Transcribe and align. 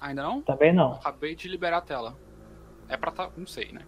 Ainda 0.00 0.22
não? 0.22 0.42
Também 0.42 0.74
não. 0.74 0.94
Acabei 0.94 1.34
de 1.34 1.48
liberar 1.48 1.78
a 1.78 1.82
tela. 1.82 2.16
É 2.88 2.96
pra 2.96 3.10
tá. 3.10 3.30
Não 3.36 3.46
sei, 3.46 3.70
né? 3.72 3.82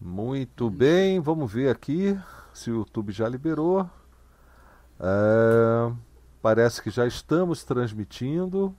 Muito 0.00 0.68
bem, 0.68 1.20
vamos 1.20 1.52
ver 1.52 1.68
aqui 1.68 2.18
se 2.52 2.70
o 2.70 2.76
YouTube 2.76 3.12
já 3.12 3.28
liberou. 3.28 3.88
É, 4.98 5.92
parece 6.40 6.82
que 6.82 6.90
já 6.90 7.06
estamos 7.06 7.64
transmitindo. 7.64 8.74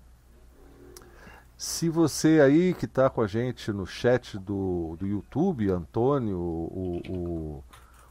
Se 1.56 1.88
você 1.88 2.42
aí 2.42 2.74
que 2.74 2.86
está 2.86 3.10
com 3.10 3.22
a 3.22 3.28
gente 3.28 3.72
no 3.72 3.86
chat 3.86 4.38
do, 4.38 4.98
do 5.00 5.08
YouTube, 5.08 5.70
Antônio, 5.70 6.38
o, 6.38 7.02
o 7.10 7.64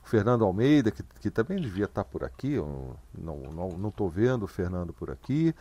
Fernando 0.02 0.44
Almeida, 0.44 0.90
que, 0.90 1.02
que 1.20 1.30
também 1.30 1.60
devia 1.60 1.84
estar 1.84 2.04
tá 2.04 2.10
por 2.10 2.24
aqui, 2.24 2.52
eu 2.52 2.96
não 3.16 3.42
estou 3.42 3.54
não, 3.54 3.92
não 3.98 4.08
vendo 4.08 4.44
o 4.44 4.48
Fernando 4.48 4.92
por 4.92 5.10
aqui, 5.10 5.54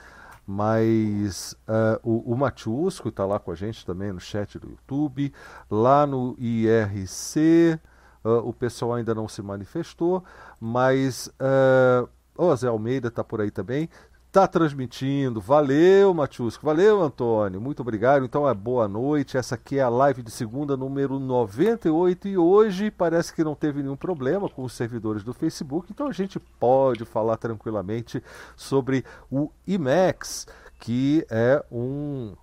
mas 0.45 1.53
uh, 1.67 1.99
o, 2.03 2.33
o 2.33 2.37
Matiusco 2.37 3.09
está 3.09 3.25
lá 3.25 3.39
com 3.39 3.51
a 3.51 3.55
gente 3.55 3.85
também 3.85 4.11
no 4.11 4.19
chat 4.19 4.57
do 4.59 4.69
YouTube, 4.69 5.33
lá 5.69 6.05
no 6.05 6.35
IRC, 6.37 7.79
uh, 8.23 8.29
ah, 8.29 8.39
o 8.39 8.53
pessoal 8.53 8.93
ainda 8.93 9.15
não 9.15 9.27
se 9.27 9.41
manifestou, 9.41 10.23
mas 10.59 11.27
uh, 11.27 12.09
o 12.35 12.55
Zé 12.55 12.67
Almeida 12.67 13.07
está 13.07 13.23
por 13.23 13.41
aí 13.41 13.51
também 13.51 13.89
está 14.31 14.47
transmitindo. 14.47 15.41
Valeu, 15.41 16.13
Matiusco. 16.13 16.65
Valeu, 16.65 17.01
Antônio. 17.01 17.59
Muito 17.59 17.81
obrigado. 17.81 18.23
Então, 18.23 18.47
é 18.47 18.53
boa 18.53 18.87
noite. 18.87 19.37
Essa 19.37 19.55
aqui 19.55 19.77
é 19.77 19.81
a 19.81 19.89
live 19.89 20.23
de 20.23 20.31
segunda, 20.31 20.77
número 20.77 21.19
98. 21.19 22.29
E 22.29 22.37
hoje 22.37 22.89
parece 22.89 23.35
que 23.35 23.43
não 23.43 23.53
teve 23.53 23.83
nenhum 23.83 23.97
problema 23.97 24.47
com 24.47 24.63
os 24.63 24.71
servidores 24.71 25.21
do 25.21 25.33
Facebook. 25.33 25.91
Então, 25.91 26.07
a 26.07 26.13
gente 26.13 26.39
pode 26.39 27.03
falar 27.03 27.35
tranquilamente 27.35 28.23
sobre 28.55 29.03
o 29.29 29.51
IMAX, 29.67 30.47
que 30.79 31.25
é 31.29 31.61
um 31.69 32.33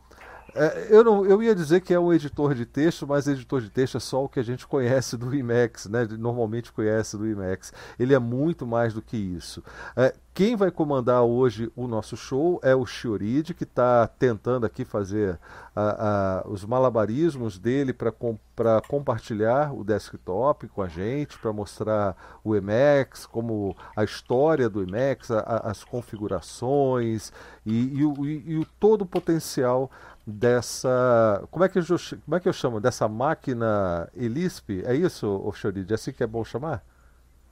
é, 0.58 0.86
eu, 0.90 1.04
não, 1.04 1.24
eu 1.24 1.42
ia 1.42 1.54
dizer 1.54 1.80
que 1.80 1.94
é 1.94 2.00
um 2.00 2.12
editor 2.12 2.54
de 2.54 2.66
texto, 2.66 3.06
mas 3.06 3.28
editor 3.28 3.60
de 3.60 3.70
texto 3.70 3.96
é 3.96 4.00
só 4.00 4.24
o 4.24 4.28
que 4.28 4.40
a 4.40 4.42
gente 4.42 4.66
conhece 4.66 5.16
do 5.16 5.34
Emacs, 5.34 5.86
né? 5.86 6.06
normalmente 6.18 6.72
conhece 6.72 7.16
do 7.16 7.26
Emacs. 7.26 7.72
Ele 7.98 8.14
é 8.14 8.18
muito 8.18 8.66
mais 8.66 8.92
do 8.92 9.00
que 9.00 9.16
isso. 9.16 9.62
É, 9.96 10.14
quem 10.38 10.54
vai 10.54 10.70
comandar 10.70 11.22
hoje 11.24 11.68
o 11.74 11.88
nosso 11.88 12.16
show 12.16 12.60
é 12.62 12.72
o 12.74 12.86
Shioride, 12.86 13.54
que 13.54 13.64
está 13.64 14.06
tentando 14.06 14.64
aqui 14.64 14.84
fazer 14.84 15.36
a, 15.74 16.42
a, 16.44 16.48
os 16.48 16.64
malabarismos 16.64 17.58
dele 17.58 17.92
para 17.92 18.12
com, 18.12 18.38
compartilhar 18.86 19.74
o 19.74 19.82
desktop 19.82 20.68
com 20.68 20.80
a 20.80 20.86
gente, 20.86 21.36
para 21.38 21.52
mostrar 21.52 22.16
o 22.44 22.54
Emacs, 22.54 23.26
como 23.26 23.76
a 23.96 24.04
história 24.04 24.68
do 24.68 24.80
Emacs, 24.80 25.30
a, 25.32 25.40
as 25.64 25.82
configurações 25.82 27.32
e, 27.66 27.98
e, 27.98 28.04
o, 28.04 28.24
e, 28.24 28.52
e 28.52 28.58
o 28.58 28.66
todo 28.78 29.02
o 29.02 29.06
potencial 29.06 29.90
dessa. 30.28 31.42
Como 31.50 31.64
é 31.64 31.68
que 31.68 31.78
eu, 31.78 31.84
como 32.24 32.36
é 32.36 32.40
que 32.40 32.48
eu 32.48 32.52
chamo? 32.52 32.80
Dessa 32.80 33.08
máquina 33.08 34.08
ELISP? 34.14 34.82
É 34.84 34.94
isso, 34.94 35.26
Oxoride? 35.26 35.92
É 35.92 35.94
assim 35.94 36.12
que 36.12 36.22
é 36.22 36.26
bom 36.26 36.44
chamar? 36.44 36.84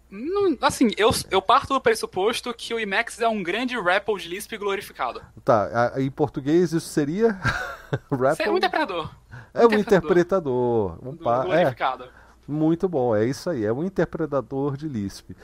Não, 0.09 0.57
assim, 0.63 0.91
eu, 0.97 1.11
eu 1.31 1.43
parto 1.43 1.75
do 1.75 1.81
pressuposto 1.81 2.53
que 2.55 2.73
o 2.73 2.79
Emacs 2.79 3.21
é 3.21 3.27
um 3.27 3.43
grande 3.43 3.81
REPL 3.81 4.17
de 4.17 4.29
Lisp 4.29 4.57
glorificado. 4.57 5.21
Tá, 5.45 5.95
em 5.97 6.11
português 6.11 6.73
isso 6.73 6.89
seria. 6.89 7.39
É 8.41 8.51
um 8.51 8.57
interpretador. 8.57 9.15
É 9.55 9.65
um 9.65 9.73
interpretador. 9.73 10.99
Um 11.01 11.17
pa... 11.17 11.45
glorificado. 11.45 12.03
É, 12.05 12.09
muito 12.49 12.89
bom, 12.89 13.15
é 13.15 13.25
isso 13.25 13.49
aí. 13.49 13.65
É 13.65 13.73
um 13.73 13.85
interpretador 13.85 14.77
de 14.77 14.89
Lisp. 14.89 15.37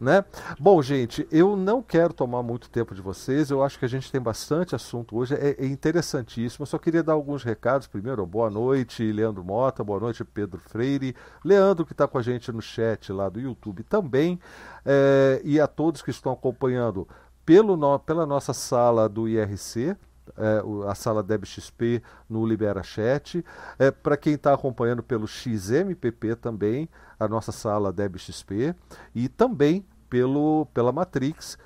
Né? 0.00 0.24
Bom, 0.58 0.80
gente, 0.80 1.28
eu 1.30 1.54
não 1.54 1.82
quero 1.82 2.14
tomar 2.14 2.42
muito 2.42 2.70
tempo 2.70 2.94
de 2.94 3.02
vocês. 3.02 3.50
Eu 3.50 3.62
acho 3.62 3.78
que 3.78 3.84
a 3.84 3.88
gente 3.88 4.10
tem 4.10 4.18
bastante 4.20 4.74
assunto 4.74 5.14
hoje. 5.14 5.34
É, 5.34 5.56
é 5.58 5.66
interessantíssimo. 5.66 6.62
Eu 6.62 6.66
só 6.66 6.78
queria 6.78 7.02
dar 7.02 7.12
alguns 7.12 7.44
recados. 7.44 7.86
Primeiro, 7.86 8.24
boa 8.24 8.48
noite, 8.48 9.12
Leandro 9.12 9.44
Mota. 9.44 9.84
Boa 9.84 10.00
noite, 10.00 10.24
Pedro 10.24 10.58
Freire. 10.58 11.14
Leandro, 11.44 11.84
que 11.84 11.92
está 11.92 12.08
com 12.08 12.16
a 12.16 12.22
gente 12.22 12.50
no 12.50 12.62
chat 12.62 13.12
lá 13.12 13.28
do 13.28 13.38
YouTube 13.38 13.82
também. 13.82 14.40
É, 14.86 15.42
e 15.44 15.60
a 15.60 15.66
todos 15.66 16.00
que 16.00 16.10
estão 16.10 16.32
acompanhando 16.32 17.06
pelo 17.44 17.76
no, 17.76 17.98
pela 17.98 18.24
nossa 18.24 18.54
sala 18.54 19.06
do 19.06 19.28
IRC, 19.28 19.94
é, 20.38 20.62
a 20.88 20.94
sala 20.94 21.22
DebXP 21.22 22.02
no 22.26 22.46
Libera 22.46 22.82
Chat. 22.82 23.44
É, 23.78 23.90
Para 23.90 24.16
quem 24.16 24.32
está 24.32 24.54
acompanhando 24.54 25.02
pelo 25.02 25.26
XMPP 25.26 26.36
também, 26.36 26.88
a 27.20 27.28
nossa 27.28 27.52
sala 27.52 27.92
DebXP. 27.92 28.74
E 29.14 29.28
também 29.28 29.84
pelo, 30.08 30.66
pela 30.74 30.90
Matrix 30.90 31.56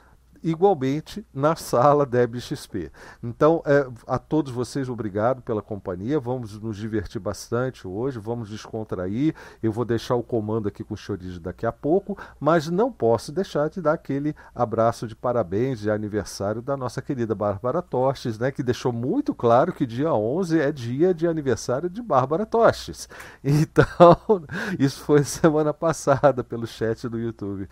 igualmente 0.45 1.27
na 1.33 1.57
sala 1.57 2.05
DebXP. 2.05 2.93
Então, 3.23 3.63
é, 3.65 3.89
a 4.07 4.19
todos 4.19 4.53
vocês, 4.53 4.91
obrigado 4.91 5.41
pela 5.41 5.63
companhia. 5.63 6.21
Vamos 6.21 6.61
nos 6.61 6.77
divertir 6.77 7.19
bastante 7.19 7.89
hoje, 7.89 8.19
vamos 8.19 8.51
descontrair. 8.51 9.35
Eu 9.63 9.73
vou 9.73 9.87
deixar 9.87 10.17
o 10.17 10.23
comando 10.23 10.69
aqui 10.69 10.85
com 10.85 10.93
o 10.93 10.99
Chorizo 10.99 11.41
daqui 11.41 11.65
a 11.65 11.73
pouco, 11.73 12.19
mas 12.39 12.69
não 12.69 12.93
posso 12.93 13.33
deixar 13.33 13.71
de 13.71 13.81
dar 13.81 13.95
aquele 13.95 14.37
abraço 14.55 15.07
de 15.07 15.17
parabéns 15.17 15.81
de 15.81 15.91
aniversário 15.91 16.61
da 16.61 16.77
nossa 16.77 17.01
querida 17.01 17.35
Bárbara 17.35 17.81
Tostes, 17.81 18.39
né, 18.39 18.51
que 18.53 18.63
deixou 18.63 18.93
muito 18.93 19.35
claro 19.35 19.73
que 19.73 19.87
dia 19.87 20.13
11 20.13 20.61
é 20.61 20.71
dia 20.71 21.15
de 21.15 21.27
aniversário 21.27 21.89
de 21.89 22.03
Bárbara 22.03 22.45
Tostes. 22.45 23.09
Então, 23.65 24.45
isso 24.79 25.01
foi 25.01 25.23
semana 25.25 25.73
passada 25.73 26.45
pelo 26.45 26.67
chat 26.67 27.09
do 27.09 27.19
YouTube. 27.19 27.69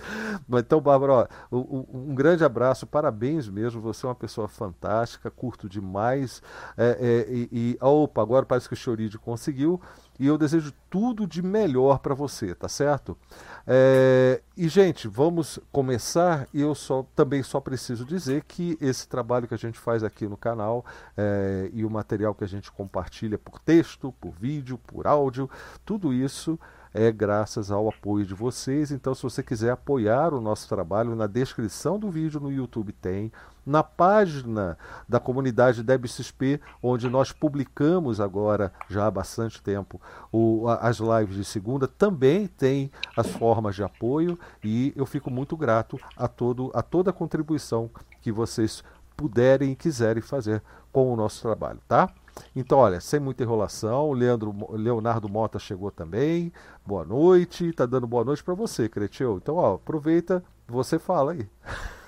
Então, 0.55 0.81
Bárbara, 0.81 1.29
ó, 1.51 1.57
um 1.61 2.15
grande 2.15 2.45
abraço 2.45 2.62
abraço, 2.63 2.87
parabéns 2.87 3.49
mesmo, 3.49 3.81
você 3.81 4.07
é 4.07 4.09
uma 4.09 4.15
pessoa 4.15 4.47
fantástica, 4.47 5.31
curto 5.31 5.69
demais. 5.69 6.41
É, 6.77 7.27
é, 7.29 7.33
e, 7.33 7.49
e, 7.53 7.79
opa, 7.81 8.23
agora 8.23 8.47
parece 8.47 8.69
que 8.69 8.75
o 8.75 8.77
Choride 8.77 9.19
conseguiu. 9.19 9.81
E 10.21 10.27
eu 10.27 10.39
desejo 10.39 10.73
tudo 10.89 11.27
de 11.27 11.43
melhor 11.43 11.99
para 11.99 12.15
você, 12.15 12.55
tá 12.55 12.69
certo? 12.69 13.19
É, 13.67 14.41
e, 14.57 14.69
gente, 14.69 15.09
vamos 15.09 15.59
começar. 15.73 16.47
E 16.55 16.61
eu 16.61 16.75
só, 16.75 17.05
também 17.17 17.43
só 17.43 17.61
preciso 17.61 18.05
dizer 18.05 18.45
que 18.45 18.79
esse 18.81 19.09
trabalho 19.09 19.49
que 19.49 19.55
a 19.55 19.59
gente 19.59 19.79
faz 19.79 20.05
aqui 20.05 20.29
no 20.29 20.37
canal 20.37 20.85
é, 21.17 21.69
e 21.73 21.85
o 21.85 21.91
material 21.91 22.35
que 22.35 22.45
a 22.45 22.49
gente 22.49 22.71
compartilha 22.71 23.37
por 23.39 23.59
texto, 23.59 24.15
por 24.21 24.33
vídeo, 24.33 24.79
por 24.87 25.09
áudio, 25.09 25.51
tudo 25.85 26.13
isso 26.13 26.59
é 26.95 27.11
graças 27.11 27.71
ao 27.71 27.89
apoio 27.89 28.27
de 28.27 28.35
vocês. 28.35 28.91
Então, 28.91 29.15
se 29.15 29.23
você 29.23 29.43
quiser 29.43 29.71
apoiar 29.71 30.35
o 30.35 30.41
nosso 30.41 30.69
trabalho, 30.69 31.17
na 31.17 31.27
descrição 31.27 31.99
do 31.99 32.11
vídeo 32.11 32.41
no 32.41 32.53
YouTube 32.53 32.93
tem, 32.93 33.33
na 33.65 33.83
página 33.83 34.77
da 35.09 35.21
comunidade 35.21 35.83
DebXP, 35.83 36.61
onde 36.83 37.09
nós 37.09 37.33
publicamos 37.33 38.21
agora, 38.21 38.73
já 38.89 39.07
há 39.07 39.11
bastante 39.11 39.63
tempo, 39.63 40.01
o, 40.31 40.69
as 40.69 40.99
lives 40.99 41.37
de 41.37 41.45
segunda, 41.45 41.87
também 41.87 42.47
tem 42.47 42.91
as 43.17 43.29
formas 43.29 43.77
de 43.77 43.83
apoio 43.83 44.39
e 44.63 44.93
eu 44.97 45.07
fico 45.07 45.31
muito 45.31 45.57
grato 45.57 45.99
a, 46.17 46.27
todo, 46.27 46.71
a 46.75 46.83
toda 46.83 47.11
a 47.11 47.15
contribuição 47.15 47.89
que 48.21 48.33
vocês 48.33 48.83
puderem 49.17 49.73
e 49.73 49.77
quiserem 49.77 50.23
fazer 50.23 50.63
com 50.93 51.13
o 51.13 51.17
nosso 51.17 51.41
trabalho, 51.41 51.81
tá? 51.87 52.13
Então, 52.55 52.79
olha, 52.79 53.01
sem 53.01 53.21
muita 53.21 53.43
enrolação, 53.43 54.09
o 54.09 54.13
Leandro, 54.13 54.55
Leonardo 54.73 55.29
Mota 55.29 55.59
chegou 55.59 55.91
também. 55.91 56.53
Boa 56.85 57.05
noite, 57.05 57.73
tá 57.73 57.87
dando 57.87 58.07
boa 58.07 58.25
noite 58.25 58.43
para 58.43 58.55
você, 58.55 58.89
Creteu. 58.89 59.39
Então, 59.39 59.57
ó, 59.57 59.75
aproveita, 59.75 60.43
você 60.67 60.99
fala 60.99 61.33
aí. 61.33 61.49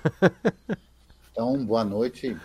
então, 1.31 1.65
boa 1.65 1.83
noite, 1.83 2.37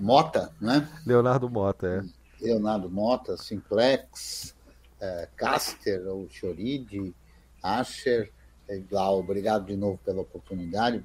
Mota, 0.00 0.52
né? 0.60 0.88
Leonardo 1.06 1.48
Mota, 1.48 1.86
é. 1.86 2.44
Leonardo 2.44 2.90
Mota, 2.90 3.36
Simplex, 3.36 4.54
é, 5.00 5.28
Caster, 5.36 6.06
ou 6.06 6.28
Choride, 6.30 7.14
Asher, 7.62 8.32
é, 8.68 8.78
Glau, 8.78 9.20
obrigado 9.20 9.66
de 9.66 9.76
novo 9.76 9.98
pela 10.04 10.22
oportunidade, 10.22 11.04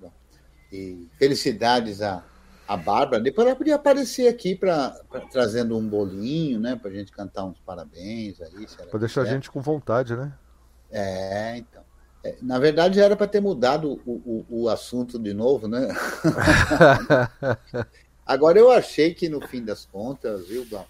e 0.71 1.07
felicidades 1.17 2.01
a 2.01 2.23
a 2.67 2.75
Bárbara, 2.75 3.21
depois 3.21 3.47
ela 3.47 3.55
podia 3.55 3.75
aparecer 3.75 4.27
aqui 4.27 4.53
para 4.55 4.89
trazendo 5.31 5.77
um 5.77 5.87
bolinho, 5.87 6.59
né? 6.59 6.75
Para 6.75 6.91
a 6.91 6.93
gente 6.93 7.11
cantar 7.11 7.45
uns 7.45 7.59
parabéns 7.59 8.41
aí. 8.41 8.67
Para 8.89 8.99
deixar 8.99 9.21
quiser. 9.21 9.31
a 9.31 9.33
gente 9.35 9.49
com 9.49 9.61
vontade, 9.61 10.15
né? 10.15 10.33
É, 10.91 11.57
então. 11.57 11.81
É, 12.23 12.35
na 12.41 12.59
verdade, 12.59 12.99
era 12.99 13.15
para 13.15 13.27
ter 13.27 13.39
mudado 13.39 14.01
o, 14.05 14.11
o, 14.11 14.63
o, 14.63 14.69
assunto 14.69 15.17
de 15.17 15.33
novo, 15.33 15.67
né? 15.67 15.87
Agora, 18.25 18.59
eu 18.59 18.69
achei 18.69 19.13
que 19.13 19.29
no 19.29 19.39
fim 19.47 19.63
das 19.63 19.85
contas, 19.85 20.47
viu, 20.47 20.65
Blau? 20.65 20.87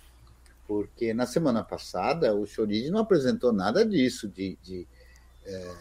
Porque 0.68 1.13
na 1.13 1.27
semana 1.27 1.63
passada 1.63 2.33
o 2.33 2.45
Choride 2.47 2.89
não 2.89 3.00
apresentou 3.00 3.53
nada 3.53 3.85
disso, 3.85 4.27
de, 4.27 4.57
de 4.63 4.88
é, 5.45 5.71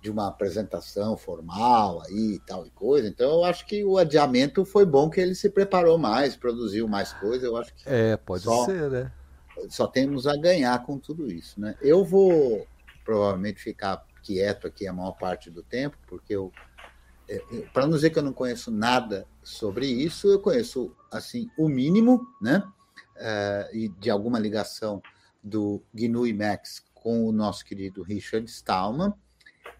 de 0.00 0.10
uma 0.10 0.28
apresentação 0.28 1.16
formal 1.16 2.02
aí 2.02 2.34
e 2.34 2.38
tal 2.40 2.66
e 2.66 2.70
coisa. 2.70 3.06
Então 3.06 3.30
eu 3.30 3.44
acho 3.44 3.66
que 3.66 3.84
o 3.84 3.98
adiamento 3.98 4.64
foi 4.64 4.86
bom 4.86 5.10
que 5.10 5.20
ele 5.20 5.34
se 5.34 5.50
preparou 5.50 5.98
mais, 5.98 6.36
produziu 6.36 6.88
mais 6.88 7.12
coisa. 7.12 7.46
Eu 7.46 7.56
acho 7.56 7.74
que 7.74 7.82
é 7.86 8.16
pode 8.16 8.44
só, 8.44 8.64
ser, 8.64 8.90
né? 8.90 9.12
Só 9.68 9.86
temos 9.86 10.26
a 10.26 10.36
ganhar 10.36 10.82
com 10.84 10.98
tudo 10.98 11.30
isso, 11.30 11.60
né? 11.60 11.76
Eu 11.82 12.04
vou 12.04 12.66
provavelmente 13.04 13.60
ficar 13.60 14.06
quieto 14.22 14.66
aqui 14.66 14.86
a 14.86 14.92
maior 14.92 15.12
parte 15.12 15.50
do 15.50 15.62
tempo, 15.62 15.96
porque 16.06 16.34
eu, 16.34 16.50
eu 17.28 17.66
para 17.72 17.86
não 17.86 17.94
dizer 17.94 18.10
que 18.10 18.18
eu 18.18 18.22
não 18.22 18.32
conheço 18.32 18.70
nada 18.70 19.26
sobre 19.42 19.86
isso. 19.86 20.28
Eu 20.28 20.40
conheço 20.40 20.94
assim 21.10 21.50
o 21.58 21.68
mínimo, 21.68 22.26
né? 22.40 22.62
Uh, 23.16 23.76
e 23.76 23.88
de 23.88 24.08
alguma 24.08 24.38
ligação 24.38 25.02
do 25.42 25.82
GNU 25.92 26.26
Emacs 26.26 26.82
com 26.94 27.26
o 27.26 27.32
nosso 27.32 27.64
querido 27.64 28.02
Richard 28.02 28.48
Stallman. 28.48 29.12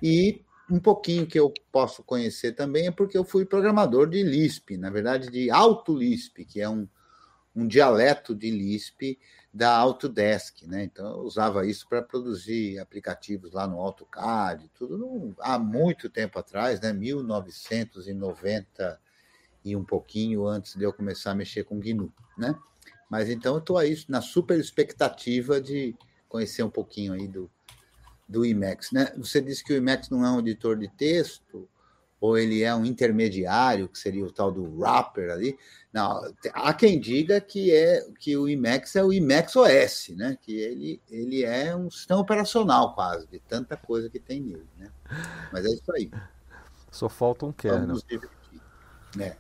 E 0.02 0.42
um 0.70 0.78
pouquinho 0.78 1.26
que 1.26 1.38
eu 1.38 1.52
posso 1.72 2.02
conhecer 2.02 2.52
também 2.52 2.86
é 2.86 2.90
porque 2.90 3.18
eu 3.18 3.24
fui 3.24 3.44
programador 3.44 4.08
de 4.08 4.22
Lisp, 4.22 4.76
na 4.76 4.90
verdade 4.90 5.30
de 5.30 5.50
Alto 5.50 5.96
Lisp, 5.96 6.44
que 6.44 6.60
é 6.60 6.68
um, 6.68 6.86
um 7.54 7.66
dialeto 7.66 8.34
de 8.34 8.50
Lisp 8.50 9.18
da 9.52 9.76
Autodesk, 9.76 10.62
né? 10.62 10.84
Então 10.84 11.10
eu 11.10 11.22
usava 11.22 11.66
isso 11.66 11.88
para 11.88 12.00
produzir 12.00 12.78
aplicativos 12.78 13.52
lá 13.52 13.66
no 13.66 13.80
AutoCAD, 13.80 14.70
tudo 14.74 15.34
há 15.40 15.58
muito 15.58 16.08
tempo 16.08 16.38
atrás, 16.38 16.80
né? 16.80 16.92
1990 16.92 19.00
e 19.64 19.74
um 19.74 19.84
pouquinho 19.84 20.46
antes 20.46 20.76
de 20.76 20.84
eu 20.84 20.92
começar 20.92 21.32
a 21.32 21.34
mexer 21.34 21.64
com 21.64 21.80
GNU, 21.80 22.12
né? 22.38 22.54
Mas 23.10 23.28
então 23.28 23.54
eu 23.54 23.58
estou 23.58 23.76
aí 23.76 24.00
na 24.08 24.22
super 24.22 24.56
expectativa 24.58 25.60
de 25.60 25.96
conhecer 26.28 26.62
um 26.62 26.70
pouquinho 26.70 27.12
aí 27.12 27.26
do, 27.26 27.50
do 28.30 28.44
Emacs, 28.44 28.92
né? 28.92 29.12
Você 29.16 29.40
disse 29.40 29.64
que 29.64 29.72
o 29.72 29.76
Emacs 29.76 30.08
não 30.08 30.24
é 30.24 30.30
um 30.30 30.38
editor 30.38 30.76
de 30.76 30.86
texto, 30.86 31.68
ou 32.20 32.38
ele 32.38 32.62
é 32.62 32.72
um 32.74 32.84
intermediário, 32.84 33.88
que 33.88 33.98
seria 33.98 34.24
o 34.24 34.30
tal 34.30 34.52
do 34.52 34.78
wrapper 34.78 35.30
ali. 35.30 35.58
Não, 35.92 36.20
há 36.52 36.72
quem 36.72 37.00
diga 37.00 37.40
que 37.40 37.74
é 37.74 38.06
que 38.20 38.36
o 38.36 38.48
Emacs 38.48 38.94
é 38.94 39.02
o 39.02 39.12
Emacs 39.12 39.56
OS, 39.56 40.10
né? 40.10 40.38
Que 40.40 40.56
ele, 40.60 41.02
ele 41.10 41.44
é 41.44 41.74
um 41.74 41.90
sistema 41.90 42.20
operacional 42.20 42.94
quase, 42.94 43.26
de 43.26 43.40
tanta 43.40 43.76
coisa 43.76 44.08
que 44.08 44.20
tem 44.20 44.40
nele, 44.40 44.68
né? 44.78 44.90
Mas 45.52 45.64
é 45.64 45.70
isso 45.70 45.92
aí. 45.92 46.10
Só 46.92 47.08
falta 47.08 47.46
um 47.46 47.52
kernel. 47.52 47.96
Né? 49.16 49.36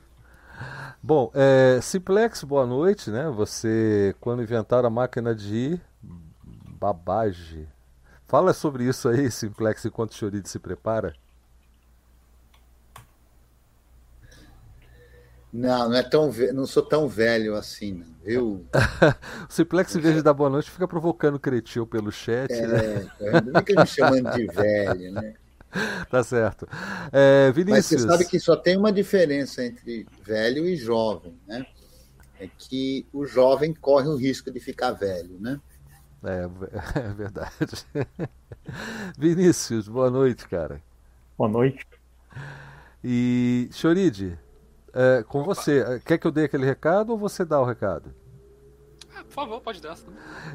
Bom, 1.00 1.30
é, 1.32 1.80
Simplex, 1.80 2.42
boa 2.42 2.66
noite, 2.66 3.10
né? 3.10 3.30
Você, 3.30 4.16
quando 4.20 4.42
inventaram 4.42 4.88
a 4.88 4.90
máquina 4.90 5.32
de 5.32 5.80
babage, 6.80 7.68
fala 8.30 8.52
sobre 8.54 8.84
isso 8.84 9.08
aí, 9.08 9.28
Simplex, 9.28 9.84
enquanto 9.84 10.12
o 10.12 10.14
Choride 10.14 10.48
se 10.48 10.60
prepara. 10.60 11.12
Não, 15.52 15.88
não 15.88 15.96
é 15.96 16.02
tão 16.04 16.32
não 16.54 16.64
sou 16.64 16.84
tão 16.84 17.08
velho 17.08 17.56
assim, 17.56 17.92
não, 17.92 18.06
viu? 18.24 18.64
o 19.50 19.52
Simplex, 19.52 19.96
em 19.96 20.00
vez 20.00 20.14
de 20.14 20.22
dar 20.22 20.32
boa 20.32 20.48
noite, 20.48 20.70
fica 20.70 20.86
provocando 20.86 21.40
Cretil 21.40 21.84
pelo 21.84 22.12
chat. 22.12 22.52
É, 22.52 22.66
né? 22.68 23.10
é, 23.20 23.58
fica 23.58 23.80
me 23.80 23.86
chamando 23.86 24.30
de 24.30 24.46
velho, 24.46 25.12
né? 25.12 25.34
Tá 26.10 26.24
certo. 26.24 26.66
É, 27.12 27.52
Vinícius. 27.52 27.76
Mas 27.76 27.86
você 27.86 28.08
sabe 28.08 28.24
que 28.24 28.40
só 28.40 28.56
tem 28.56 28.76
uma 28.76 28.92
diferença 28.92 29.64
entre 29.64 30.04
velho 30.24 30.66
e 30.66 30.74
jovem, 30.74 31.38
né? 31.46 31.64
É 32.40 32.48
que 32.58 33.06
o 33.12 33.24
jovem 33.24 33.72
corre 33.72 34.08
o 34.08 34.16
risco 34.16 34.50
de 34.50 34.58
ficar 34.58 34.90
velho, 34.90 35.38
né? 35.38 35.60
É, 36.22 37.00
é 37.00 37.08
verdade. 37.14 37.86
Vinícius, 39.18 39.88
boa 39.88 40.10
noite, 40.10 40.46
cara. 40.48 40.82
Boa 41.36 41.48
noite. 41.50 41.86
E 43.02 43.68
Choride, 43.72 44.38
é, 44.92 45.22
com 45.22 45.42
você. 45.42 46.00
Quer 46.04 46.18
que 46.18 46.26
eu 46.26 46.30
dê 46.30 46.44
aquele 46.44 46.66
recado 46.66 47.10
ou 47.10 47.18
você 47.18 47.44
dá 47.44 47.60
o 47.60 47.64
recado? 47.64 48.14
Por 49.30 49.34
favor, 49.34 49.60
pode 49.60 49.80
dar. 49.80 49.96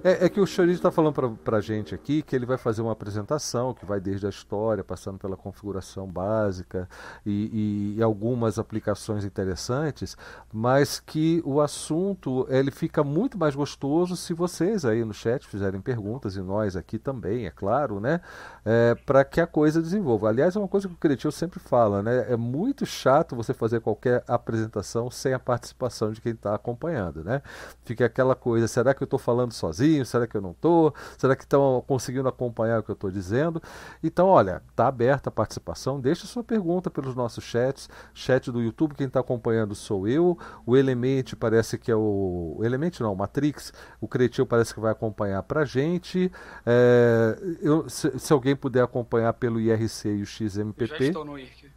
É, 0.03 0.25
é 0.25 0.29
que 0.29 0.39
o 0.39 0.45
Chorizo 0.45 0.79
está 0.79 0.91
falando 0.91 1.37
para 1.43 1.57
a 1.57 1.61
gente 1.61 1.95
aqui 1.95 2.21
que 2.21 2.35
ele 2.35 2.45
vai 2.45 2.57
fazer 2.57 2.81
uma 2.81 2.91
apresentação 2.91 3.73
que 3.73 3.85
vai 3.85 4.01
desde 4.01 4.25
a 4.25 4.29
história, 4.29 4.83
passando 4.83 5.17
pela 5.17 5.37
configuração 5.37 6.05
básica 6.05 6.87
e, 7.25 7.95
e, 7.95 7.99
e, 7.99 8.03
algumas 8.03 8.59
aplicações 8.59 9.23
interessantes, 9.23 10.17
mas 10.51 10.99
que 10.99 11.41
o 11.45 11.61
assunto 11.61 12.45
ele 12.49 12.69
fica 12.69 13.03
muito 13.03 13.37
mais 13.37 13.55
gostoso 13.55 14.17
se 14.17 14.33
vocês 14.33 14.83
aí 14.83 15.05
no 15.05 15.13
chat 15.13 15.47
fizerem 15.47 15.79
perguntas 15.79 16.35
e 16.35 16.41
nós 16.41 16.75
aqui 16.75 16.99
também, 16.99 17.45
é 17.45 17.51
claro, 17.51 17.99
né? 17.99 18.19
É, 18.65 18.95
para 19.05 19.23
que 19.23 19.39
a 19.39 19.47
coisa 19.47 19.81
desenvolva. 19.81 20.27
Aliás, 20.27 20.55
é 20.55 20.59
uma 20.59 20.67
coisa 20.67 20.87
que 20.87 20.93
o 20.93 20.97
Cretil 20.97 21.31
sempre 21.31 21.59
fala, 21.59 22.03
né? 22.03 22.25
É 22.29 22.35
muito 22.35 22.85
chato 22.85 23.35
você 23.35 23.53
fazer 23.53 23.79
qualquer 23.79 24.23
apresentação 24.27 25.09
sem 25.09 25.33
a 25.33 25.39
participação 25.39 26.11
de 26.11 26.19
quem 26.19 26.33
está 26.33 26.53
acompanhando, 26.53 27.23
né? 27.23 27.41
Fica 27.85 28.05
aquela 28.05 28.35
coisa 28.35 28.64
Será 28.67 28.93
que 28.93 29.01
eu 29.01 29.05
estou 29.05 29.19
falando 29.19 29.51
sozinho? 29.51 30.05
Será 30.05 30.27
que 30.27 30.35
eu 30.35 30.41
não 30.41 30.51
estou? 30.51 30.93
Será 31.17 31.35
que 31.35 31.43
estão 31.43 31.83
conseguindo 31.87 32.27
acompanhar 32.27 32.79
o 32.79 32.83
que 32.83 32.91
eu 32.91 32.95
estou 32.95 33.11
dizendo? 33.11 33.61
Então, 34.03 34.27
olha, 34.27 34.61
está 34.69 34.87
aberta 34.87 35.29
a 35.29 35.31
participação. 35.31 35.99
Deixe 35.99 36.27
sua 36.27 36.43
pergunta 36.43 36.89
pelos 36.89 37.15
nossos 37.15 37.43
chats. 37.43 37.89
Chat 38.13 38.51
do 38.51 38.61
YouTube, 38.61 38.95
quem 38.95 39.07
está 39.07 39.19
acompanhando 39.19 39.75
sou 39.75 40.07
eu. 40.07 40.37
O 40.65 40.75
Element 40.75 41.35
parece 41.39 41.77
que 41.77 41.91
é 41.91 41.95
o. 41.95 42.55
O 42.57 42.63
Element 42.63 42.99
não, 42.99 43.13
o 43.13 43.15
Matrix. 43.15 43.73
O 43.99 44.07
Cretil 44.07 44.45
parece 44.45 44.73
que 44.73 44.79
vai 44.79 44.91
acompanhar 44.91 45.41
para 45.43 45.61
a 45.61 45.65
gente. 45.65 46.31
É... 46.65 47.37
Eu, 47.61 47.89
se, 47.89 48.17
se, 48.19 48.33
alguém 48.33 48.55
puder 48.55 48.83
acompanhar 48.83 49.33
pelo 49.33 49.59
IRC 49.59 50.09
e 50.09 50.21
o 50.21 50.25
XMPP. 50.25 50.83
Eu 50.83 50.97
já 50.97 51.05
estou 51.05 51.25
no 51.25 51.37
IRC. 51.37 51.75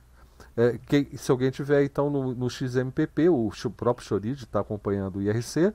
É, 0.58 0.76
que, 0.76 1.16
se 1.16 1.30
alguém 1.30 1.52
tiver 1.52 1.84
então 1.84 2.10
no, 2.10 2.34
no 2.34 2.50
XMPP, 2.50 3.28
o, 3.28 3.46
o 3.46 3.70
próprio 3.70 4.04
Choride 4.04 4.42
está 4.42 4.58
acompanhando 4.58 5.20
o 5.20 5.22
IRC, 5.22 5.72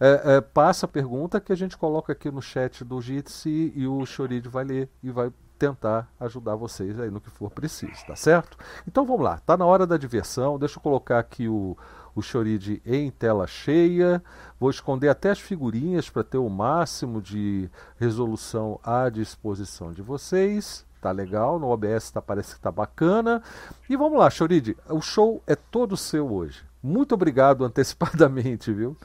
é, 0.00 0.36
é, 0.36 0.40
passa 0.40 0.86
a 0.86 0.88
pergunta 0.88 1.40
que 1.40 1.52
a 1.52 1.56
gente 1.56 1.76
coloca 1.76 2.12
aqui 2.12 2.30
no 2.30 2.40
chat 2.40 2.82
do 2.82 3.00
Jitsi 3.02 3.72
e 3.76 3.86
o 3.86 4.06
Choride 4.06 4.48
vai 4.48 4.64
ler 4.64 4.88
e 5.02 5.10
vai 5.10 5.30
tentar 5.58 6.10
ajudar 6.18 6.56
vocês 6.56 6.98
aí 6.98 7.10
no 7.10 7.20
que 7.20 7.28
for 7.28 7.50
preciso, 7.50 8.06
tá 8.06 8.16
certo? 8.16 8.56
Então 8.88 9.04
vamos 9.04 9.22
lá, 9.22 9.38
tá 9.44 9.58
na 9.58 9.66
hora 9.66 9.86
da 9.86 9.98
diversão. 9.98 10.58
Deixa 10.58 10.78
eu 10.78 10.82
colocar 10.82 11.18
aqui 11.18 11.46
o, 11.48 11.76
o 12.14 12.22
Choride 12.22 12.80
em 12.86 13.10
tela 13.10 13.46
cheia. 13.46 14.22
Vou 14.58 14.70
esconder 14.70 15.10
até 15.10 15.30
as 15.30 15.38
figurinhas 15.38 16.08
para 16.08 16.24
ter 16.24 16.38
o 16.38 16.48
máximo 16.48 17.20
de 17.20 17.68
resolução 17.98 18.80
à 18.82 19.10
disposição 19.10 19.92
de 19.92 20.00
vocês. 20.00 20.86
Tá 20.98 21.10
legal, 21.10 21.58
no 21.58 21.68
OBS 21.68 22.10
tá, 22.10 22.22
parece 22.22 22.54
que 22.54 22.60
tá 22.60 22.72
bacana. 22.72 23.42
E 23.88 23.96
vamos 23.96 24.18
lá, 24.18 24.30
Choride, 24.30 24.76
o 24.88 25.02
show 25.02 25.42
é 25.46 25.54
todo 25.54 25.94
seu 25.94 26.32
hoje. 26.32 26.62
Muito 26.82 27.14
obrigado 27.14 27.64
antecipadamente, 27.66 28.72
viu? 28.72 28.96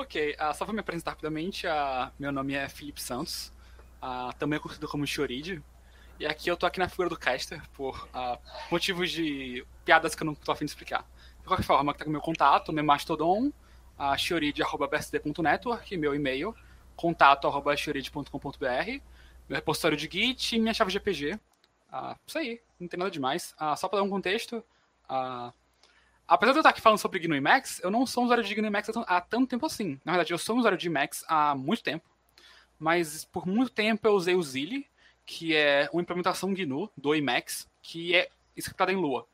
Ok, 0.00 0.34
uh, 0.40 0.54
só 0.54 0.64
vou 0.64 0.72
me 0.72 0.80
apresentar 0.80 1.10
rapidamente. 1.10 1.66
Uh, 1.66 2.10
meu 2.18 2.32
nome 2.32 2.54
é 2.54 2.66
Felipe 2.70 3.02
Santos, 3.02 3.52
uh, 4.02 4.34
também 4.38 4.56
é 4.56 4.60
conhecido 4.60 4.88
como 4.88 5.06
Choride. 5.06 5.62
E 6.18 6.24
aqui 6.24 6.50
eu 6.50 6.56
tô 6.56 6.64
aqui 6.64 6.78
na 6.78 6.88
figura 6.88 7.10
do 7.10 7.18
caster 7.18 7.60
por 7.74 8.08
motivos 8.70 9.10
de 9.10 9.62
piadas 9.84 10.14
que 10.14 10.22
eu 10.22 10.24
não 10.24 10.34
tô 10.34 10.52
afim 10.52 10.64
de 10.64 10.70
explicar. 10.70 11.06
De 11.40 11.46
qualquer 11.46 11.64
forma, 11.64 11.92
tá 11.92 12.06
com 12.06 12.10
meu 12.10 12.22
contato, 12.22 12.72
meu 12.72 12.82
mastodon, 12.82 13.52
uh, 13.98 14.16
chioride.bsd.network, 14.16 15.94
meu 15.98 16.14
e-mail, 16.14 16.56
contato.chioride.com.br, 16.96 19.02
meu 19.50 19.56
repositório 19.56 19.98
de 19.98 20.08
Git 20.10 20.56
e 20.56 20.58
minha 20.58 20.72
chave 20.72 20.90
GPG. 20.90 21.34
Uh, 21.92 22.16
isso 22.26 22.38
aí, 22.38 22.58
não 22.80 22.88
tem 22.88 22.98
nada 22.98 23.10
demais. 23.10 23.54
Só 23.76 23.86
para 23.86 23.98
dar 23.98 24.04
um 24.04 24.10
contexto, 24.10 24.64
Apesar 26.30 26.52
de 26.52 26.58
eu 26.58 26.60
estar 26.60 26.70
aqui 26.70 26.80
falando 26.80 27.00
sobre 27.00 27.18
GNU 27.18 27.34
Emacs, 27.34 27.80
eu 27.82 27.90
não 27.90 28.06
sou 28.06 28.22
um 28.22 28.26
usuário 28.26 28.44
de 28.44 28.54
GNU 28.54 28.68
Emacs 28.68 28.88
há 29.04 29.20
tanto 29.20 29.48
tempo 29.48 29.66
assim. 29.66 30.00
Na 30.04 30.12
verdade, 30.12 30.32
eu 30.32 30.38
sou 30.38 30.54
um 30.54 30.58
usuário 30.60 30.78
de 30.78 30.86
Emacs 30.86 31.24
há 31.26 31.56
muito 31.56 31.82
tempo, 31.82 32.08
mas 32.78 33.24
por 33.24 33.48
muito 33.48 33.72
tempo 33.72 34.06
eu 34.06 34.12
usei 34.12 34.36
o 34.36 34.42
Zili, 34.42 34.86
que 35.26 35.56
é 35.56 35.90
uma 35.92 36.00
implementação 36.00 36.54
GNU 36.54 36.88
do 36.96 37.16
Emacs, 37.16 37.68
que 37.82 38.14
é 38.14 38.28
scriptada 38.56 38.92
em 38.92 38.94
Lua, 38.96 39.26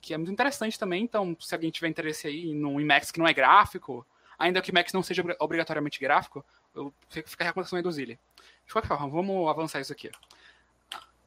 que 0.00 0.14
é 0.14 0.16
muito 0.16 0.32
interessante 0.32 0.78
também. 0.78 1.04
Então, 1.04 1.36
se 1.38 1.54
alguém 1.54 1.70
tiver 1.70 1.88
interesse 1.88 2.26
aí 2.26 2.54
num 2.54 2.80
Emacs 2.80 3.10
que 3.10 3.18
não 3.18 3.28
é 3.28 3.34
gráfico, 3.34 4.06
ainda 4.38 4.62
que 4.62 4.70
o 4.70 4.72
Emacs 4.72 4.94
não 4.94 5.02
seja 5.02 5.22
obrigatoriamente 5.38 6.00
gráfico, 6.00 6.42
eu 6.74 6.90
fica 7.10 7.44
a 7.44 7.48
recomendação 7.48 7.76
aí 7.76 7.82
do 7.82 7.92
Zili. 7.92 8.18
De 8.66 8.72
qualquer 8.72 8.88
forma, 8.88 9.10
vamos 9.10 9.46
avançar 9.46 9.78
isso 9.78 9.92
aqui. 9.92 10.10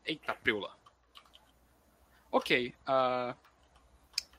Eita, 0.08 0.34
preula. 0.34 0.76
Ok. 2.32 2.74
Uh, 2.88 3.53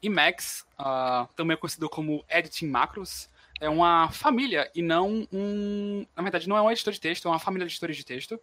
Emacs, 0.06 0.66
uh, 0.78 1.26
também 1.34 1.54
é 1.54 1.56
conhecido 1.56 1.88
como 1.88 2.24
Editing 2.28 2.68
Macros, 2.68 3.28
é 3.60 3.68
uma 3.68 4.10
família 4.10 4.70
e 4.74 4.82
não 4.82 5.26
um. 5.32 6.06
Na 6.14 6.22
verdade, 6.22 6.48
não 6.48 6.56
é 6.56 6.62
um 6.62 6.70
editor 6.70 6.92
de 6.92 7.00
texto, 7.00 7.26
é 7.26 7.30
uma 7.30 7.38
família 7.38 7.66
de 7.66 7.72
editores 7.72 7.96
de 7.96 8.04
texto 8.04 8.40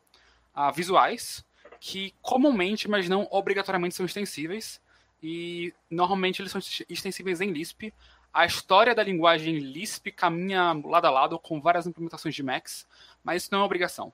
uh, 0.56 0.72
visuais 0.74 1.46
que 1.80 2.14
comumente, 2.22 2.88
mas 2.88 3.10
não 3.10 3.28
obrigatoriamente, 3.32 3.96
são 3.96 4.06
extensíveis. 4.06 4.80
E 5.22 5.74
normalmente 5.90 6.42
eles 6.42 6.52
são 6.52 6.62
extensíveis 6.90 7.42
em 7.42 7.52
Lisp. 7.52 7.94
A 8.34 8.46
história 8.46 8.96
da 8.96 9.04
linguagem 9.04 9.60
Lisp 9.60 10.12
caminha 10.12 10.74
lado 10.86 11.06
a 11.06 11.10
lado 11.10 11.40
com 11.40 11.60
várias 11.60 11.86
implementações 11.86 12.34
de 12.34 12.42
Macs, 12.42 12.88
mas 13.24 13.44
isso 13.44 13.50
não 13.52 13.62
é 13.62 13.66
obrigação. 13.66 14.14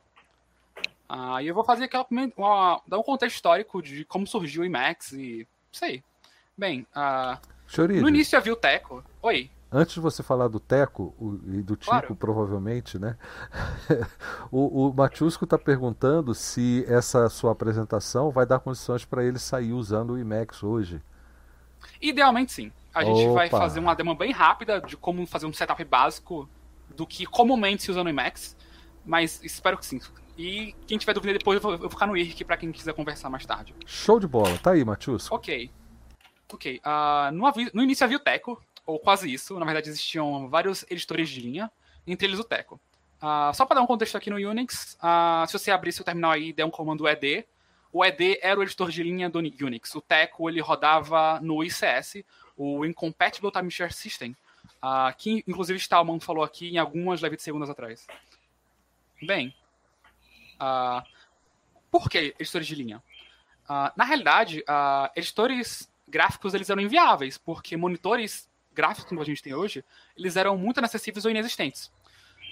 Uh, 1.10 1.40
e 1.42 1.48
eu 1.48 1.56
vou 1.56 1.64
fazer 1.64 1.86
aqui 1.86 1.98
uma, 2.36 2.82
dar 2.86 2.98
um 2.98 3.04
contexto 3.04 3.36
histórico 3.36 3.82
de 3.82 4.04
como 4.06 4.28
surgiu 4.28 4.64
o 4.64 4.66
Emacs 4.66 5.14
e 5.14 5.48
aí. 5.82 6.04
Bem, 6.58 6.88
uh, 6.96 7.38
no 8.02 8.10
início 8.10 8.36
havia 8.36 8.52
o 8.52 8.56
Teco. 8.56 9.04
Oi. 9.22 9.52
Antes 9.72 9.94
de 9.94 10.00
você 10.00 10.24
falar 10.24 10.48
do 10.48 10.60
Teco 10.60 11.14
o, 11.20 11.40
e 11.54 11.62
do 11.62 11.76
Tico, 11.76 11.92
claro. 11.92 12.16
provavelmente, 12.16 12.98
né? 12.98 13.16
o, 14.50 14.88
o 14.88 14.94
Matiusco 14.94 15.44
está 15.44 15.58
perguntando 15.58 16.34
se 16.34 16.84
essa 16.88 17.30
sua 17.30 17.52
apresentação 17.52 18.32
vai 18.32 18.46
dar 18.46 18.60
condições 18.60 19.06
para 19.06 19.24
ele 19.24 19.38
sair 19.38 19.74
usando 19.74 20.14
o 20.14 20.20
IMAX 20.20 20.64
hoje. 20.64 21.00
Idealmente 22.02 22.52
sim. 22.52 22.72
A 22.92 23.04
gente 23.04 23.26
Opa. 23.26 23.34
vai 23.34 23.50
fazer 23.50 23.80
uma 23.80 23.94
demo 23.94 24.16
bem 24.16 24.32
rápida 24.32 24.82
de 24.82 24.98
como 24.98 25.28
fazer 25.28 25.46
um 25.46 25.54
setup 25.54 25.84
básico 25.84 26.50
do 26.96 27.06
que 27.06 27.26
comumente 27.28 27.84
se 27.84 27.92
usa 27.92 28.04
no 28.04 28.10
Emacs, 28.10 28.58
mas 29.06 29.44
espero 29.44 29.78
que 29.78 29.86
sim. 29.86 30.00
E 30.36 30.74
quem 30.88 30.98
tiver 30.98 31.14
dúvida 31.14 31.38
depois, 31.38 31.58
eu 31.58 31.62
vou, 31.62 31.72
eu 31.74 31.78
vou 31.78 31.90
ficar 31.90 32.08
no 32.08 32.18
IRC 32.18 32.44
para 32.46 32.58
quem 32.58 32.72
quiser 32.72 32.94
conversar 32.94 33.30
mais 33.30 33.46
tarde. 33.46 33.76
Show 33.86 34.20
de 34.20 34.28
bola. 34.28 34.58
Tá 34.58 34.72
aí, 34.72 34.84
Matius. 34.84 35.32
Ok. 35.32 35.70
Ok. 36.52 36.80
Uh, 36.86 37.32
no, 37.32 37.52
no 37.74 37.84
início 37.84 38.04
havia 38.04 38.18
o 38.18 38.22
Teco, 38.22 38.62
ou 38.86 39.00
quase 39.00 39.32
isso. 39.32 39.60
Na 39.60 39.66
verdade, 39.66 39.90
existiam 39.90 40.48
vários 40.48 40.86
editores 40.90 41.30
de 41.30 41.42
linha, 41.42 41.72
entre 42.06 42.28
eles 42.28 42.40
o 42.40 42.44
Teco. 42.44 42.80
Uh, 43.18 43.54
só 43.54 43.66
para 43.66 43.76
dar 43.76 43.82
um 43.82 43.88
contexto 43.88 44.16
aqui 44.16 44.30
no 44.30 44.38
Unix, 44.38 44.98
uh, 45.02 45.46
se 45.48 45.54
você 45.54 45.72
abrir 45.72 45.92
seu 45.92 46.06
terminal 46.06 46.32
aí 46.32 46.50
e 46.50 46.54
der 46.54 46.66
um 46.66 46.70
comando 46.70 47.08
ed, 47.08 47.46
o 47.92 48.06
ed 48.06 48.40
era 48.42 48.60
o 48.60 48.64
editor 48.64 48.90
de 48.90 49.04
linha 49.04 49.30
do 49.30 49.40
Unix. 49.40 49.94
O 49.96 50.02
Teco 50.02 50.50
ele 50.50 50.62
rodava 50.62 51.40
no 51.42 51.64
ICS, 51.64 52.24
o 52.56 52.86
Incompatible 52.86 53.52
Time 53.52 53.72
Share 53.72 53.94
System, 53.94 54.36
que 55.18 55.44
inclusive 55.48 55.80
Stallman 55.80 56.20
falou 56.20 56.44
aqui 56.44 56.70
em 56.70 56.78
algumas 56.78 57.22
lives 57.22 57.38
de 57.38 57.44
segundas 57.44 57.70
atrás. 57.70 58.06
Bem, 59.22 59.56
por 61.90 62.10
que 62.10 62.36
editores 62.38 62.68
de 62.68 62.76
linha? 62.76 63.02
Na 63.96 64.04
realidade, 64.04 64.64
editores 65.16 65.90
gráficos 66.08 66.54
eles 66.54 66.70
eram 66.70 66.82
inviáveis, 66.82 67.38
porque 67.38 67.76
monitores 67.76 68.50
gráficos 68.74 69.10
como 69.10 69.22
a 69.22 69.26
gente 69.26 69.42
tem 69.42 69.54
hoje, 69.54 69.84
eles 70.16 70.36
eram 70.36 70.58
muito 70.58 70.80
inacessíveis 70.80 71.26
ou 71.26 71.32
inexistentes. 71.32 71.92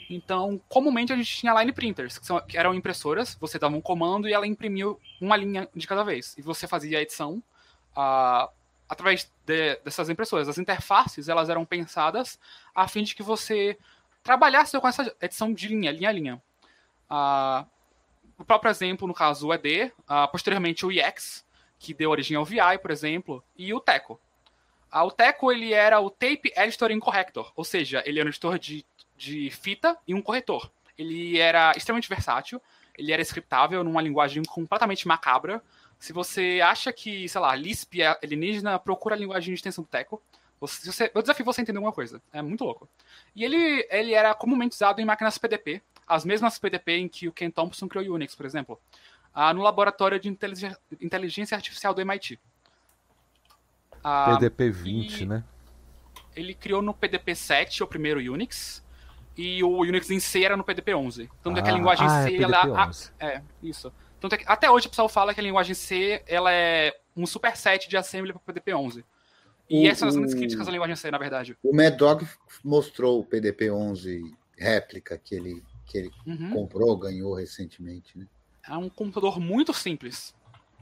Então, 0.09 0.61
comumente 0.69 1.13
a 1.13 1.15
gente 1.15 1.37
tinha 1.37 1.53
line 1.59 1.71
printers, 1.71 2.17
que, 2.17 2.25
são, 2.25 2.39
que 2.41 2.57
eram 2.57 2.73
impressoras, 2.73 3.35
você 3.39 3.57
dava 3.57 3.75
um 3.75 3.81
comando 3.81 4.27
e 4.27 4.33
ela 4.33 4.45
imprimia 4.45 4.87
uma 5.19 5.35
linha 5.35 5.67
de 5.75 5.87
cada 5.87 6.03
vez. 6.03 6.35
E 6.37 6.41
você 6.41 6.67
fazia 6.67 6.99
a 6.99 7.01
edição 7.01 7.41
uh, 7.91 8.49
através 8.87 9.31
de, 9.45 9.75
dessas 9.83 10.09
impressoras. 10.09 10.47
As 10.47 10.57
interfaces, 10.57 11.27
elas 11.27 11.49
eram 11.49 11.65
pensadas 11.65 12.39
a 12.73 12.87
fim 12.87 13.03
de 13.03 13.15
que 13.15 13.23
você 13.23 13.77
trabalhasse 14.23 14.79
com 14.79 14.87
essa 14.87 15.15
edição 15.21 15.53
de 15.53 15.67
linha, 15.67 15.91
linha 15.91 16.09
a 16.09 16.11
linha. 16.11 16.41
Uh, 17.09 17.65
o 18.37 18.45
próprio 18.45 18.69
exemplo, 18.69 19.07
no 19.07 19.13
caso, 19.13 19.47
o 19.47 19.53
ED, 19.53 19.85
uh, 19.85 20.29
posteriormente 20.31 20.85
o 20.85 20.91
EX, 20.91 21.45
que 21.79 21.93
deu 21.93 22.09
origem 22.09 22.37
ao 22.37 22.45
VI, 22.45 22.77
por 22.81 22.91
exemplo, 22.91 23.43
e 23.57 23.73
o 23.73 23.79
Teco. 23.79 24.19
Uh, 24.93 24.99
o 24.99 25.11
Teco 25.11 25.51
ele 25.51 25.73
era 25.73 25.99
o 25.99 26.09
Tape 26.09 26.53
Editor 26.55 26.97
Corrector, 26.99 27.51
ou 27.55 27.63
seja, 27.63 28.01
ele 28.05 28.19
era 28.19 28.27
um 28.27 28.29
editor 28.29 28.57
de, 28.57 28.85
de 29.15 29.49
fita 29.49 29.97
e 30.07 30.13
um 30.13 30.21
corretor. 30.21 30.71
Ele 30.97 31.37
era 31.37 31.73
extremamente 31.75 32.07
versátil, 32.07 32.61
ele 32.97 33.11
era 33.11 33.21
scriptável 33.21 33.83
numa 33.83 34.01
linguagem 34.01 34.43
completamente 34.43 35.07
macabra. 35.07 35.61
Se 35.99 36.13
você 36.13 36.61
acha 36.63 36.91
que, 36.93 37.27
sei 37.27 37.41
lá, 37.41 37.55
Lisp 37.55 38.01
é 38.01 38.17
alienígena, 38.23 38.79
procura 38.79 39.15
a 39.15 39.17
linguagem 39.17 39.53
de 39.53 39.57
extensão 39.57 39.83
do 39.83 39.89
Teco. 39.89 40.21
Você, 40.59 40.91
você, 40.91 41.11
eu 41.13 41.21
desafio 41.21 41.45
você 41.45 41.61
a 41.61 41.63
entender 41.63 41.77
alguma 41.77 41.93
coisa. 41.93 42.21
É 42.31 42.41
muito 42.41 42.63
louco. 42.63 42.87
E 43.35 43.43
ele, 43.43 43.85
ele 43.89 44.13
era 44.13 44.33
comumente 44.33 44.75
usado 44.75 45.01
em 45.01 45.05
máquinas 45.05 45.37
PDP, 45.37 45.81
as 46.07 46.23
mesmas 46.23 46.57
PDP 46.57 46.97
em 46.97 47.07
que 47.07 47.27
o 47.27 47.33
Ken 47.33 47.49
Thompson 47.49 47.87
criou 47.87 48.15
Unix, 48.15 48.35
por 48.35 48.45
exemplo, 48.45 48.79
ah, 49.35 49.53
no 49.53 49.61
laboratório 49.61 50.19
de 50.19 50.29
inteligência 51.01 51.55
artificial 51.55 51.93
do 51.93 52.01
MIT. 52.01 52.39
Ah, 54.01 54.37
PDP 54.37 54.71
20, 54.71 55.25
né? 55.25 55.43
Ele 56.35 56.53
criou 56.53 56.81
no 56.81 56.93
PDP 56.93 57.35
7 57.35 57.83
o 57.83 57.87
primeiro 57.87 58.19
Unix, 58.19 58.83
e 59.37 59.63
o 59.63 59.79
Unix 59.81 60.09
em 60.09 60.19
C 60.19 60.43
era 60.43 60.55
no 60.55 60.63
PDP 60.63 60.95
11. 60.95 61.29
Tanto 61.43 61.57
ah, 61.57 61.59
é 61.59 61.63
que 61.63 61.69
a 61.69 61.73
ah, 61.73 61.75
linguagem 61.75 62.07
ah, 62.07 62.23
C, 62.23 62.37
é 62.37 62.41
ela 62.41 62.91
é 63.19 63.41
isso. 63.61 63.91
Tanto 64.19 64.35
é 64.35 64.37
que, 64.37 64.45
até 64.47 64.71
hoje 64.71 64.87
o 64.87 64.89
pessoal 64.89 65.09
fala 65.09 65.33
que 65.33 65.39
a 65.39 65.43
linguagem 65.43 65.75
C 65.75 66.23
ela 66.25 66.51
é 66.51 66.95
um 67.15 67.25
superset 67.25 67.89
de 67.89 67.97
assembly 67.97 68.31
para 68.31 68.39
o 68.39 68.43
PDP 68.43 68.73
11. 68.73 69.05
E 69.69 69.85
o, 69.85 69.87
essas 69.87 69.99
são 69.99 70.07
as 70.07 70.15
grandes 70.15 70.35
críticas 70.35 70.65
da 70.65 70.71
linguagem 70.71 70.95
C, 70.95 71.11
na 71.11 71.17
verdade. 71.17 71.57
O 71.63 71.75
Mad 71.75 71.95
Dog 71.95 72.25
mostrou 72.63 73.19
o 73.19 73.25
PDP 73.25 73.71
11 73.71 74.33
réplica 74.57 75.17
que 75.17 75.35
ele 75.35 75.61
que 75.85 75.99
ele 75.99 76.11
uhum. 76.25 76.49
comprou, 76.51 76.97
ganhou 76.97 77.35
recentemente. 77.35 78.17
Né? 78.17 78.25
É 78.67 78.75
um 78.77 78.89
computador 78.89 79.39
muito 79.39 79.73
simples. 79.73 80.33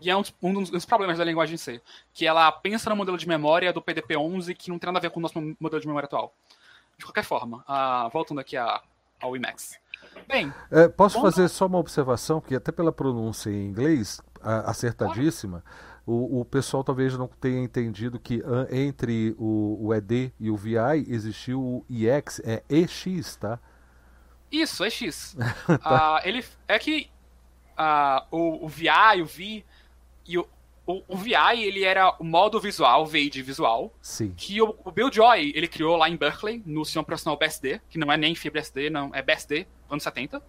E 0.02 0.10
é 0.10 0.18
um, 0.18 0.24
um, 0.42 0.64
dos 0.64 0.86
problemas 0.86 1.18
da 1.18 1.24
linguagem 1.24 1.56
C, 1.56 1.82
que 2.14 2.26
ela 2.26 2.52
pensa 2.52 2.90
no 2.90 2.96
modelo 2.96 3.18
de 3.18 3.28
memória 3.28 3.72
do 3.72 3.82
PDP-11 3.82 4.56
que 4.56 4.70
não 4.70 4.78
tem 4.78 4.88
nada 4.88 5.00
a 5.00 5.02
ver 5.02 5.10
com 5.10 5.20
o 5.20 5.24
nosso 5.24 5.40
modelo 5.60 5.80
de 5.80 5.88
memória 5.88 6.08
atual. 6.08 6.34
De 6.98 7.06
qualquer 7.06 7.24
forma, 7.24 7.64
uh, 7.68 8.10
voltando 8.10 8.40
aqui 8.40 8.58
a, 8.58 8.82
ao 9.22 9.36
Emacs. 9.36 9.80
Bem, 10.28 10.54
é, 10.70 10.88
posso 10.88 11.22
fazer 11.22 11.48
só 11.48 11.66
uma 11.66 11.78
observação, 11.78 12.42
que 12.42 12.56
até 12.56 12.72
pela 12.72 12.92
pronúncia 12.92 13.50
em 13.50 13.66
inglês, 13.66 14.22
acertadíssima, 14.42 15.64
o, 16.06 16.42
o, 16.42 16.46
pessoal 16.46 16.84
talvez 16.84 17.18
não 17.18 17.28
tenha 17.28 17.64
entendido 17.64 18.20
que 18.20 18.44
entre 18.70 19.34
o, 19.38 19.88
o 19.88 19.94
ED 19.94 20.34
e 20.40 20.52
o 20.52 20.58
VI 20.58 21.06
existiu 21.08 21.62
o 21.62 21.86
EX, 21.90 22.42
é 22.44 22.62
EX, 22.70 23.38
tá? 23.38 23.58
Isso, 24.52 24.84
é 24.84 24.90
X. 24.90 25.36
tá. 25.82 26.16
uh, 26.18 26.28
ele, 26.28 26.46
é 26.68 26.78
que 26.78 27.10
uh, 27.78 28.26
o, 28.32 28.66
o 28.66 28.68
VI, 28.68 29.22
o 29.22 29.26
V 29.26 29.64
e 30.26 30.38
o, 30.38 30.48
o, 30.86 31.02
o, 31.08 31.18
VI, 31.18 31.64
ele 31.64 31.84
era 31.84 32.16
o 32.20 32.24
modo 32.24 32.60
visual, 32.60 33.06
VI 33.06 33.30
de 33.30 33.42
visual, 33.42 33.94
Sim. 34.02 34.34
que 34.36 34.62
o, 34.62 34.76
o 34.84 34.92
Bill 34.92 35.12
Joy, 35.12 35.54
ele 35.56 35.68
criou 35.68 35.96
lá 35.96 36.10
em 36.10 36.16
Berkeley, 36.16 36.62
no 36.66 36.84
sistema 36.84 37.04
operacional 37.04 37.38
BSD, 37.38 37.82
que 37.90 37.98
não 37.98 38.12
é 38.12 38.18
nem 38.18 38.36
FibreSD, 38.36 38.90
não, 38.90 39.12
é 39.14 39.22
BSD, 39.22 39.66
anos 39.90 40.04
70, 40.04 40.42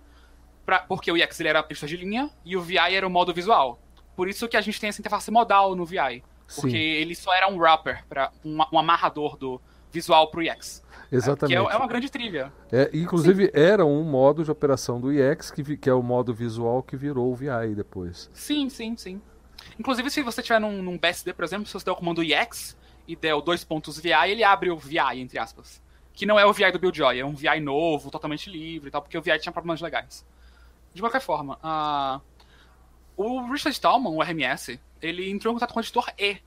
pra, 0.67 0.81
porque 0.81 1.11
o 1.11 1.17
EX 1.17 1.39
ele 1.41 1.49
era 1.49 1.63
pista 1.63 1.87
de 1.87 1.97
linha 1.97 2.31
e 2.45 2.57
o 2.57 2.63
VI 2.63 2.95
era 2.95 3.07
o 3.07 3.11
modo 3.11 3.33
visual. 3.33 3.81
Por 4.17 4.29
isso 4.29 4.49
que 4.49 4.57
a 4.57 4.61
gente 4.61 4.81
tem 4.81 4.89
essa 4.89 5.01
interface 5.01 5.31
modal 5.31 5.75
no 5.75 5.85
VI, 5.85 6.23
porque 6.55 6.71
Sim. 6.71 6.77
ele 6.77 7.15
só 7.15 7.33
era 7.35 7.49
um 7.49 7.57
wrapper, 7.57 8.05
pra, 8.09 8.33
um, 8.45 8.59
um 8.73 8.79
amarrador 8.79 9.37
do 9.37 9.61
visual 9.91 10.31
para 10.31 10.41
o 10.41 10.43
EX. 10.43 10.84
Exatamente. 11.17 11.57
É, 11.57 11.73
é, 11.73 11.77
uma 11.77 11.87
grande 11.87 12.11
trilha. 12.11 12.53
É, 12.73 12.91
inclusive, 12.93 13.47
Sim. 13.47 13.51
era 13.55 13.85
um 13.85 14.03
modo 14.03 14.45
de 14.45 14.51
operação 14.51 15.01
do 15.01 15.13
EX, 15.13 15.51
que, 15.51 15.77
que 15.77 15.89
é 15.89 15.95
o 15.95 16.03
modo 16.03 16.35
visual 16.35 16.83
que 16.83 16.97
virou 16.97 17.33
o 17.33 17.35
VI 17.35 17.75
depois. 17.75 18.31
Sim, 18.33 18.69
sim, 18.69 18.97
sim. 18.97 19.21
Inclusive, 19.79 20.11
se 20.11 20.23
você 20.23 20.43
tiver 20.43 20.61
num, 20.61 20.83
num 20.83 20.99
BSD, 20.99 21.33
por 21.33 21.45
exemplo, 21.45 21.67
se 21.67 21.73
você 21.73 21.85
der 21.85 21.93
o 21.93 21.97
comando 21.97 22.23
EX 22.23 22.77
e 23.07 23.17
der 23.17 23.35
o 23.35 23.41
dois 23.41 23.65
pontos 23.65 23.99
VI, 23.99 24.31
ele 24.31 24.45
abre 24.45 24.71
o 24.71 24.77
VI, 24.77 25.21
entre 25.21 25.39
aspas. 25.39 25.83
Que 26.13 26.27
não 26.27 26.39
é 26.39 26.47
o 26.47 26.53
VI 26.53 26.73
do 26.73 26.79
Buildjoy, 26.79 27.19
é 27.19 27.25
um 27.25 27.35
VI 27.35 27.61
novo, 27.61 28.11
totalmente 28.11 28.51
livre 28.51 28.89
e 28.89 28.91
tal, 28.91 29.03
porque 29.03 29.19
o 29.19 29.23
VI 29.23 29.39
tinha 29.39 29.53
problemas 29.53 29.81
legais. 29.81 30.25
De 30.93 31.03
qualquer 31.03 31.21
forma, 31.21 31.59
uh, 31.59 32.21
o 33.17 33.41
Richard 33.51 33.73
Stallman, 33.73 34.13
o 34.13 34.23
RMS, 34.23 34.79
ele 35.03 35.29
entrou 35.29 35.53
em 35.53 35.57
contato 35.57 35.73
com 35.73 35.81
o 35.81 35.83
editor 35.83 36.09
E, 36.17 36.39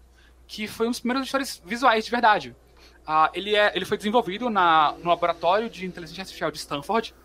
que 0.48 0.68
foi 0.68 0.88
um 0.88 0.92
dos 0.92 1.00
primeiros 1.00 1.24
editores 1.24 1.62
visuais 1.66 2.06
de 2.06 2.12
verdade. 2.12 2.56
Uh, 3.08 3.30
ele, 3.34 3.56
é, 3.56 3.72
ele 3.74 3.86
foi 3.86 3.96
desenvolvido 3.96 4.50
na, 4.50 4.92
no 4.94 5.10
laboratório 5.10 5.70
de 5.70 5.86
inteligência 5.86 6.24
artificial 6.24 6.52
de 6.52 6.58
Stanford 6.58 7.16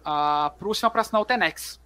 uh, 0.00 0.50
para 0.50 0.68
o 0.68 0.74
sistema 0.74 0.88
operacional 0.88 1.24
Tenex. 1.24 1.80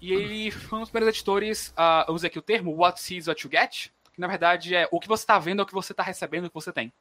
E 0.00 0.12
ele 0.12 0.50
foi 0.50 0.78
um 0.78 0.82
dos 0.82 0.90
primeiros 0.90 1.16
editores, 1.16 1.68
uh, 1.78 2.04
eu 2.08 2.14
usei 2.14 2.28
aqui 2.28 2.40
o 2.40 2.42
termo 2.42 2.74
What 2.76 3.00
Sees 3.00 3.28
What 3.28 3.46
You 3.46 3.50
Get, 3.52 3.92
que 4.12 4.20
na 4.20 4.26
verdade 4.26 4.74
é 4.74 4.88
o 4.90 4.98
que 4.98 5.06
você 5.06 5.22
está 5.22 5.38
vendo 5.38 5.60
é 5.60 5.62
o 5.62 5.66
que 5.66 5.72
você 5.72 5.92
está 5.92 6.02
recebendo, 6.02 6.46
o 6.46 6.48
que 6.48 6.54
você 6.54 6.72
tem. 6.72 6.92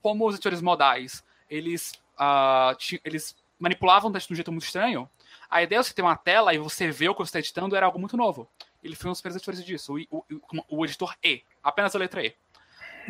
Como 0.00 0.26
os 0.26 0.36
editores 0.36 0.62
modais, 0.62 1.22
eles, 1.50 1.92
uh, 2.18 2.74
eles 3.04 3.36
manipulavam 3.58 4.08
o 4.08 4.12
texto 4.14 4.28
de 4.28 4.32
um 4.32 4.36
jeito 4.36 4.50
muito 4.50 4.64
estranho, 4.64 5.06
a 5.50 5.62
ideia 5.62 5.82
de 5.82 5.88
você 5.88 5.92
ter 5.92 6.00
uma 6.00 6.16
tela 6.16 6.54
e 6.54 6.58
você 6.58 6.90
ver 6.90 7.10
o 7.10 7.14
que 7.14 7.20
você 7.20 7.28
está 7.28 7.38
editando 7.40 7.76
era 7.76 7.84
algo 7.84 7.98
muito 7.98 8.16
novo. 8.16 8.48
Ele 8.82 8.96
foi 8.96 9.10
um 9.10 9.12
dos 9.12 9.20
primeiros 9.20 9.36
editores 9.36 9.62
disso, 9.62 9.94
o, 10.10 10.24
o, 10.30 10.78
o 10.78 10.84
editor 10.86 11.14
E, 11.22 11.42
apenas 11.62 11.94
a 11.94 11.98
letra 11.98 12.24
E. 12.24 12.34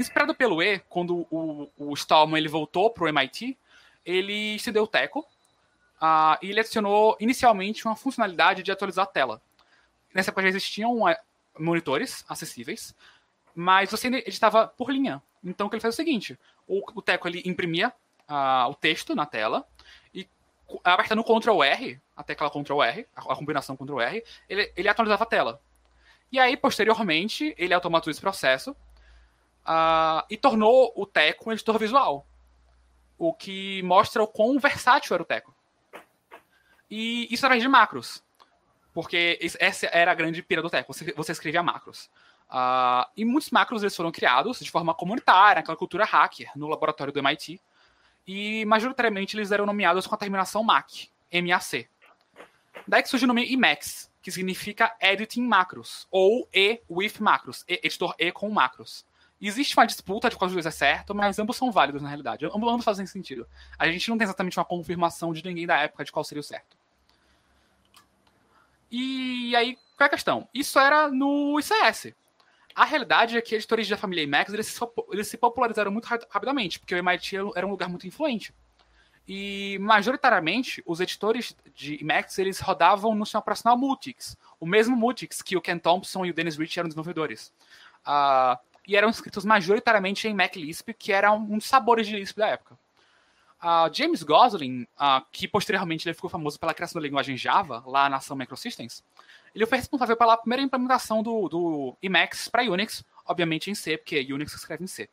Inspirado 0.00 0.34
pelo 0.34 0.62
E, 0.62 0.78
quando 0.88 1.26
o, 1.30 1.70
o 1.76 1.92
Stallman 1.92 2.38
ele 2.38 2.48
voltou 2.48 2.88
para 2.88 3.04
o 3.04 3.08
MIT, 3.08 3.54
ele 4.02 4.54
estendeu 4.54 4.84
o 4.84 4.86
Teco 4.86 5.20
uh, 5.20 6.38
e 6.40 6.48
ele 6.48 6.60
adicionou 6.60 7.18
inicialmente 7.20 7.84
uma 7.84 7.94
funcionalidade 7.94 8.62
de 8.62 8.72
atualizar 8.72 9.04
a 9.04 9.06
tela. 9.06 9.42
Nessa 10.14 10.30
época 10.30 10.40
já 10.40 10.48
existiam 10.48 11.02
uh, 11.02 11.14
monitores 11.58 12.24
acessíveis, 12.26 12.96
mas 13.54 13.90
você 13.90 14.06
editava 14.08 14.68
por 14.68 14.90
linha. 14.90 15.22
Então 15.44 15.66
o 15.66 15.70
que 15.70 15.76
ele 15.76 15.82
fez 15.82 15.92
é 15.92 15.96
o 15.96 15.96
seguinte: 15.96 16.38
o, 16.66 16.80
o 16.94 17.02
Teco 17.02 17.28
ele 17.28 17.42
imprimia 17.44 17.92
uh, 18.26 18.70
o 18.70 18.74
texto 18.74 19.14
na 19.14 19.26
tela 19.26 19.66
e 20.14 20.26
apertando 20.82 21.22
Ctrl 21.22 21.62
R, 21.62 22.00
a 22.16 22.22
tecla 22.22 22.48
Ctrl 22.48 22.82
R, 22.82 23.06
a, 23.14 23.32
a 23.34 23.36
combinação 23.36 23.76
Ctrl 23.76 24.00
R, 24.00 24.24
ele, 24.48 24.72
ele 24.74 24.88
atualizava 24.88 25.24
a 25.24 25.26
tela. 25.26 25.60
E 26.32 26.38
aí, 26.38 26.56
posteriormente, 26.56 27.54
ele 27.58 27.74
automatizou 27.74 28.12
esse 28.12 28.20
processo 28.20 28.74
uh, 29.70 30.26
e 30.28 30.36
tornou 30.36 30.92
o 30.96 31.06
Teco 31.06 31.48
um 31.48 31.52
editor 31.52 31.78
visual. 31.78 32.26
O 33.16 33.32
que 33.32 33.82
mostra 33.82 34.22
o 34.22 34.26
quão 34.26 34.58
versátil 34.58 35.14
era 35.14 35.22
o 35.22 35.26
Teco. 35.26 35.54
E 36.90 37.32
isso 37.32 37.46
era 37.46 37.58
de 37.58 37.68
macros. 37.68 38.22
Porque 38.92 39.38
essa 39.60 39.86
era 39.86 40.10
a 40.10 40.14
grande 40.14 40.42
pira 40.42 40.60
do 40.60 40.70
Teco. 40.70 40.92
Você, 40.92 41.12
você 41.12 41.32
escrevia 41.32 41.62
macros. 41.62 42.10
Uh, 42.50 43.06
e 43.16 43.24
muitos 43.24 43.50
macros 43.50 43.82
eles 43.82 43.94
foram 43.94 44.10
criados 44.10 44.58
de 44.58 44.70
forma 44.70 44.92
comunitária, 44.92 45.60
aquela 45.60 45.76
cultura 45.76 46.04
hacker, 46.04 46.50
no 46.56 46.66
laboratório 46.66 47.12
do 47.12 47.20
MIT. 47.20 47.60
E 48.26 48.64
majoritariamente 48.64 49.36
eles 49.36 49.52
eram 49.52 49.66
nomeados 49.66 50.06
com 50.06 50.14
a 50.14 50.18
terminação 50.18 50.64
MAC, 50.64 51.08
MAC. 51.32 51.88
Daí 52.88 53.02
que 53.02 53.08
surge 53.08 53.24
o 53.24 53.28
nome 53.28 53.52
Emacs, 53.52 54.10
que 54.22 54.30
significa 54.30 54.96
Editing 55.00 55.42
Macros, 55.42 56.08
ou 56.10 56.48
E 56.52 56.80
with 56.88 57.14
Macros, 57.20 57.64
editor 57.68 58.14
E 58.18 58.32
com 58.32 58.48
macros 58.50 59.04
Existe 59.40 59.76
uma 59.76 59.86
disputa 59.86 60.28
de 60.28 60.36
qual 60.36 60.48
dos 60.48 60.54
dois 60.54 60.66
é 60.66 60.70
certo, 60.70 61.14
mas 61.14 61.38
ambos 61.38 61.56
são 61.56 61.72
válidos 61.72 62.02
na 62.02 62.08
realidade. 62.08 62.44
Ambos, 62.44 62.68
ambos 62.68 62.84
fazem 62.84 63.06
sentido. 63.06 63.46
A 63.78 63.86
gente 63.90 64.10
não 64.10 64.18
tem 64.18 64.24
exatamente 64.24 64.58
uma 64.58 64.64
confirmação 64.64 65.32
de 65.32 65.42
ninguém 65.42 65.66
da 65.66 65.78
época 65.78 66.04
de 66.04 66.12
qual 66.12 66.22
seria 66.22 66.40
o 66.40 66.44
certo. 66.44 66.76
E 68.90 69.56
aí, 69.56 69.76
qual 69.96 70.04
é 70.04 70.06
a 70.06 70.10
questão? 70.10 70.48
Isso 70.52 70.78
era 70.78 71.08
no 71.08 71.58
ICS. 71.58 72.12
A 72.74 72.84
realidade 72.84 73.36
é 73.36 73.40
que 73.40 73.54
editores 73.54 73.88
da 73.88 73.96
família 73.96 74.22
Emacs 74.22 74.52
eles 74.52 74.66
se, 74.66 74.80
eles 75.10 75.28
se 75.28 75.38
popularizaram 75.38 75.90
muito 75.90 76.06
rapidamente, 76.06 76.78
porque 76.78 76.94
o 76.94 76.98
MIT 76.98 77.36
era 77.54 77.66
um 77.66 77.70
lugar 77.70 77.88
muito 77.88 78.06
influente. 78.06 78.54
E, 79.26 79.78
majoritariamente, 79.80 80.82
os 80.84 81.00
editores 81.00 81.56
de 81.74 82.00
Emacs 82.00 82.38
eles 82.38 82.58
rodavam 82.60 83.14
no 83.14 83.24
sistema 83.24 83.40
operacional 83.40 83.78
Multics, 83.78 84.36
o 84.58 84.66
mesmo 84.66 84.96
Multics 84.96 85.40
que 85.40 85.56
o 85.56 85.60
Ken 85.60 85.78
Thompson 85.78 86.24
e 86.26 86.30
o 86.30 86.34
Dennis 86.34 86.56
Rich 86.56 86.78
eram 86.78 86.88
desenvolvedores. 86.88 87.52
Uh, 88.00 88.58
e 88.86 88.96
eram 88.96 89.08
escritos 89.08 89.44
majoritariamente 89.44 90.26
em 90.26 90.34
Mac 90.34 90.56
Lisp, 90.56 90.92
que 90.94 91.12
era 91.12 91.32
um 91.32 91.58
dos 91.58 91.66
sabores 91.66 92.06
de 92.06 92.16
Lisp 92.16 92.36
da 92.36 92.48
época. 92.48 92.78
Uh, 93.62 93.92
James 93.92 94.22
Gosling, 94.22 94.86
uh, 94.98 95.24
que 95.30 95.46
posteriormente 95.46 96.08
ele 96.08 96.14
ficou 96.14 96.30
famoso 96.30 96.58
pela 96.58 96.72
criação 96.72 97.00
da 97.00 97.06
linguagem 97.06 97.36
Java, 97.36 97.84
lá 97.86 98.08
na 98.08 98.18
Sun 98.18 98.36
Microsystems, 98.36 99.04
ele 99.54 99.66
foi 99.66 99.78
responsável 99.78 100.16
pela 100.16 100.36
primeira 100.36 100.62
implementação 100.62 101.22
do, 101.22 101.48
do 101.48 101.96
Emacs 102.02 102.48
para 102.48 102.62
Unix, 102.62 103.04
obviamente 103.26 103.70
em 103.70 103.74
C, 103.74 103.98
porque 103.98 104.32
Unix 104.32 104.54
escreve 104.54 104.84
em 104.84 104.86
C. 104.86 105.10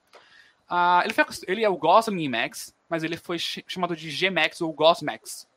Uh, 0.69 1.03
ele, 1.03 1.13
foi, 1.13 1.25
ele 1.47 1.63
é 1.63 1.69
o 1.69 1.75
Gosling 1.75 2.23
Emacs, 2.23 2.73
mas 2.87 3.03
ele 3.03 3.17
foi 3.17 3.37
chamado 3.39 3.95
de 3.95 4.09
Gmax 4.09 4.61
ou 4.61 4.71
Gosmax. 4.71 5.47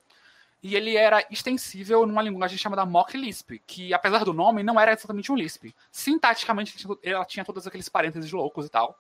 E 0.62 0.76
ele 0.76 0.96
era 0.96 1.26
extensível 1.30 2.06
numa 2.06 2.22
linguagem 2.22 2.58
chamada 2.58 2.84
Mock 2.84 3.16
Lisp, 3.16 3.58
que 3.66 3.94
apesar 3.94 4.24
do 4.24 4.34
nome 4.34 4.62
não 4.62 4.78
era 4.78 4.92
exatamente 4.92 5.32
um 5.32 5.36
Lisp. 5.36 5.74
Sintaticamente 5.90 6.86
ela 7.02 7.24
tinha 7.24 7.44
todos 7.44 7.66
aqueles 7.66 7.88
parênteses 7.88 8.30
loucos 8.30 8.66
e 8.66 8.68
tal, 8.68 8.98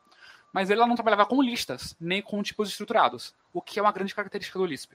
mas 0.52 0.70
ele 0.70 0.80
não 0.80 0.94
trabalhava 0.94 1.26
com 1.26 1.42
listas, 1.42 1.96
nem 2.00 2.22
com 2.22 2.42
tipos 2.42 2.70
estruturados, 2.70 3.34
o 3.52 3.60
que 3.62 3.78
é 3.78 3.82
uma 3.82 3.92
grande 3.92 4.14
característica 4.14 4.58
do 4.58 4.66
Lisp. 4.66 4.92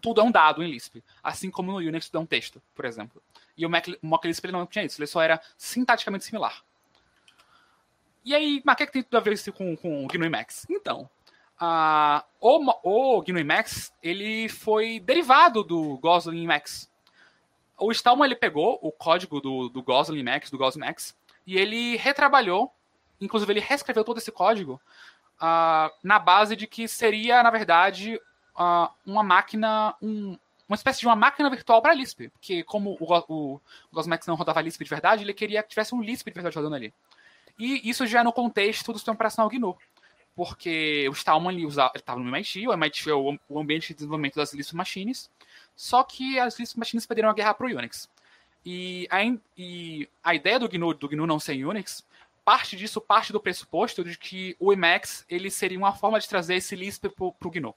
Tudo 0.00 0.20
é 0.20 0.24
um 0.24 0.30
dado 0.30 0.62
em 0.62 0.70
Lisp, 0.70 1.02
assim 1.22 1.50
como 1.50 1.72
no 1.72 1.78
Unix 1.78 2.06
tudo 2.06 2.18
é 2.18 2.20
um 2.22 2.26
texto, 2.26 2.62
por 2.74 2.84
exemplo. 2.84 3.22
E 3.56 3.66
o 3.66 3.70
Mock 4.02 4.26
Lisp 4.26 4.44
ele 4.44 4.52
não 4.52 4.66
tinha 4.66 4.84
isso, 4.84 5.00
ele 5.00 5.06
só 5.06 5.20
era 5.20 5.40
sintaticamente 5.56 6.24
similar. 6.24 6.62
E 8.24 8.34
aí, 8.34 8.62
mas 8.64 8.74
o 8.74 8.76
que, 8.76 8.82
é 8.82 8.86
que 8.86 8.92
tem 8.92 9.02
tudo 9.02 9.16
a 9.16 9.20
ver 9.20 9.32
isso 9.32 9.52
com, 9.52 9.76
com 9.76 10.04
o 10.04 10.08
GNU 10.08 10.26
Emacs? 10.26 10.66
Então, 10.70 11.08
uh, 11.60 12.22
o, 12.40 13.18
o 13.18 13.22
GNU 13.22 13.38
Emacs, 13.38 13.92
ele 14.02 14.48
foi 14.48 14.98
derivado 15.00 15.62
do 15.62 15.98
Gosling 15.98 16.44
Emacs. 16.44 16.90
O 17.78 17.90
Stallman, 17.92 18.26
ele 18.26 18.36
pegou 18.36 18.78
o 18.82 18.90
código 18.90 19.40
do, 19.40 19.68
do 19.68 19.82
Gosling 19.82 20.20
Emacs, 20.20 20.50
do 20.50 20.58
Gosling 20.58 20.84
Emacs, 20.84 21.16
e 21.46 21.56
ele 21.56 21.96
retrabalhou, 21.96 22.72
inclusive 23.20 23.52
ele 23.52 23.60
reescreveu 23.60 24.04
todo 24.04 24.18
esse 24.18 24.32
código 24.32 24.80
uh, 25.40 25.90
na 26.02 26.18
base 26.18 26.54
de 26.54 26.66
que 26.66 26.86
seria, 26.86 27.42
na 27.42 27.50
verdade, 27.50 28.20
uh, 28.56 28.90
uma 29.06 29.22
máquina, 29.22 29.94
um, 30.02 30.38
uma 30.68 30.76
espécie 30.76 31.00
de 31.00 31.06
uma 31.06 31.16
máquina 31.16 31.48
virtual 31.50 31.80
para 31.82 31.94
Lisp, 31.94 32.28
porque 32.28 32.62
como 32.64 32.96
o, 33.00 33.14
o, 33.28 33.54
o 33.54 33.60
Gosmax 33.92 34.26
não 34.26 34.34
rodava 34.34 34.60
Lisp 34.60 34.82
de 34.82 34.90
verdade, 34.90 35.24
ele 35.24 35.34
queria 35.34 35.62
que 35.62 35.70
tivesse 35.70 35.94
um 35.94 36.02
Lisp 36.02 36.28
de 36.28 36.34
verdade 36.34 36.56
rodando 36.56 36.76
ali. 36.76 36.92
E 37.58 37.88
isso 37.88 38.06
já 38.06 38.20
é 38.20 38.22
no 38.22 38.32
contexto 38.32 38.92
do 38.92 38.98
sistema 38.98 39.14
operacional 39.14 39.50
GNU. 39.50 39.76
Porque 40.34 41.08
o 41.08 41.12
Stallman 41.12 41.66
estava 41.94 42.20
no 42.20 42.28
MIT, 42.28 42.68
o 42.68 42.72
MIT 42.72 43.10
é 43.10 43.14
o, 43.14 43.38
o, 43.48 43.60
ambiente 43.60 43.88
de 43.88 43.94
desenvolvimento 43.94 44.36
das 44.36 44.54
Lisp 44.54 44.74
Machines, 44.74 45.30
só 45.76 46.02
que 46.02 46.38
as 46.38 46.58
Lisp 46.58 46.78
Machines 46.78 47.04
perderam 47.04 47.28
a 47.28 47.34
guerra 47.34 47.52
para 47.52 47.66
o 47.66 47.70
Unix. 47.70 48.08
E 48.64 49.08
a, 49.10 49.18
e 49.56 50.08
a 50.22 50.34
ideia 50.34 50.58
do 50.58 50.68
GNU, 50.68 50.94
do 50.94 51.08
GNU 51.08 51.26
não 51.26 51.40
ser 51.40 51.64
Unix, 51.64 52.06
parte 52.44 52.76
disso 52.76 53.00
parte 53.00 53.32
do 53.32 53.40
pressuposto 53.40 54.04
de 54.04 54.16
que 54.16 54.56
o 54.58 54.72
Emacs 54.72 55.24
ele 55.28 55.50
seria 55.50 55.78
uma 55.78 55.92
forma 55.92 56.18
de 56.18 56.28
trazer 56.28 56.54
esse 56.54 56.76
Lisp 56.76 57.08
para 57.08 57.24
o 57.26 57.50
GNU. 57.50 57.70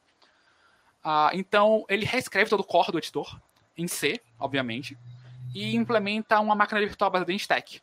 Uh, 1.03 1.33
então, 1.33 1.85
ele 1.89 2.05
reescreve 2.05 2.49
todo 2.49 2.61
o 2.61 2.65
core 2.65 2.91
do 2.91 2.97
editor, 2.97 3.39
em 3.75 3.87
C, 3.87 4.21
obviamente, 4.39 4.97
e 5.53 5.75
implementa 5.75 6.39
uma 6.39 6.55
máquina 6.55 6.79
virtual 6.79 7.09
baseada 7.09 7.33
em 7.33 7.35
stack 7.35 7.81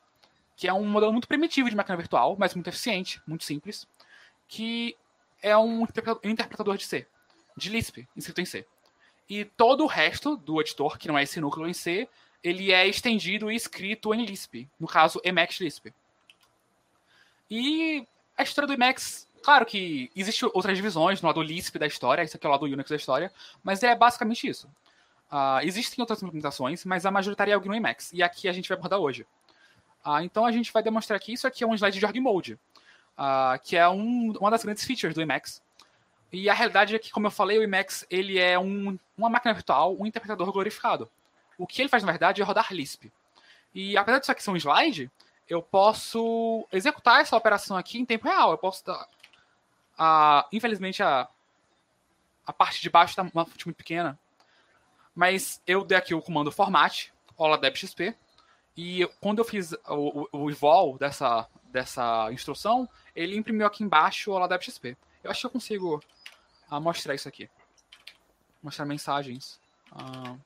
que 0.61 0.69
é 0.69 0.75
um 0.75 0.85
modelo 0.85 1.11
muito 1.11 1.27
primitivo 1.27 1.71
de 1.71 1.75
máquina 1.75 1.97
virtual, 1.97 2.37
mas 2.39 2.55
muito 2.55 2.69
eficiente, 2.69 3.19
muito 3.27 3.45
simples, 3.45 3.89
que 4.51 4.97
é 5.41 5.57
um 5.57 5.87
interpretador 6.25 6.77
de 6.77 6.85
C, 6.85 7.07
de 7.57 7.71
Lisp, 7.71 8.07
escrito 8.17 8.41
em 8.41 8.45
C. 8.45 8.67
E 9.29 9.45
todo 9.45 9.85
o 9.85 9.87
resto 9.87 10.37
do 10.37 10.61
editor, 10.61 10.99
que 10.99 11.07
não 11.07 11.17
é 11.17 11.23
esse 11.23 11.41
núcleo 11.41 11.69
em 11.69 11.73
C, 11.73 12.09
ele 12.43 12.73
é 12.73 12.87
estendido 12.87 13.51
e 13.51 13.55
escrito 13.55 14.13
em 14.13 14.27
Lisp, 14.27 14.69
no 14.79 14.89
caso 14.89 15.21
Emacs 15.23 15.61
Lisp. 15.61 15.95
E 17.49 18.05
a 18.37 18.43
história 18.43 18.67
do 18.67 18.73
Emacs, 18.73 19.29
claro 19.41 19.65
que 19.65 20.11
existem 20.17 20.51
outras 20.53 20.77
divisões 20.77 21.23
no 21.23 21.29
lado 21.29 21.41
Lisp 21.43 21.79
da 21.79 21.87
história, 21.87 22.23
esse 22.23 22.37
aqui 22.37 22.45
é 22.45 22.49
o 22.49 22.53
lado 22.53 22.65
Unix 22.65 22.91
da 22.91 22.97
história, 22.97 23.33
mas 23.63 23.85
é 23.85 23.95
basicamente 23.95 24.49
isso. 24.49 24.67
Uh, 25.31 25.63
existem 25.63 26.03
outras 26.03 26.21
implementações, 26.25 26.85
mas 26.85 27.07
a 27.07 27.11
majoritária 27.13 27.53
é 27.53 27.57
o 27.57 27.61
GNU 27.61 27.77
Emacs, 27.77 28.13
e 28.13 28.21
aqui 28.21 28.49
a 28.49 28.53
gente 28.53 28.69
vai 28.69 28.77
abordar 28.77 28.99
hoje. 28.99 29.25
Ah, 30.05 30.25
então 30.25 30.45
a 30.45 30.51
gente 30.51 30.73
vai 30.73 30.83
demonstrar 30.83 31.21
que 31.21 31.33
isso 31.33 31.47
aqui 31.47 31.63
é 31.63 31.67
um 31.67 31.75
slide 31.75 32.01
de 32.01 32.05
org 32.05 32.19
mode, 32.19 32.59
ah, 33.23 33.61
que 33.63 33.77
é 33.77 33.87
um, 33.87 34.33
uma 34.41 34.51
das 34.51 34.65
grandes 34.65 34.83
features 34.83 35.15
do 35.15 35.21
Emacs. 35.21 35.63
E 36.33 36.49
a 36.49 36.55
realidade 36.55 36.97
é 36.97 36.99
que, 36.99 37.11
como 37.11 37.27
eu 37.27 37.31
falei, 37.31 37.59
o 37.59 37.63
Emacs 37.63 38.07
ele 38.09 38.39
é 38.39 38.59
um, 38.59 38.99
uma 39.15 39.29
máquina 39.29 39.53
virtual, 39.53 39.95
um 40.01 40.07
interpretador 40.07 40.51
glorificado. 40.51 41.11
O 41.59 41.67
que 41.67 41.83
ele 41.83 41.91
faz, 41.91 42.03
na 42.03 42.11
verdade, 42.11 42.41
é 42.41 42.45
rodar 42.45 42.73
Lisp. 42.73 43.13
E 43.75 43.95
apesar 43.95 44.21
disso 44.21 44.33
aqui 44.33 44.43
ser 44.43 44.51
um 44.51 44.57
slide, 44.57 45.11
eu 45.47 45.61
posso 45.61 46.67
executar 46.73 47.21
essa 47.21 47.37
operação 47.37 47.77
aqui 47.77 47.99
em 47.99 48.07
tempo 48.07 48.27
real. 48.27 48.53
Eu 48.53 48.59
posso 48.59 48.83
dar. 48.87 50.49
Infelizmente, 50.51 51.03
a, 51.03 51.29
a 52.47 52.55
parte 52.55 52.81
de 52.81 52.89
baixo 52.89 53.13
está 53.13 53.23
uma 53.23 53.45
fonte 53.45 53.67
muito 53.67 53.77
pequena. 53.77 54.19
Mas 55.15 55.61
eu 55.67 55.85
dei 55.85 55.99
aqui 55.99 56.15
o 56.15 56.23
comando 56.23 56.51
format, 56.51 57.09
holadebxp, 57.37 58.17
e 58.75 59.07
quando 59.21 59.41
eu 59.41 59.45
fiz 59.45 59.73
o, 59.73 60.27
o, 60.33 60.45
o 60.45 60.51
evol 60.51 60.97
dessa, 60.97 61.47
dessa 61.71 62.31
instrução, 62.33 62.89
ele 63.15 63.37
imprimiu 63.37 63.67
aqui 63.67 63.83
embaixo 63.83 64.31
o 64.31 64.39
LabXP. 64.39 64.97
Eu 65.23 65.31
acho 65.31 65.41
que 65.41 65.47
eu 65.47 65.51
consigo 65.51 66.03
uh, 66.71 66.81
mostrar 66.81 67.15
isso 67.15 67.29
aqui. 67.29 67.49
Mostrar 68.63 68.85
mensagens. 68.85 69.61
Uh... 69.93 70.39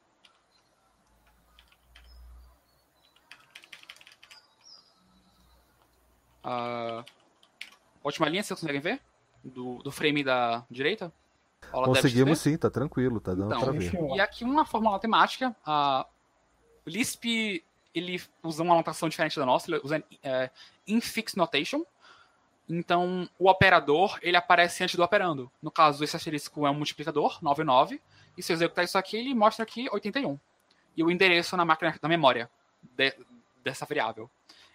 Uh... 6.45 7.05
Última 8.03 8.29
linha, 8.29 8.43
vocês 8.43 8.59
conseguem 8.59 8.81
ver? 8.81 9.01
Do, 9.43 9.79
do 9.79 9.91
frame 9.91 10.23
da 10.23 10.65
direita? 10.71 11.13
Conseguimos 11.71 12.39
sim, 12.39 12.57
tá 12.57 12.71
tranquilo, 12.71 13.21
tá 13.21 13.35
dando 13.35 13.47
então, 13.47 13.61
pra 13.61 13.73
ver. 13.73 13.93
E 14.15 14.21
aqui 14.21 14.45
uma 14.45 14.65
fórmula 14.65 14.93
matemática. 14.93 15.57
Uh, 15.67 16.05
Lisp 16.87 17.65
ele 17.95 18.21
usa 18.43 18.63
uma 18.63 18.75
notação 18.75 19.09
diferente 19.09 19.39
da 19.39 19.47
nossa, 19.47 19.71
ele 19.71 19.81
usa 19.83 20.03
é, 20.23 20.51
infix 20.87 21.35
notation. 21.35 21.85
Então, 22.69 23.29
o 23.39 23.49
operador, 23.49 24.19
ele 24.23 24.37
aparece 24.37 24.83
antes 24.83 24.97
do 24.97 25.03
operando. 25.03 25.51
No 25.63 25.71
caso, 25.71 26.03
esse 26.03 26.17
asterisco 26.17 26.67
é 26.67 26.71
um 26.71 26.75
multiplicador, 26.75 27.39
99, 27.43 28.01
e 28.37 28.43
se 28.43 28.53
eu 28.53 28.55
executar 28.55 28.85
isso 28.85 28.97
aqui, 28.99 29.17
ele 29.17 29.35
mostra 29.35 29.63
aqui 29.63 29.87
81. 29.93 30.39
E 30.97 31.05
o 31.05 31.11
endereço 31.11 31.57
na 31.57 31.65
máquina 31.65 31.95
da 32.01 32.09
memória 32.09 32.51
de, 32.83 33.15
dessa 33.63 33.85
variável. 33.85 34.31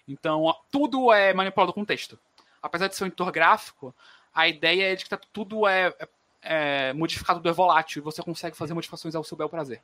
Então, 0.08 0.54
tudo 0.72 1.12
é 1.12 1.34
manipulado 1.34 1.74
com 1.74 1.84
texto. 1.84 2.18
Apesar 2.62 2.88
de 2.88 2.96
ser 2.96 3.04
um 3.04 3.08
editor 3.08 3.32
gráfico, 3.32 3.94
a 4.34 4.48
ideia 4.48 4.92
é 4.92 4.96
de 4.96 5.04
que 5.04 5.10
tá, 5.10 5.20
tudo 5.34 5.68
é, 5.68 5.88
é, 6.00 6.08
é 6.90 6.94
modificado 6.94 7.40
do 7.40 7.54
volátil 7.54 8.02
e 8.02 8.04
você 8.04 8.22
consegue 8.22 8.56
fazer 8.56 8.74
modificações 8.74 9.16
ao 9.16 9.24
seu 9.24 9.38
bel 9.38 9.50
prazer. 9.50 9.82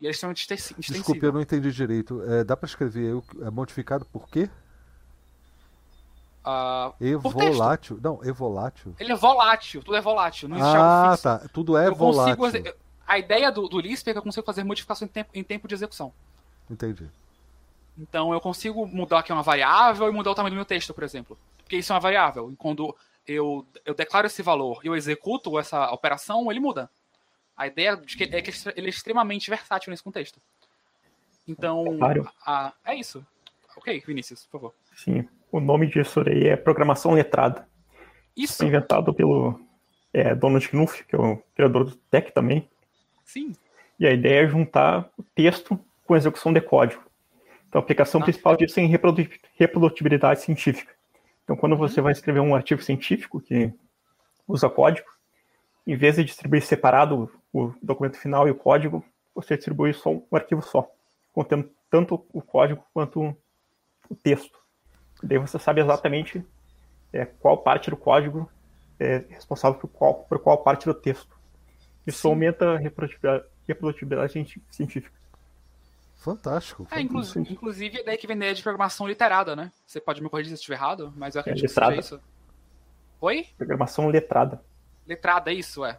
E 0.00 0.06
eles 0.06 0.18
são 0.18 0.32
extensivos. 0.32 0.86
Desculpe, 0.86 1.24
eu 1.24 1.32
não 1.32 1.40
entendi 1.40 1.70
direito. 1.70 2.22
É, 2.24 2.44
dá 2.44 2.56
para 2.56 2.66
escrever 2.66 3.22
é 3.42 3.50
modificado 3.50 4.04
por 4.06 4.28
quê? 4.28 4.50
Uh, 6.44 6.92
evolátil? 7.00 7.98
Não, 8.02 8.22
evolátil. 8.22 8.94
Ele 8.98 9.12
é 9.12 9.16
volátil, 9.16 9.82
tudo 9.82 9.96
é 9.96 10.00
volátil. 10.00 10.48
Não 10.48 10.58
existe 10.58 10.76
ah, 10.76 11.04
algo 11.08 11.22
tá. 11.22 11.38
Tudo 11.52 11.76
é 11.76 11.88
eu 11.88 11.94
volátil. 11.94 12.36
Consigo, 12.36 12.68
a 13.06 13.18
ideia 13.18 13.50
do, 13.50 13.66
do 13.66 13.80
Lisp 13.80 14.08
é 14.08 14.12
que 14.12 14.18
eu 14.18 14.22
consigo 14.22 14.44
fazer 14.44 14.62
modificação 14.62 15.06
em 15.06 15.08
tempo, 15.08 15.30
em 15.32 15.42
tempo 15.42 15.66
de 15.66 15.74
execução. 15.74 16.12
Entendi. 16.70 17.08
Então 17.96 18.32
eu 18.32 18.40
consigo 18.40 18.86
mudar 18.86 19.20
aqui 19.20 19.32
uma 19.32 19.42
variável 19.42 20.08
e 20.08 20.12
mudar 20.12 20.32
o 20.32 20.34
tamanho 20.34 20.54
do 20.54 20.56
meu 20.56 20.66
texto, 20.66 20.92
por 20.92 21.02
exemplo. 21.02 21.38
Porque 21.58 21.76
isso 21.76 21.92
é 21.92 21.94
uma 21.94 22.00
variável. 22.00 22.50
E 22.52 22.56
quando 22.56 22.94
eu, 23.26 23.66
eu 23.86 23.94
declaro 23.94 24.26
esse 24.26 24.42
valor 24.42 24.80
e 24.84 24.88
eu 24.88 24.94
executo 24.94 25.58
essa 25.58 25.90
operação, 25.92 26.50
ele 26.50 26.60
muda. 26.60 26.90
A 27.56 27.66
ideia 27.66 27.96
de 27.96 28.16
que 28.16 28.24
é 28.24 28.42
que 28.42 28.50
ele 28.76 28.86
é 28.86 28.90
extremamente 28.90 29.48
versátil 29.48 29.90
nesse 29.90 30.02
contexto. 30.02 30.40
Então, 31.46 31.84
a, 32.46 32.72
é 32.84 32.94
isso. 32.94 33.24
Ok, 33.76 34.02
Vinícius, 34.06 34.44
por 34.44 34.60
favor. 34.60 34.74
Sim, 34.96 35.28
o 35.52 35.60
nome 35.60 35.86
disso 35.86 36.20
aí 36.26 36.48
é 36.48 36.56
programação 36.56 37.12
letrada. 37.12 37.68
Isso. 38.36 38.58
Foi 38.58 38.66
inventado 38.66 39.12
pelo 39.12 39.60
é, 40.12 40.34
Donald 40.34 40.68
Knuth, 40.68 41.04
que 41.06 41.14
é 41.14 41.18
o 41.18 41.36
criador 41.54 41.84
do 41.84 41.96
Tech 41.96 42.32
também. 42.32 42.68
Sim. 43.24 43.52
E 43.98 44.06
a 44.06 44.12
ideia 44.12 44.44
é 44.44 44.48
juntar 44.48 45.10
o 45.16 45.22
texto 45.22 45.78
com 46.06 46.16
execução 46.16 46.52
de 46.52 46.60
código. 46.60 47.02
Então, 47.68 47.80
a 47.80 47.84
aplicação 47.84 48.20
ah. 48.20 48.24
principal 48.24 48.56
disso 48.56 48.78
é 48.80 48.82
em 48.82 48.98
reprodutibilidade 49.56 50.42
científica. 50.42 50.92
Então, 51.42 51.56
quando 51.56 51.76
você 51.76 52.00
vai 52.00 52.12
escrever 52.12 52.40
um 52.40 52.54
artigo 52.54 52.82
científico 52.82 53.40
que 53.40 53.72
usa 54.46 54.70
código, 54.70 55.08
em 55.86 55.96
vez 55.96 56.16
de 56.16 56.24
distribuir 56.24 56.62
separado 56.62 57.30
o 57.54 57.72
documento 57.80 58.18
final 58.18 58.48
e 58.48 58.50
o 58.50 58.54
código, 58.54 59.04
você 59.32 59.56
distribui 59.56 59.94
só 59.94 60.10
um 60.10 60.26
arquivo 60.32 60.60
só, 60.60 60.90
contendo 61.32 61.70
tanto 61.88 62.26
o 62.32 62.42
código 62.42 62.84
quanto 62.92 63.34
o 64.10 64.14
texto. 64.16 64.58
E 65.22 65.26
daí 65.26 65.38
você 65.38 65.58
sabe 65.58 65.80
exatamente 65.80 66.44
é, 67.12 67.24
qual 67.24 67.58
parte 67.58 67.90
do 67.90 67.96
código 67.96 68.50
é 68.98 69.24
responsável 69.28 69.78
por 69.78 69.88
qual, 69.88 70.14
por 70.24 70.38
qual 70.40 70.58
parte 70.58 70.84
do 70.84 70.94
texto. 70.94 71.34
Isso 72.04 72.22
Sim. 72.22 72.28
aumenta 72.28 72.72
a 72.72 72.76
reprodutibilidade, 72.76 73.44
reprodutibilidade 73.66 74.32
científica. 74.70 75.16
Fantástico. 76.16 76.88
É, 76.90 77.00
inclusive, 77.00 77.52
inclusive, 77.52 78.00
é 78.00 78.02
daí 78.02 78.16
que 78.16 78.26
vem 78.26 78.34
a 78.34 78.38
ideia 78.38 78.54
de 78.54 78.62
programação 78.62 79.06
literada, 79.06 79.54
né? 79.54 79.70
Você 79.86 80.00
pode 80.00 80.22
me 80.22 80.28
corrigir 80.28 80.48
se 80.48 80.54
eu 80.54 80.56
estiver 80.56 80.74
errado, 80.74 81.12
mas 81.16 81.34
eu 81.34 81.38
é, 81.38 81.42
acredito 81.42 81.66
é, 81.66 81.68
que 81.68 81.74
seja 81.74 81.96
isso. 81.96 82.20
Oi? 83.20 83.46
Programação 83.56 84.08
letrada. 84.08 84.60
Letrada, 85.06 85.52
isso, 85.52 85.84
é. 85.84 85.98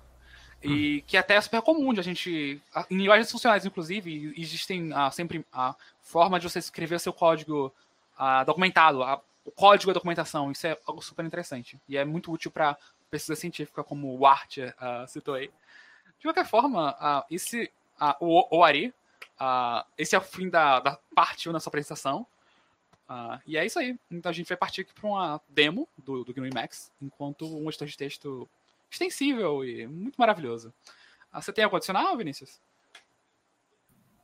E 0.67 1.01
que 1.01 1.17
até 1.17 1.35
é 1.35 1.41
super 1.41 1.61
comum 1.61 1.93
de 1.93 1.99
a 1.99 2.03
gente. 2.03 2.61
Em 2.89 2.97
linguagens 2.97 3.31
funcionais, 3.31 3.65
inclusive, 3.65 4.33
existem 4.37 4.91
ah, 4.93 5.11
sempre 5.11 5.45
a 5.51 5.75
forma 6.01 6.39
de 6.39 6.49
você 6.49 6.59
escrever 6.59 6.95
o 6.95 6.99
seu 6.99 7.13
código 7.13 7.73
ah, 8.17 8.43
documentado. 8.43 9.03
A, 9.03 9.21
o 9.45 9.51
código 9.51 9.91
é 9.91 9.93
documentação. 9.93 10.51
Isso 10.51 10.65
é 10.65 10.77
algo 10.85 11.01
super 11.01 11.23
interessante. 11.23 11.79
E 11.87 11.95
é 11.95 12.03
muito 12.03 12.31
útil 12.31 12.49
para 12.49 12.77
pesquisa 13.09 13.35
científica, 13.35 13.83
como 13.83 14.17
o 14.17 14.25
Art 14.25 14.57
uh, 14.57 15.07
citou 15.07 15.35
aí. 15.35 15.51
De 16.19 16.23
qualquer 16.23 16.45
forma, 16.45 16.91
uh, 16.93 17.23
esse, 17.29 17.71
uh, 18.01 18.15
o, 18.19 18.57
o 18.57 18.63
Ari, 18.63 18.93
esse 19.97 20.15
é 20.15 20.17
o 20.17 20.21
fim 20.21 20.49
da, 20.49 20.79
da 20.79 20.97
parte 21.13 21.47
1 21.47 21.53
da 21.53 21.59
sua 21.59 21.69
apresentação. 21.69 22.25
e 23.45 23.57
é 23.57 23.65
isso 23.65 23.77
aí. 23.77 23.97
Então 24.09 24.29
a 24.29 24.33
gente 24.33 24.47
vai 24.47 24.57
partir 24.57 24.81
aqui 24.81 24.93
para 24.93 25.07
uma 25.07 25.41
demo 25.49 25.87
do, 25.97 26.23
do 26.23 26.33
GNU 26.33 26.47
Emacs, 26.47 26.91
enquanto 27.01 27.45
um 27.45 27.67
editor 27.69 27.87
de 27.87 27.97
texto 27.97 28.49
extensível 28.89 29.63
e 29.63 29.87
muito 29.87 30.15
maravilhoso. 30.17 30.73
você 31.33 31.51
tem 31.51 31.63
algo 31.63 31.75
adicional, 31.75 32.15
Vinícius? 32.17 32.61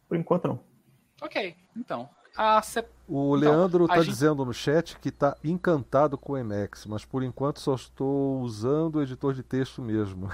Por 0.08 0.18
enquanto 0.18 0.48
não. 0.48 0.64
Ok, 1.22 1.56
então. 1.76 2.10
Ah, 2.36 2.62
cê... 2.62 2.86
O 3.08 3.36
então, 3.36 3.52
Leandro 3.52 3.86
está 3.86 3.98
gente... 3.98 4.10
dizendo 4.10 4.46
no 4.46 4.54
chat 4.54 4.98
que 5.00 5.10
está 5.10 5.36
encantado 5.44 6.18
com 6.18 6.34
o 6.34 6.38
Emacs, 6.38 6.86
mas 6.86 7.04
por 7.04 7.24
enquanto 7.24 7.60
só 7.60 7.76
estou 7.76 8.40
usando 8.40 8.96
o 8.96 9.02
editor 9.02 9.34
de 9.34 9.44
texto 9.44 9.82
mesmo. 9.82 10.30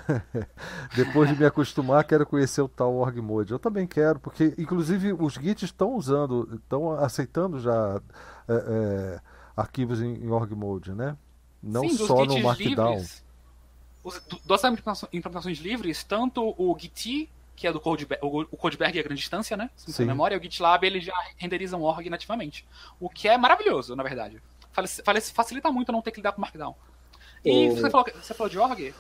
Depois 0.96 1.30
de 1.30 1.36
me 1.36 1.46
acostumar, 1.46 2.04
quero 2.04 2.26
conhecer 2.26 2.62
o 2.62 2.68
tal 2.68 2.94
Org 2.96 3.20
Mode. 3.20 3.52
Eu 3.52 3.60
também 3.60 3.88
quero, 3.88 4.20
porque 4.20 4.54
inclusive 4.58 5.14
os 5.14 5.34
Gits 5.34 5.64
estão 5.64 5.96
usando, 5.96 6.56
estão 6.56 6.92
aceitando 6.92 7.60
já 7.60 8.00
é, 8.48 8.54
é, 8.54 9.22
arquivos 9.56 10.00
em, 10.00 10.24
em, 10.24 10.30
Org 10.30 10.54
Mode, 10.54 10.94
né? 10.94 11.18
Não 11.62 11.82
Sim, 11.82 11.98
só 11.98 12.26
no 12.26 12.40
Markdown. 12.40 12.92
Livres, 12.92 13.26
os, 14.08 14.22
duas 14.46 14.62
implementações 15.12 15.60
livres, 15.60 16.04
tanto 16.04 16.56
o 16.58 16.78
Git 16.80 17.30
que 17.56 17.66
é 17.66 17.74
do 17.74 17.80
Codeberg, 17.80 18.24
o, 18.24 18.56
Codeberg 18.56 18.96
é 18.98 19.02
a 19.02 19.04
grande 19.04 19.20
distância, 19.20 19.58
né? 19.58 19.72
Se 19.76 20.00
não 20.02 20.08
memória, 20.08 20.38
o 20.38 20.42
GitLab 20.42 20.86
ele 20.86 21.02
já 21.02 21.14
renderiza 21.38 21.76
um 21.76 21.82
org 21.82 22.08
nativamente. 22.08 22.64
O 23.00 23.10
que 23.10 23.28
é 23.28 23.36
maravilhoso, 23.36 23.96
na 23.96 24.04
verdade. 24.04 24.40
Facilita 25.34 25.72
muito 25.72 25.92
não 25.92 26.04
ter 26.04 26.12
que 26.12 26.18
lidar 26.18 26.34
com 26.34 26.42
Markdown. 26.42 26.76
E 27.44 27.70
o... 27.70 27.76
você, 27.76 27.90
falou, 27.90 28.06
você 28.14 28.34
falou 28.36 28.50
de 28.50 28.60
org? 28.60 28.94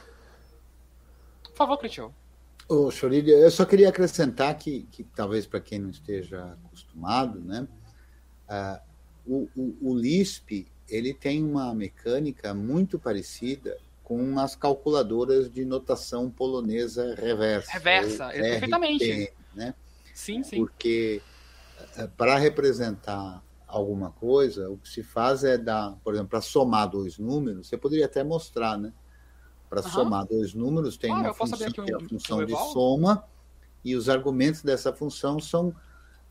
Por 1.43 1.55
favor, 1.55 1.77
Critical. 1.77 2.11
Ô, 2.67 2.89
Chorilho, 2.89 3.29
eu 3.29 3.51
só 3.51 3.63
queria 3.63 3.89
acrescentar 3.89 4.57
que, 4.57 4.87
que 4.91 5.03
talvez 5.03 5.45
para 5.45 5.61
quem 5.61 5.77
não 5.77 5.91
esteja 5.91 6.57
acostumado, 6.65 7.39
né? 7.39 7.67
Uh, 8.49 8.81
o, 9.27 9.49
o, 9.55 9.91
o 9.91 9.95
Lisp 9.95 10.67
ele 10.89 11.13
tem 11.13 11.43
uma 11.43 11.75
mecânica 11.75 12.55
muito 12.55 12.97
parecida 12.97 13.77
com 14.07 14.39
as 14.39 14.55
calculadoras 14.55 15.51
de 15.51 15.65
notação 15.65 16.31
polonesa 16.31 17.13
reversa. 17.15 17.73
Reversa, 17.73 18.29
RT, 18.29 18.39
perfeitamente. 18.39 19.33
Né? 19.53 19.73
Sim, 20.13 20.43
sim. 20.43 20.59
Porque 20.59 21.21
eh, 21.97 22.07
para 22.15 22.37
representar 22.37 23.43
alguma 23.67 24.11
coisa, 24.11 24.69
o 24.69 24.77
que 24.77 24.87
se 24.87 25.03
faz 25.03 25.43
é 25.43 25.57
dar, 25.57 25.97
por 26.05 26.13
exemplo, 26.13 26.29
para 26.29 26.39
somar 26.39 26.89
dois 26.89 27.19
números, 27.19 27.67
você 27.67 27.75
poderia 27.75 28.05
até 28.05 28.23
mostrar, 28.23 28.77
né? 28.77 28.93
Para 29.69 29.81
uhum. 29.81 29.89
somar 29.89 30.25
dois 30.25 30.53
números, 30.53 30.95
tem 30.95 31.11
uma 31.11 31.33
função 31.33 31.69
que 31.69 31.91
é 31.91 31.95
a 31.95 31.99
função 31.99 32.45
de 32.45 32.55
soma, 32.71 33.25
e 33.83 33.93
os 33.93 34.07
argumentos 34.07 34.61
dessa 34.61 34.93
função 34.93 35.37
são 35.37 35.75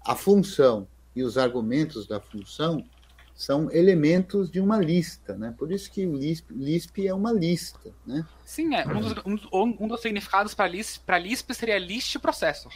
a 0.02 0.16
função 0.16 0.88
e 1.14 1.22
os 1.22 1.36
argumentos 1.36 2.06
da 2.06 2.20
função 2.20 2.82
são 3.36 3.70
elementos 3.70 4.50
de 4.50 4.58
uma 4.58 4.78
lista, 4.78 5.36
né? 5.36 5.54
Por 5.56 5.70
isso 5.70 5.92
que 5.92 6.06
o 6.06 6.16
Lisp, 6.16 6.50
Lisp 6.54 7.06
é 7.06 7.12
uma 7.12 7.30
lista, 7.30 7.92
né? 8.06 8.26
Sim, 8.46 8.74
é. 8.74 8.86
Um 8.88 9.00
dos, 9.00 9.12
um, 9.52 9.76
um 9.78 9.88
dos 9.88 10.00
significados 10.00 10.54
para 10.54 10.66
Lisp, 10.66 11.04
Lisp 11.20 11.54
seria 11.54 11.78
list 11.78 12.18
processor. 12.18 12.72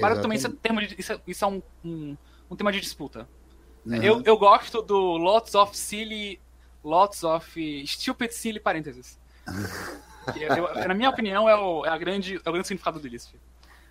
Para 0.00 0.20
também 0.20 0.36
isso 0.36 0.48
é, 0.48 0.50
isso, 0.98 1.12
é, 1.12 1.20
isso 1.28 1.44
é 1.44 1.48
um, 1.48 1.62
um, 1.84 2.16
um, 2.50 2.56
tema 2.56 2.72
de 2.72 2.80
disputa. 2.80 3.28
Uhum. 3.86 4.02
Eu, 4.02 4.22
eu 4.24 4.36
gosto 4.36 4.82
do 4.82 5.16
lots 5.16 5.54
of 5.54 5.76
silly, 5.76 6.40
lots 6.82 7.22
of 7.22 7.86
stupid 7.86 8.32
silly 8.32 8.58
parênteses. 8.58 9.16
eu, 10.36 10.48
eu, 10.56 10.88
na 10.88 10.94
minha 10.94 11.08
opinião 11.08 11.48
é 11.48 11.54
o, 11.54 11.86
é 11.86 11.88
a 11.88 11.98
grande, 11.98 12.40
é 12.44 12.48
o 12.48 12.52
grande 12.52 12.66
significado 12.66 12.98
do 12.98 13.06
Lisp. 13.06 13.36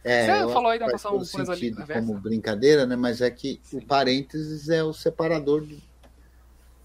É, 0.04 0.26
Você 0.26 0.54
falou 0.54 0.70
aí 0.70 0.80
da 0.80 0.88
noção 0.88 1.24
sentido 1.24 1.86
como 1.86 2.20
brincadeira, 2.20 2.86
né? 2.86 2.96
Mas 2.96 3.22
é 3.22 3.30
que 3.30 3.60
Sim. 3.64 3.78
o 3.78 3.86
parênteses 3.86 4.70
é 4.70 4.84
o 4.84 4.94
separador 4.94 5.66
de 5.66 5.89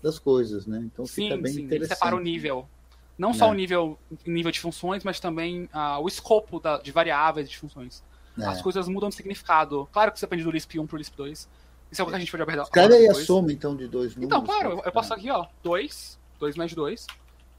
das 0.04 0.18
coisas, 0.18 0.66
né? 0.66 0.78
Então 0.84 1.06
sim, 1.06 1.28
fica 1.28 1.36
bem 1.36 1.52
sim, 1.52 1.62
interessante. 1.62 1.74
Ele 1.74 1.86
separa 1.88 2.14
o 2.14 2.20
nível. 2.20 2.68
Não 3.16 3.32
só 3.32 3.46
é. 3.46 3.50
o 3.50 3.54
nível, 3.54 3.98
nível 4.26 4.52
de 4.52 4.60
funções, 4.60 5.02
mas 5.02 5.18
também 5.18 5.64
uh, 5.64 6.00
o 6.02 6.06
escopo 6.06 6.60
da, 6.60 6.78
de 6.78 6.92
variáveis 6.92 7.48
de 7.48 7.56
funções. 7.56 8.04
É. 8.38 8.44
As 8.44 8.60
coisas 8.60 8.86
mudam 8.86 9.08
de 9.08 9.14
significado. 9.14 9.88
Claro 9.92 10.12
que 10.12 10.18
você 10.18 10.24
aprende 10.26 10.44
do 10.44 10.50
Lisp 10.50 10.78
1 10.78 10.86
para 10.86 10.96
o 10.96 10.98
Lisp 10.98 11.16
2. 11.16 11.48
Isso 11.90 12.00
é 12.00 12.02
algo 12.02 12.10
que 12.10 12.16
a 12.16 12.18
gente 12.18 12.30
pode 12.30 12.42
abordar. 12.42 12.64
Escreve 12.64 12.94
aí 12.94 13.08
a 13.08 13.14
soma, 13.14 13.52
então, 13.52 13.76
de 13.76 13.86
dois 13.86 14.14
números. 14.14 14.26
Então, 14.26 14.44
claro, 14.44 14.82
eu 14.84 14.92
posso 14.92 15.14
aqui, 15.14 15.30
ó, 15.30 15.46
2, 15.62 16.18
2 16.40 16.56
mais 16.56 16.74
2, 16.74 17.06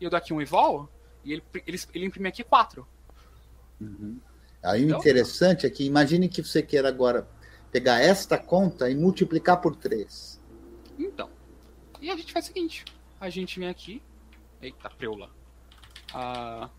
e 0.02 0.04
eu 0.04 0.10
dou 0.10 0.18
aqui 0.18 0.34
um 0.34 0.42
evol, 0.42 0.90
e 1.24 1.34
ele, 1.34 1.44
ele, 1.66 1.80
ele 1.94 2.06
imprime 2.06 2.28
aqui 2.28 2.44
4. 2.44 2.86
Uhum. 3.80 4.18
Aí 4.62 4.84
então, 4.84 4.98
o 4.98 5.00
interessante 5.00 5.66
é 5.66 5.70
que 5.70 5.86
imagine 5.86 6.28
que 6.28 6.44
você 6.44 6.62
queira 6.62 6.90
agora 6.90 7.26
pegar 7.72 8.02
esta 8.02 8.38
conta 8.38 8.90
e 8.90 8.96
multiplicar 8.96 9.62
por 9.62 9.76
3. 9.76 10.42
Então, 11.00 11.30
e 12.06 12.12
a 12.12 12.16
gente 12.16 12.32
faz 12.32 12.46
o 12.46 12.48
seguinte: 12.50 12.86
a 13.20 13.30
gente 13.30 13.60
vem 13.60 13.68
aqui. 13.68 14.02
Eita, 14.62 14.90
preula. 14.90 15.30
Ah, 16.14 16.70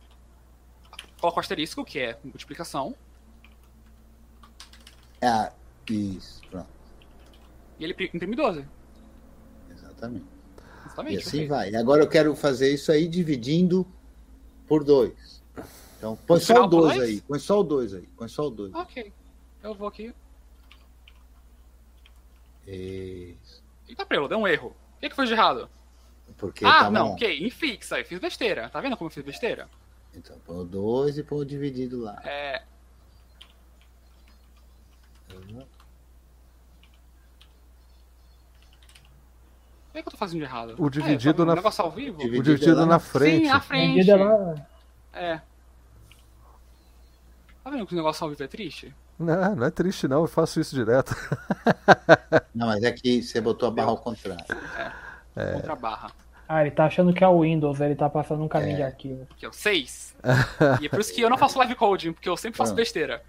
coloca 1.20 1.38
o 1.38 1.40
asterisco, 1.40 1.84
que 1.84 1.98
é 1.98 2.18
multiplicação. 2.24 2.94
Ah, 5.20 5.52
isso, 5.90 6.40
pronto. 6.48 6.68
E 7.78 7.84
ele 7.84 7.92
imprime 7.92 8.36
12. 8.36 8.64
Exatamente. 9.70 10.24
Exatamente 10.86 11.14
e 11.14 11.18
assim 11.18 11.46
vai. 11.46 11.74
Agora 11.74 12.02
eu 12.02 12.08
quero 12.08 12.34
fazer 12.36 12.72
isso 12.72 12.92
aí 12.92 13.08
dividindo 13.08 13.86
por 14.66 14.84
2. 14.84 15.42
Então, 15.98 16.16
põe 16.26 16.38
só 16.38 16.64
o 16.64 16.66
2 16.66 17.00
aí. 17.00 17.20
Põe 17.22 17.38
só 17.38 17.60
o 17.60 17.64
2 17.64 17.94
aí. 17.94 18.08
Põe 18.16 18.28
só 18.28 18.46
o 18.46 18.50
2. 18.50 18.74
Ok. 18.74 19.12
Eu 19.62 19.74
vou 19.74 19.88
aqui. 19.88 20.14
Isso. 22.66 23.62
Eita, 23.88 24.06
preula, 24.06 24.28
deu 24.28 24.38
um 24.38 24.46
erro. 24.46 24.74
O 24.96 25.00
que, 25.00 25.10
que 25.10 25.16
foi 25.16 25.26
de 25.26 25.32
errado? 25.32 25.68
Porque 26.36 26.64
ah, 26.64 26.70
tava... 26.70 26.90
não, 26.90 27.12
ok, 27.12 27.46
infixa, 27.46 27.98
eu 27.98 28.04
fiz 28.04 28.18
besteira. 28.18 28.68
Tá 28.68 28.80
vendo 28.80 28.96
como 28.96 29.08
eu 29.08 29.12
fiz 29.12 29.24
besteira? 29.24 29.68
Então, 30.14 30.38
põe 30.44 30.56
o 30.56 30.64
2 30.64 31.18
e 31.18 31.22
põe 31.22 31.40
o 31.40 31.44
dividido 31.44 32.00
lá. 32.00 32.20
É. 32.24 32.62
Uhum. 35.32 35.60
O 35.60 35.66
que, 39.92 39.98
é 39.98 40.02
que 40.02 40.08
eu 40.08 40.12
tô 40.12 40.18
fazendo 40.18 40.40
de 40.40 40.44
errado? 40.44 40.74
O 40.78 40.90
dividido 40.90 41.42
é, 41.42 41.46
na. 41.46 41.52
O 41.52 41.56
negócio 41.56 41.84
ao 41.84 41.90
vivo? 41.90 42.22
O 42.22 42.30
dividido 42.30 42.86
na 42.86 42.98
frente. 42.98 43.44
Sim, 43.44 43.50
na 43.50 43.60
frente. 43.60 44.10
É. 45.12 45.40
Tá 47.62 47.70
vendo 47.70 47.86
que 47.86 47.94
o 47.94 47.96
negócio 47.96 48.24
ao 48.24 48.30
vivo 48.30 48.42
é 48.42 48.48
triste? 48.48 48.94
Não, 49.18 49.56
não 49.56 49.66
é 49.66 49.70
triste 49.70 50.06
não, 50.06 50.22
eu 50.22 50.26
faço 50.26 50.60
isso 50.60 50.74
direto. 50.74 51.14
não, 52.54 52.66
mas 52.66 52.82
é 52.82 52.92
que 52.92 53.22
você 53.22 53.40
botou 53.40 53.68
a 53.68 53.72
barra 53.72 53.88
ao 53.88 53.98
contrário. 53.98 54.44
É, 55.34 55.50
é. 55.50 55.52
contra 55.52 55.72
a 55.72 55.76
barra. 55.76 56.10
Ah, 56.48 56.62
ele 56.62 56.70
tá 56.70 56.84
achando 56.84 57.12
que 57.12 57.24
é 57.24 57.28
o 57.28 57.40
Windows, 57.40 57.80
ele 57.80 57.96
tá 57.96 58.08
passando 58.08 58.42
um 58.44 58.48
caminho 58.48 58.74
é. 58.74 58.76
de 58.76 58.82
arquivo. 58.82 59.26
Que 59.36 59.46
é 59.46 59.48
o 59.48 59.52
6. 59.52 60.14
e 60.80 60.86
é 60.86 60.88
por 60.88 61.00
isso 61.00 61.12
que 61.12 61.20
eu 61.20 61.28
não 61.28 61.36
faço 61.36 61.58
live 61.58 61.74
coding, 61.74 62.12
porque 62.12 62.28
eu 62.28 62.36
sempre 62.36 62.56
faço 62.56 62.70
Pronto. 62.70 62.82
besteira. 62.82 63.22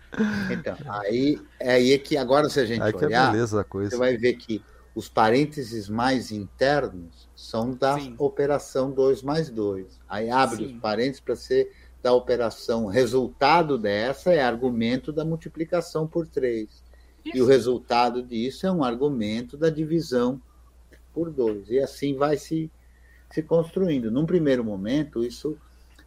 Então, 0.52 0.78
aí 0.88 1.42
é 1.60 1.72
aí 1.72 1.98
que 1.98 2.16
agora 2.16 2.48
se 2.50 2.60
a 2.60 2.66
gente 2.66 2.82
aí 2.82 2.94
olhar, 2.94 3.08
que 3.08 3.16
é 3.16 3.32
beleza 3.32 3.62
a 3.62 3.64
coisa. 3.64 3.90
você 3.90 3.98
vai 3.98 4.16
ver 4.18 4.34
que 4.34 4.64
os 4.94 5.10
parênteses 5.10 5.90
mais 5.90 6.32
internos 6.32 7.28
são 7.36 7.72
da 7.72 8.00
Sim. 8.00 8.16
operação 8.18 8.92
2 8.92 9.24
mais 9.24 9.50
2. 9.50 10.00
Aí 10.08 10.30
abre 10.30 10.58
Sim. 10.58 10.76
os 10.76 10.82
parênteses 10.82 11.20
para 11.20 11.36
ser 11.36 11.72
da 12.08 12.14
operação 12.14 12.86
resultado 12.86 13.78
dessa 13.78 14.32
é 14.32 14.42
argumento 14.42 15.12
da 15.12 15.26
multiplicação 15.26 16.08
por 16.08 16.26
3. 16.26 16.70
E 17.26 17.42
o 17.42 17.46
resultado 17.46 18.24
disso 18.24 18.66
é 18.66 18.72
um 18.72 18.82
argumento 18.82 19.58
da 19.58 19.70
divisão 19.70 20.42
por 21.14 21.30
2. 21.30 21.70
E 21.70 21.80
assim 21.80 22.16
vai 22.16 22.38
se 22.38 22.72
se 23.30 23.44
construindo. 23.44 24.10
Num 24.10 24.26
primeiro 24.26 24.64
momento, 24.64 25.22
isso 25.22 25.58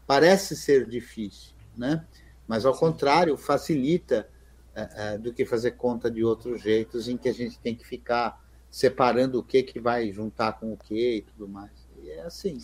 parece 0.06 0.56
ser 0.56 0.86
difícil, 0.88 1.52
né? 1.76 2.02
mas 2.48 2.64
ao 2.64 2.74
contrário, 2.74 3.36
facilita 3.36 4.26
é, 4.74 4.88
é, 4.96 5.18
do 5.18 5.34
que 5.34 5.44
fazer 5.44 5.72
conta 5.72 6.10
de 6.10 6.24
outros 6.24 6.62
jeitos 6.62 7.10
em 7.10 7.18
que 7.18 7.28
a 7.28 7.34
gente 7.34 7.58
tem 7.58 7.74
que 7.74 7.86
ficar 7.86 8.42
separando 8.70 9.38
o 9.38 9.42
que, 9.42 9.62
que 9.62 9.78
vai 9.78 10.10
juntar 10.10 10.58
com 10.58 10.72
o 10.72 10.78
que 10.78 11.16
e 11.16 11.20
tudo 11.20 11.46
mais. 11.46 11.72
E 12.02 12.08
é 12.08 12.22
assim. 12.22 12.58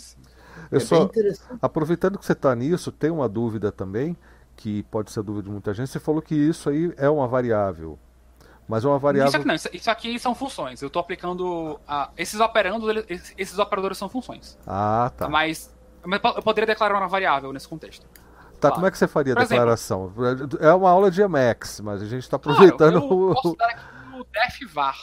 Eu 0.71 0.79
é 0.79 0.81
só, 0.81 1.09
aproveitando 1.61 2.19
que 2.19 2.27
você 2.27 2.33
está 2.33 2.55
nisso, 2.55 2.91
tem 2.91 3.11
uma 3.11 3.29
dúvida 3.29 3.71
também, 3.71 4.17
que 4.57 4.83
pode 4.85 5.11
ser 5.11 5.23
dúvida 5.23 5.45
de 5.45 5.51
muita 5.51 5.73
gente. 5.75 5.91
Você 5.91 6.01
falou 6.01 6.21
que 6.21 6.35
isso 6.35 6.69
aí 6.69 6.93
é 6.97 7.09
uma 7.09 7.29
variável. 7.29 7.99
Mas 8.69 8.85
é 8.85 8.89
uma 8.89 8.99
variável. 8.99 9.29
Isso 9.29 9.37
aqui, 9.37 9.47
não, 9.47 9.55
isso 9.55 9.91
aqui 9.91 10.19
são 10.19 10.35
funções. 10.35 10.83
Eu 10.83 10.89
estou 10.89 11.01
aplicando. 11.01 11.79
A, 11.87 12.11
esses 12.17 12.41
operandos, 12.41 13.05
esses 13.39 13.59
operadores 13.59 13.97
são 13.97 14.09
funções. 14.09 14.59
Ah, 14.67 15.13
tá. 15.17 15.29
Mas, 15.29 15.73
mas 16.05 16.21
eu 16.23 16.43
poderia 16.43 16.67
declarar 16.67 16.99
uma 16.99 17.07
variável 17.07 17.53
nesse 17.53 17.69
contexto. 17.69 18.07
Tá, 18.61 18.69
claro. 18.69 18.75
como 18.77 18.87
é 18.87 18.91
que 18.91 18.99
você 18.99 19.07
faria 19.07 19.35
a 19.35 19.37
declaração? 19.37 20.13
Exemplo, 20.19 20.59
é 20.61 20.75
uma 20.75 20.91
aula 20.91 21.11
de 21.11 21.21
Emacs, 21.21 21.81
mas 21.81 22.03
a 22.03 22.07
gente 22.07 22.23
está 22.23 22.37
aproveitando 22.37 23.01
claro, 23.01 23.15
eu 23.15 23.31
o. 23.31 23.35
Posso 23.35 23.55
dar 23.59 23.67
aqui 23.67 23.85
o 24.19 24.27
defvar. 24.33 24.97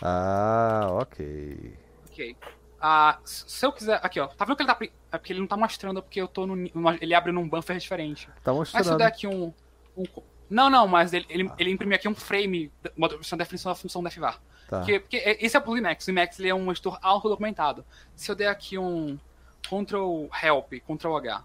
Ah, 0.00 0.86
ok. 0.92 1.78
Ok. 2.10 2.36
Ah, 2.80 3.18
se 3.24 3.64
eu 3.66 3.72
quiser. 3.72 4.00
Aqui, 4.02 4.20
ó. 4.20 4.28
Tá 4.28 4.44
vendo 4.44 4.56
que 4.56 4.62
ele 4.62 4.72
tá. 4.72 4.78
É 5.10 5.18
porque 5.18 5.32
ele 5.32 5.40
não 5.40 5.46
tá 5.46 5.56
mostrando, 5.56 6.02
porque 6.02 6.20
eu 6.20 6.28
tô 6.28 6.46
no. 6.46 6.56
Ele 7.00 7.14
abre 7.14 7.32
num 7.32 7.48
buffer 7.48 7.76
diferente. 7.78 8.28
Tá 8.42 8.52
mostrando. 8.52 8.80
Mas 8.80 8.86
se 8.86 8.92
eu 8.92 8.96
der 8.96 9.06
aqui 9.06 9.26
um. 9.26 9.52
um 9.96 10.04
não, 10.48 10.70
não, 10.70 10.88
mas 10.88 11.12
ele, 11.12 11.26
ele, 11.28 11.50
ele 11.58 11.70
imprimiu 11.70 11.96
aqui 11.96 12.08
um 12.08 12.14
frame, 12.14 12.72
uma 12.96 13.08
definição 13.36 13.70
da 13.70 13.74
função 13.74 14.02
defvar. 14.02 14.40
Tá. 14.68 14.78
Porque, 14.78 15.00
porque 15.00 15.16
esse 15.40 15.56
é 15.56 15.62
o 15.64 15.76
Emacs. 15.76 16.06
O 16.06 16.10
Emacs 16.10 16.38
ele 16.38 16.48
é 16.48 16.54
um 16.54 16.70
editor 16.70 16.98
auto-documentado. 17.02 17.84
Se 18.14 18.30
eu 18.30 18.34
der 18.34 18.48
aqui 18.48 18.78
um 18.78 19.18
Ctrl 19.62 20.26
Help, 20.42 20.72
Ctrl 20.86 21.16
H, 21.16 21.44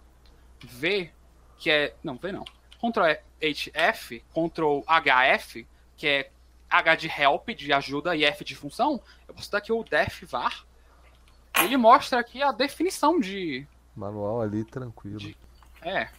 V, 0.64 1.12
que 1.58 1.70
é. 1.70 1.96
Não, 2.04 2.16
V 2.16 2.32
não. 2.32 2.46
Ctrl 2.82 3.04
HF, 3.42 4.24
Ctrl 4.30 4.82
HF, 4.88 5.68
que 5.98 6.08
é 6.08 6.30
H 6.70 6.96
de 6.96 7.08
help, 7.08 7.50
de 7.50 7.72
ajuda, 7.72 8.16
e 8.16 8.24
F 8.24 8.44
de 8.44 8.56
função, 8.56 9.02
eu 9.28 9.34
posso 9.34 9.52
dar 9.52 9.60
aqui 9.60 9.72
o 9.72 9.84
def 9.84 10.24
var. 10.24 10.66
Ele 11.62 11.78
mostra 11.78 12.20
aqui 12.20 12.42
a 12.42 12.52
definição 12.52 13.20
de. 13.20 13.68
Manual 13.96 14.42
ali, 14.42 14.64
tranquilo. 14.66 15.20
De, 15.20 15.38
é. 15.82 16.10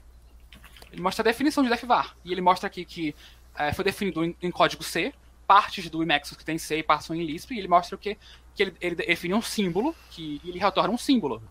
Ele 0.93 1.03
mostra 1.03 1.23
a 1.23 1.25
definição 1.25 1.63
de 1.63 1.69
def 1.69 1.83
var. 1.85 2.17
E 2.25 2.33
ele 2.33 2.41
mostra 2.41 2.69
aqui 2.69 2.85
que 2.85 3.15
é, 3.57 3.73
foi 3.73 3.85
definido 3.85 4.25
em, 4.25 4.37
em, 4.41 4.51
código 4.51 4.83
C, 4.83 5.13
partes 5.47 5.91
do 5.91 6.03
Emacs 6.03 6.37
que 6.37 6.45
tem 6.45 6.59
C 6.59 6.83
passam 6.83 7.17
em 7.17 7.25
Lisp, 7.25 7.53
e 7.53 7.59
ele 7.59 7.69
mostra 7.69 7.97
o 7.97 7.99
que, 7.99 8.17
que 8.55 8.63
ele, 8.63 8.77
ele 8.81 8.95
define 8.95 9.35
um 9.35 9.43
símbolo, 9.43 9.95
que 10.11 10.41
ele 10.45 10.59
retorna 10.59 10.93
um 10.93 10.99
símbolo. 10.99 11.43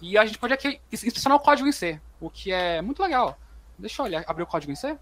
E 0.00 0.18
a 0.18 0.24
gente 0.24 0.38
pode 0.38 0.52
aqui 0.52 0.80
inspecionar 0.92 1.38
o 1.38 1.40
código 1.40 1.68
em 1.68 1.72
C, 1.72 2.00
o 2.20 2.30
que 2.30 2.52
é 2.52 2.82
muito 2.82 3.02
legal. 3.02 3.38
Deixa 3.78 4.02
eu 4.02 4.06
olhar, 4.06 4.24
abrir 4.26 4.42
o 4.42 4.46
código 4.46 4.72
em 4.72 4.76
C. 4.76 4.98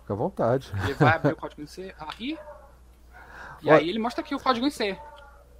Fica 0.00 0.12
à 0.12 0.16
vontade. 0.16 0.70
Ele 0.84 0.94
vai 0.94 1.14
abrir 1.14 1.32
o 1.32 1.36
código 1.36 1.62
em 1.62 1.66
C 1.66 1.94
aí. 1.98 2.38
E 3.62 3.68
Olha, 3.68 3.78
aí 3.78 3.88
ele 3.88 3.98
mostra 3.98 4.22
aqui 4.22 4.34
o 4.34 4.40
código 4.40 4.66
em 4.66 4.70
C. 4.70 4.98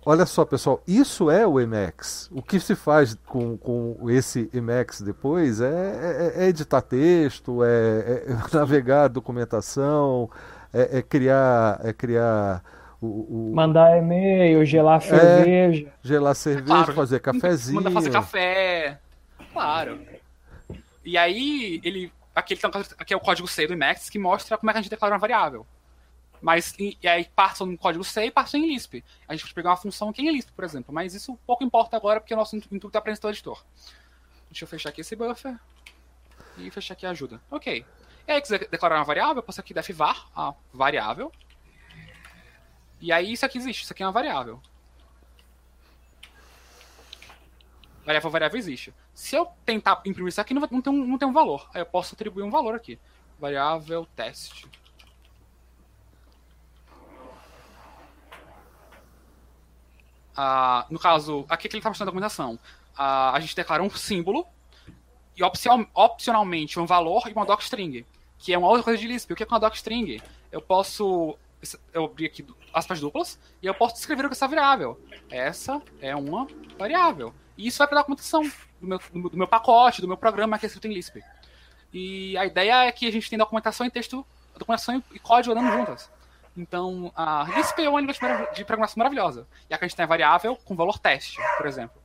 Olha 0.04 0.26
só, 0.26 0.44
pessoal, 0.44 0.82
isso 0.86 1.30
é 1.30 1.46
o 1.46 1.60
Emacs. 1.60 2.28
O 2.32 2.42
que 2.42 2.58
se 2.58 2.74
faz 2.74 3.14
com, 3.26 3.56
com 3.56 4.10
esse 4.10 4.50
Emacs 4.52 5.00
depois 5.00 5.60
é, 5.60 6.32
é, 6.36 6.44
é 6.44 6.48
editar 6.48 6.82
texto, 6.82 7.62
é, 7.62 8.24
é, 8.26 8.26
navegar 8.52 9.08
documentação, 9.08 10.28
é, 10.72 10.98
é 10.98 11.02
criar, 11.02 11.80
é 11.84 11.92
criar 11.92 12.64
o, 13.00 13.50
o... 13.50 13.52
Mandar 13.54 13.96
e-mail, 13.96 14.64
gelar 14.64 14.98
é, 14.98 15.00
cerveja. 15.00 15.92
gelar 16.02 16.34
cerveja, 16.34 16.66
claro, 16.66 16.92
fazer 16.94 17.20
cafezinho. 17.20 17.76
Manda 17.76 17.90
fazer 17.90 18.10
café. 18.10 18.98
Claro. 19.52 20.00
E 21.04 21.16
aí, 21.18 21.80
ele. 21.84 22.12
Aqui, 22.34 22.54
ele 22.54 22.60
tá, 22.60 22.82
aqui 22.98 23.12
é 23.12 23.16
o 23.16 23.20
código 23.20 23.46
C 23.46 23.66
do 23.66 23.74
Emacs 23.74 24.08
que 24.08 24.18
mostra 24.18 24.56
como 24.56 24.70
é 24.70 24.72
que 24.72 24.78
a 24.78 24.82
gente 24.82 24.90
declara 24.90 25.14
uma 25.14 25.20
variável. 25.20 25.66
Mas, 26.42 26.74
e, 26.76 26.98
aí 27.06 27.24
passam 27.36 27.68
no 27.68 27.78
código 27.78 28.02
C 28.02 28.26
e 28.26 28.30
passam 28.30 28.58
em 28.58 28.66
Lisp. 28.66 29.02
A 29.28 29.32
gente 29.32 29.44
pode 29.44 29.54
pegar 29.54 29.70
uma 29.70 29.76
função 29.76 30.12
que 30.12 30.20
é 30.20 30.24
em 30.24 30.32
Lisp, 30.32 30.50
por 30.50 30.64
exemplo. 30.64 30.92
Mas 30.92 31.14
isso 31.14 31.38
pouco 31.46 31.62
importa 31.62 31.96
agora, 31.96 32.20
porque 32.20 32.34
o 32.34 32.36
nosso 32.36 32.56
intuito 32.56 32.90
é 32.92 32.98
aprender 32.98 33.20
o 33.24 33.30
editor. 33.30 33.64
Deixa 34.50 34.64
eu 34.64 34.68
fechar 34.68 34.88
aqui 34.88 35.02
esse 35.02 35.14
buffer. 35.14 35.56
E 36.58 36.68
fechar 36.70 36.94
aqui 36.94 37.06
a 37.06 37.10
ajuda. 37.10 37.40
Ok. 37.48 37.86
E 38.26 38.32
aí, 38.32 38.42
quiser 38.42 38.68
declarar 38.68 38.96
uma 38.96 39.04
variável, 39.04 39.36
eu 39.36 39.42
posso 39.42 39.60
aqui 39.60 39.72
def 39.72 39.88
var, 39.90 40.28
a 40.34 40.52
variável. 40.72 41.30
E 43.00 43.12
aí 43.12 43.32
isso 43.32 43.46
aqui 43.46 43.58
existe, 43.58 43.84
isso 43.84 43.92
aqui 43.92 44.02
é 44.02 44.06
uma 44.06 44.12
variável. 44.12 44.60
Variável 48.04 48.30
variável 48.30 48.58
existe. 48.58 48.92
Se 49.14 49.36
eu 49.36 49.46
tentar 49.64 50.02
imprimir 50.04 50.28
isso 50.28 50.40
aqui, 50.40 50.52
não, 50.52 50.66
tem, 50.66 50.92
um, 50.92 51.06
não 51.06 51.18
tem 51.18 51.28
um 51.28 51.32
valor. 51.32 51.70
Aí 51.72 51.80
eu 51.80 51.86
posso 51.86 52.14
atribuir 52.14 52.42
um 52.42 52.50
valor 52.50 52.74
aqui. 52.74 52.98
Variável 53.38 54.06
teste. 54.16 54.68
No 60.90 60.98
caso, 60.98 61.44
aqui 61.48 61.68
que 61.68 61.76
ele 61.76 61.80
está 61.80 61.90
mostrando 61.90 62.08
a 62.08 62.12
documentação. 62.12 62.58
A 62.96 63.38
gente 63.40 63.56
declara 63.56 63.82
um 63.82 63.90
símbolo 63.90 64.46
e 65.36 65.42
opcionalmente 65.94 66.78
um 66.78 66.86
valor 66.86 67.28
e 67.28 67.32
uma 67.32 67.46
docstring, 67.46 68.04
que 68.38 68.52
é 68.52 68.58
uma 68.58 68.68
outra 68.68 68.82
coisa 68.82 68.98
de 68.98 69.06
Lisp. 69.06 69.32
O 69.32 69.36
que 69.36 69.42
é 69.42 69.46
uma 69.46 69.60
docstring? 69.60 70.20
Eu 70.50 70.60
posso 70.60 71.38
eu 71.92 72.06
abri 72.06 72.26
aqui 72.26 72.44
aspas 72.74 73.00
duplas 73.00 73.38
e 73.62 73.66
eu 73.66 73.74
posso 73.74 73.94
descrever 73.94 74.24
o 74.24 74.28
que 74.28 74.34
é 74.34 74.36
essa 74.36 74.48
variável. 74.48 75.00
Essa 75.30 75.82
é 76.00 76.14
uma 76.16 76.46
variável. 76.76 77.32
E 77.56 77.66
isso 77.66 77.78
vai 77.78 77.86
para 77.86 77.98
a 77.98 78.02
documentação 78.02 78.42
do 78.80 78.86
meu, 78.86 79.00
do 79.12 79.36
meu 79.36 79.46
pacote, 79.46 80.00
do 80.00 80.08
meu 80.08 80.16
programa 80.16 80.58
que 80.58 80.66
é 80.66 80.68
escrito 80.68 80.88
em 80.88 80.94
Lisp. 80.94 81.22
E 81.92 82.36
a 82.36 82.44
ideia 82.46 82.86
é 82.86 82.92
que 82.92 83.06
a 83.06 83.12
gente 83.12 83.30
tem 83.30 83.38
documentação 83.38 83.86
e 83.86 83.90
texto, 83.90 84.26
documentação 84.58 85.02
e 85.12 85.18
código 85.18 85.56
andando 85.56 85.72
juntas. 85.72 86.10
Então, 86.56 87.10
a 87.16 87.44
Lisp 87.54 87.78
é 87.78 87.88
uma 87.88 88.00
linguagem 88.00 88.22
de 88.54 88.64
programação 88.64 88.98
maravilhosa. 88.98 89.46
E 89.70 89.74
aqui 89.74 89.84
a 89.84 89.88
gente 89.88 89.96
tem 89.96 90.04
a 90.04 90.08
variável 90.08 90.56
com 90.56 90.76
valor 90.76 90.98
teste, 90.98 91.38
por 91.56 91.66
exemplo. 91.66 92.02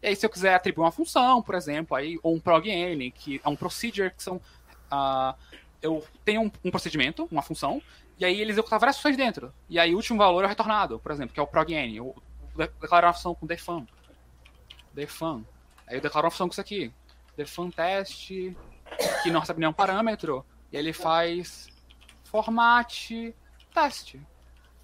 E 0.00 0.08
aí, 0.08 0.16
se 0.16 0.24
eu 0.24 0.30
quiser 0.30 0.54
atribuir 0.54 0.84
uma 0.84 0.92
função, 0.92 1.42
por 1.42 1.54
exemplo, 1.56 1.96
aí, 1.96 2.18
ou 2.22 2.34
um 2.34 2.40
progn, 2.40 3.10
que 3.10 3.40
é 3.44 3.48
um 3.48 3.56
procedure, 3.56 4.10
que 4.10 4.22
são. 4.22 4.36
Uh, 4.36 5.34
eu 5.82 6.04
tenho 6.24 6.42
um, 6.42 6.50
um, 6.64 6.70
procedimento, 6.70 7.28
uma 7.30 7.42
função, 7.42 7.82
e 8.18 8.24
aí 8.24 8.40
ele 8.40 8.50
executa 8.50 8.78
várias 8.78 8.96
funções 8.96 9.16
dentro. 9.16 9.52
E 9.68 9.78
aí 9.78 9.92
o 9.92 9.96
último 9.96 10.18
valor 10.18 10.44
é 10.44 10.46
retornado, 10.46 10.98
por 11.00 11.10
exemplo, 11.10 11.34
que 11.34 11.40
é 11.40 11.42
o 11.42 11.46
progn. 11.46 11.96
Eu 11.96 12.14
declaro 12.80 13.06
uma 13.06 13.12
função 13.12 13.34
com 13.34 13.46
defun. 13.46 13.86
Defun. 14.92 15.44
Aí 15.86 15.96
eu 15.96 16.00
declaro 16.00 16.26
uma 16.26 16.30
função 16.30 16.46
com 16.46 16.52
isso 16.52 16.60
aqui. 16.60 16.92
Defun 17.36 17.70
test, 17.70 18.28
que 18.28 19.30
não 19.30 19.40
recebe 19.40 19.60
nenhum 19.60 19.72
parâmetro. 19.72 20.44
E 20.72 20.76
ele 20.76 20.92
faz 20.92 21.68
format 22.24 23.10
teste. 23.72 24.20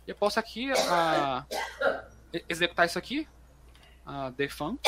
Eu 0.06 0.14
posso 0.14 0.38
aqui 0.38 0.70
uh, 0.70 1.44
executar 2.48 2.86
isso 2.86 2.98
aqui. 2.98 3.26
Uh, 4.06 4.30
defun. 4.32 4.78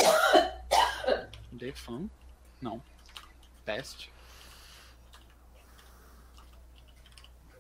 Defun. 1.51 2.09
Não. 2.61 2.83
Teste. 3.65 4.13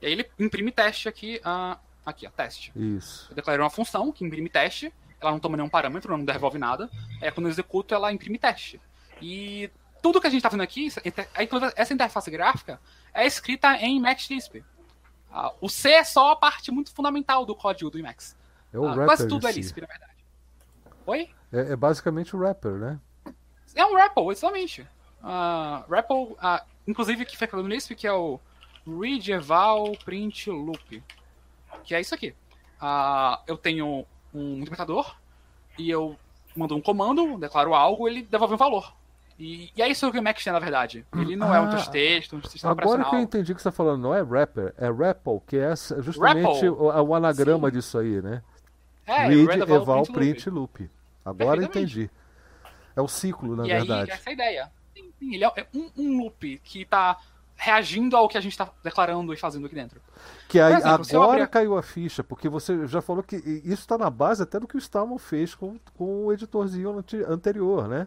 E 0.01 0.07
aí 0.07 0.13
ele 0.13 0.31
imprime 0.39 0.71
teste 0.71 1.09
aqui, 1.09 1.41
uh, 1.45 1.79
aqui, 2.05 2.27
ó, 2.27 2.31
teste. 2.31 2.73
Isso. 2.77 3.27
Eu 3.31 3.37
declarei 3.37 3.63
uma 3.63 3.71
função 3.71 4.13
que 4.13 4.25
imprime 4.25 4.51
teste, 4.51 4.93
ela 5.21 5.31
não 5.31 5.41
toma 5.41 5.57
nenhum 5.57 5.69
parâmetro, 5.69 6.17
não 6.17 6.25
devolve 6.25 6.59
nada. 6.59 6.91
É 7.23 7.31
quando 7.31 7.47
eu 7.47 7.51
executo, 7.51 7.95
ela 7.95 8.13
imprime 8.13 8.39
teste. 8.39 8.81
E 9.21 9.71
tudo 10.03 10.21
que 10.21 10.27
a 10.27 10.31
gente 10.31 10.41
está 10.41 10.51
vendo 10.51 10.63
aqui, 10.63 10.89
essa 11.75 11.95
interface 11.95 12.31
gráfica, 12.31 12.81
é 13.15 13.27
escrita 13.27 13.75
em 13.79 13.97
Emacs 13.97 14.29
Uh, 15.31 15.53
o 15.61 15.69
C 15.69 15.91
é 15.91 16.05
só 16.05 16.33
a 16.33 16.37
parte 16.37 16.71
muito 16.71 16.93
fundamental 16.93 17.45
do 17.45 17.55
código 17.55 17.91
do 17.91 17.99
Emacs. 17.99 18.37
É 18.73 18.79
o 18.79 18.91
uh, 18.91 19.05
quase 19.05 19.29
tudo 19.29 19.47
é 19.47 19.53
Lisp, 19.53 19.81
na 19.81 19.87
verdade. 19.87 20.17
Oi? 21.07 21.31
É, 21.53 21.73
é, 21.73 21.77
basicamente 21.77 22.35
o 22.35 22.39
wrapper, 22.39 22.73
né? 22.73 23.01
É 23.75 23.85
um 23.85 23.95
REPL, 23.95 24.33
exatamente. 24.33 24.83
Uh, 25.23 25.93
REPL, 25.93 26.33
uh, 26.33 26.61
inclusive 26.87 27.25
que 27.25 27.37
foi 27.37 27.47
falando 27.47 27.67
no 27.67 27.75
Lisp, 27.75 27.95
que 27.95 28.07
é 28.07 28.13
o 28.13 28.41
read 28.87 29.31
eval 29.31 29.93
print 30.05 30.51
loop, 30.51 31.03
que 31.85 31.95
é 31.95 32.01
isso 32.01 32.15
aqui. 32.15 32.35
Uh, 32.81 33.39
eu 33.47 33.57
tenho 33.57 34.07
um 34.35 34.59
interpretador 34.59 35.17
e 35.79 35.91
eu 35.91 36.17
mando 36.57 36.75
um 36.75 36.81
comando, 36.81 37.39
declaro 37.39 37.75
algo, 37.75 38.09
ele 38.09 38.23
devolve 38.23 38.55
um 38.55 38.59
valor. 38.59 38.95
E, 39.39 39.71
e 39.77 39.83
é 39.83 39.89
isso 39.89 40.11
que 40.11 40.19
o 40.19 40.23
Mac 40.23 40.43
tem, 40.43 40.53
na 40.53 40.59
verdade. 40.59 41.05
Ele 41.15 41.37
não 41.37 41.53
ah, 41.53 41.57
é 41.57 41.61
um 41.61 41.71
ah, 41.71 41.87
texto, 41.87 42.37
um 42.37 42.43
sistema 42.43 42.73
Agora 42.73 43.05
que 43.05 43.17
eu 43.17 43.21
entendi 43.21 43.55
que 43.55 43.61
você 43.61 43.69
está 43.69 43.73
falando, 43.77 44.03
não 44.03 44.15
é 44.15 44.23
wrapper, 44.23 44.75
é 44.79 44.91
REPL, 44.91 45.39
que 45.47 45.59
é 45.59 45.75
justamente 46.01 46.67
o, 46.69 46.85
o, 46.85 47.15
anagrama 47.15 47.69
Sim. 47.69 47.77
disso 47.77 47.99
aí, 47.99 48.23
né? 48.23 48.43
É, 49.07 49.27
read, 49.27 49.47
read 49.47 49.63
eval, 49.63 49.83
eval, 49.83 50.03
print, 50.05 50.13
print 50.15 50.51
loop. 50.51 50.83
loop. 50.83 50.91
Agora 51.25 51.63
entendi. 51.63 52.11
É 52.95 53.01
o 53.01 53.09
ciclo, 53.09 53.55
na 53.55 53.67
e 53.67 53.69
verdade. 53.69 54.11
Aí, 54.11 54.17
essa 54.17 54.31
é 54.31 54.31
a 54.31 54.33
ideia. 54.33 54.73
Ele 55.21 55.45
é 55.45 55.67
um, 55.75 55.91
um 55.97 56.23
loop 56.23 56.61
que 56.65 56.83
está 56.83 57.19
reagindo 57.57 58.17
ao 58.17 58.29
que 58.29 58.39
a 58.39 58.41
gente 58.41 58.53
está 58.53 58.71
declarando 58.83 59.33
e 59.33 59.37
fazendo 59.37 59.67
aqui 59.67 59.75
dentro. 59.75 60.01
Que 60.49 60.61
aí, 60.61 60.75
exemplo, 60.75 61.07
agora 61.11 61.43
abrir... 61.43 61.49
caiu 61.49 61.77
a 61.77 61.83
ficha, 61.83 62.23
porque 62.23 62.49
você 62.49 62.87
já 62.87 63.01
falou 63.01 63.23
que 63.23 63.37
isso 63.37 63.83
está 63.83 63.99
na 63.99 64.11
base 64.11 64.43
até 64.43 64.61
do 64.61 64.67
que 64.67 64.77
o 64.77 64.79
Stallman 64.79 65.19
fez 65.19 65.55
com, 65.55 65.79
com 65.95 66.27
o 66.27 66.33
editorzinho 66.33 67.05
anterior, 67.29 67.89
né? 67.89 68.07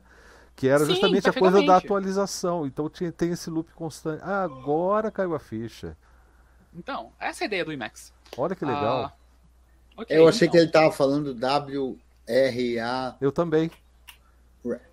Que 0.60 0.68
era 0.68 0.80
Sim, 0.80 0.92
justamente 0.92 1.30
a 1.30 1.32
coisa 1.32 1.64
da 1.64 1.78
atualização. 1.78 2.66
Então 2.66 2.90
tinha, 2.90 3.14
tem 3.14 3.32
esse 3.32 3.50
loop 3.50 3.72
constante. 3.72 4.22
Ah, 4.26 4.44
agora 4.44 5.10
caiu 5.10 5.34
a 5.34 5.40
ficha. 5.40 5.96
Então, 6.76 7.14
essa 7.18 7.44
é 7.44 7.46
a 7.46 7.48
ideia 7.48 7.64
do 7.64 7.72
IMAX. 7.72 8.12
Olha 8.36 8.54
que 8.54 8.66
legal. 8.66 9.06
Ah, 9.06 9.14
okay, 10.02 10.18
Eu 10.18 10.28
achei 10.28 10.48
então. 10.48 10.52
que 10.52 10.58
ele 10.58 10.68
estava 10.68 10.92
falando 10.92 11.34
W-R-A. 11.34 13.16
Eu 13.22 13.32
também. 13.32 13.72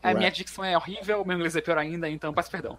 A 0.01 0.15
minha 0.15 0.31
dicção 0.31 0.65
é 0.65 0.77
horrível, 0.77 1.25
meu 1.25 1.37
inglês 1.37 1.57
é 1.57 1.61
pior 1.61 1.79
ainda, 1.79 2.09
então 2.09 2.33
peço 2.33 2.49
perdão. 2.49 2.79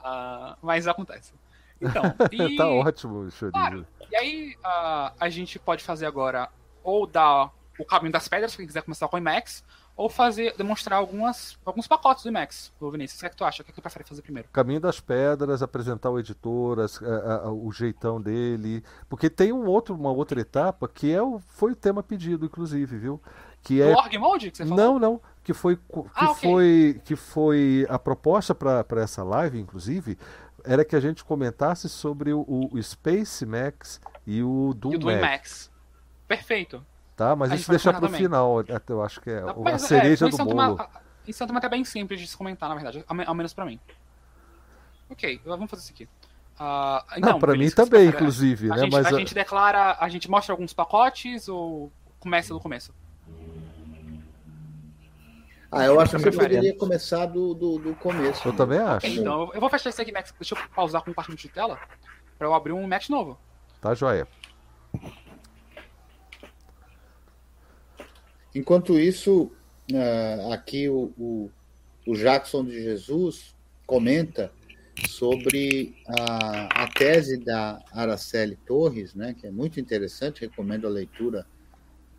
Uh, 0.00 0.56
mas 0.60 0.88
acontece. 0.88 1.32
Então, 1.80 2.02
e... 2.32 2.56
tá 2.56 2.68
ótimo, 2.68 3.30
Chorinho. 3.30 3.52
Claro, 3.52 3.86
e 4.10 4.16
aí 4.16 4.56
uh, 4.64 5.14
a 5.20 5.28
gente 5.28 5.60
pode 5.60 5.84
fazer 5.84 6.06
agora 6.06 6.48
ou 6.82 7.06
dar 7.06 7.52
o 7.78 7.84
caminho 7.84 8.12
das 8.12 8.26
pedras, 8.26 8.50
se 8.50 8.56
quem 8.56 8.66
quiser 8.66 8.82
começar 8.82 9.06
com 9.06 9.14
o 9.14 9.20
IMAX, 9.20 9.62
ou 9.96 10.10
fazer, 10.10 10.54
demonstrar 10.56 10.98
algumas, 10.98 11.58
alguns 11.64 11.86
pacotes 11.86 12.22
do 12.22 12.30
do 12.78 12.90
Vinícius. 12.90 13.18
O 13.18 13.20
que 13.20 13.26
é 13.26 13.30
que 13.30 13.36
tu 13.36 13.44
acha? 13.44 13.62
O 13.62 13.64
que 13.64 13.70
é 13.70 13.72
que 13.72 13.80
tu 13.80 13.82
prefere 13.82 14.04
fazer 14.04 14.20
primeiro? 14.20 14.48
Caminho 14.52 14.78
das 14.78 15.00
Pedras, 15.00 15.62
apresentar 15.62 16.10
o 16.10 16.18
editor, 16.18 16.80
as, 16.80 17.02
a, 17.02 17.46
a, 17.46 17.50
o 17.50 17.72
jeitão 17.72 18.20
dele. 18.20 18.84
Porque 19.08 19.30
tem 19.30 19.52
um 19.52 19.64
outro, 19.64 19.94
uma 19.94 20.10
outra 20.10 20.38
etapa 20.38 20.86
que 20.86 21.10
é 21.10 21.22
o, 21.22 21.38
foi 21.38 21.72
o 21.72 21.76
tema 21.76 22.02
pedido, 22.02 22.44
inclusive, 22.44 22.98
viu? 22.98 23.22
Que 23.62 23.80
é... 23.80 23.86
O 23.86 23.96
Org 23.96 24.18
Mode 24.18 24.50
que 24.50 24.58
você 24.58 24.66
falou? 24.66 24.84
Não, 24.84 24.98
não. 24.98 25.20
Que 25.42 25.54
foi, 25.54 25.76
que 25.76 25.82
ah, 26.14 26.30
okay. 26.32 26.50
foi, 26.50 27.00
que 27.02 27.16
foi 27.16 27.86
a 27.88 27.98
proposta 27.98 28.54
para 28.54 28.84
essa 29.00 29.24
live, 29.24 29.58
inclusive, 29.58 30.18
era 30.62 30.84
que 30.84 30.94
a 30.94 31.00
gente 31.00 31.24
comentasse 31.24 31.88
sobre 31.88 32.34
o, 32.34 32.44
o 32.46 32.82
Space 32.82 33.46
Max 33.46 34.00
e 34.26 34.42
o 34.42 34.74
Doom, 34.74 34.92
e 34.92 34.96
o 34.96 34.98
Doom 34.98 35.12
Max. 35.12 35.20
Max. 35.22 35.70
Perfeito. 36.28 36.84
Tá, 37.16 37.34
mas 37.34 37.50
isso 37.52 37.70
deixa 37.70 37.90
pro 37.92 38.02
também. 38.02 38.20
final, 38.20 38.62
eu 38.88 39.02
acho 39.02 39.22
que 39.22 39.30
é 39.30 39.40
não, 39.40 39.66
a 39.66 39.78
cereja 39.78 40.26
é, 40.26 40.28
do 40.28 40.36
bolo. 40.36 40.52
Uma, 40.52 40.90
isso 41.26 41.42
é 41.42 41.46
uma 41.46 41.58
até 41.58 41.68
bem 41.68 41.82
simples 41.82 42.20
de 42.20 42.26
se 42.26 42.36
comentar, 42.36 42.68
na 42.68 42.74
verdade, 42.74 43.02
ao 43.08 43.34
menos 43.34 43.54
para 43.54 43.64
mim. 43.64 43.80
Ok, 45.08 45.40
vamos 45.44 45.70
fazer 45.70 45.82
isso 45.82 45.92
aqui. 45.92 46.04
Uh, 46.04 47.16
então, 47.16 47.32
não, 47.32 47.38
para 47.38 47.56
mim 47.56 47.70
também, 47.70 48.08
inclusive, 48.08 48.70
a 48.70 48.76
né? 48.76 48.82
Gente, 48.82 48.92
mas 48.92 49.06
a, 49.06 49.08
a 49.10 49.18
gente 49.18 49.34
declara, 49.34 49.96
a 49.98 50.08
gente 50.10 50.30
mostra 50.30 50.52
alguns 50.52 50.74
pacotes 50.74 51.48
ou 51.48 51.90
começa 52.20 52.52
do 52.52 52.60
começo? 52.60 52.94
Ah, 55.72 55.84
eu 55.84 55.98
acho 55.98 56.16
que 56.16 56.22
você 56.22 56.32
poderia 56.32 56.76
começar 56.76 57.26
do, 57.26 57.54
do, 57.54 57.78
do 57.78 57.94
começo. 57.94 58.46
Eu 58.46 58.52
né? 58.52 58.58
também 58.58 58.78
acho. 58.78 59.06
Okay, 59.06 59.18
então, 59.18 59.50
eu 59.54 59.60
vou 59.60 59.70
fechar 59.70 59.88
esse 59.88 60.00
aqui, 60.00 60.12
Max. 60.12 60.34
Deixa 60.38 60.54
eu 60.54 60.58
pausar 60.74 61.02
com 61.02 61.10
um 61.10 61.14
parte 61.14 61.34
de 61.34 61.48
tela 61.48 61.78
para 62.38 62.46
eu 62.46 62.54
abrir 62.54 62.72
um 62.72 62.86
Max 62.86 63.08
novo. 63.08 63.38
Tá, 63.80 63.94
joia. 63.94 64.28
Enquanto 68.56 68.98
isso, 68.98 69.52
uh, 69.92 70.50
aqui 70.50 70.88
o, 70.88 71.12
o, 71.18 71.50
o, 72.06 72.16
Jackson 72.16 72.64
de 72.64 72.82
Jesus 72.82 73.54
comenta 73.86 74.50
sobre 75.10 75.94
a, 76.06 76.84
a 76.84 76.88
tese 76.88 77.36
da 77.36 77.78
Araceli 77.92 78.56
Torres, 78.66 79.14
né, 79.14 79.36
que 79.38 79.46
é 79.46 79.50
muito 79.50 79.78
interessante, 79.78 80.40
recomendo 80.40 80.86
a 80.86 80.90
leitura 80.90 81.46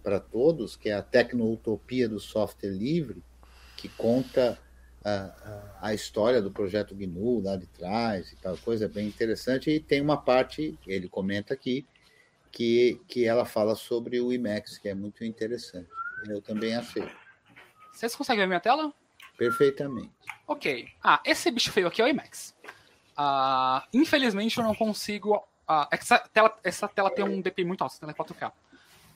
para 0.04 0.20
todos, 0.20 0.76
que 0.76 0.90
é 0.90 0.94
a 0.94 1.02
Tecnoutopia 1.02 2.08
do 2.08 2.20
Software 2.20 2.70
Livre, 2.70 3.24
que 3.76 3.90
conta 3.90 4.60
a, 5.04 5.80
a, 5.82 5.94
história 5.96 6.40
do 6.40 6.52
projeto 6.52 6.94
GNU 6.94 7.42
lá 7.42 7.56
de 7.56 7.66
trás 7.66 8.32
e 8.32 8.36
tal 8.36 8.56
coisa, 8.58 8.86
é 8.86 8.88
bem 8.88 9.08
interessante. 9.08 9.72
E 9.72 9.80
tem 9.80 10.02
uma 10.02 10.18
parte, 10.18 10.78
ele 10.86 11.10
comenta 11.10 11.56
aqui, 11.56 11.84
que, 12.52 13.02
que 13.08 13.26
ela 13.26 13.44
fala 13.44 13.74
sobre 13.74 14.22
o 14.22 14.32
IMAX, 14.32 14.78
que 14.78 14.88
é 14.88 14.94
muito 14.94 15.26
interessante. 15.26 15.90
Eu 16.30 16.42
também 16.42 16.76
achei. 16.76 17.08
Vocês 17.92 18.16
conseguem 18.16 18.44
ver 18.44 18.48
minha 18.48 18.60
tela? 18.60 18.94
Perfeitamente. 19.38 20.12
Ok. 20.48 20.88
Ah, 21.04 21.22
esse 21.26 21.50
bicho 21.52 21.72
feio 21.72 21.88
aqui 21.88 22.02
é 22.02 22.06
o 22.06 22.08
IMAX. 22.08 22.56
Uh, 23.18 23.82
infelizmente 23.94 24.58
eu 24.58 24.64
não 24.64 24.76
consigo. 24.76 25.36
Uh, 25.68 25.88
essa, 25.92 26.20
tela, 26.20 26.56
essa 26.64 26.88
tela 26.88 27.10
tem 27.10 27.26
um 27.26 27.42
DPI 27.42 27.66
muito 27.66 27.82
alto, 27.82 27.94
essa 27.94 28.00
tela 28.00 28.12
é 28.12 28.16
4K. 28.16 28.52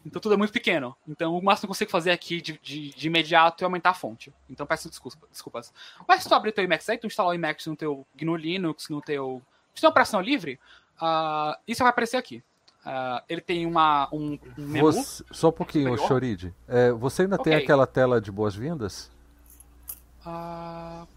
Então 0.06 0.20
tudo 0.20 0.34
é 0.34 0.38
muito 0.38 0.52
pequeno. 0.52 0.96
Então 1.08 1.38
o 1.38 1.44
máximo 1.44 1.62
que 1.62 1.66
eu 1.66 1.70
consigo 1.70 1.92
fazer 1.92 2.12
aqui 2.12 2.42
de, 2.42 2.60
de, 2.62 2.90
de 2.90 3.08
imediato 3.08 3.64
é 3.64 3.66
aumentar 3.66 3.92
a 3.92 3.94
fonte. 3.94 4.34
Então 4.50 4.66
peço 4.66 4.90
desculpa, 4.90 5.28
desculpas. 5.32 5.74
Mas 6.08 6.24
se 6.24 6.30
tu 6.30 6.36
abrir 6.36 6.52
teu 6.52 6.64
IMAX 6.64 6.90
aí, 6.90 6.98
tu 6.98 7.08
instalar 7.08 7.32
o 7.32 7.36
IMAX 7.36 7.68
no 7.68 7.76
teu 7.76 8.06
GNU 8.16 8.36
Linux, 8.36 8.90
no 8.90 9.02
teu. 9.02 9.42
Se 9.76 9.82
tem 9.82 9.90
operação 9.90 10.20
livre, 10.20 10.60
uh, 10.98 11.56
isso 11.68 11.84
vai 11.84 11.90
aparecer 11.90 12.18
aqui. 12.18 12.44
Uh, 12.86 13.22
ele 13.30 13.42
tem 13.42 13.66
uma, 13.66 14.10
um, 14.12 14.40
um 14.58 14.68
menu. 14.68 14.92
Você, 14.92 15.24
só 15.32 15.50
um 15.50 15.52
pouquinho, 15.52 15.96
Choride. 15.98 16.54
É, 16.68 16.92
você 16.92 17.24
ainda 17.24 17.36
okay. 17.36 17.54
tem 17.54 17.64
aquela 17.64 17.86
tela 17.86 18.20
de 18.20 18.32
boas-vindas? 18.32 19.12
Uh, 20.26 21.08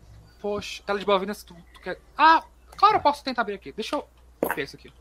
poxa, 0.41 0.83
tela 0.85 0.99
de 0.99 1.07
boas-vindas. 1.07 1.43
Tu, 1.43 1.55
tu 1.73 1.81
quer... 1.81 1.99
Ah, 2.17 2.45
claro, 2.77 2.97
eu 2.97 3.01
posso 3.01 3.25
tentar 3.25 3.43
abrir 3.43 3.55
aqui. 3.55 3.73
Deixa 3.73 3.97
eu 3.97 4.07
copiar 4.41 4.65
isso 4.65 4.77
aqui. 4.77 4.93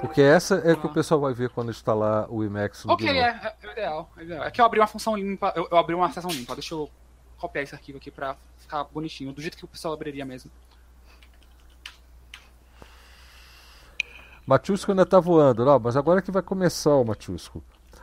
Porque 0.00 0.20
essa 0.20 0.56
é 0.56 0.72
ah. 0.72 0.76
que 0.76 0.86
o 0.86 0.92
pessoal 0.92 1.20
vai 1.20 1.32
ver 1.32 1.50
quando 1.50 1.70
instalar 1.70 2.30
o 2.30 2.42
Emacs 2.42 2.84
no 2.84 2.92
Ok, 2.92 3.08
é, 3.08 3.18
é, 3.20 3.56
é, 3.62 3.72
ideal, 3.72 4.10
é, 4.16 4.22
ideal, 4.22 4.44
é 4.44 4.50
que 4.50 4.60
eu 4.60 4.64
abri 4.64 4.80
uma 4.80 4.86
função 4.86 5.16
limpa, 5.16 5.52
eu, 5.54 5.68
eu 5.70 5.76
abri 5.76 5.94
uma 5.94 6.10
seção 6.10 6.30
limpa. 6.30 6.54
Deixa 6.54 6.74
eu 6.74 6.90
copiar 7.38 7.64
esse 7.64 7.74
arquivo 7.74 7.98
aqui 7.98 8.10
pra 8.10 8.36
ficar 8.58 8.84
bonitinho, 8.84 9.32
do 9.32 9.40
jeito 9.40 9.56
que 9.56 9.64
o 9.64 9.68
pessoal 9.68 9.94
abriria 9.94 10.24
mesmo. 10.24 10.50
Matiusco 14.46 14.90
ainda 14.90 15.06
tá 15.06 15.20
voando, 15.20 15.64
não, 15.64 15.78
mas 15.78 15.96
agora 15.96 16.22
que 16.22 16.30
vai 16.30 16.42
começar 16.42 16.94
o 16.94 17.04
Matiusco. 17.04 17.62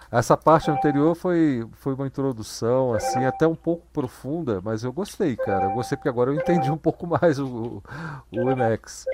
Essa 0.10 0.38
parte 0.38 0.72
anterior 0.72 1.16
foi, 1.16 1.68
foi 1.74 1.94
uma 1.94 2.08
introdução, 2.08 2.94
assim, 2.94 3.26
até 3.26 3.46
um 3.46 3.56
pouco 3.56 3.86
profunda, 3.92 4.62
mas 4.62 4.84
eu 4.84 4.94
gostei, 4.94 5.36
cara. 5.36 5.66
Eu 5.66 5.72
gostei 5.72 5.98
porque 5.98 6.08
agora 6.08 6.32
eu 6.32 6.36
entendi 6.36 6.72
um 6.72 6.78
pouco 6.78 7.06
mais 7.06 7.38
o, 7.40 7.84
o 8.32 8.50
Emacs. 8.50 9.06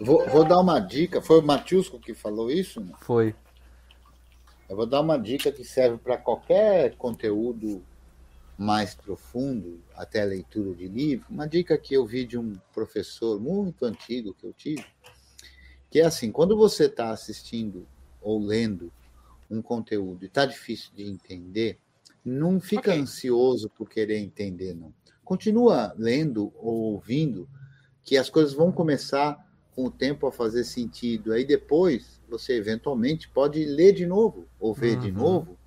Vou, 0.00 0.26
vou, 0.28 0.44
dar 0.44 0.58
uma 0.58 0.78
dica. 0.78 1.20
Foi 1.20 1.40
o 1.40 1.42
Matiusco 1.42 1.98
que 1.98 2.14
falou 2.14 2.50
isso? 2.50 2.82
Foi. 3.00 3.34
Eu 4.68 4.76
vou 4.76 4.86
dar 4.86 5.00
uma 5.00 5.18
dica 5.18 5.52
que 5.52 5.64
serve 5.64 5.98
para 5.98 6.16
qualquer 6.16 6.94
conteúdo 6.96 7.82
mais 8.58 8.92
profundo, 8.92 9.80
até 9.94 10.22
a 10.22 10.26
leitura 10.26 10.74
de 10.74 10.88
livro, 10.88 11.26
uma 11.30 11.46
dica 11.46 11.78
que 11.78 11.94
eu 11.94 12.04
vi 12.04 12.26
de 12.26 12.36
um 12.36 12.54
professor 12.74 13.40
muito 13.40 13.84
antigo 13.84 14.34
que 14.34 14.44
eu 14.44 14.52
tive, 14.52 14.84
que 15.88 16.00
é 16.00 16.04
assim, 16.04 16.32
quando 16.32 16.56
você 16.56 16.86
está 16.86 17.10
assistindo 17.10 17.86
ou 18.20 18.44
lendo 18.44 18.92
um 19.48 19.62
conteúdo 19.62 20.24
e 20.24 20.26
está 20.26 20.44
difícil 20.44 20.90
de 20.92 21.04
entender, 21.04 21.78
não 22.24 22.60
fica 22.60 22.90
okay. 22.90 23.00
ansioso 23.00 23.70
por 23.70 23.88
querer 23.88 24.18
entender, 24.18 24.74
não. 24.74 24.92
Continua 25.24 25.94
lendo 25.96 26.52
ou 26.56 26.94
ouvindo, 26.94 27.48
que 28.02 28.16
as 28.16 28.28
coisas 28.28 28.52
vão 28.52 28.72
começar 28.72 29.46
com 29.72 29.84
o 29.84 29.90
tempo 29.90 30.26
a 30.26 30.32
fazer 30.32 30.64
sentido. 30.64 31.32
Aí 31.32 31.44
depois 31.44 32.20
você 32.28 32.54
eventualmente 32.54 33.28
pode 33.28 33.64
ler 33.64 33.92
de 33.92 34.04
novo 34.04 34.48
ou 34.58 34.74
ver 34.74 34.96
uhum. 34.96 35.00
de 35.00 35.12
novo, 35.12 35.58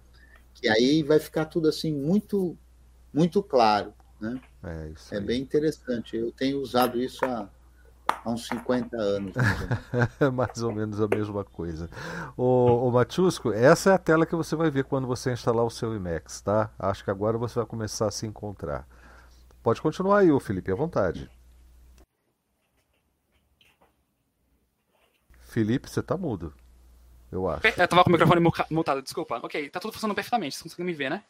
que 0.53 0.67
aí 0.67 1.03
vai 1.03 1.19
ficar 1.19 1.45
tudo 1.45 1.69
assim 1.69 1.93
muito 1.93 2.57
muito 3.13 3.41
claro. 3.43 3.93
Né? 4.19 4.39
É, 4.63 4.89
isso 4.89 5.15
é 5.15 5.19
bem 5.19 5.41
interessante. 5.41 6.15
Eu 6.15 6.31
tenho 6.31 6.61
usado 6.61 7.01
isso 7.01 7.25
há, 7.25 7.49
há 8.23 8.29
uns 8.29 8.47
50 8.47 8.95
anos. 8.95 9.33
Mais 10.33 10.61
ou 10.61 10.71
menos 10.71 11.01
a 11.01 11.07
mesma 11.07 11.43
coisa. 11.43 11.89
O, 12.37 12.87
o 12.87 12.91
Matiusco, 12.91 13.51
essa 13.51 13.91
é 13.91 13.93
a 13.93 13.97
tela 13.97 14.25
que 14.25 14.35
você 14.35 14.55
vai 14.55 14.69
ver 14.69 14.83
quando 14.83 15.07
você 15.07 15.31
instalar 15.31 15.65
o 15.65 15.71
seu 15.71 15.95
Emacs, 15.95 16.41
tá? 16.41 16.71
Acho 16.77 17.03
que 17.03 17.11
agora 17.11 17.37
você 17.37 17.55
vai 17.55 17.65
começar 17.65 18.07
a 18.07 18.11
se 18.11 18.27
encontrar. 18.27 18.87
Pode 19.63 19.81
continuar 19.81 20.19
aí, 20.19 20.39
Felipe, 20.39 20.71
à 20.71 20.75
vontade. 20.75 21.29
Felipe, 25.41 25.89
você 25.89 26.01
tá 26.01 26.15
mudo. 26.15 26.53
Eu 27.31 27.47
acho. 27.49 27.65
Eu 27.67 27.87
tava 27.87 28.03
com 28.03 28.09
o 28.09 28.13
microfone 28.13 28.41
mutado, 28.69 29.01
desculpa. 29.01 29.39
Ok, 29.43 29.69
tá 29.69 29.79
tudo 29.79 29.93
funcionando 29.93 30.15
perfeitamente, 30.15 30.55
vocês 30.55 30.63
conseguem 30.63 30.85
me 30.85 30.93
ver, 30.93 31.09
né? 31.09 31.23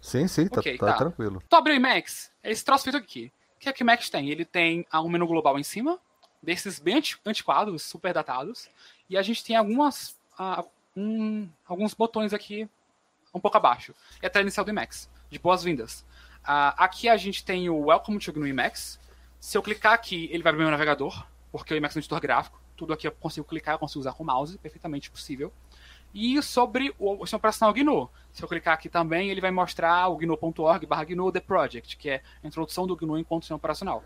Sim, 0.00 0.26
sim, 0.26 0.48
tá, 0.48 0.60
okay, 0.60 0.78
tá, 0.78 0.86
tá, 0.86 0.94
tranquilo. 0.94 1.42
Tu 1.48 1.56
abriu 1.56 1.74
o 1.74 1.76
Emacs, 1.76 2.30
é 2.42 2.50
esse 2.50 2.64
troço 2.64 2.84
feito 2.84 2.96
aqui. 2.96 3.32
O 3.56 3.58
que 3.60 3.68
é 3.68 3.72
que 3.72 3.82
o 3.82 3.84
Emacs 3.84 4.08
tem? 4.08 4.30
Ele 4.30 4.44
tem 4.44 4.86
um 4.94 5.08
menu 5.08 5.26
global 5.26 5.58
em 5.58 5.62
cima, 5.62 5.98
desses 6.42 6.78
bem 6.78 7.02
antiquados, 7.26 7.82
super 7.82 8.14
datados, 8.14 8.68
e 9.08 9.16
a 9.16 9.22
gente 9.22 9.44
tem 9.44 9.56
algumas, 9.56 10.16
uh, 10.38 10.64
um, 10.96 11.48
alguns 11.66 11.92
botões 11.92 12.32
aqui 12.32 12.68
um 13.34 13.40
pouco 13.40 13.56
abaixo. 13.56 13.94
É 14.22 14.26
a 14.26 14.30
tela 14.30 14.42
inicial 14.42 14.64
do 14.64 14.70
Emacs, 14.70 15.08
de 15.28 15.38
boas-vindas. 15.38 16.00
Uh, 16.42 16.72
aqui 16.78 17.08
a 17.08 17.16
gente 17.16 17.44
tem 17.44 17.68
o 17.68 17.86
Welcome 17.86 18.18
to 18.18 18.32
GNU 18.32 18.46
Emacs. 18.46 18.98
Se 19.38 19.56
eu 19.56 19.62
clicar 19.62 19.92
aqui, 19.92 20.28
ele 20.32 20.42
vai 20.42 20.50
abrir 20.50 20.62
meu 20.62 20.70
navegador, 20.70 21.26
porque 21.52 21.74
o 21.74 21.76
Emacs 21.76 21.96
é 21.96 21.98
um 21.98 22.00
editor 22.00 22.20
gráfico. 22.20 22.60
Tudo 22.76 22.94
aqui 22.94 23.06
eu 23.06 23.12
consigo 23.12 23.46
clicar, 23.46 23.74
eu 23.74 23.78
consigo 23.78 24.00
usar 24.00 24.14
com 24.14 24.22
o 24.22 24.26
mouse, 24.26 24.56
perfeitamente 24.58 25.10
possível. 25.10 25.52
E 26.14 26.42
sobre 26.42 26.94
o 26.98 27.18
sistema 27.20 27.38
operacional 27.38 27.74
GNU. 27.74 28.10
Se 28.32 28.42
eu 28.42 28.48
clicar 28.48 28.74
aqui 28.74 28.88
também, 28.88 29.30
ele 29.30 29.40
vai 29.40 29.50
mostrar 29.50 30.08
o 30.08 30.16
gnu.org 30.16 30.86
barra 30.86 31.04
GNU 31.04 31.32
The 31.32 31.40
Project, 31.40 31.96
que 31.96 32.10
é 32.10 32.22
a 32.42 32.46
introdução 32.46 32.86
do 32.86 32.96
GNU 32.96 33.18
enquanto 33.18 33.44
sistema 33.44 33.58
operacional. 33.58 34.04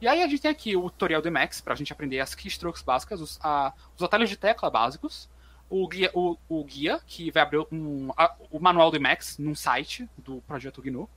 E 0.00 0.06
aí 0.06 0.22
a 0.22 0.28
gente 0.28 0.42
tem 0.42 0.50
aqui 0.50 0.76
o 0.76 0.88
tutorial 0.90 1.20
do 1.20 1.28
Emacs, 1.28 1.60
para 1.60 1.72
a 1.72 1.76
gente 1.76 1.92
aprender 1.92 2.20
as 2.20 2.34
keystrokes 2.34 2.82
básicas, 2.82 3.20
os, 3.20 3.38
a, 3.42 3.72
os 3.96 4.02
atalhos 4.02 4.30
de 4.30 4.36
tecla 4.36 4.70
básicos, 4.70 5.28
o 5.68 5.86
guia, 5.88 6.10
o, 6.14 6.36
o 6.48 6.64
guia 6.64 7.00
que 7.06 7.30
vai 7.30 7.42
abrir 7.42 7.66
um, 7.72 8.10
a, 8.16 8.34
o 8.50 8.60
manual 8.60 8.90
do 8.90 8.96
Emacs 8.96 9.38
num 9.38 9.54
site 9.54 10.08
do 10.16 10.40
projeto 10.42 10.80
GNU, 10.80 11.08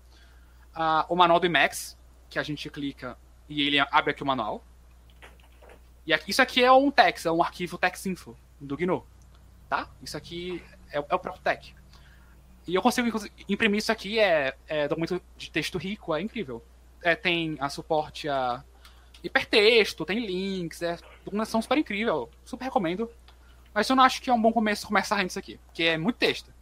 a, 0.74 1.06
o 1.08 1.16
manual 1.16 1.40
do 1.40 1.46
Emacs, 1.46 1.98
que 2.30 2.40
a 2.40 2.44
gente 2.44 2.70
clica 2.70 3.18
e 3.48 3.62
ele 3.62 3.80
abre 3.80 4.12
aqui 4.12 4.24
o 4.24 4.26
manual. 4.26 4.64
E 6.06 6.14
aqui, 6.14 6.32
isso 6.32 6.42
aqui 6.42 6.64
é 6.64 6.72
um 6.72 6.90
text, 6.90 7.26
é 7.28 7.32
um 7.32 7.44
arquivo 7.44 7.78
texinfo 7.78 8.36
do 8.60 8.76
GNU, 8.76 9.06
tá? 9.72 9.88
Isso 10.04 10.18
aqui 10.18 10.62
é, 10.92 10.98
é 10.98 11.16
o 11.16 11.20
próprio 11.20 11.42
tech. 11.42 11.74
E 12.68 12.76
eu 12.76 12.82
consigo 12.82 13.08
imprimir 13.48 13.78
isso 13.78 13.90
aqui, 13.90 14.20
é, 14.20 14.54
é 14.68 14.86
documento 14.86 15.22
de 15.38 15.50
texto 15.50 15.78
rico, 15.78 16.14
é 16.14 16.20
incrível. 16.20 16.62
É, 17.02 17.16
tem 17.16 17.56
a 17.58 17.70
suporte 17.70 18.28
a 18.28 18.62
hipertexto, 19.24 20.04
tem 20.04 20.26
links, 20.26 20.82
é 20.82 20.98
documentação 21.24 21.62
super 21.62 21.78
incrível, 21.78 22.30
super 22.44 22.66
recomendo. 22.66 23.10
Mas 23.74 23.90
eu 23.90 23.96
não 23.96 24.04
acho 24.04 24.22
que 24.22 24.30
é 24.30 24.34
um 24.34 24.42
bom 24.42 24.52
começo 24.52 24.86
começar 24.86 25.16
a 25.16 25.24
isso 25.24 25.40
aqui, 25.40 25.58
porque 25.68 25.84
é 25.84 25.98
muito 25.98 26.18
texto. 26.18 26.54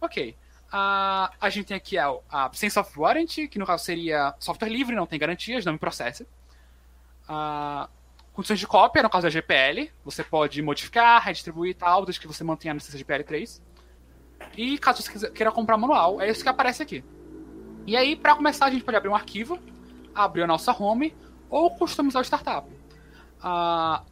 Ok. 0.00 0.34
Uh, 0.68 1.28
a 1.38 1.50
gente 1.50 1.66
tem 1.66 1.76
aqui 1.76 1.98
a, 1.98 2.08
a 2.30 2.50
Sense 2.54 2.78
of 2.78 2.98
Warranty, 2.98 3.48
que 3.48 3.58
no 3.58 3.66
caso 3.66 3.84
seria 3.84 4.34
software 4.38 4.70
livre, 4.70 4.96
não 4.96 5.06
tem 5.06 5.18
garantias, 5.18 5.62
não 5.66 5.74
me 5.74 5.78
processe. 5.78 6.22
Uh, 7.28 7.86
condições 8.40 8.58
de 8.58 8.66
cópia, 8.66 9.02
no 9.02 9.10
caso 9.10 9.24
da 9.24 9.30
GPL, 9.30 9.92
você 10.02 10.24
pode 10.24 10.62
modificar, 10.62 11.22
redistribuir 11.22 11.72
e 11.72 11.74
tal, 11.74 12.06
desde 12.06 12.18
que 12.18 12.26
você 12.26 12.42
mantenha 12.42 12.72
a 12.72 12.74
licença 12.74 12.96
GPL 12.96 13.22
3. 13.22 13.62
E 14.56 14.78
caso 14.78 15.02
você 15.02 15.30
queira 15.30 15.52
comprar 15.52 15.76
manual, 15.76 16.20
é 16.22 16.30
isso 16.30 16.42
que 16.42 16.48
aparece 16.48 16.82
aqui. 16.82 17.04
E 17.86 17.96
aí, 17.96 18.16
para 18.16 18.34
começar, 18.34 18.64
a 18.64 18.70
gente 18.70 18.82
pode 18.82 18.96
abrir 18.96 19.10
um 19.10 19.14
arquivo, 19.14 19.58
abrir 20.14 20.42
a 20.42 20.46
nossa 20.46 20.72
home 20.72 21.14
ou 21.50 21.70
customizar 21.70 22.22
o 22.22 22.24
startup. 22.24 22.66
Uh, 23.40 24.04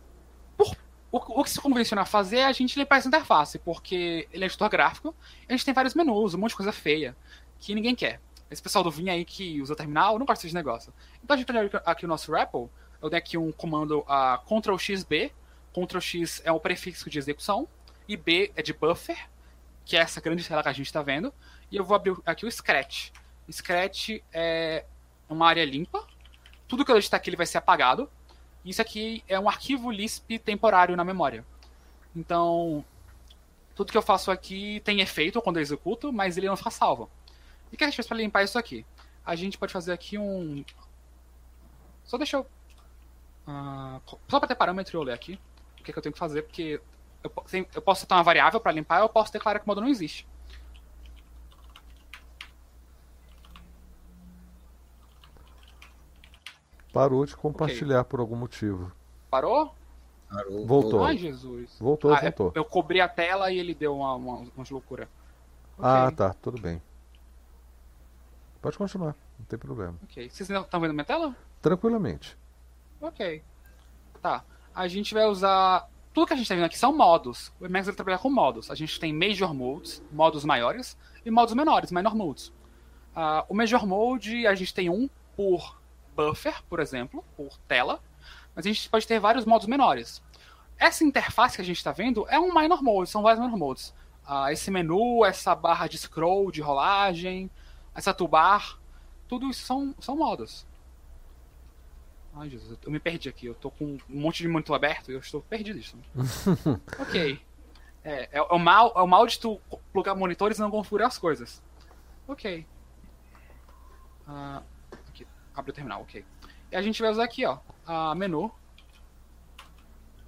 por, 0.56 0.76
o, 1.10 1.40
o, 1.40 1.44
que 1.44 1.50
se 1.50 1.60
convenciona 1.60 2.02
a 2.02 2.06
fazer 2.06 2.38
é 2.38 2.44
a 2.44 2.52
gente 2.52 2.78
limpar 2.78 2.98
essa 2.98 3.08
interface, 3.08 3.58
porque 3.58 4.28
ele 4.30 4.44
é 4.44 4.46
editor 4.46 4.68
gráfico 4.68 5.14
a 5.48 5.52
gente 5.52 5.64
tem 5.64 5.72
vários 5.72 5.94
menus, 5.94 6.34
um 6.34 6.38
monte 6.38 6.50
de 6.50 6.56
coisa 6.56 6.72
feia 6.72 7.16
que 7.58 7.74
ninguém 7.74 7.94
quer. 7.94 8.20
Esse 8.50 8.62
pessoal 8.62 8.84
do 8.84 8.90
Vim 8.90 9.08
aí 9.08 9.24
que 9.24 9.60
usa 9.62 9.74
terminal 9.74 10.18
não 10.18 10.26
gosta 10.26 10.42
desse 10.42 10.54
negócio. 10.54 10.92
Então 11.24 11.34
a 11.34 11.38
gente 11.38 11.46
pode 11.46 11.58
abrir 11.58 11.82
aqui 11.86 12.04
o 12.04 12.08
nosso 12.08 12.30
REPL. 12.30 12.66
Eu 13.00 13.08
tenho 13.08 13.18
aqui 13.18 13.38
um 13.38 13.52
comando 13.52 14.00
uh, 14.00 14.38
Ctrl-X-B. 14.44 15.32
Ctrl-X 15.72 16.42
é 16.44 16.52
o 16.52 16.58
prefixo 16.58 17.08
de 17.08 17.18
execução 17.18 17.68
e 18.08 18.16
B 18.16 18.50
é 18.56 18.62
de 18.62 18.72
buffer, 18.72 19.28
que 19.84 19.96
é 19.96 20.00
essa 20.00 20.20
grande 20.20 20.46
tela 20.46 20.62
que 20.62 20.68
a 20.68 20.72
gente 20.72 20.86
está 20.86 21.02
vendo. 21.02 21.32
E 21.70 21.76
eu 21.76 21.84
vou 21.84 21.94
abrir 21.94 22.16
aqui 22.24 22.46
o 22.46 22.50
Scratch. 22.50 23.10
Scratch 23.50 24.20
é 24.32 24.84
uma 25.28 25.46
área 25.46 25.64
limpa. 25.64 26.06
Tudo 26.66 26.84
que 26.84 26.90
eu 26.90 26.98
está 26.98 27.16
aqui 27.16 27.30
ele 27.30 27.36
vai 27.36 27.46
ser 27.46 27.58
apagado. 27.58 28.10
Isso 28.64 28.82
aqui 28.82 29.22
é 29.28 29.38
um 29.38 29.48
arquivo 29.48 29.90
Lisp 29.90 30.38
temporário 30.38 30.96
na 30.96 31.04
memória. 31.04 31.44
Então, 32.14 32.84
tudo 33.74 33.92
que 33.92 33.98
eu 33.98 34.02
faço 34.02 34.30
aqui 34.30 34.80
tem 34.84 35.00
efeito 35.00 35.40
quando 35.40 35.56
eu 35.56 35.62
executo, 35.62 36.12
mas 36.12 36.36
ele 36.36 36.48
não 36.48 36.56
fica 36.56 36.70
salvo. 36.70 37.08
E 37.70 37.74
o 37.74 37.78
que 37.78 37.84
a 37.84 37.86
gente 37.86 37.96
faz 37.96 38.06
para 38.06 38.16
limpar 38.16 38.42
isso 38.42 38.58
aqui? 38.58 38.84
A 39.24 39.36
gente 39.36 39.56
pode 39.56 39.72
fazer 39.72 39.92
aqui 39.92 40.18
um. 40.18 40.64
Só 42.04 42.16
deixa 42.18 42.38
eu. 42.38 42.46
Uh... 43.48 44.18
Só 44.28 44.38
para 44.38 44.48
ter 44.48 44.54
parâmetro 44.54 44.98
eu 44.98 45.02
ler 45.02 45.14
aqui 45.14 45.40
o 45.80 45.82
que, 45.82 45.90
é 45.90 45.92
que 45.92 45.98
eu 45.98 46.02
tenho 46.02 46.12
que 46.12 46.18
fazer, 46.18 46.42
porque 46.42 46.80
eu, 47.24 47.32
eu 47.74 47.80
posso 47.80 48.06
ter 48.06 48.14
uma 48.14 48.22
variável 48.22 48.60
para 48.60 48.72
limpar, 48.72 49.00
eu 49.00 49.08
posso 49.08 49.32
declarar 49.32 49.58
que 49.58 49.64
o 49.64 49.68
modo 49.68 49.80
não 49.80 49.88
existe. 49.88 50.28
Parou 56.92 57.24
de 57.24 57.36
compartilhar 57.36 58.00
okay. 58.00 58.10
por 58.10 58.20
algum 58.20 58.36
motivo. 58.36 58.92
Parou? 59.30 59.74
Parou. 60.28 60.66
Voltou. 60.66 61.04
Ai, 61.04 61.16
Jesus. 61.16 61.78
Voltou, 61.78 62.12
ah, 62.12 62.20
voltou. 62.20 62.52
Eu 62.54 62.64
cobri 62.64 63.00
a 63.00 63.08
tela 63.08 63.50
e 63.50 63.58
ele 63.58 63.74
deu 63.74 63.96
uma, 63.96 64.14
uma, 64.14 64.50
umas 64.54 64.68
loucuras. 64.68 65.08
Okay. 65.78 65.90
Ah, 65.90 66.10
tá. 66.10 66.34
Tudo 66.34 66.60
bem. 66.60 66.82
Pode 68.60 68.76
continuar. 68.76 69.14
Não 69.38 69.46
tem 69.46 69.58
problema. 69.58 69.96
Ok. 70.02 70.28
Vocês 70.28 70.50
estão 70.50 70.80
vendo 70.80 70.92
minha 70.92 71.04
tela? 71.04 71.36
Tranquilamente. 71.62 72.36
Ok. 73.00 73.42
Tá. 74.20 74.44
A 74.74 74.88
gente 74.88 75.14
vai 75.14 75.24
usar 75.26 75.88
tudo 76.12 76.26
que 76.26 76.32
a 76.32 76.36
gente 76.36 76.46
está 76.46 76.54
vendo 76.54 76.64
aqui 76.64 76.78
são 76.78 76.96
modos. 76.96 77.52
O 77.60 77.66
Emacs 77.66 77.86
vai 77.86 77.94
trabalhar 77.94 78.18
com 78.18 78.28
modos. 78.28 78.70
A 78.70 78.74
gente 78.74 78.98
tem 78.98 79.12
Major 79.12 79.54
Modes, 79.54 80.02
modos 80.10 80.44
maiores, 80.44 80.98
e 81.24 81.30
modos 81.30 81.54
menores, 81.54 81.92
Minor 81.92 82.14
Modes. 82.14 82.48
Uh, 82.48 83.44
o 83.48 83.54
Major 83.54 83.86
Mode, 83.86 84.46
a 84.46 84.54
gente 84.54 84.74
tem 84.74 84.90
um 84.90 85.08
por 85.36 85.80
buffer, 86.16 86.62
por 86.68 86.80
exemplo, 86.80 87.24
por 87.36 87.56
tela, 87.68 88.02
mas 88.54 88.66
a 88.66 88.68
gente 88.68 88.88
pode 88.88 89.06
ter 89.06 89.20
vários 89.20 89.44
modos 89.44 89.66
menores. 89.66 90.22
Essa 90.76 91.04
interface 91.04 91.56
que 91.56 91.62
a 91.62 91.64
gente 91.64 91.76
está 91.76 91.92
vendo 91.92 92.26
é 92.28 92.38
um 92.38 92.52
Minor 92.52 92.82
Mode, 92.82 93.10
são 93.10 93.22
vários 93.22 93.40
Minor 93.40 93.56
Modes. 93.56 93.94
Uh, 94.28 94.48
esse 94.50 94.70
menu, 94.70 95.24
essa 95.24 95.54
barra 95.54 95.86
de 95.86 95.98
scroll, 95.98 96.50
de 96.50 96.60
rolagem, 96.60 97.50
essa 97.94 98.12
toolbar, 98.12 98.78
tudo 99.28 99.48
isso 99.50 99.64
são, 99.64 99.94
são 100.00 100.16
modos. 100.16 100.66
Ai, 102.38 102.48
Jesus, 102.48 102.78
eu 102.84 102.90
me 102.92 103.00
perdi 103.00 103.28
aqui. 103.28 103.46
Eu 103.46 103.54
tô 103.54 103.68
com 103.68 103.84
um 103.84 103.98
monte 104.08 104.42
de 104.42 104.48
monitor 104.48 104.76
aberto 104.76 105.10
e 105.10 105.14
eu 105.14 105.18
estou 105.18 105.42
perdido 105.42 105.76
isso. 105.76 105.98
ok. 107.00 107.40
É, 108.04 108.12
é, 108.12 108.28
é, 108.32 108.42
o 108.42 108.58
mal, 108.58 108.92
é 108.96 109.02
o 109.02 109.06
mal 109.08 109.26
de 109.26 109.40
tu 109.40 109.60
plugar 109.92 110.14
monitores 110.14 110.56
e 110.56 110.60
não 110.60 110.70
configurar 110.70 111.08
as 111.08 111.18
coisas. 111.18 111.60
Ok. 112.28 112.64
Uh, 114.28 114.62
aqui, 115.08 115.26
abre 115.52 115.72
o 115.72 115.74
terminal, 115.74 116.02
ok. 116.02 116.24
E 116.70 116.76
a 116.76 116.82
gente 116.82 117.02
vai 117.02 117.10
usar 117.10 117.24
aqui, 117.24 117.44
ó, 117.44 117.58
a 117.84 118.14
menu 118.14 118.52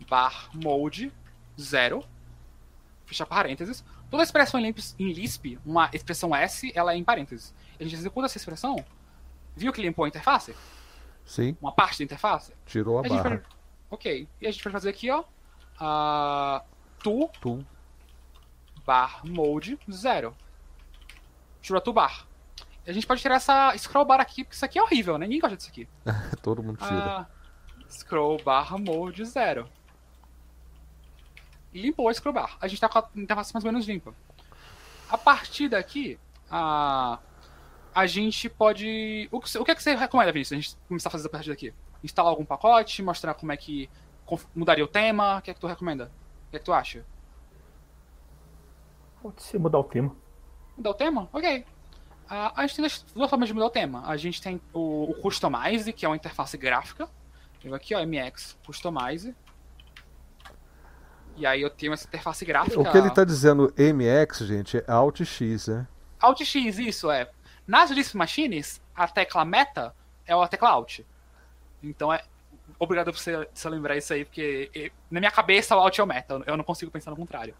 bar 0.08 0.50
mode 0.52 1.12
0 1.60 2.02
fechar 3.06 3.26
parênteses. 3.26 3.84
Toda 4.10 4.24
expressão 4.24 4.58
em 4.58 5.12
Lisp, 5.12 5.58
uma 5.64 5.88
expressão 5.92 6.34
S, 6.34 6.72
ela 6.74 6.92
é 6.92 6.96
em 6.96 7.04
parênteses. 7.04 7.54
A 7.78 7.84
gente 7.84 7.94
executa 7.94 8.26
essa 8.26 8.36
expressão, 8.36 8.84
viu 9.54 9.72
que 9.72 9.80
limpou 9.80 10.04
a 10.04 10.08
interface? 10.08 10.56
Sim. 11.24 11.56
Uma 11.60 11.72
parte 11.72 11.98
da 11.98 12.04
interface? 12.04 12.52
Tirou 12.66 12.98
a, 12.98 13.06
a 13.06 13.08
barra. 13.08 13.22
Pode... 13.22 13.42
Ok. 13.90 14.28
E 14.40 14.46
a 14.46 14.50
gente 14.50 14.62
vai 14.62 14.72
fazer 14.72 14.90
aqui, 14.90 15.10
ó. 15.10 15.20
Uh, 15.80 16.62
tu, 17.02 17.30
tu. 17.40 17.66
bar 18.84 19.22
mode 19.24 19.78
0. 19.90 20.34
Tirou 21.60 21.78
a 21.78 21.80
tu 21.80 21.92
bar. 21.92 22.26
E 22.86 22.90
a 22.90 22.92
gente 22.92 23.06
pode 23.06 23.20
tirar 23.20 23.36
essa 23.36 23.76
scroll 23.76 24.04
bar 24.04 24.20
aqui, 24.20 24.44
porque 24.44 24.54
isso 24.54 24.64
aqui 24.64 24.78
é 24.78 24.82
horrível, 24.82 25.18
né? 25.18 25.26
Ninguém 25.26 25.40
gosta 25.40 25.56
disso 25.56 25.70
aqui. 25.70 25.88
Todo 26.42 26.62
mundo 26.62 26.78
tira. 26.78 27.22
Uh, 27.22 27.92
scroll 27.92 28.42
bar 28.42 28.78
mode 28.78 29.24
0. 29.24 29.68
Limpou 31.72 32.08
a 32.08 32.14
scroll 32.14 32.34
bar. 32.34 32.56
A 32.60 32.66
gente 32.66 32.80
tá 32.80 32.88
com 32.88 32.98
a 32.98 33.08
interface 33.16 33.52
mais 33.54 33.64
ou 33.64 33.72
menos 33.72 33.86
limpa. 33.86 34.14
A 35.08 35.18
partir 35.18 35.68
daqui, 35.68 36.18
a 36.50 37.18
uh, 37.20 37.29
a 37.94 38.06
gente 38.06 38.48
pode. 38.48 39.28
O 39.30 39.40
que, 39.40 39.58
o 39.58 39.64
que, 39.64 39.70
é 39.70 39.74
que 39.74 39.82
você 39.82 39.94
recomenda, 39.94 40.32
Vinícius? 40.32 40.58
A 40.58 40.60
gente 40.60 40.76
começar 40.88 41.08
a 41.08 41.12
fazer 41.12 41.26
a 41.26 41.30
partir 41.30 41.50
daqui? 41.50 41.74
Instalar 42.02 42.30
algum 42.30 42.44
pacote, 42.44 43.02
mostrar 43.02 43.34
como 43.34 43.52
é 43.52 43.56
que 43.56 43.88
mudaria 44.54 44.84
o 44.84 44.88
tema? 44.88 45.38
O 45.38 45.42
que 45.42 45.50
é 45.50 45.54
que 45.54 45.60
tu 45.60 45.66
recomenda? 45.66 46.10
O 46.48 46.50
que 46.50 46.56
é 46.56 46.58
que 46.58 46.64
tu 46.64 46.72
acha? 46.72 47.04
Pode 49.22 49.42
ser 49.42 49.58
mudar 49.58 49.78
o 49.78 49.84
tema. 49.84 50.16
Mudar 50.76 50.90
o 50.90 50.94
tema? 50.94 51.28
Ok. 51.32 51.64
Uh, 52.30 52.52
a 52.54 52.66
gente 52.66 52.76
tem 52.76 53.02
duas 53.14 53.28
formas 53.28 53.48
de 53.48 53.54
mudar 53.54 53.66
o 53.66 53.70
tema. 53.70 54.06
A 54.06 54.16
gente 54.16 54.40
tem 54.40 54.60
o, 54.72 55.10
o 55.10 55.14
Customize, 55.20 55.92
que 55.92 56.06
é 56.06 56.08
uma 56.08 56.16
interface 56.16 56.56
gráfica. 56.56 57.08
Eu 57.62 57.74
aqui, 57.74 57.94
ó, 57.94 58.00
MX 58.06 58.56
Customize. 58.64 59.34
E 61.36 61.44
aí 61.44 61.60
eu 61.60 61.70
tenho 61.70 61.92
essa 61.92 62.06
interface 62.06 62.44
gráfica. 62.44 62.80
O 62.80 62.90
que 62.90 62.96
ele 62.96 63.08
está 63.08 63.24
dizendo 63.24 63.74
MX, 63.76 64.38
gente, 64.46 64.78
é 64.78 64.84
Alt 64.86 65.22
X, 65.22 65.68
né? 65.68 65.86
Alt 66.20 66.42
X, 66.42 66.78
isso, 66.78 67.10
é. 67.10 67.28
Nas 67.70 67.88
Lisp 67.88 68.16
Machines, 68.16 68.82
a 68.96 69.06
tecla 69.06 69.44
meta 69.44 69.94
é 70.26 70.34
a 70.34 70.48
tecla 70.48 70.70
alt. 70.70 71.02
Então 71.80 72.12
é. 72.12 72.20
Obrigado 72.80 73.12
por 73.12 73.18
você, 73.18 73.48
você 73.54 73.68
lembrar 73.68 73.96
isso 73.96 74.12
aí, 74.12 74.24
porque 74.24 74.90
na 75.08 75.20
minha 75.20 75.30
cabeça 75.30 75.76
o 75.76 75.78
alt 75.78 75.96
é 75.96 76.02
o 76.02 76.06
meta, 76.06 76.42
eu 76.46 76.56
não 76.56 76.64
consigo 76.64 76.90
pensar 76.90 77.12
no 77.12 77.16
contrário. 77.16 77.54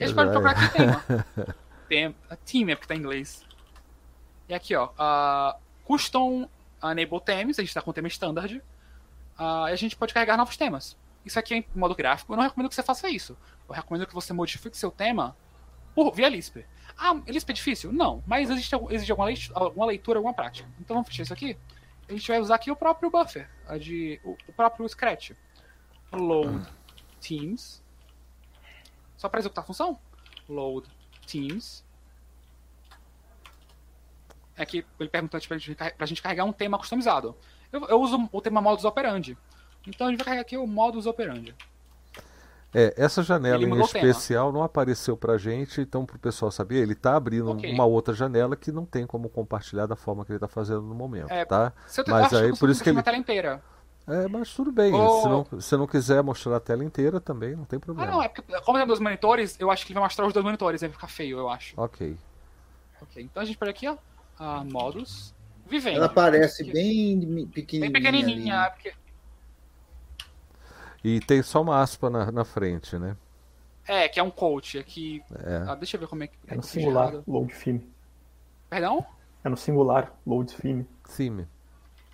E 0.00 0.04
a 0.04 0.06
gente 0.06 0.16
pode 0.16 0.30
procurar 0.30 0.52
aqui 0.52 0.72
tema. 0.72 1.04
tema 1.88 2.14
team 2.46 2.70
é 2.70 2.74
porque 2.74 2.88
tá 2.88 2.94
em 2.94 2.98
inglês. 2.98 3.44
E 4.48 4.54
aqui, 4.54 4.74
ó. 4.74 4.86
Uh, 4.86 5.58
custom 5.84 6.48
Enable 6.82 7.20
Themes, 7.20 7.58
a 7.58 7.62
gente 7.62 7.74
tá 7.74 7.82
com 7.82 7.90
o 7.90 7.94
tema 7.94 8.08
standard. 8.08 8.56
Uh, 9.38 9.68
e 9.68 9.72
a 9.72 9.76
gente 9.76 9.94
pode 9.94 10.14
carregar 10.14 10.38
novos 10.38 10.56
temas. 10.56 10.96
Isso 11.22 11.38
aqui 11.38 11.52
é 11.52 11.56
em 11.58 11.66
modo 11.74 11.94
gráfico, 11.94 12.32
eu 12.32 12.36
não 12.38 12.44
recomendo 12.44 12.70
que 12.70 12.74
você 12.74 12.82
faça 12.82 13.10
isso. 13.10 13.36
Eu 13.68 13.74
recomendo 13.74 14.06
que 14.06 14.14
você 14.14 14.32
modifique 14.32 14.76
seu 14.78 14.90
tema 14.90 15.36
por, 15.94 16.14
via 16.14 16.30
Lisp. 16.30 16.64
Ah, 16.96 17.14
Lisp 17.26 17.50
é 17.50 17.52
difícil? 17.52 17.92
Não, 17.92 18.22
mas 18.26 18.50
existe, 18.50 18.74
alguma, 18.74 19.26
leitura, 19.26 19.58
alguma 19.58 19.86
leitura, 19.86 20.18
alguma 20.18 20.34
prática. 20.34 20.68
Então 20.80 20.94
vamos 20.94 21.08
fechar 21.08 21.24
isso 21.24 21.32
aqui. 21.32 21.56
A 22.08 22.12
gente 22.12 22.28
vai 22.28 22.40
usar 22.40 22.54
aqui 22.56 22.70
o 22.70 22.76
próprio 22.76 23.10
buffer, 23.10 23.48
a 23.66 23.78
de, 23.78 24.20
o, 24.24 24.36
o 24.48 24.52
próprio 24.52 24.88
Scratch. 24.88 25.32
Load 26.12 26.66
Teams. 27.20 27.82
Só 29.16 29.28
para 29.28 29.40
executar 29.40 29.64
a 29.64 29.66
função. 29.66 29.98
load 30.48 30.86
teams. 31.26 31.84
É 34.56 34.64
que 34.64 34.84
ele 35.00 35.08
perguntou 35.08 35.40
pra 35.40 35.58
gente, 35.58 35.74
pra 35.74 36.06
gente 36.06 36.22
carregar 36.22 36.44
um 36.44 36.52
tema 36.52 36.78
customizado. 36.78 37.36
Eu, 37.72 37.84
eu 37.86 38.00
uso 38.00 38.28
o 38.30 38.40
tema 38.40 38.60
modus 38.60 38.84
operandi. 38.84 39.36
Então 39.86 40.06
a 40.06 40.10
gente 40.10 40.18
vai 40.18 40.26
carregar 40.26 40.42
aqui 40.42 40.56
o 40.56 40.66
modus 40.66 41.06
operandi. 41.06 41.54
É, 42.74 42.92
essa 42.96 43.22
janela 43.22 43.62
em 43.62 43.80
especial 43.82 44.52
não 44.52 44.62
apareceu 44.62 45.16
pra 45.16 45.38
gente, 45.38 45.80
então 45.80 46.04
pro 46.04 46.18
pessoal 46.18 46.50
saber, 46.50 46.82
ele 46.82 46.94
tá 46.94 47.14
abrindo 47.14 47.52
okay. 47.52 47.72
uma 47.72 47.84
outra 47.84 48.12
janela 48.12 48.56
que 48.56 48.72
não 48.72 48.84
tem 48.84 49.06
como 49.06 49.28
compartilhar 49.28 49.86
da 49.86 49.94
forma 49.94 50.24
que 50.24 50.32
ele 50.32 50.40
tá 50.40 50.48
fazendo 50.48 50.82
no 50.82 50.94
momento, 50.94 51.30
é, 51.30 51.44
tá? 51.44 51.72
Mas 52.08 52.32
aí 52.34 52.56
por 52.58 52.68
isso 52.68 52.82
que 52.82 52.90
ele 52.90 53.00
tela 53.02 53.16
inteira. 53.16 53.62
É, 54.06 54.28
mas 54.28 54.52
tudo 54.52 54.70
bem. 54.70 54.92
Oh. 54.92 55.22
Se, 55.22 55.28
não, 55.28 55.60
se 55.60 55.76
não 55.76 55.86
quiser 55.86 56.22
mostrar 56.22 56.56
a 56.56 56.60
tela 56.60 56.84
inteira 56.84 57.20
também, 57.20 57.56
não 57.56 57.64
tem 57.64 57.78
problema. 57.78 58.10
Ah, 58.10 58.14
não, 58.14 58.22
é 58.22 58.28
porque, 58.28 58.60
como 58.60 58.76
tem 58.76 58.86
dois 58.86 59.00
monitores, 59.00 59.56
eu 59.58 59.70
acho 59.70 59.86
que 59.86 59.92
ele 59.92 60.00
vai 60.00 60.04
mostrar 60.04 60.26
os 60.26 60.32
dois 60.32 60.44
monitores, 60.44 60.82
aí 60.82 60.88
vai 60.88 60.94
ficar 60.94 61.08
feio, 61.08 61.38
eu 61.38 61.48
acho. 61.48 61.80
Ok. 61.80 62.16
Ok, 63.00 63.22
então 63.22 63.42
a 63.42 63.46
gente 63.46 63.56
pega 63.56 63.70
aqui, 63.70 63.88
ó, 63.88 63.94
uh, 63.94 64.64
modos, 64.70 65.34
vivendo. 65.66 65.96
Ela 65.96 66.08
parece 66.08 66.64
bem 66.64 67.46
pequenininha. 67.46 67.90
Bem 67.90 68.02
pequenininha, 68.02 68.70
porque 68.74 68.92
e 71.04 71.20
tem 71.20 71.42
só 71.42 71.60
uma 71.60 71.82
aspa 71.82 72.08
na, 72.08 72.32
na 72.32 72.44
frente, 72.44 72.98
né? 72.98 73.14
É, 73.86 74.08
que 74.08 74.18
é 74.18 74.22
um 74.22 74.30
coach. 74.30 74.78
Aqui. 74.78 75.22
É. 75.44 75.64
Ah, 75.68 75.74
deixa 75.74 75.96
eu 75.96 76.00
ver 76.00 76.06
como 76.06 76.24
é 76.24 76.26
que. 76.26 76.34
É 76.48 76.54
no 76.54 76.62
singular, 76.62 77.12
load 77.28 77.54
theme. 77.54 77.86
Perdão? 78.70 79.06
É 79.44 79.48
no 79.50 79.56
singular, 79.56 80.12
load 80.26 80.54
theme. 80.54 80.88
Theme. 81.14 81.46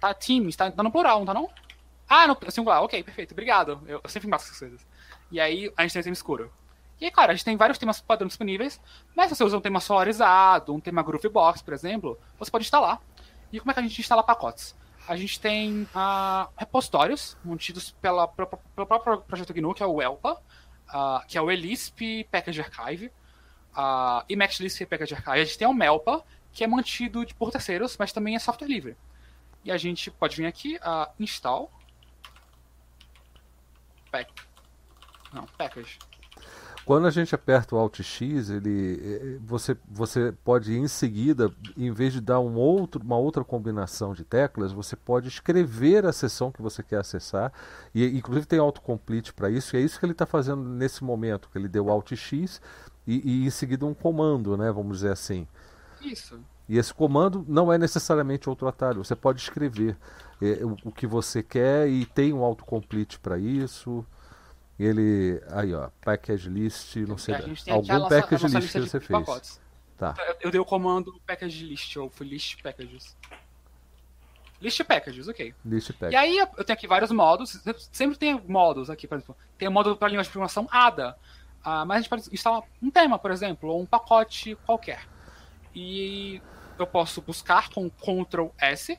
Tá, 0.00 0.12
teams, 0.12 0.56
tá, 0.56 0.70
tá 0.70 0.82
no 0.82 0.90
plural, 0.90 1.20
não 1.20 1.26
tá 1.26 1.34
não? 1.34 1.48
Ah, 2.08 2.26
no 2.26 2.36
singular, 2.50 2.82
ok, 2.82 3.04
perfeito, 3.04 3.30
obrigado. 3.32 3.80
Eu, 3.86 4.00
eu 4.02 4.10
sempre 4.10 4.28
faço 4.28 4.46
essas 4.46 4.58
coisas. 4.58 4.84
E 5.30 5.38
aí 5.38 5.72
a 5.76 5.82
gente 5.82 5.92
tem 5.92 6.00
o 6.00 6.02
tema 6.02 6.14
escuro. 6.14 6.52
E 7.00 7.04
aí, 7.04 7.10
claro, 7.10 7.30
a 7.30 7.34
gente 7.34 7.44
tem 7.44 7.56
vários 7.56 7.78
temas 7.78 8.00
padrões 8.00 8.32
disponíveis, 8.32 8.80
mas 9.14 9.28
se 9.28 9.36
você 9.36 9.44
usa 9.44 9.56
um 9.56 9.60
tema 9.60 9.78
solarizado, 9.78 10.74
um 10.74 10.80
tema 10.80 11.02
Groovebox, 11.02 11.62
por 11.62 11.72
exemplo, 11.72 12.18
você 12.38 12.50
pode 12.50 12.64
instalar. 12.64 13.00
E 13.52 13.60
como 13.60 13.70
é 13.70 13.74
que 13.74 13.80
a 13.80 13.82
gente 13.82 14.00
instala 14.00 14.22
pacotes? 14.22 14.74
A 15.08 15.16
gente 15.16 15.40
tem 15.40 15.82
uh, 15.82 16.48
repositórios 16.56 17.36
mantidos 17.44 17.90
pela, 18.00 18.28
pelo 18.28 18.46
próprio 18.86 19.18
projeto 19.22 19.52
GNU, 19.52 19.74
que 19.74 19.82
é 19.82 19.86
o 19.86 20.00
ELPA, 20.00 20.34
uh, 20.34 21.26
que 21.26 21.36
é 21.36 21.42
o 21.42 21.50
ELISP 21.50 22.24
Package 22.30 22.60
Archive, 22.60 23.06
uh, 23.76 24.24
e 24.28 24.36
MaxLisp 24.36 24.86
Package 24.86 25.14
Archive. 25.14 25.40
A 25.40 25.44
gente 25.44 25.58
tem 25.58 25.68
o 25.68 25.74
MELPA, 25.74 26.24
que 26.52 26.64
é 26.64 26.66
mantido 26.66 27.24
por 27.38 27.50
terceiros, 27.50 27.96
mas 27.96 28.12
também 28.12 28.34
é 28.34 28.38
software 28.38 28.68
livre. 28.68 28.96
E 29.64 29.70
a 29.70 29.76
gente 29.76 30.10
pode 30.10 30.36
vir 30.36 30.46
aqui, 30.46 30.76
uh, 30.76 31.10
install, 31.18 31.70
pack, 34.10 34.32
não, 35.32 35.46
package, 35.58 35.98
quando 36.84 37.06
a 37.06 37.10
gente 37.10 37.34
aperta 37.34 37.74
o 37.74 37.78
Alt 37.78 38.00
X, 38.00 38.50
ele, 38.50 39.00
eh, 39.02 39.38
você, 39.44 39.76
você 39.88 40.32
pode 40.44 40.76
em 40.76 40.88
seguida, 40.88 41.52
em 41.76 41.92
vez 41.92 42.12
de 42.12 42.20
dar 42.20 42.40
um 42.40 42.56
outro, 42.56 43.02
uma 43.02 43.16
outra 43.16 43.44
combinação 43.44 44.12
de 44.12 44.24
teclas, 44.24 44.72
você 44.72 44.96
pode 44.96 45.28
escrever 45.28 46.06
a 46.06 46.12
seção 46.12 46.50
que 46.50 46.62
você 46.62 46.82
quer 46.82 46.98
acessar. 46.98 47.52
E 47.94 48.06
inclusive 48.16 48.46
tem 48.46 48.58
autocomplete 48.58 49.32
para 49.32 49.50
isso. 49.50 49.76
E 49.76 49.78
é 49.78 49.82
isso 49.82 49.98
que 49.98 50.04
ele 50.04 50.12
está 50.12 50.26
fazendo 50.26 50.62
nesse 50.62 51.04
momento, 51.04 51.48
que 51.50 51.58
ele 51.58 51.68
deu 51.68 51.90
Alt 51.90 52.12
X 52.14 52.60
e, 53.06 53.42
e 53.42 53.46
em 53.46 53.50
seguida 53.50 53.86
um 53.86 53.94
comando, 53.94 54.56
né? 54.56 54.70
Vamos 54.72 54.98
dizer 54.98 55.12
assim. 55.12 55.46
Isso. 56.00 56.40
E 56.68 56.78
esse 56.78 56.94
comando 56.94 57.44
não 57.48 57.72
é 57.72 57.76
necessariamente 57.76 58.48
outro 58.48 58.68
atalho. 58.68 59.04
Você 59.04 59.16
pode 59.16 59.40
escrever 59.40 59.96
é, 60.40 60.64
o, 60.64 60.76
o, 60.84 60.92
que 60.92 61.06
você 61.06 61.42
quer 61.42 61.88
e 61.88 62.06
tem 62.06 62.32
um 62.32 62.44
autocomplete 62.44 63.18
para 63.18 63.36
isso. 63.38 64.06
Ele. 64.80 65.42
Aí, 65.50 65.74
ó, 65.74 65.90
package 66.00 66.48
list, 66.48 66.96
não 66.96 67.18
sei. 67.18 67.34
Algum 67.34 67.98
nossa, 67.98 68.22
package 68.22 68.46
list 68.46 68.72
que 68.72 68.80
você 68.80 68.98
fez. 68.98 69.20
Pacotes. 69.20 69.60
Tá. 69.98 70.14
Eu, 70.40 70.50
dei 70.50 70.58
o 70.58 70.64
comando 70.64 71.20
package 71.26 71.66
list, 71.66 71.94
ou 71.98 72.08
foi 72.08 72.26
list 72.26 72.62
packages. 72.62 73.14
List 74.58 74.82
packages, 74.84 75.28
ok. 75.28 75.54
List 75.66 75.92
packages. 75.92 76.14
E 76.14 76.16
aí 76.16 76.38
eu 76.38 76.64
tenho 76.64 76.78
aqui 76.78 76.86
vários 76.86 77.10
modos. 77.10 77.62
Sempre 77.92 78.16
tem 78.16 78.40
modos 78.48 78.88
aqui, 78.88 79.06
por 79.06 79.18
exemplo. 79.18 79.36
Tem 79.58 79.68
o 79.68 79.70
modo 79.70 79.94
para 79.98 80.08
linguagem 80.08 80.30
de 80.30 80.32
programação 80.32 80.66
ADA. 80.70 81.14
Uh, 81.60 81.84
mas 81.84 81.90
a 81.90 81.96
gente 82.00 82.08
pode 82.08 82.22
instalar 82.32 82.62
um 82.80 82.90
tema, 82.90 83.18
por 83.18 83.30
exemplo, 83.30 83.68
ou 83.68 83.82
um 83.82 83.86
pacote 83.86 84.54
qualquer. 84.64 85.06
E 85.74 86.40
eu 86.78 86.86
posso 86.86 87.20
buscar 87.20 87.68
com 87.68 87.90
Ctrl 87.90 88.46
S. 88.58 88.98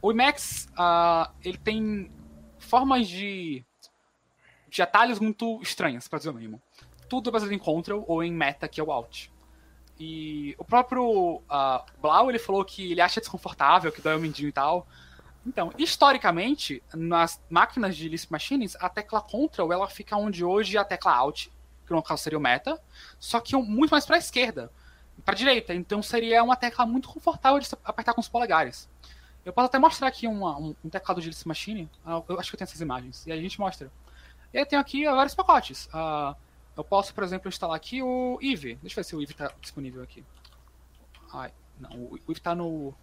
O 0.00 0.10
Emacs, 0.10 0.70
uh, 0.72 1.30
ele 1.44 1.58
tem 1.58 2.10
formas 2.58 3.06
de 3.06 3.62
de 4.72 4.80
atalhos 4.80 5.20
muito 5.20 5.60
estranhas, 5.62 6.08
para 6.08 6.18
dizer 6.18 6.30
o 6.30 6.34
mínimo. 6.34 6.60
Tudo 7.06 7.28
é 7.28 7.32
baseado 7.32 7.52
em 7.52 7.58
Ctrl 7.58 8.04
ou 8.06 8.24
em 8.24 8.32
Meta, 8.32 8.66
que 8.66 8.80
é 8.80 8.84
o 8.84 8.90
Alt. 8.90 9.28
E 10.00 10.54
o 10.58 10.64
próprio 10.64 11.36
uh, 11.36 11.84
Blau, 12.00 12.30
ele 12.30 12.38
falou 12.38 12.64
que 12.64 12.90
ele 12.90 13.02
acha 13.02 13.20
desconfortável, 13.20 13.92
que 13.92 14.00
dói 14.00 14.16
o 14.16 14.18
mindinho 14.18 14.48
e 14.48 14.52
tal. 14.52 14.86
Então, 15.46 15.70
historicamente, 15.76 16.82
nas 16.94 17.38
máquinas 17.50 17.94
de 17.94 18.08
Lisp 18.08 18.32
Machines, 18.32 18.74
a 18.80 18.88
tecla 18.88 19.20
Ctrl 19.20 19.70
ela 19.70 19.88
fica 19.88 20.16
onde 20.16 20.42
hoje 20.42 20.78
a 20.78 20.84
tecla 20.84 21.12
Alt, 21.12 21.48
que 21.86 21.92
no 21.92 22.02
caso 22.02 22.22
seria 22.22 22.38
o 22.38 22.42
Meta, 22.42 22.80
só 23.20 23.40
que 23.40 23.54
muito 23.54 23.90
mais 23.90 24.06
para 24.06 24.16
a 24.16 24.18
esquerda, 24.18 24.72
para 25.22 25.34
a 25.34 25.36
direita. 25.36 25.74
Então 25.74 26.02
seria 26.02 26.42
uma 26.42 26.56
tecla 26.56 26.86
muito 26.86 27.10
confortável 27.10 27.60
de 27.60 27.68
apertar 27.84 28.14
com 28.14 28.22
os 28.22 28.28
polegares. 28.28 28.88
Eu 29.44 29.52
posso 29.52 29.66
até 29.66 29.78
mostrar 29.78 30.08
aqui 30.08 30.26
uma, 30.26 30.56
um, 30.56 30.74
um, 30.82 30.88
teclado 30.88 31.20
de 31.20 31.28
Lisp 31.28 31.46
Machine. 31.46 31.90
Ah, 32.06 32.22
eu 32.26 32.40
acho 32.40 32.48
que 32.50 32.54
eu 32.54 32.58
tenho 32.58 32.68
essas 32.68 32.80
imagens. 32.80 33.26
E 33.26 33.32
aí 33.32 33.38
a 33.38 33.42
gente 33.42 33.60
mostra. 33.60 33.90
E 34.52 34.58
aí 34.58 34.66
tem 34.66 34.78
aqui 34.78 35.04
vários 35.04 35.34
pacotes. 35.34 35.86
Uh, 35.86 36.34
eu 36.76 36.84
posso, 36.84 37.14
por 37.14 37.24
exemplo, 37.24 37.48
instalar 37.48 37.76
aqui 37.76 38.02
o 38.02 38.38
Eve. 38.42 38.78
Deixa 38.82 38.98
eu 38.98 39.02
ver 39.02 39.04
se 39.04 39.16
o 39.16 39.22
Eve 39.22 39.32
está 39.32 39.52
disponível 39.60 40.02
aqui. 40.02 40.24
Ai, 41.32 41.50
não, 41.78 41.90
o 41.90 42.16
Eve 42.16 42.32
está 42.32 42.54
no, 42.54 42.94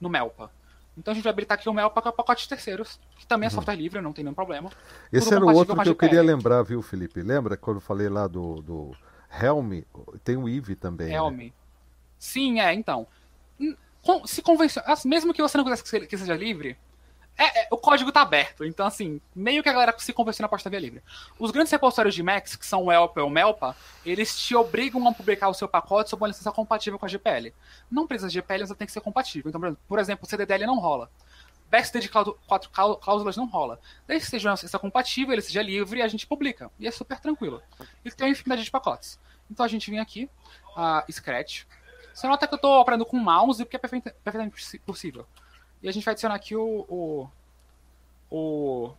no 0.00 0.08
Melpa. 0.08 0.50
Então 0.96 1.12
a 1.12 1.14
gente 1.14 1.22
vai 1.22 1.32
habilitar 1.32 1.56
aqui 1.56 1.68
o 1.68 1.72
Melpa 1.72 2.02
com 2.02 2.10
pacotes 2.10 2.46
terceiros, 2.46 2.98
que 3.16 3.26
também 3.26 3.46
é 3.46 3.50
uhum. 3.50 3.54
software 3.54 3.76
livre, 3.76 4.00
não 4.00 4.12
tem 4.12 4.24
nenhum 4.24 4.34
problema. 4.34 4.70
Esse 5.12 5.32
era 5.32 5.44
o 5.44 5.54
outro 5.54 5.80
que 5.80 5.88
eu 5.88 5.94
queria 5.94 6.22
lembrar, 6.22 6.62
viu, 6.62 6.82
Felipe? 6.82 7.22
Lembra 7.22 7.56
quando 7.56 7.76
eu 7.76 7.80
falei 7.80 8.08
lá 8.08 8.26
do, 8.26 8.60
do 8.62 8.96
Helm? 9.30 9.82
Tem 10.24 10.36
o 10.36 10.48
Eve 10.48 10.74
também. 10.74 11.08
Né? 11.08 11.14
Helm. 11.14 11.36
Né? 11.36 11.52
Sim, 12.18 12.60
é, 12.60 12.74
então. 12.74 13.06
Se 14.26 14.42
convenciona, 14.42 14.88
mesmo 15.04 15.32
que 15.32 15.42
você 15.42 15.56
não 15.56 15.64
quisesse 15.64 16.06
que 16.06 16.18
seja 16.18 16.34
livre, 16.34 16.76
é, 17.38 17.62
é, 17.62 17.68
o 17.70 17.76
código 17.76 18.10
tá 18.10 18.20
aberto, 18.20 18.64
então 18.64 18.84
assim, 18.84 19.20
meio 19.32 19.62
que 19.62 19.68
a 19.68 19.72
galera 19.72 19.94
se 19.96 20.12
convenceu 20.12 20.42
na 20.42 20.58
da 20.58 20.70
via 20.70 20.80
livre. 20.80 21.02
Os 21.38 21.52
grandes 21.52 21.70
repositórios 21.70 22.12
de 22.12 22.20
Max, 22.20 22.56
que 22.56 22.66
são 22.66 22.86
o 22.86 22.92
Elpa 22.92 23.20
ou 23.20 23.28
o 23.28 23.30
Melpa, 23.30 23.76
eles 24.04 24.36
te 24.36 24.56
obrigam 24.56 25.06
a 25.06 25.12
publicar 25.12 25.48
o 25.48 25.54
seu 25.54 25.68
pacote 25.68 26.10
sob 26.10 26.20
uma 26.20 26.28
licença 26.28 26.50
compatível 26.50 26.98
com 26.98 27.06
a 27.06 27.08
GPL. 27.08 27.54
Não 27.88 28.08
precisa 28.08 28.28
de 28.28 28.34
GPL, 28.34 28.60
mas 28.60 28.76
tem 28.76 28.86
que 28.86 28.92
ser 28.92 29.00
compatível. 29.00 29.48
Então, 29.48 29.76
por 29.86 30.00
exemplo, 30.00 30.26
o 30.26 30.28
CDDL 30.28 30.66
não 30.66 30.80
rola. 30.80 31.08
Backstay 31.70 32.00
de 32.00 32.08
quatro 32.08 32.70
cláusulas 33.00 33.36
não 33.36 33.46
rola. 33.46 33.78
Desde 34.06 34.24
que 34.24 34.30
seja 34.30 34.48
uma 34.48 34.54
licença 34.54 34.78
compatível, 34.78 35.32
ele 35.32 35.42
seja 35.42 35.62
livre, 35.62 36.02
a 36.02 36.08
gente 36.08 36.26
publica. 36.26 36.70
E 36.78 36.88
é 36.88 36.90
super 36.90 37.20
tranquilo. 37.20 37.62
E 38.04 38.10
tem 38.10 38.26
uma 38.26 38.32
infinidade 38.32 38.64
de 38.64 38.70
pacotes. 38.70 39.18
Então 39.48 39.64
a 39.64 39.68
gente 39.68 39.88
vem 39.90 40.00
aqui, 40.00 40.28
uh, 40.76 41.12
Scratch. 41.12 41.64
Você 42.12 42.26
nota 42.26 42.48
que 42.48 42.54
eu 42.54 42.56
estou 42.56 42.80
operando 42.80 43.06
com 43.06 43.16
mouse 43.16 43.64
porque 43.64 43.76
é 43.76 43.78
perfeitamente 43.78 44.78
possível. 44.80 45.24
E 45.82 45.88
a 45.88 45.92
gente 45.92 46.04
vai 46.04 46.12
adicionar 46.12 46.34
aqui 46.34 46.56
o, 46.56 46.84
o, 46.88 47.30
o, 48.30 48.92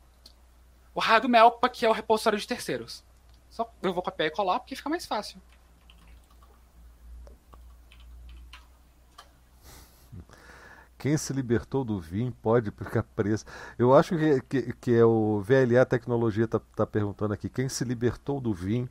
o 0.93 0.99
raio 0.99 1.21
do 1.21 1.30
Melpa, 1.30 1.69
que 1.69 1.86
é 1.86 1.89
o 1.89 1.93
repositório 1.93 2.39
de 2.39 2.47
terceiros. 2.47 3.03
Só 3.49 3.69
eu 3.82 3.93
vou 3.93 4.03
copiar 4.03 4.27
e 4.27 4.32
colar 4.32 4.59
porque 4.59 4.75
fica 4.75 4.89
mais 4.89 5.05
fácil. 5.05 5.41
Quem 10.97 11.15
se 11.15 11.32
libertou 11.32 11.86
do 11.86 11.97
VIM 11.97 12.30
pode 12.30 12.71
ficar 12.71 13.03
preso. 13.03 13.45
Eu 13.77 13.95
acho 13.95 14.17
que, 14.17 14.41
que, 14.41 14.73
que 14.73 14.93
é 14.93 15.05
o 15.05 15.41
VLA 15.41 15.86
Tecnologia 15.86 16.43
está 16.43 16.59
tá 16.75 16.86
perguntando 16.86 17.34
aqui. 17.34 17.47
Quem 17.47 17.69
se 17.69 17.86
libertou 17.86 18.41
do 18.41 18.53
VIM 18.53 18.88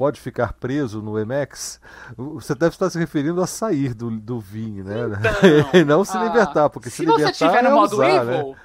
pode 0.00 0.18
ficar 0.18 0.54
preso 0.54 1.02
no 1.02 1.18
Emacs, 1.18 1.78
você 2.16 2.54
deve 2.54 2.74
estar 2.74 2.88
se 2.88 2.98
referindo 2.98 3.42
a 3.42 3.46
sair 3.46 3.92
do, 3.92 4.10
do 4.10 4.40
VIN, 4.40 4.82
né? 4.82 4.94
Então, 5.04 5.70
e 5.78 5.84
não 5.84 6.06
se 6.06 6.16
ah, 6.16 6.24
libertar, 6.24 6.70
porque 6.70 6.88
se, 6.88 6.96
se 6.96 7.04
libertar 7.04 7.34
você 7.34 7.46
tiver 7.46 7.62
no 7.62 7.68
é 7.68 7.72
modo 7.72 7.92
usar, 7.96 8.08
evil, 8.08 8.52
né? 8.52 8.60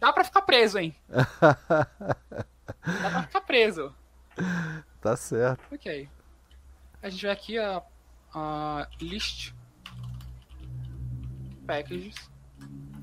dá 0.00 0.10
pra 0.14 0.24
ficar 0.24 0.40
preso, 0.40 0.78
hein? 0.78 0.96
dá 1.12 1.84
pra 3.10 3.22
ficar 3.24 3.40
preso. 3.42 3.94
Tá 4.98 5.14
certo. 5.14 5.62
Ok. 5.70 6.08
A 7.02 7.10
gente 7.10 7.22
vai 7.26 7.32
aqui 7.34 7.58
a, 7.58 7.82
a 8.34 8.88
list 8.98 9.52
packages. 11.66 12.16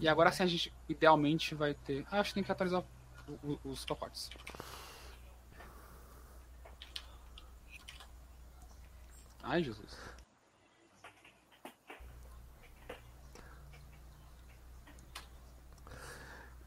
E 0.01 0.07
agora 0.07 0.31
sim 0.31 0.41
a 0.41 0.47
gente 0.47 0.73
idealmente 0.89 1.53
vai 1.53 1.75
ter. 1.75 2.03
Ah, 2.11 2.19
acho 2.19 2.31
que 2.31 2.33
tem 2.33 2.43
que 2.43 2.51
atualizar 2.51 2.83
os 3.63 3.85
pacotes. 3.85 4.31
Ai, 9.45 9.63
Jesus. 9.63 9.95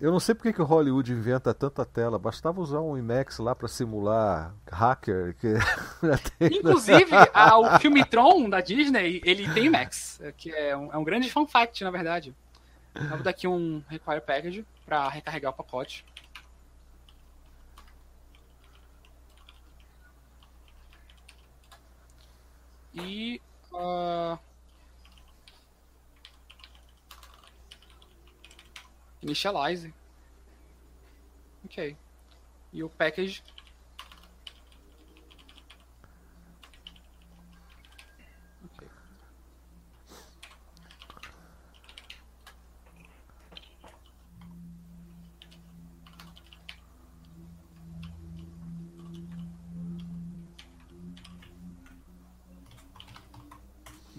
Eu 0.01 0.13
não 0.13 0.21
sei 0.21 0.33
porque 0.33 0.53
que 0.53 0.63
o 0.63 0.65
Hollywood 0.65 1.13
inventa 1.13 1.53
tanta 1.53 1.85
tela. 1.85 2.21
Bastava 2.21 2.61
usar 2.61 2.81
um 2.81 2.97
IMAX 2.97 3.39
lá 3.41 3.53
para 3.53 3.67
simular 3.67 4.55
hacker. 4.71 5.35
Que... 5.35 5.55
Inclusive, 6.57 7.11
a, 7.35 7.59
o 7.59 7.81
filme 7.81 8.05
Tron 8.05 8.49
da 8.49 8.61
Disney, 8.61 9.21
ele 9.25 9.53
tem 9.53 9.69
Max, 9.69 10.21
que 10.37 10.53
é 10.53 10.77
um, 10.77 10.93
é 10.93 10.97
um 10.97 11.03
grande 11.03 11.29
fun 11.29 11.49
fact, 11.49 11.83
na 11.83 11.91
verdade. 11.91 12.33
Eu 12.95 13.09
vou 13.09 13.19
dar 13.19 13.31
aqui 13.31 13.49
um 13.49 13.83
Require 13.89 14.21
Package 14.21 14.65
para 14.87 15.09
recarregar 15.09 15.51
o 15.51 15.57
pacote. 15.57 16.05
E. 23.05 23.41
Uh... 23.73 24.39
Initialize. 29.23 29.93
Ok. 31.65 31.97
E 32.73 32.83
o 32.83 32.89
package. 32.89 33.43
Ok. 38.65 38.89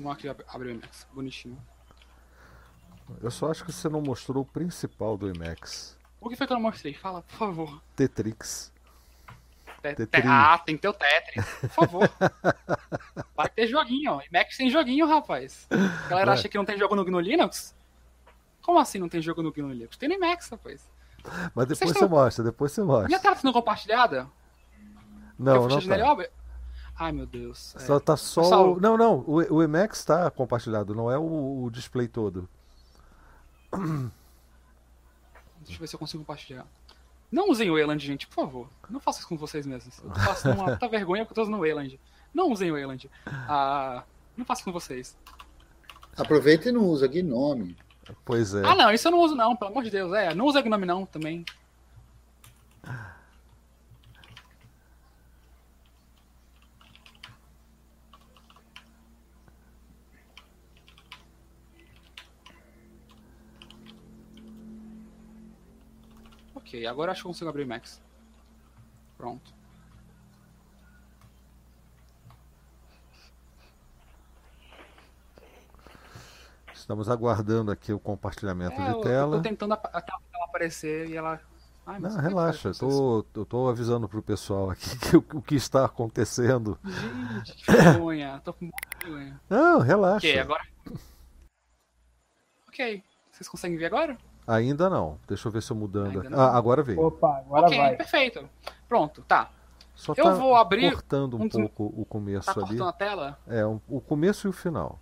Vamos 0.09 0.17
aqui 0.17 0.27
ab- 0.27 0.43
abrir 0.47 0.69
o 0.69 0.71
Emacs. 0.71 1.05
Bonitinho. 1.13 1.57
Eu 3.21 3.29
só 3.29 3.51
acho 3.51 3.63
que 3.63 3.71
você 3.71 3.87
não 3.87 4.01
mostrou 4.01 4.41
o 4.41 4.45
principal 4.45 5.15
do 5.15 5.29
IMAX. 5.29 5.95
O 6.19 6.27
que 6.29 6.35
foi 6.35 6.47
que 6.47 6.53
eu 6.53 6.55
não 6.57 6.63
mostrei? 6.63 6.93
Fala, 6.95 7.21
por 7.21 7.37
favor. 7.37 7.81
Tetrix. 7.95 8.73
Te- 9.83 9.95
Tetris. 9.95 10.09
te- 10.23 10.27
Ah, 10.27 10.57
tem 10.57 10.75
que 10.75 10.81
ter 10.81 10.87
o 10.87 10.93
Tetris. 10.93 11.45
Por 11.61 11.69
favor. 11.69 12.09
Vai 13.37 13.49
ter 13.49 13.67
joguinho, 13.67 14.13
ó. 14.13 14.21
Emacs 14.21 14.57
tem 14.57 14.69
joguinho, 14.71 15.07
rapaz. 15.07 15.67
A 15.69 16.07
galera 16.09 16.31
Vai. 16.31 16.39
acha 16.39 16.49
que 16.49 16.57
não 16.57 16.65
tem 16.65 16.77
jogo 16.77 16.95
no 16.95 17.05
GNU 17.05 17.19
Linux? 17.19 17.75
Como 18.63 18.79
assim 18.79 18.97
não 18.97 19.07
tem 19.09 19.21
jogo 19.21 19.43
no 19.43 19.51
GNU 19.51 19.71
Linux? 19.71 19.95
Tem 19.95 20.09
no 20.09 20.15
Emacs, 20.15 20.49
rapaz. 20.49 20.89
Mas 21.53 21.67
depois 21.67 21.77
Vocês 21.91 21.91
você 21.99 22.07
mostra, 22.07 22.43
depois 22.43 22.71
você 22.71 22.81
mostra. 22.81 23.07
Minha 23.07 23.19
tela 23.19 23.35
tá 23.35 23.41
sendo 23.41 23.53
compartilhada? 23.53 24.27
Não, 25.37 25.67
não 25.67 25.79
tá. 25.81 26.29
Ai, 26.99 27.13
meu 27.13 27.25
Deus. 27.25 27.73
É. 27.77 27.79
Só 27.79 27.97
tá 27.99 28.17
só. 28.17 28.73
O- 28.73 28.79
Não, 28.79 28.97
não. 28.97 29.19
O, 29.25 29.35
o 29.55 29.63
IMAX 29.63 30.03
tá 30.03 30.29
compartilhado, 30.29 30.93
não 30.93 31.09
é 31.09 31.17
o, 31.17 31.63
o 31.63 31.69
display 31.71 32.07
todo. 32.09 32.47
Deixa 35.61 35.75
eu 35.75 35.79
ver 35.79 35.87
se 35.87 35.95
eu 35.95 35.99
consigo 35.99 36.23
compartilhar. 36.23 36.65
Não 37.31 37.49
usem 37.49 37.69
o 37.69 37.75
Wayland, 37.75 38.05
gente, 38.05 38.27
por 38.27 38.35
favor. 38.35 38.67
Não 38.89 38.99
façam 38.99 39.19
isso 39.19 39.29
com 39.29 39.37
vocês 39.37 39.65
mesmos. 39.65 39.99
Eu 39.99 40.13
faço 40.15 40.49
uma 40.49 40.71
puta 40.73 40.87
vergonha 40.89 41.23
porque 41.23 41.31
eu 41.31 41.35
tô 41.35 41.41
usando 41.43 41.55
o 41.57 41.61
Wayland. 41.61 41.99
Não 42.33 42.51
usem 42.51 42.71
o 42.71 42.73
Wayland. 42.73 43.09
Ah, 43.25 44.03
não 44.35 44.43
faço 44.45 44.63
com 44.63 44.71
vocês. 44.71 45.15
Aproveita 46.17 46.69
e 46.69 46.71
não 46.71 46.85
usa 46.85 47.07
Gnome. 47.07 47.77
Pois 48.25 48.53
é. 48.55 48.65
Ah, 48.65 48.75
não, 48.75 48.91
isso 48.91 49.07
eu 49.07 49.11
não 49.11 49.19
uso 49.19 49.35
não, 49.35 49.55
pelo 49.55 49.71
amor 49.71 49.83
de 49.83 49.91
Deus. 49.91 50.11
É, 50.13 50.33
não 50.33 50.45
usa 50.45 50.61
Gnome 50.61 50.85
não, 50.85 51.05
também. 51.05 51.45
Ok, 66.69 66.85
agora 66.85 67.11
acho 67.11 67.21
que 67.23 67.27
consigo 67.27 67.49
abrir 67.49 67.63
o 67.63 67.67
Max. 67.67 67.99
Pronto. 69.17 69.51
Estamos 76.73 77.09
aguardando 77.09 77.71
aqui 77.71 77.91
o 77.91 77.99
compartilhamento 77.99 78.79
É, 78.79 78.85
de 78.85 78.91
eu, 78.91 78.97
eu 78.97 79.01
tela. 79.01 79.37
tô 79.37 79.41
tentando 79.43 79.73
a, 79.73 79.77
tela 79.77 80.19
aparecer 80.47 81.09
e 81.09 81.17
ela... 81.17 81.39
Ai, 81.85 81.99
Não, 81.99 82.19
é 82.19 82.21
relaxa, 82.21 82.69
eu 82.69 82.75
tô, 82.75 83.25
eu 83.33 83.45
tô 83.45 83.67
avisando 83.67 84.07
pro 84.07 84.21
pessoal 84.21 84.69
aqui 84.69 84.97
que 85.09 85.17
o, 85.17 85.25
o 85.33 85.41
que 85.41 85.55
está 85.55 85.85
acontecendo. 85.85 86.77
Gente, 87.43 87.65
que 87.65 87.71
vergonha. 87.71 88.39
Tô 88.45 88.53
com 88.53 88.65
muita 88.65 88.77
vergonha. 89.03 89.41
Não, 89.49 89.79
relaxa. 89.79 90.27
Ok, 90.27 90.39
agora. 90.39 90.67
Ok. 92.67 93.03
Vocês 93.31 93.49
conseguem 93.49 93.77
ver 93.77 93.85
agora? 93.85 94.15
Ainda 94.53 94.89
não. 94.89 95.19
Deixa 95.27 95.47
eu 95.47 95.51
ver 95.51 95.61
se 95.61 95.71
eu 95.71 95.75
mudando 95.75 96.07
Ainda 96.07 96.19
aqui. 96.21 96.29
não. 96.29 96.39
Ah, 96.39 96.57
agora 96.57 96.81
veio. 96.81 96.99
Opa, 97.01 97.37
agora 97.37 97.67
ok, 97.67 97.77
vai. 97.77 97.95
perfeito. 97.95 98.49
Pronto, 98.87 99.21
tá. 99.27 99.51
Só 99.95 100.13
eu 100.17 100.23
tá 100.23 100.33
vou 100.33 100.55
abrir- 100.55 100.91
cortando 100.91 101.37
um 101.37 101.43
um 101.43 101.49
pouco 101.49 101.93
o 101.95 102.05
começo 102.05 102.45
Tá 102.45 102.53
ali. 102.53 102.61
cortando 102.61 102.87
a 102.87 102.93
tela? 102.93 103.39
É, 103.45 103.65
um- 103.65 103.79
o 103.87 103.99
começo 104.01 104.47
e 104.47 104.49
o 104.49 104.53
final. 104.53 104.99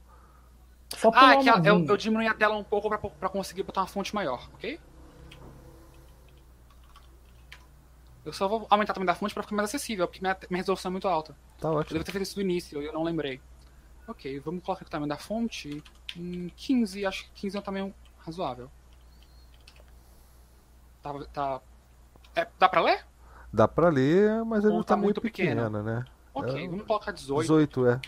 Só 0.96 1.12
Ah, 1.14 1.36
é 1.36 1.42
que 1.44 1.50
a- 1.50 1.62
eu, 1.64 1.86
eu 1.86 1.98
diminui 1.98 2.28
a 2.28 2.34
tela 2.34 2.56
um 2.58 2.64
pouco 2.64 2.90
pra, 2.90 2.98
pra 2.98 3.30
conseguir 3.30 3.64
botar 3.64 3.82
uma 3.82 3.88
fonte 3.88 4.14
maior, 4.16 4.50
ok? 4.56 4.80
Eu 8.26 8.34
só 8.34 8.48
vou 8.48 8.68
aumentar 8.70 8.92
o 8.92 8.96
tamanho 8.96 9.08
da 9.08 9.16
fonte 9.16 9.34
pra 9.34 9.44
ficar 9.44 9.56
mais 9.56 9.70
acessível, 9.70 10.06
porque 10.08 10.20
minha, 10.22 10.36
minha 10.50 10.58
resolução 10.62 10.90
é 10.90 10.92
muito 10.92 11.08
alta. 11.08 11.36
Tá 11.60 11.70
Eu 11.70 11.76
ótimo. 11.76 11.94
devo 11.94 12.04
ter 12.06 12.12
feito 12.12 12.24
isso 12.24 12.36
do 12.36 12.42
início 12.42 12.82
e 12.82 12.86
eu 12.86 12.92
não 12.94 13.04
lembrei. 13.04 13.40
Ok, 14.08 14.40
vamos 14.40 14.64
colocar 14.64 14.82
aqui 14.82 14.90
o 14.90 14.92
tamanho 14.92 15.10
da 15.10 15.18
fonte 15.18 15.82
em 16.16 16.50
15, 16.56 17.06
acho 17.06 17.24
que 17.26 17.32
15 17.42 17.56
é 17.56 17.60
um 17.60 17.64
tamanho 17.64 17.94
razoável. 18.20 18.70
Tá. 21.14 21.60
tá... 21.60 21.62
É, 22.36 22.48
dá 22.60 22.70
pra 22.70 22.82
ler? 22.82 23.06
Dá 23.52 23.68
pra 23.68 23.90
ler, 23.90 24.44
mas 24.46 24.64
ele 24.64 24.74
Ou 24.74 24.84
tá, 24.84 24.96
tá 24.96 24.98
muito 25.02 25.22
pequeno? 25.22 25.62
pequena, 25.62 25.82
né? 25.84 26.06
Ok, 26.34 26.64
É, 26.66 26.68
vamos 26.68 26.86
colocar 26.86 27.12
18. 27.12 27.42
18, 27.42 27.88
é. 27.88 28.02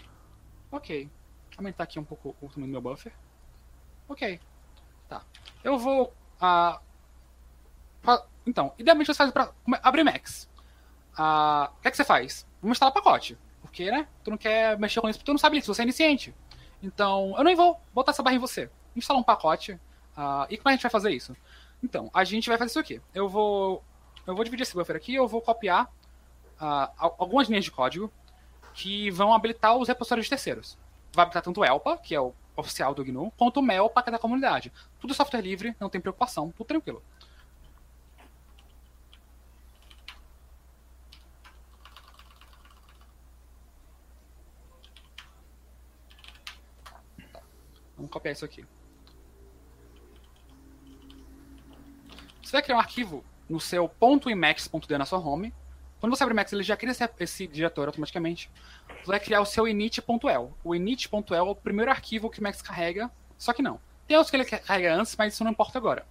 Ok. 0.71 1.09
Aumentar 1.57 1.83
aqui 1.83 1.99
um 1.99 2.03
pouco 2.03 2.35
o 2.41 2.47
tamanho 2.49 2.67
do 2.67 2.71
meu 2.71 2.81
buffer. 2.81 3.11
Ok. 4.07 4.39
Tá. 5.07 5.23
Eu 5.63 5.77
vou. 5.79 6.13
ah, 6.39 6.79
fa- 8.01 8.25
então, 8.45 8.73
idealmente 8.77 9.07
você 9.07 9.17
faz 9.17 9.31
pra 9.31 9.51
abrir 9.81 10.03
Max. 10.03 10.49
Ah, 11.17 11.71
o 11.77 11.81
que, 11.81 11.87
é 11.87 11.91
que 11.91 11.97
você 11.97 12.03
faz? 12.05 12.47
Vamos 12.61 12.75
instalar 12.75 12.93
pacote. 12.93 13.37
Porque, 13.61 13.89
né? 13.91 14.07
Tu 14.23 14.29
não 14.31 14.37
quer 14.37 14.77
mexer 14.79 15.01
com 15.01 15.09
isso 15.09 15.19
porque 15.19 15.25
tu 15.31 15.33
não 15.33 15.39
sabe 15.39 15.57
isso, 15.57 15.73
você 15.73 15.81
é 15.81 15.83
iniciante. 15.83 16.33
Então, 16.81 17.33
eu 17.37 17.43
nem 17.43 17.55
vou 17.55 17.79
botar 17.93 18.11
essa 18.11 18.23
barra 18.23 18.35
em 18.35 18.39
você. 18.39 18.69
Instalar 18.95 19.19
um 19.19 19.23
pacote. 19.23 19.79
ah, 20.15 20.45
e 20.49 20.57
como 20.57 20.69
a 20.69 20.71
gente 20.71 20.81
vai 20.81 20.91
fazer 20.91 21.11
isso? 21.11 21.35
Então, 21.83 22.09
a 22.13 22.23
gente 22.23 22.49
vai 22.49 22.57
fazer 22.57 22.69
isso 22.71 22.79
aqui. 22.79 23.01
Eu 23.13 23.29
vou. 23.29 23.83
Eu 24.27 24.35
vou 24.35 24.43
dividir 24.43 24.63
esse 24.63 24.75
buffer 24.75 24.95
aqui, 24.95 25.15
eu 25.15 25.27
vou 25.27 25.41
copiar 25.41 25.89
al- 26.59 27.15
algumas 27.17 27.47
linhas 27.47 27.63
de 27.65 27.71
código 27.71 28.11
que 28.73 29.09
vão 29.11 29.33
habilitar 29.33 29.75
os 29.75 29.87
repositórios 29.87 30.25
de 30.25 30.29
terceiros. 30.29 30.77
Vai 31.13 31.23
habilitar 31.23 31.41
tanto 31.41 31.61
o 31.61 31.65
ELPA, 31.65 31.97
que 31.97 32.13
é 32.13 32.21
o 32.21 32.33
oficial 32.55 32.93
do 32.93 33.03
GNU, 33.03 33.31
quanto 33.37 33.57
o 33.59 33.63
MELPA, 33.63 34.03
que 34.03 34.09
é 34.09 34.11
da 34.11 34.19
comunidade. 34.19 34.71
Tudo 34.99 35.13
software 35.13 35.41
livre, 35.41 35.75
não 35.79 35.89
tem 35.89 35.99
preocupação, 36.01 36.51
tudo 36.51 36.67
tranquilo. 36.67 37.01
Vamos 47.95 48.11
copiar 48.11 48.33
isso 48.33 48.45
aqui. 48.45 48.65
Você 52.49 52.53
vai 52.53 52.63
criar 52.63 52.77
um 52.77 52.79
arquivo 52.79 53.23
no 53.47 53.59
seu 53.59 53.91
.emacs.d 54.25 54.97
na 54.97 55.05
sua 55.05 55.19
home. 55.19 55.53
Quando 55.99 56.15
você 56.15 56.23
abre 56.23 56.33
o 56.33 56.35
Emacs, 56.35 56.51
ele 56.51 56.63
já 56.63 56.75
cria 56.75 56.89
esse, 56.89 57.07
esse 57.19 57.45
diretório 57.45 57.89
automaticamente. 57.89 58.49
Você 58.87 59.05
vai 59.05 59.19
criar 59.19 59.39
o 59.41 59.45
seu 59.45 59.67
init.el. 59.67 60.51
O 60.63 60.73
init.el 60.73 61.35
é 61.35 61.41
o 61.43 61.53
primeiro 61.53 61.91
arquivo 61.91 62.27
que 62.27 62.39
o 62.39 62.41
Emacs 62.41 62.63
carrega, 62.63 63.11
só 63.37 63.53
que 63.53 63.61
não. 63.61 63.79
Tem 64.07 64.17
outros 64.17 64.31
que 64.31 64.37
ele 64.37 64.45
carrega 64.45 64.95
antes, 64.95 65.15
mas 65.15 65.35
isso 65.35 65.43
não 65.43 65.51
importa 65.51 65.77
agora. 65.77 66.07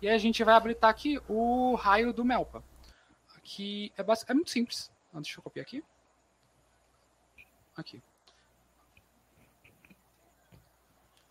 E 0.00 0.08
aí 0.08 0.14
a 0.14 0.18
gente 0.18 0.44
vai 0.44 0.54
habilitar 0.54 0.88
aqui 0.88 1.20
o 1.28 1.74
raio 1.74 2.12
do 2.12 2.24
Melpa. 2.24 2.62
Aqui 3.36 3.92
é, 3.98 4.04
é 4.28 4.34
muito 4.34 4.50
simples. 4.52 4.92
Ah, 5.12 5.18
Deixa 5.18 5.40
eu 5.40 5.42
copiar 5.42 5.66
aqui. 5.66 5.82
Aqui. 7.76 8.00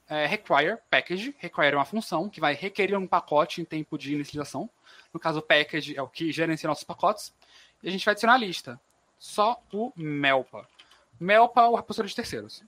É, 0.09 0.25
require 0.25 0.77
package. 0.89 1.35
Require 1.37 1.73
é 1.73 1.75
uma 1.75 1.85
função 1.85 2.27
que 2.27 2.41
vai 2.41 2.53
requerer 2.55 2.97
um 2.97 3.07
pacote 3.07 3.61
em 3.61 3.65
tempo 3.65 3.97
de 3.97 4.13
inicialização. 4.13 4.69
No 5.13 5.19
caso, 5.19 5.39
o 5.39 5.41
package 5.41 5.95
é 5.95 6.01
o 6.01 6.07
que 6.07 6.31
gerencia 6.31 6.67
nossos 6.67 6.83
pacotes. 6.83 7.33
E 7.83 7.87
a 7.87 7.91
gente 7.91 8.03
vai 8.03 8.13
adicionar 8.13 8.33
a 8.33 8.37
lista. 8.37 8.79
Só 9.19 9.61
o 9.71 9.93
Melpa. 9.95 10.67
Melpa 11.19 11.61
é 11.61 11.65
o 11.65 11.75
repositório 11.75 12.09
de 12.09 12.15
terceiros. 12.15 12.63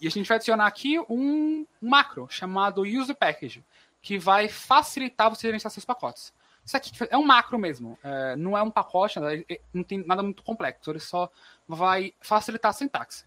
E 0.00 0.06
a 0.06 0.10
gente 0.10 0.26
vai 0.26 0.36
adicionar 0.36 0.66
aqui 0.66 0.98
um 1.08 1.66
macro 1.80 2.26
chamado 2.30 2.82
use 2.82 3.12
package, 3.14 3.64
que 4.00 4.18
vai 4.18 4.48
facilitar 4.48 5.28
você 5.28 5.48
gerenciar 5.48 5.70
seus 5.70 5.84
pacotes. 5.84 6.32
Isso 6.64 6.76
aqui 6.76 6.90
é 7.10 7.16
um 7.16 7.24
macro 7.24 7.58
mesmo, 7.58 7.96
é, 8.02 8.34
não 8.36 8.58
é 8.58 8.62
um 8.62 8.70
pacote, 8.70 9.18
é- 9.48 9.60
não 9.72 9.84
tem 9.84 10.04
nada 10.04 10.22
muito 10.22 10.42
complexo, 10.42 10.90
ele 10.90 10.98
só 10.98 11.30
vai 11.66 12.12
facilitar 12.20 12.70
a 12.70 12.72
sintaxe. 12.72 13.24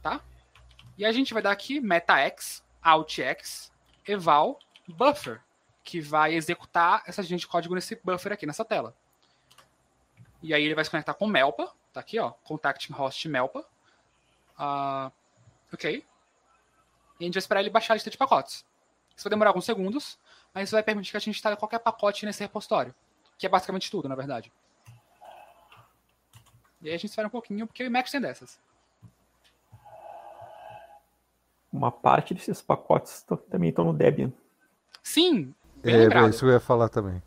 Tá? 0.00 0.20
E 0.96 1.04
a 1.04 1.12
gente 1.12 1.32
vai 1.32 1.42
dar 1.42 1.52
aqui 1.52 1.80
metax, 1.80 2.62
outx, 2.82 3.72
eval, 4.06 4.58
buffer, 4.88 5.40
que 5.82 6.00
vai 6.00 6.34
executar 6.34 7.02
essa 7.06 7.22
linha 7.22 7.38
de 7.38 7.46
código 7.46 7.74
nesse 7.74 7.98
buffer 8.04 8.32
aqui, 8.32 8.46
nessa 8.46 8.64
tela. 8.64 8.94
E 10.42 10.52
aí 10.52 10.64
ele 10.64 10.74
vai 10.74 10.84
se 10.84 10.90
conectar 10.90 11.14
com 11.14 11.26
Melpa, 11.26 11.72
Tá 11.92 12.00
aqui, 12.00 12.18
ó. 12.18 12.30
Contacting 12.44 12.92
host 12.92 13.28
Melpa. 13.28 13.60
Uh, 14.58 15.12
ok. 15.72 16.04
E 17.20 17.24
a 17.24 17.26
gente 17.26 17.34
vai 17.34 17.38
esperar 17.38 17.60
ele 17.60 17.70
baixar 17.70 17.92
a 17.92 17.96
lista 17.96 18.10
de 18.10 18.16
pacotes. 18.16 18.64
Isso 19.14 19.24
vai 19.24 19.30
demorar 19.30 19.50
alguns 19.50 19.66
segundos, 19.66 20.18
mas 20.54 20.64
isso 20.64 20.74
vai 20.74 20.82
permitir 20.82 21.10
que 21.10 21.16
a 21.18 21.20
gente 21.20 21.36
instale 21.36 21.56
qualquer 21.56 21.78
pacote 21.80 22.24
nesse 22.24 22.42
repositório. 22.42 22.94
Que 23.36 23.46
é 23.46 23.48
basicamente 23.48 23.90
tudo, 23.90 24.08
na 24.08 24.14
verdade. 24.14 24.50
E 26.80 26.88
aí 26.88 26.94
a 26.94 26.98
gente 26.98 27.10
espera 27.10 27.28
um 27.28 27.30
pouquinho, 27.30 27.66
porque 27.66 27.82
o 27.82 27.86
Emacs 27.86 28.10
tem 28.10 28.20
dessas. 28.20 28.58
Uma 31.72 31.90
parte 31.90 32.34
desses 32.34 32.60
pacotes 32.60 33.24
também 33.50 33.70
estão 33.70 33.84
no 33.84 33.92
Debian. 33.94 34.30
Sim, 35.02 35.54
bem 35.82 35.94
É, 35.94 35.98
lembrado. 35.98 36.26
é 36.26 36.30
isso 36.30 36.40
que 36.40 36.44
eu 36.44 36.50
ia 36.50 36.60
falar 36.60 36.88
também. 36.88 37.22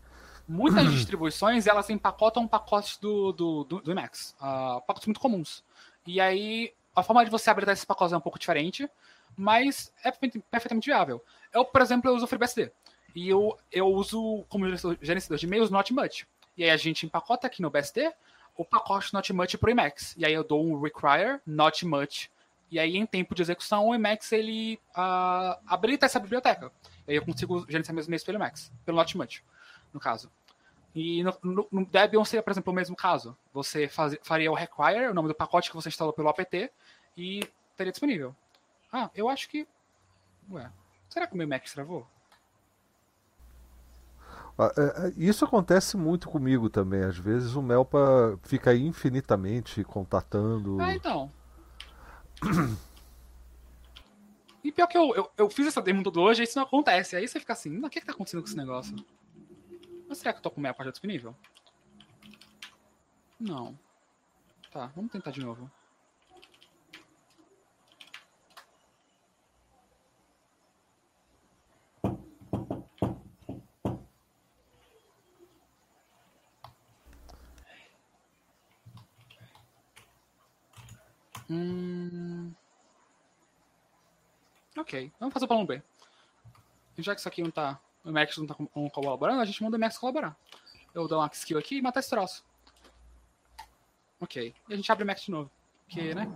Muitas 0.47 0.85
distribuições, 0.93 1.65
elas 1.67 1.89
empacotam 1.89 2.47
pacotes 2.47 2.97
do, 2.97 3.31
do, 3.31 3.63
do, 3.63 3.81
do 3.81 3.91
Emacs. 3.91 4.35
Uh, 4.39 4.81
pacotes 4.81 5.07
muito 5.07 5.19
comuns. 5.19 5.63
E 6.05 6.21
aí, 6.21 6.71
a 6.95 7.01
forma 7.01 7.25
de 7.25 7.31
você 7.31 7.49
abrir 7.49 7.67
esses 7.69 7.83
pacotes 7.85 8.13
é 8.13 8.17
um 8.17 8.21
pouco 8.21 8.37
diferente, 8.37 8.87
mas 9.35 9.91
é 10.03 10.11
perfeitamente 10.11 10.89
viável. 10.89 11.23
Eu, 11.51 11.65
por 11.65 11.81
exemplo, 11.81 12.09
eu 12.09 12.15
uso 12.15 12.25
o 12.25 12.27
FreeBSD. 12.27 12.71
E 13.15 13.29
eu, 13.29 13.57
eu 13.71 13.87
uso 13.87 14.45
como 14.49 14.65
gerenciador 15.01 15.37
de 15.37 15.45
e-mails 15.45 15.71
Not 15.71 15.91
Much. 15.93 16.25
E 16.57 16.63
aí 16.63 16.69
a 16.69 16.77
gente 16.77 17.05
empacota 17.05 17.47
aqui 17.47 17.61
no 17.61 17.69
BSD 17.69 18.13
o 18.55 18.63
pacote 18.63 19.13
Not 19.13 19.33
Much 19.33 19.57
para 19.57 19.67
o 19.67 19.71
Emacs. 19.71 20.13
E 20.17 20.25
aí 20.25 20.33
eu 20.33 20.43
dou 20.43 20.63
um 20.65 20.79
require 20.79 21.39
Not 21.45 21.85
Much. 21.85 22.29
E 22.71 22.79
aí, 22.79 22.97
em 22.97 23.05
tempo 23.05 23.35
de 23.35 23.41
execução, 23.41 23.87
o 23.87 23.95
Emacs 23.95 24.31
ele 24.31 24.79
uh, 24.97 25.59
habilita 25.67 26.05
essa 26.05 26.19
biblioteca. 26.19 26.71
E 27.07 27.11
aí 27.11 27.17
eu 27.17 27.25
consigo 27.25 27.65
gerenciar 27.69 27.93
meus 27.93 28.07
e-mails 28.07 28.23
pelo 28.23 28.37
Emacs, 28.37 28.71
pelo 28.85 28.97
Not 28.97 29.17
Much 29.17 29.41
no 29.95 29.99
caso. 29.99 30.29
E 30.93 31.23
no, 31.23 31.37
no, 31.41 31.67
no, 31.71 31.85
Debian 31.85 32.23
seria, 32.23 32.43
por 32.43 32.51
exemplo, 32.51 32.71
o 32.71 32.75
mesmo 32.75 32.95
caso. 32.95 33.35
Você 33.53 33.87
faz, 33.87 34.15
faria 34.21 34.51
o 34.51 34.55
require, 34.55 35.07
o 35.07 35.13
nome 35.13 35.27
do 35.27 35.35
pacote 35.35 35.69
que 35.69 35.75
você 35.75 35.89
instalou 35.89 36.13
pelo 36.13 36.29
apt, 36.29 36.71
e 37.17 37.47
teria 37.75 37.91
disponível. 37.91 38.35
Ah, 38.91 39.09
eu 39.15 39.27
acho 39.27 39.49
que. 39.49 39.67
Ué, 40.51 40.69
será 41.09 41.25
que 41.25 41.33
o 41.33 41.37
meu 41.37 41.47
Mac 41.47 41.65
travou? 41.65 42.07
Ah, 44.57 44.71
é, 44.77 45.07
é, 45.07 45.13
Isso 45.17 45.43
acontece 45.43 45.97
muito 45.97 46.29
comigo 46.29 46.69
também. 46.69 47.03
Às 47.03 47.17
vezes 47.17 47.55
o 47.55 47.61
Melpa 47.61 48.39
fica 48.43 48.73
infinitamente 48.73 49.83
contatando. 49.83 50.79
Ah, 50.79 50.93
então. 50.93 51.31
E 54.63 54.71
pior 54.71 54.87
que 54.87 54.97
eu, 54.97 55.13
eu, 55.15 55.31
eu 55.37 55.47
fiz 55.47 55.67
essa 55.67 55.79
demo 55.79 56.01
todo 56.01 56.19
hoje 56.19 56.41
isso 56.41 56.57
não 56.57 56.65
acontece. 56.65 57.15
Aí 57.15 57.27
você 57.27 57.39
fica 57.39 57.53
assim, 57.53 57.77
o 57.77 57.87
que, 57.87 57.99
que 57.99 58.05
tá 58.05 58.13
acontecendo 58.13 58.41
com 58.41 58.47
esse 58.47 58.57
negócio? 58.57 58.95
Mas 60.09 60.17
será 60.17 60.33
que 60.33 60.39
eu 60.39 60.43
tô 60.43 60.49
com 60.49 60.59
mapa 60.59 60.83
já 60.83 60.89
disponível? 60.89 61.35
Não. 63.39 63.77
Tá, 64.71 64.87
vamos 64.95 65.11
tentar 65.11 65.29
de 65.29 65.41
novo. 65.41 65.69
Hum... 81.47 81.84
Ok, 84.85 85.11
vamos 85.19 85.33
fazer 85.33 85.45
o 85.45 85.47
plano 85.47 85.65
B. 85.65 85.81
Já 86.99 87.13
que 87.15 87.19
isso 87.19 87.27
aqui 87.27 87.41
não 87.41 87.49
tá 87.49 87.79
o 88.03 88.11
Max 88.11 88.37
não 88.37 88.45
tá 88.45 88.55
colaborando, 88.93 89.41
a 89.41 89.45
gente 89.45 89.63
manda 89.63 89.77
o 89.77 89.79
Max 89.79 89.97
colaborar. 89.97 90.37
Eu 90.93 91.07
dou 91.07 91.19
uma 91.19 91.29
skill 91.33 91.57
aqui 91.57 91.77
e 91.77 91.81
matar 91.81 91.99
esse 92.01 92.09
troço. 92.09 92.45
Ok. 94.21 94.53
E 94.69 94.73
a 94.73 94.75
gente 94.77 94.91
abre 94.91 95.03
o 95.03 95.07
Max 95.07 95.21
de 95.23 95.31
novo. 95.31 95.49
Porque, 95.87 96.13
né? 96.13 96.31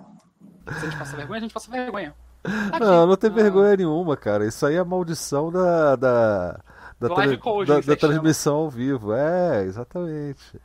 Se 0.68 0.86
a 0.86 0.90
gente 0.90 0.98
passa 0.98 1.16
vergonha, 1.16 1.38
a 1.38 1.42
gente 1.42 1.54
passa 1.54 1.72
vergonha. 1.72 2.16
Aqui. 2.44 2.80
Não, 2.80 3.06
não 3.08 3.16
tem 3.16 3.30
Ah, 3.30 3.34
vergonha 3.34 3.78
nenhuma, 3.78 4.18
cara. 4.18 4.46
Isso 4.48 4.66
aí 4.66 4.76
é 4.76 4.80
a 4.80 4.86
maldição 4.86 5.52
da, 5.52 5.96
da, 5.96 6.52
da, 7.00 7.38
coaching, 7.38 7.66
da- 7.68 7.80
da 7.82 7.96
transmissão 7.96 8.56
ao 8.58 8.70
vivo. 8.70 9.14
É, 9.14 9.64
exatamente. 9.64 10.60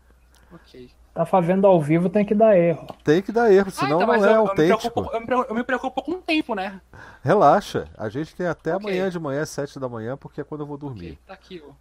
Ok. 0.53 0.91
Tá 1.15 1.25
fazendo 1.25 1.65
ao 1.69 1.81
vivo, 1.81 2.11
tem 2.11 2.25
que 2.25 2.35
dar 2.35 2.57
erro. 2.59 2.89
Tem 3.05 3.23
que 3.23 3.31
dar 3.31 3.51
erro, 3.53 3.69
Ah, 3.69 3.71
senão 3.71 3.97
então, 3.99 4.07
mas 4.09 4.23
não 4.23 4.29
é 4.29 4.35
eu, 4.35 4.41
autêntico. 4.41 5.01
eu, 5.13 5.21
me 5.21 5.27
preocupo, 5.27 5.51
eu 5.53 5.55
me 5.55 5.63
preocupo 5.63 6.03
com 6.03 6.13
o 6.13 6.21
tempo, 6.21 6.55
né? 6.57 6.81
Relaxa. 7.23 7.89
A 7.97 8.09
gente 8.09 8.35
tem 8.35 8.47
até 8.49 8.75
Ok. 8.75 8.85
amanhã 8.91 9.09
de 9.09 9.19
manhã, 9.21 9.47
sete 9.47 9.79
da 9.79 9.89
manhã, 9.89 10.17
porque 10.17 10.41
é 10.41 10.45
quando 10.45 10.63
eu 10.63 10.67
vou 10.67 10.77
dormir. 10.77 11.17
tá 11.25 11.35
aqui 11.35 11.63
o 11.65 11.75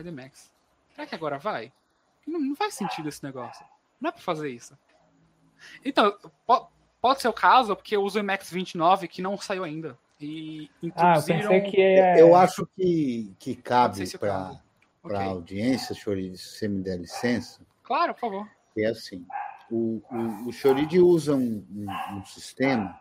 Hide 0.00 0.10
Max. 0.10 0.50
Será 0.94 1.06
que 1.06 1.14
agora 1.14 1.36
vai? 1.38 1.70
Não, 2.26 2.40
não 2.40 2.56
faz 2.56 2.72
sentido 2.72 3.06
esse 3.08 3.22
negócio. 3.22 3.64
Não 4.00 4.08
é 4.08 4.12
pra 4.12 4.22
fazer 4.22 4.48
isso. 4.48 4.76
Então, 5.84 6.16
po- 6.46 6.68
pode 7.02 7.20
ser 7.20 7.28
o 7.28 7.32
caso, 7.34 7.76
porque 7.76 7.96
eu 7.96 8.02
uso 8.02 8.16
o 8.18 8.20
Emacs 8.22 8.50
29 8.50 9.08
que 9.08 9.20
não 9.20 9.36
saiu 9.36 9.62
ainda. 9.62 9.96
E 10.18 10.70
Ah, 10.72 10.78
eu 10.82 10.88
introduziram... 10.88 11.50
pensei 11.50 11.60
que 11.70 11.80
é. 11.82 12.20
Eu 12.22 12.34
acho 12.34 12.66
que, 12.74 13.34
que 13.38 13.54
cabe 13.54 14.08
para 14.18 14.58
para 15.02 15.18
Ok. 15.18 15.26
a 15.26 15.30
audiência, 15.30 15.94
Choride, 15.94 16.36
se 16.38 16.58
você 16.58 16.66
me 16.66 16.82
der 16.82 16.98
licença, 16.98 17.60
Claro, 17.86 18.12
por 18.14 18.20
favor. 18.20 18.48
é 18.76 18.86
assim. 18.86 19.24
O, 19.70 20.02
o, 20.10 20.48
o 20.48 20.52
Choride 20.52 21.00
usa 21.00 21.34
um, 21.34 21.64
um- 21.70 22.18
um 22.18 22.24
sistema, 22.24 23.00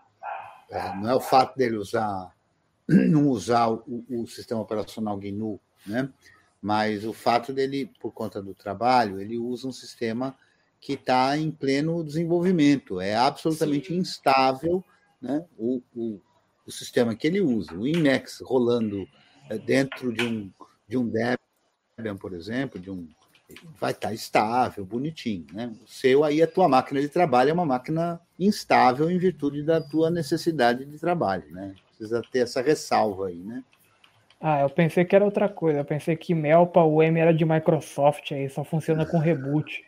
é, 0.70 0.96
não 0.96 1.10
é 1.10 1.16
o 1.16 1.20
fato 1.20 1.56
dele 1.58 1.78
usar, 1.78 2.34
não 2.88 3.30
usar 3.30 3.70
o, 3.70 4.06
o 4.10 4.26
sistema 4.28 4.62
operacional 4.62 5.18
GNU, 5.18 5.60
né? 5.86 6.12
mas 6.62 7.04
o 7.06 7.14
fato 7.14 7.54
dele, 7.54 7.92
por 8.00 8.12
conta 8.12 8.42
do 8.42 8.56
trabalho, 8.56 9.20
ele 9.20 9.38
usa 9.38 9.68
um 9.68 9.72
sistema 9.72 10.36
que 10.82 10.94
está 10.94 11.38
em 11.38 11.52
pleno 11.52 12.04
desenvolvimento, 12.04 13.00
é 13.02 13.16
absolutamente 13.16 13.88
Sim. 13.90 13.98
instável 13.98 14.84
né? 15.22 15.46
o, 15.58 15.82
o, 15.96 16.22
o 16.66 16.72
sistema 16.72 17.16
que 17.16 17.28
ele 17.28 17.42
usa. 17.42 17.76
O 17.76 17.88
Emacs 17.88 18.40
rolando 18.42 19.08
é, 19.50 19.58
dentro 19.58 20.12
de 20.14 20.24
um, 20.26 20.52
de 20.88 20.98
um 20.98 21.08
Debian, 21.08 22.18
por 22.18 22.34
exemplo, 22.34 22.80
de 22.80 22.90
um 22.90 23.08
vai 23.80 23.92
estar 23.92 24.14
estável, 24.14 24.86
bonitinho, 24.86 25.46
né? 25.54 25.72
O 25.84 25.88
seu 25.88 26.24
aí, 26.24 26.42
a 26.42 26.48
tua 26.48 26.68
máquina 26.68 27.00
de 27.00 27.10
trabalho 27.10 27.52
é 27.52 27.54
uma 27.54 27.66
máquina 27.66 28.20
instável 28.40 29.10
em 29.10 29.18
virtude 29.18 29.64
da 29.64 29.80
tua 29.80 30.10
necessidade 30.10 30.86
de 30.86 31.00
trabalho, 31.00 31.52
né? 31.52 31.76
Precisa 31.88 32.22
ter 32.32 32.40
essa 32.40 32.62
ressalva 32.62 33.28
aí, 33.28 33.38
né? 33.38 33.64
Ah, 34.42 34.62
eu 34.62 34.70
pensei 34.70 35.06
que 35.06 35.16
era 35.16 35.24
outra 35.24 35.48
coisa. 35.48 35.80
Eu 35.80 35.86
pensei 35.86 36.16
que 36.16 36.34
Melpa, 36.34 36.82
o 36.82 37.02
M 37.02 37.20
era 37.20 37.34
de 37.34 37.46
Microsoft, 37.46 38.32
aí 38.32 38.50
só 38.50 38.64
funciona 38.64 39.06
com 39.06 39.18
reboot. 39.18 39.84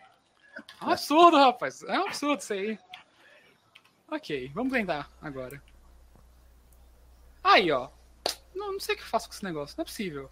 É 0.82 0.86
um 0.86 0.90
absurdo, 0.90 1.38
rapaz. 1.38 1.84
É 1.84 2.00
um 2.00 2.08
absurdo 2.08 2.40
isso 2.40 2.54
aí. 2.54 2.80
Ok, 4.10 4.52
vamos 4.54 4.72
tentar 4.72 5.12
agora. 5.22 5.62
Aí, 7.44 7.72
ó. 7.72 7.90
Não, 8.56 8.74
não 8.74 8.80
sei 8.80 8.96
o 8.96 8.98
que 8.98 9.04
eu 9.04 9.08
faço 9.08 9.28
com 9.28 9.36
esse 9.36 9.44
negócio. 9.44 9.76
Não 9.78 9.84
é 9.84 9.86
possível. 9.86 10.30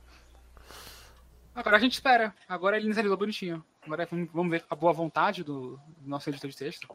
Agora 1.55 1.77
a 1.77 1.79
gente 1.79 1.93
espera. 1.93 2.35
Agora 2.49 2.75
ele 2.75 2.85
inicializou 2.85 3.17
bonitinho. 3.17 3.63
Agora 3.81 4.07
vamos 4.33 4.51
ver 4.51 4.65
a 4.69 4.75
boa 4.75 4.91
vontade 4.91 5.43
do, 5.43 5.79
do 5.97 6.09
nosso 6.09 6.29
editor 6.29 6.49
de 6.49 6.57
texto. 6.57 6.87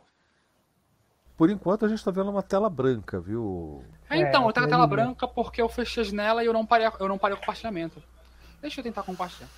Por 1.36 1.48
enquanto 1.48 1.86
a 1.86 1.88
gente 1.88 2.04
tá 2.04 2.10
vendo 2.10 2.30
uma 2.30 2.42
tela 2.42 2.68
branca, 2.68 3.18
viu? 3.18 3.82
É, 4.10 4.18
É, 4.18 4.20
então, 4.20 4.46
eu 4.46 4.52
tenho 4.52 4.66
a 4.66 4.68
tela 4.68 4.86
branca 4.86 5.26
porque 5.26 5.62
eu 5.62 5.70
fechei 5.70 6.02
a 6.02 6.04
janela 6.04 6.44
e 6.44 6.46
eu 6.46 6.52
não 6.52 6.66
parei, 6.66 6.86
eu 7.00 7.08
não 7.08 7.16
parei 7.16 7.34
o 7.34 7.40
compartilhamento. 7.40 8.02
Deixa 8.60 8.80
eu 8.80 8.84
tentar 8.84 9.02
compartilhar. 9.02 9.48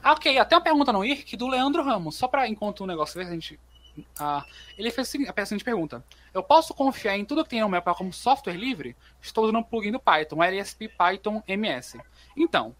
Ah, 0.00 0.12
ok, 0.12 0.38
até 0.38 0.54
uma 0.54 0.62
pergunta 0.62 0.92
no 0.92 1.04
IRC 1.04 1.36
do 1.36 1.48
Leandro 1.48 1.82
Ramos, 1.82 2.14
só 2.14 2.28
pra 2.28 2.46
enquanto 2.46 2.82
o 2.82 2.86
negócio 2.86 3.18
ver, 3.18 3.26
a 3.26 3.30
gente. 3.32 3.58
Ah, 4.16 4.44
ele 4.78 4.92
fez 4.92 5.08
a 5.08 5.44
seguinte 5.44 5.64
pergunta: 5.64 6.04
Eu 6.32 6.44
posso 6.44 6.72
confiar 6.72 7.16
em 7.16 7.24
tudo 7.24 7.42
que 7.42 7.50
tem 7.50 7.60
no 7.60 7.68
meu 7.68 7.82
como 7.82 8.12
software 8.12 8.54
livre? 8.54 8.94
Estou 9.20 9.42
usando 9.42 9.58
um 9.58 9.62
plugin 9.64 9.90
do 9.90 9.98
Python, 9.98 10.40
LSP 10.40 10.88
Python 10.88 11.42
MS. 11.48 12.00
Então, 12.36 12.76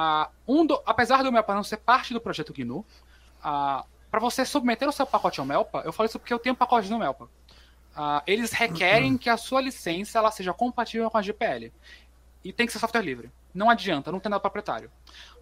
ah, 0.00 0.30
um 0.46 0.64
do- 0.64 0.80
apesar 0.86 1.24
do 1.24 1.32
Melpa 1.32 1.52
não 1.56 1.64
ser 1.64 1.78
parte 1.78 2.14
do 2.14 2.20
projeto 2.20 2.52
GNU, 2.52 2.84
ah, 3.42 3.84
para 4.10 4.20
você 4.20 4.44
submeter 4.44 4.88
o 4.88 4.92
seu 4.92 5.04
pacote 5.04 5.40
ao 5.40 5.46
Melpa, 5.46 5.82
eu 5.84 5.92
falo 5.92 6.06
isso 6.08 6.20
porque 6.20 6.32
eu 6.32 6.38
tenho 6.38 6.54
pacote 6.54 6.88
no 6.88 6.98
Melpa. 7.00 7.28
Ah, 7.96 8.22
eles 8.24 8.52
requerem 8.52 9.18
que 9.18 9.28
a 9.28 9.36
sua 9.36 9.60
licença 9.60 10.16
ela 10.18 10.30
seja 10.30 10.54
compatível 10.54 11.10
com 11.10 11.18
a 11.18 11.22
GPL. 11.22 11.72
E 12.44 12.52
tem 12.52 12.64
que 12.64 12.72
ser 12.72 12.78
software 12.78 13.02
livre. 13.02 13.28
Não 13.52 13.68
adianta, 13.68 14.12
não 14.12 14.20
tem 14.20 14.30
nada 14.30 14.40
proprietário. 14.40 14.88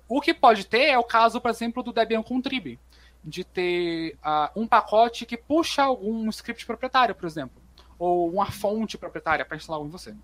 O 0.08 0.22
que 0.22 0.32
pode 0.32 0.66
ter 0.66 0.86
é 0.86 0.98
o 0.98 1.04
caso, 1.04 1.38
por 1.38 1.50
exemplo, 1.50 1.82
do 1.82 1.92
Debian 1.92 2.22
Contrib, 2.22 2.78
de 3.22 3.44
ter 3.44 4.16
ah, 4.22 4.50
um 4.56 4.66
pacote 4.66 5.26
que 5.26 5.36
puxa 5.36 5.82
algum 5.82 6.30
script 6.30 6.64
proprietário, 6.64 7.14
por 7.14 7.26
exemplo, 7.26 7.60
ou 7.98 8.30
uma 8.32 8.46
fonte 8.50 8.96
proprietária 8.96 9.44
para 9.44 9.58
instalar 9.58 9.76
algo 9.78 9.88
em 9.88 9.92
você. 9.92 10.14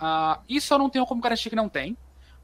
Ah, 0.00 0.38
isso 0.48 0.72
eu 0.72 0.78
não 0.78 0.88
tenho 0.88 1.04
como 1.04 1.20
garantir 1.20 1.50
que 1.50 1.56
não 1.56 1.68
tem, 1.68 1.96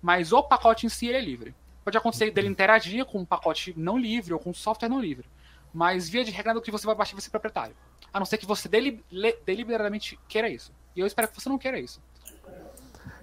mas 0.03 0.33
o 0.33 0.43
pacote 0.43 0.87
em 0.87 0.89
si 0.89 1.07
ele 1.07 1.19
é 1.19 1.21
livre. 1.21 1.55
Pode 1.85 1.97
acontecer 1.97 2.31
dele 2.31 2.49
interagir 2.49 3.05
com 3.07 3.19
um 3.21 3.25
pacote 3.25 3.73
não 3.77 3.97
livre 3.99 4.33
ou 4.35 4.39
com 4.39 4.51
um 4.51 4.55
software 4.55 4.89
não 4.89 5.01
livre, 5.01 5.27
mas 5.73 6.09
via 6.09 6.25
de 6.25 6.31
regra 6.31 6.53
do 6.55 6.61
que 6.61 6.71
você 6.71 6.87
vai 6.87 6.95
baixar 6.95 7.15
vai 7.15 7.23
ser 7.23 7.31
proprietário. 7.31 7.75
A 8.13 8.19
não 8.19 8.27
ser 8.27 8.39
que 8.39 8.47
você 8.47 8.69
deli- 8.69 9.05
le- 9.11 9.39
deliberadamente 9.45 10.19
queira 10.29 10.49
isso. 10.49 10.73
E 10.95 11.01
eu 11.01 11.07
espero 11.07 11.29
que 11.29 11.41
você 11.41 11.49
não 11.49 11.59
queira 11.59 11.79
isso. 11.79 12.01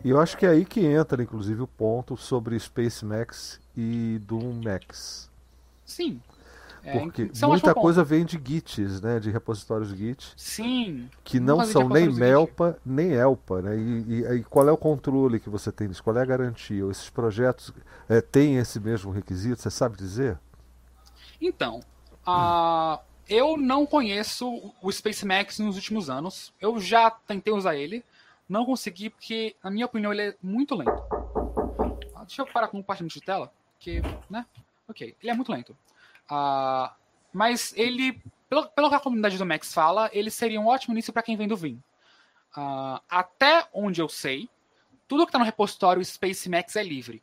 E 0.04 0.10
eu 0.10 0.20
acho 0.20 0.38
que 0.38 0.46
é 0.46 0.50
aí 0.50 0.66
que 0.66 0.86
entra, 0.86 1.22
inclusive, 1.22 1.62
o 1.62 1.68
ponto 1.68 2.16
sobre 2.16 2.60
Space 2.60 3.04
Max 3.04 3.60
e 3.76 4.20
Doom 4.24 4.62
Max. 4.64 5.30
Sim. 5.84 6.22
É, 6.86 7.00
Porque 7.00 7.24
é 7.42 7.48
muita 7.48 7.74
coisa 7.74 8.04
vem 8.04 8.24
de 8.24 8.40
Gits, 8.44 9.02
né? 9.02 9.20
De 9.20 9.32
repositórios 9.32 9.90
Git, 9.90 10.34
Sim. 10.38 11.10
que 11.24 11.40
não 11.40 11.66
são 11.66 11.90
nem 11.90 12.06
Git. 12.06 12.20
Melpa 12.20 12.78
nem 12.86 13.12
Elpa, 13.14 13.62
né? 13.62 13.76
E, 13.76 13.82
e- 14.22 14.36
e 14.40 14.44
qual 14.44 14.68
é 14.70 14.72
o 14.72 14.78
controle 14.78 15.40
que 15.40 15.50
você 15.50 15.72
tem 15.72 15.88
disso? 15.88 16.04
Qual 16.04 16.16
é 16.16 16.22
a 16.22 16.26
garantia? 16.26 16.86
Esses 16.92 17.10
projetos 17.10 17.74
eh, 18.08 18.22
têm 18.22 18.58
esse 18.58 18.80
mesmo 18.80 19.12
requisito? 19.12 19.62
Você 19.62 19.72
sabe 19.72 19.98
dizer? 19.98 20.38
Então, 21.42 21.80
ah, 22.26 23.00
eu 23.28 23.58
não 23.58 23.86
conheço 23.86 24.72
o 24.82 24.92
Space 24.92 25.26
Max 25.26 25.58
nos 25.60 25.76
últimos 25.76 26.10
anos. 26.10 26.54
Eu 26.62 26.80
já 26.80 27.10
tentei 27.10 27.52
usar 27.54 27.76
ele. 27.76 28.04
Não 28.48 28.64
consegui 28.64 29.10
porque, 29.10 29.56
na 29.64 29.72
minha 29.72 29.88
opinião, 29.88 30.14
ele 30.14 30.22
é 30.22 30.36
muito 30.42 30.76
lento. 30.76 30.92
Ah, 32.16 32.24
Deixa 32.26 32.44
eu 32.44 32.46
parar 32.48 32.68
com 32.68 32.78
o 32.78 32.82
compartilhamento 32.82 33.20
de 33.20 33.26
tela. 33.26 33.52
Que, 33.80 34.02
né? 34.30 34.46
Ok, 34.88 35.16
ele 35.22 35.32
é 35.32 35.34
muito 35.34 35.52
lento. 35.52 35.76
Ah, 36.30 36.94
mas 37.34 37.74
ele, 37.76 38.22
pelo, 38.50 38.68
pelo 38.70 38.90
que 38.90 38.96
a 38.96 39.00
comunidade 39.00 39.38
do 39.38 39.46
Max 39.46 39.74
fala, 39.74 40.10
ele 40.14 40.32
seria 40.32 40.60
um 40.60 40.68
ótimo 40.68 40.94
início 40.94 41.14
para 41.14 41.24
quem 41.24 41.38
vem 41.38 41.48
do 41.48 41.58
Vim. 41.58 41.82
Ah, 42.56 43.02
até 43.10 43.68
onde 43.74 44.02
eu 44.02 44.10
sei, 44.10 44.50
tudo 45.08 45.26
que 45.26 45.30
está 45.30 45.40
no 45.40 45.46
repositório 45.46 46.04
Space 46.04 46.50
Max 46.50 46.76
é 46.76 46.84
livre. 46.84 47.22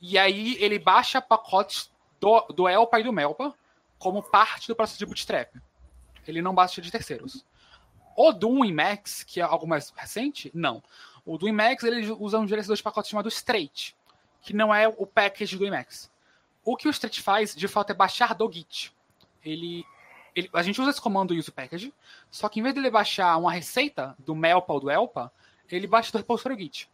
E 0.00 0.18
aí 0.18 0.56
ele 0.62 0.78
baixa 0.78 1.20
pacotes 1.20 1.90
do, 2.20 2.40
do 2.54 2.68
Elpa 2.68 3.00
e 3.00 3.04
do 3.04 3.12
Melpa 3.12 3.54
como 3.98 4.22
parte 4.22 4.68
do 4.68 4.76
processo 4.76 4.98
de 4.98 5.06
bootstrap. 5.06 5.54
Ele 6.26 6.42
não 6.42 6.54
baixa 6.54 6.80
de 6.82 6.90
terceiros. 6.90 7.44
O 8.16 8.32
Doom 8.32 8.64
Emacs, 8.64 9.22
que 9.22 9.40
é 9.40 9.42
algo 9.42 9.66
mais 9.66 9.90
recente, 9.96 10.50
não. 10.54 10.82
O 11.24 11.36
Doom 11.36 11.48
Emacs 11.48 11.84
ele 11.84 12.10
usa 12.12 12.38
um 12.38 12.46
gerenciador 12.46 12.76
de 12.76 12.82
pacotes 12.82 13.10
chamado 13.10 13.28
Straight, 13.28 13.96
que 14.40 14.54
não 14.54 14.74
é 14.74 14.88
o 14.88 15.06
package 15.06 15.56
do 15.56 15.66
Emacs. 15.66 16.10
O 16.66 16.76
que 16.76 16.88
o 16.88 16.90
Straight 16.90 17.22
faz, 17.22 17.54
de 17.54 17.68
fato, 17.68 17.90
é 17.90 17.94
baixar 17.94 18.34
do 18.34 18.50
Git. 18.52 18.92
Ele, 19.44 19.86
ele- 20.34 20.50
a 20.52 20.62
gente 20.62 20.80
usa 20.80 20.90
esse 20.90 21.00
comando 21.00 21.32
use 21.32 21.50
package, 21.50 21.94
só 22.30 22.48
que 22.48 22.58
em 22.58 22.62
vez 22.62 22.74
dele 22.74 22.90
baixar 22.90 23.36
uma 23.36 23.52
receita 23.52 24.16
do 24.18 24.34
Melpa 24.34 24.72
ou 24.72 24.80
do 24.80 24.90
Elpa, 24.90 25.32
ele 25.70 25.86
baixa 25.86 26.10
do 26.10 26.18
repositório 26.18 26.58
Git. 26.58 26.90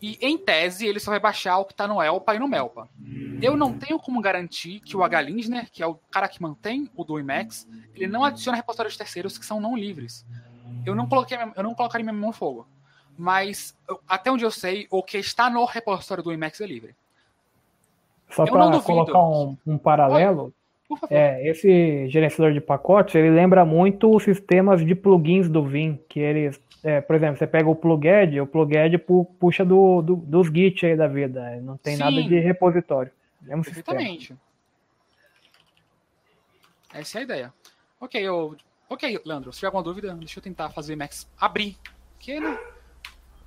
E 0.00 0.18
em 0.20 0.38
tese, 0.38 0.86
ele 0.86 0.98
só 1.00 1.10
vai 1.10 1.20
baixar 1.20 1.58
o 1.58 1.64
que 1.64 1.72
está 1.72 1.86
no 1.86 2.00
Elpa 2.00 2.34
e 2.34 2.38
no 2.38 2.48
Melpa. 2.48 2.88
Eu 3.40 3.56
não 3.56 3.76
tenho 3.76 3.98
como 3.98 4.20
garantir 4.20 4.80
que 4.80 4.96
o 4.96 5.02
H. 5.02 5.20
Lindner, 5.20 5.70
que 5.70 5.82
é 5.82 5.86
o 5.86 5.94
cara 6.10 6.28
que 6.28 6.40
mantém 6.40 6.88
o 6.96 7.04
do 7.04 7.18
Emacs, 7.18 7.68
ele 7.94 8.06
não 8.06 8.24
adiciona 8.24 8.56
repositórios 8.56 8.96
terceiros 8.96 9.36
que 9.36 9.44
são 9.46 9.60
não 9.60 9.76
livres. 9.76 10.24
Eu 10.86 10.94
não 10.94 11.08
coloquei, 11.08 11.36
eu 11.56 11.62
não 11.62 11.74
colocaria 11.74 12.04
minha 12.04 12.12
mão 12.12 12.28
no 12.30 12.32
fogo. 12.32 12.66
Mas 13.18 13.76
até 14.08 14.30
onde 14.30 14.44
eu 14.44 14.50
sei, 14.50 14.86
o 14.90 15.02
que 15.02 15.18
está 15.18 15.50
no 15.50 15.64
repositório 15.64 16.22
do 16.22 16.32
Emacs 16.32 16.60
é 16.60 16.66
livre. 16.66 16.96
Só 18.34 18.44
não 18.44 18.70
para 18.70 18.80
colocar 18.80 19.22
um, 19.22 19.56
um 19.66 19.78
paralelo, 19.78 20.52
é, 21.10 21.48
esse 21.48 22.08
gerenciador 22.08 22.52
de 22.52 22.60
pacotes, 22.60 23.14
ele 23.14 23.30
lembra 23.30 23.64
muito 23.64 24.14
os 24.14 24.22
sistemas 24.22 24.84
de 24.84 24.94
plugins 24.94 25.48
do 25.48 25.64
Vim, 25.64 25.98
que 26.08 26.20
eles, 26.20 26.60
é, 26.82 27.00
por 27.00 27.16
exemplo, 27.16 27.36
você 27.38 27.46
pega 27.46 27.68
o 27.68 27.74
pluged, 27.76 28.40
o 28.40 28.46
pluged 28.46 28.98
pu- 28.98 29.24
puxa 29.38 29.64
do, 29.64 30.02
do- 30.02 30.16
dos 30.16 30.48
Git 30.48 30.84
aí 30.86 30.96
da 30.96 31.06
vida, 31.08 31.56
não 31.62 31.76
tem 31.76 31.96
Sim. 31.96 32.02
nada 32.02 32.22
de 32.22 32.38
repositório. 32.38 33.10
Mesmo 33.40 33.64
sistema. 33.64 33.84
Perfeitamente. 33.84 34.36
Essa 36.94 37.18
é 37.18 37.20
a 37.20 37.24
ideia. 37.24 37.54
Ok, 38.00 38.20
eu. 38.20 38.56
Ok, 38.88 39.20
Leandro, 39.24 39.52
se 39.52 39.58
tiver 39.60 39.68
alguma 39.68 39.82
dúvida, 39.82 40.14
deixa 40.14 40.38
eu 40.38 40.42
tentar 40.42 40.68
fazer 40.70 40.94
Max 40.96 41.26
abrir. 41.40 41.76
Porque, 42.14 42.38
né? 42.38 42.58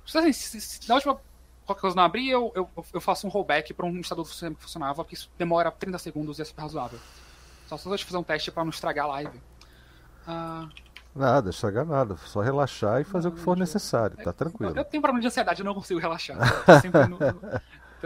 Se, 0.04 0.18
assim, 0.18 0.88
na 0.88 0.96
última 0.96 1.20
qualquer 1.66 1.80
coisa 1.82 1.96
não 1.96 2.04
abrir, 2.04 2.30
eu, 2.30 2.50
eu, 2.54 2.68
eu 2.92 3.00
faço 3.00 3.26
um 3.26 3.30
rollback 3.30 3.74
para 3.74 3.84
um 3.84 3.90
instalador 3.98 4.24
do 4.24 4.30
sistema 4.30 4.54
que 4.54 4.62
funcionava, 4.62 5.02
porque 5.04 5.14
isso 5.14 5.28
demora 5.36 5.70
30 5.70 5.98
segundos 5.98 6.38
e 6.38 6.42
é 6.42 6.44
super 6.44 6.62
razoável. 6.62 6.98
Só 7.66 7.76
deixa 7.76 8.04
eu 8.04 8.06
fazer 8.06 8.16
um 8.18 8.22
teste 8.22 8.50
para 8.50 8.62
não 8.64 8.70
estragar 8.70 9.04
a 9.06 9.08
live. 9.08 9.40
Ah, 10.26 10.68
Nada, 11.14 11.48
estragar 11.50 11.86
nada. 11.86 12.16
Só 12.26 12.40
relaxar 12.40 13.00
e 13.00 13.04
fazer 13.04 13.28
o 13.28 13.32
que 13.32 13.40
for 13.40 13.56
necessário. 13.56 14.16
Tá 14.18 14.24
eu, 14.24 14.32
tranquilo. 14.34 14.72
eu 14.76 14.84
tenho 14.84 15.00
problema 15.02 15.20
de 15.20 15.26
ansiedade, 15.26 15.60
eu 15.60 15.64
não 15.64 15.74
consigo 15.74 15.98
relaxar. 15.98 16.36
Eu, 16.68 16.80
sempre 16.80 17.06
no- 17.06 17.18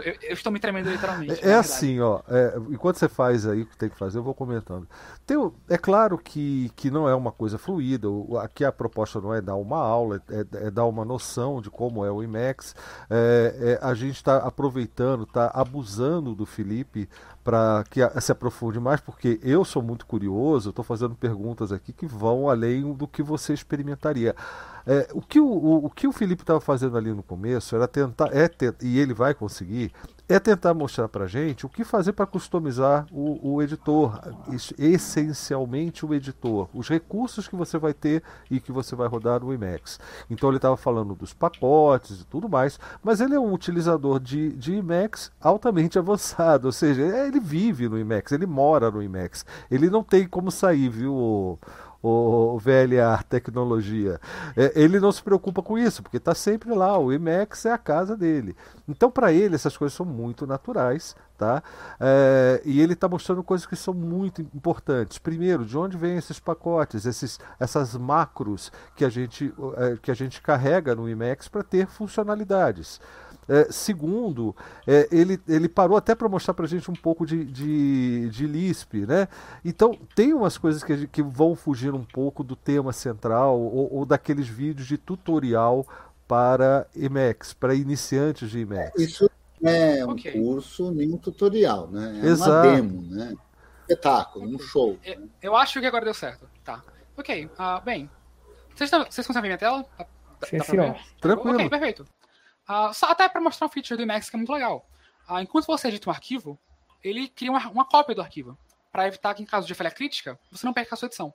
eu- 0.01 0.15
eu 0.21 0.33
estou 0.33 0.51
me 0.51 0.59
tremendo 0.59 0.89
literalmente. 0.89 1.43
É, 1.45 1.51
é 1.51 1.55
assim, 1.55 1.99
ó. 1.99 2.21
é, 2.27 2.55
enquanto 2.69 2.97
você 2.97 3.07
faz 3.09 3.45
aí 3.47 3.61
o 3.61 3.65
que 3.65 3.77
tem 3.77 3.89
que 3.89 3.97
fazer, 3.97 4.17
eu 4.19 4.23
vou 4.23 4.33
comentando. 4.33 4.87
Tem 5.25 5.37
é 5.69 5.77
claro 5.77 6.17
que, 6.17 6.71
que 6.75 6.89
não 6.91 7.07
é 7.07 7.15
uma 7.15 7.31
coisa 7.31 7.57
fluida. 7.57 8.09
o- 8.09 8.37
Aqui 8.37 8.65
a 8.65 8.71
proposta 8.71 9.19
não 9.21 9.33
é 9.33 9.41
dar 9.41 9.55
uma 9.55 9.77
aula, 9.77 10.21
é, 10.29 10.67
é 10.67 10.71
dar 10.71 10.85
uma 10.85 11.05
noção 11.05 11.61
de 11.61 11.69
como 11.69 12.05
é 12.05 12.11
o 12.11 12.21
IMAX. 12.23 12.75
É, 13.09 13.77
é, 13.81 13.85
a 13.85 13.93
gente 13.93 14.15
está 14.15 14.37
aproveitando, 14.37 15.23
está 15.23 15.51
abusando 15.53 16.33
do 16.35 16.45
Felipe 16.45 17.07
para 17.43 17.83
que 17.89 18.01
a- 18.01 18.19
se 18.21 18.31
aprofunde 18.31 18.79
mais, 18.79 18.99
porque 19.01 19.39
eu 19.43 19.65
sou 19.65 19.81
muito 19.81 20.05
curioso, 20.05 20.69
estou 20.69 20.83
fazendo 20.85 21.15
perguntas 21.15 21.71
aqui 21.71 21.91
que 21.91 22.05
vão 22.05 22.49
além 22.49 22.93
do 22.93 23.07
que 23.07 23.23
você 23.23 23.53
experimentaria. 23.53 24.35
É, 24.85 25.07
o, 25.13 25.21
que 25.21 25.39
o, 25.39 25.45
o, 25.45 25.85
o 25.85 25.89
que 25.89 26.07
o 26.07 26.11
Felipe 26.11 26.43
estava 26.43 26.59
fazendo 26.59 26.97
ali 26.97 27.13
no 27.13 27.23
começo 27.23 27.75
era 27.75 27.87
tentar, 27.87 28.29
é 28.35 28.49
e 28.81 28.99
ele 28.99 29.13
vai 29.13 29.33
conseguir, 29.33 29.91
é 30.27 30.39
tentar 30.39 30.73
mostrar 30.73 31.07
para 31.09 31.27
gente 31.27 31.65
o 31.65 31.69
que 31.69 31.83
fazer 31.83 32.13
para 32.13 32.25
customizar 32.25 33.05
o, 33.11 33.55
o 33.55 33.61
editor, 33.61 34.19
es- 34.51 34.73
essencialmente 34.77 36.05
o 36.05 36.13
editor, 36.13 36.67
os 36.73 36.87
recursos 36.89 37.47
que 37.47 37.55
você 37.55 37.77
vai 37.77 37.93
ter 37.93 38.23
e 38.49 38.59
que 38.59 38.71
você 38.71 38.95
vai 38.95 39.07
rodar 39.07 39.41
no 39.41 39.53
Emacs. 39.53 39.99
Então 40.29 40.49
ele 40.49 40.57
estava 40.57 40.77
falando 40.77 41.13
dos 41.15 41.33
pacotes 41.33 42.21
e 42.21 42.25
tudo 42.25 42.47
mais, 42.49 42.79
mas 43.03 43.21
ele 43.21 43.35
é 43.35 43.39
um 43.39 43.53
utilizador 43.53 44.19
de, 44.19 44.51
de 44.53 44.75
Emacs 44.75 45.31
altamente 45.41 45.97
avançado, 45.99 46.65
ou 46.67 46.71
seja, 46.71 47.01
ele 47.01 47.39
vive 47.39 47.87
no 47.89 47.97
Emacs, 47.97 48.31
ele 48.31 48.45
mora 48.45 48.89
no 48.89 49.01
Emacs, 49.01 49.45
ele 49.69 49.89
não 49.89 50.03
tem 50.03 50.27
como 50.27 50.51
sair, 50.51 50.89
viu? 50.89 51.59
O- 52.01 52.57
VLA 52.59 53.21
tecnologia. 53.27 54.19
É, 54.55 54.71
ele 54.75 54.99
não 54.99 55.11
se 55.11 55.21
preocupa 55.21 55.61
com 55.61 55.77
isso, 55.77 56.01
porque 56.01 56.17
está 56.17 56.33
sempre 56.35 56.73
lá, 56.73 56.97
o 56.97 57.11
Emacs 57.11 57.65
é 57.65 57.71
a 57.71 57.77
casa 57.77 58.15
dele. 58.15 58.55
Então, 58.87 59.09
para 59.09 59.31
ele, 59.31 59.55
essas 59.55 59.75
coisas 59.77 59.95
são 59.95 60.05
muito 60.05 60.45
naturais, 60.45 61.15
tá? 61.37 61.63
É, 61.99 62.61
e 62.65 62.81
ele 62.81 62.93
está 62.93 63.07
mostrando 63.07 63.43
coisas 63.43 63.65
que 63.65 63.75
são 63.75 63.93
muito 63.93 64.41
importantes. 64.41 65.17
Primeiro, 65.17 65.65
de 65.65 65.77
onde 65.77 65.97
vêm 65.97 66.17
esses 66.17 66.39
pacotes, 66.39 67.05
esses, 67.05 67.39
essas 67.59 67.95
macros 67.95 68.71
que 68.95 69.05
a 69.05 69.09
gente, 69.09 69.53
é, 69.77 69.97
que 70.01 70.11
a 70.11 70.15
gente 70.15 70.41
carrega 70.41 70.95
no 70.95 71.07
Emacs 71.09 71.47
para 71.47 71.63
ter 71.63 71.87
funcionalidades. 71.87 72.99
É, 73.53 73.69
segundo, 73.69 74.55
é, 74.87 75.09
ele, 75.11 75.37
ele 75.45 75.67
parou 75.67 75.97
até 75.97 76.15
para 76.15 76.29
mostrar 76.29 76.53
para 76.53 76.63
a 76.63 76.67
gente 76.69 76.89
um 76.89 76.93
pouco 76.93 77.25
de, 77.25 77.43
de, 77.43 78.29
de 78.29 78.47
Lisp, 78.47 78.93
né? 79.05 79.27
Então, 79.65 79.93
tem 80.15 80.33
umas 80.33 80.57
coisas 80.57 80.81
que, 80.81 81.05
que 81.07 81.21
vão 81.21 81.53
fugir 81.53 81.93
um 81.93 82.05
pouco 82.05 82.45
do 82.45 82.55
tema 82.55 82.93
central 82.93 83.59
ou, 83.59 83.93
ou 83.93 84.05
daqueles 84.05 84.47
vídeos 84.47 84.87
de 84.87 84.97
tutorial 84.97 85.85
para 86.29 86.87
Emacs, 86.95 87.51
para 87.51 87.75
iniciantes 87.75 88.49
de 88.49 88.59
Emacs. 88.59 88.97
Isso 89.01 89.29
não 89.59 89.69
é 89.69 90.05
um 90.05 90.11
Ok. 90.11 90.31
curso 90.31 90.89
nem 90.91 91.11
um 91.11 91.17
tutorial, 91.17 91.89
né? 91.91 92.21
É 92.23 92.27
Exato. 92.27 92.51
uma 92.51 92.61
demo, 92.61 93.01
né? 93.01 93.35
Espetáculo, 93.81 94.47
um 94.47 94.59
show. 94.59 94.97
Eu, 95.03 95.27
eu 95.41 95.55
acho 95.57 95.81
que 95.81 95.85
agora 95.85 96.05
deu 96.05 96.13
certo. 96.13 96.47
Tá. 96.63 96.81
Ok. 97.17 97.49
ah, 97.57 97.81
bem. 97.81 98.09
Vocês, 98.73 98.89
vocês 98.89 99.27
conseguem 99.27 99.41
ver 99.41 99.47
minha 99.49 99.57
tela? 99.57 99.85
Dá- 99.97 100.05
dá 100.39 100.47
Sim, 100.47 100.55
pra 100.55 100.65
senhor. 100.65 100.93
ver? 100.93 101.01
Tranquilo. 101.19 101.55
Ok, 101.55 101.69
perfeito. 101.69 102.05
Ah, 102.67 102.93
só 102.93 103.07
até 103.07 103.27
para 103.27 103.41
mostrar 103.41 103.67
um 103.67 103.69
feature 103.69 103.97
do 103.97 104.03
Emacs 104.03 104.29
que 104.29 104.35
é 104.35 104.37
muito 104.37 104.51
legal. 104.51 104.85
Ah, 105.27 105.41
enquanto 105.41 105.65
você 105.65 105.87
edita 105.87 106.09
um 106.09 106.13
arquivo, 106.13 106.59
ele 107.03 107.27
cria 107.27 107.51
uma, 107.51 107.67
uma 107.69 107.85
cópia 107.85 108.15
do 108.15 108.21
arquivo. 108.21 108.57
Para 108.91 109.07
evitar 109.07 109.33
que, 109.33 109.41
em 109.41 109.45
caso 109.45 109.67
de 109.67 109.73
falha 109.73 109.91
crítica, 109.91 110.39
você 110.51 110.65
não 110.65 110.73
perca 110.73 110.95
a 110.95 110.97
sua 110.97 111.07
edição. 111.07 111.33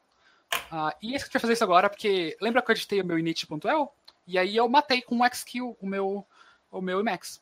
Ah, 0.71 0.95
e 1.03 1.15
esse 1.15 1.25
que 1.25 1.37
eu 1.37 1.41
vou 1.41 1.43
fazer 1.43 1.55
isso 1.55 1.65
agora, 1.65 1.89
porque 1.89 2.37
lembra 2.41 2.63
que 2.63 2.71
eu 2.71 2.75
editei 2.75 3.01
o 3.01 3.05
meu 3.05 3.19
init.el? 3.19 3.93
E 4.27 4.39
aí 4.39 4.57
eu 4.57 4.69
matei 4.69 5.03
com 5.03 5.21
o 5.21 5.35
xkill 5.35 5.77
o 5.81 5.87
meu, 5.87 6.27
o 6.71 6.81
meu 6.81 7.01
Emacs. 7.01 7.41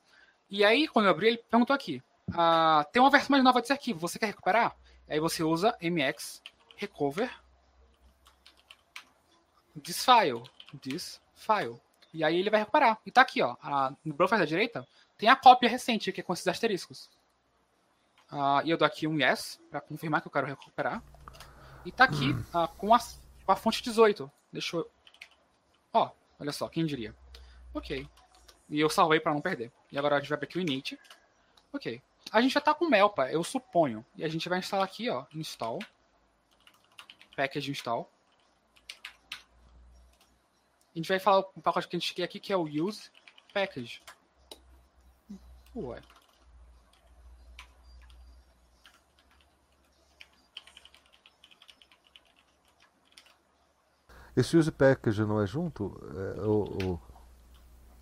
E 0.51 0.64
aí, 0.64 0.87
quando 0.87 1.07
eu 1.07 1.11
abri, 1.11 1.28
ele 1.28 1.39
perguntou 1.39 1.74
aqui: 1.74 2.03
tem 2.93 3.03
uma 3.03 3.11
versão 3.11 3.30
mais 3.30 3.43
nova 3.43 3.61
desse 3.61 3.72
arquivo, 3.72 3.99
você 3.99 4.18
quer 4.18 4.26
recuperar? 4.26 4.74
Aí 5.09 5.20
você 5.20 5.43
usa 5.43 5.76
mx 5.80 6.43
recover 6.76 7.30
this 9.82 10.05
file, 10.05 10.43
this 10.80 11.20
file. 11.35 11.80
E 12.15 12.23
aí 12.23 12.39
ele 12.39 12.49
vai 12.49 12.61
recuperar. 12.61 12.99
E 13.05 13.11
tá 13.11 13.21
aqui, 13.23 13.43
ó. 13.43 13.57
a- 13.61 13.93
no 14.05 14.15
buffer 14.15 14.39
da 14.39 14.45
direita 14.45 14.87
tem 15.19 15.29
a 15.29 15.35
cópia 15.37 15.69
recente, 15.69 16.12
que 16.12 16.21
é 16.21 16.25
com 16.25 16.33
esses 16.33 16.47
asteriscos. 16.47 17.11
Ah, 18.31 18.62
e 18.65 18.71
eu 18.71 18.79
dou 18.79 18.87
aqui 18.87 19.07
um 19.07 19.19
yes, 19.19 19.61
para 19.69 19.81
confirmar 19.81 20.21
que 20.23 20.29
eu 20.29 20.33
quero 20.33 20.47
recuperar. 20.47 21.03
E 21.85 21.91
tá 21.93 22.05
aqui 22.05 22.35
ah, 22.53 22.69
com, 22.69 22.95
a, 22.95 22.99
com 23.45 23.53
a 23.53 23.57
fonte 23.57 23.83
18. 23.83 24.31
Deixa 24.53 24.77
eu. 24.77 24.91
Ó, 25.93 26.11
olha 26.39 26.53
só, 26.53 26.69
quem 26.69 26.87
diria. 26.87 27.15
Ok. 27.75 28.09
E 28.71 28.81
eu 28.81 28.89
salvei 28.89 29.19
para 29.21 29.35
não 29.35 29.41
perder. 29.41 29.71
E 29.91 29.99
agora 29.99 30.17
a 30.17 30.21
gente 30.21 30.29
vai 30.29 30.37
abrir 30.37 30.47
aqui 30.47 30.59
o 30.59 30.61
init. 30.61 30.99
Ok. 31.73 32.01
A 32.33 32.41
gente 32.41 32.53
já 32.55 32.61
tá 32.61 32.73
com 32.73 32.89
Melpa, 32.89 33.29
eu 33.31 33.43
suponho. 33.45 34.07
E 34.17 34.25
a 34.25 34.29
gente 34.29 34.49
vai 34.49 34.61
instalar 34.61 34.85
aqui, 34.85 35.11
ó. 35.11 35.27
Install. 35.35 35.81
Package 37.37 37.71
install. 37.73 38.09
A 40.95 40.99
gente 40.99 41.09
vai 41.09 41.18
falar 41.18 41.45
um 41.57 41.61
pacote 41.61 41.88
que 41.88 41.97
a 41.97 41.99
gente 41.99 42.14
quer 42.14 42.22
aqui, 42.22 42.38
que 42.38 42.53
é 42.53 42.57
o 42.57 42.62
Use 42.62 43.11
Package. 43.53 44.01
Ué. 45.74 46.01
Esse 54.36 54.57
Use 54.57 54.70
Package 54.70 55.24
não 55.24 55.40
é 55.40 55.47
junto? 55.47 56.01
É, 56.16 56.40
ou, 56.42 56.82
ou... 56.84 57.03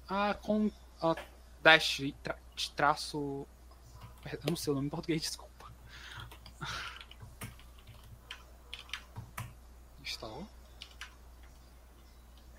Ah, 0.08 0.34
com 0.34 0.70
a 1.00 1.16
dash 1.62 2.02
tra, 2.22 2.38
traço. 2.76 3.46
Eu 4.24 4.38
não 4.48 4.56
sei 4.56 4.70
o 4.70 4.74
nome 4.74 4.88
em 4.88 4.90
português, 4.90 5.20
desculpa. 5.22 5.72
Install. 10.02 10.46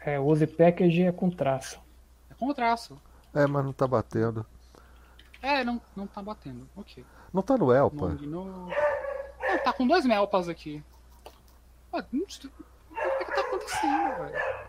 É, 0.06 0.20
use 0.20 0.45
package 0.45 1.04
é 1.04 1.12
com 1.12 1.30
traço. 1.30 1.80
É 2.30 2.34
com 2.34 2.54
traço. 2.54 2.99
É, 3.34 3.47
mas 3.47 3.64
não 3.64 3.74
tá 3.74 3.88
batendo. 3.88 4.45
É, 5.41 5.64
não, 5.64 5.82
não 5.95 6.08
tá 6.08 6.22
batendo. 6.22 6.68
Ok. 6.76 7.06
Não 7.34 7.41
tá 7.41 7.58
no 7.58 7.72
Elpa? 7.72 8.10
No... 8.10 8.68
Não, 8.68 9.58
tá 9.64 9.74
com 9.74 9.88
dois 9.88 10.06
Melpas 10.06 10.47
aqui. 10.47 10.84
Não. 11.91 11.99
O 11.99 12.04
que, 12.04 13.26
que 13.26 13.36
tá 13.36 13.41
acontecendo, 13.41 14.16
velho? 14.18 14.64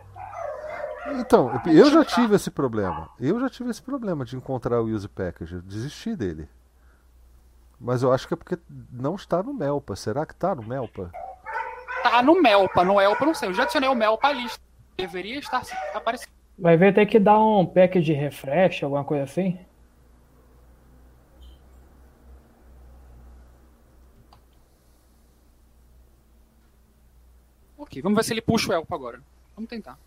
Então, 1.20 1.60
eu 1.66 1.90
já 1.90 2.04
tive 2.04 2.34
esse 2.34 2.50
problema. 2.50 3.10
Eu 3.20 3.38
já 3.38 3.50
tive 3.50 3.70
esse 3.70 3.82
problema 3.82 4.24
de 4.24 4.36
encontrar 4.36 4.80
o 4.80 4.86
use 4.86 5.08
package. 5.08 5.56
Eu 5.56 5.62
desisti 5.62 6.16
dele. 6.16 6.48
Mas 7.78 8.02
eu 8.02 8.12
acho 8.12 8.26
que 8.26 8.34
é 8.34 8.36
porque 8.36 8.58
não 8.90 9.14
está 9.14 9.42
no 9.42 9.52
Melpa. 9.52 9.94
Será 9.94 10.24
que 10.24 10.34
tá 10.34 10.54
no 10.54 10.62
Melpa? 10.62 11.10
Tá 12.02 12.22
no 12.22 12.40
Melpa, 12.40 12.84
no 12.84 13.00
Elpa 13.00 13.26
não 13.26 13.34
sei. 13.34 13.50
Eu 13.50 13.54
já 13.54 13.64
adicionei 13.64 13.88
o 13.88 13.94
Melpa 13.94 14.28
à 14.28 14.32
lista. 14.32 14.63
Deveria 14.96 15.38
estar 15.38 15.62
aparecendo. 15.94 16.30
Vai 16.58 16.76
ver 16.76 16.94
ter 16.94 17.06
que 17.06 17.18
dar 17.18 17.40
um 17.40 17.66
pack 17.66 18.00
de 18.00 18.12
refresh, 18.12 18.84
alguma 18.84 19.04
coisa 19.04 19.24
assim? 19.24 19.58
Ok, 27.76 28.00
vamos 28.00 28.16
ver 28.16 28.24
se 28.24 28.32
ele 28.32 28.40
puxa 28.40 28.70
o 28.70 28.72
Elpa 28.72 28.94
agora. 28.94 29.20
Vamos 29.54 29.68
tentar. 29.68 29.98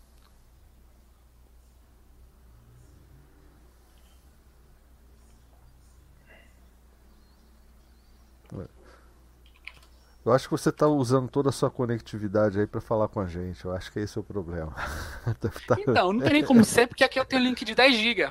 Eu 10.28 10.34
acho 10.34 10.46
que 10.46 10.50
você 10.50 10.68
está 10.68 10.86
usando 10.86 11.26
toda 11.28 11.48
a 11.48 11.52
sua 11.52 11.70
conectividade 11.70 12.60
aí 12.60 12.66
para 12.66 12.82
falar 12.82 13.08
com 13.08 13.18
a 13.18 13.26
gente. 13.26 13.64
Eu 13.64 13.72
acho 13.72 13.90
que 13.90 13.98
esse 13.98 14.18
é 14.18 14.20
o 14.20 14.24
problema. 14.24 14.74
Tá- 15.66 15.76
então, 15.78 16.12
não 16.12 16.20
tem 16.20 16.32
nem 16.34 16.44
como 16.44 16.64
ser, 16.64 16.86
porque 16.86 17.04
aqui 17.04 17.18
eu 17.18 17.24
tenho 17.24 17.42
link 17.42 17.64
de 17.64 17.74
10 17.74 17.96
GB. 17.96 18.30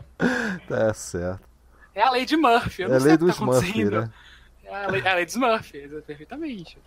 Tá 0.67 0.93
certo. 0.93 1.41
É 1.93 2.03
a 2.03 2.11
lei 2.11 2.25
de 2.25 2.37
Murphy. 2.37 2.83
Eu 2.83 2.93
é 2.93 2.95
a 2.95 2.99
lei 2.99 3.17
do 3.17 3.25
tá 3.27 3.33
Smurf, 3.33 3.85
né? 3.85 4.09
É 4.63 4.85
a 4.85 4.87
lei, 4.91 5.01
é 5.01 5.09
a 5.09 5.15
lei 5.15 5.25
de 5.25 5.31
Smurf, 5.31 5.71
perfeitamente. 6.05 6.77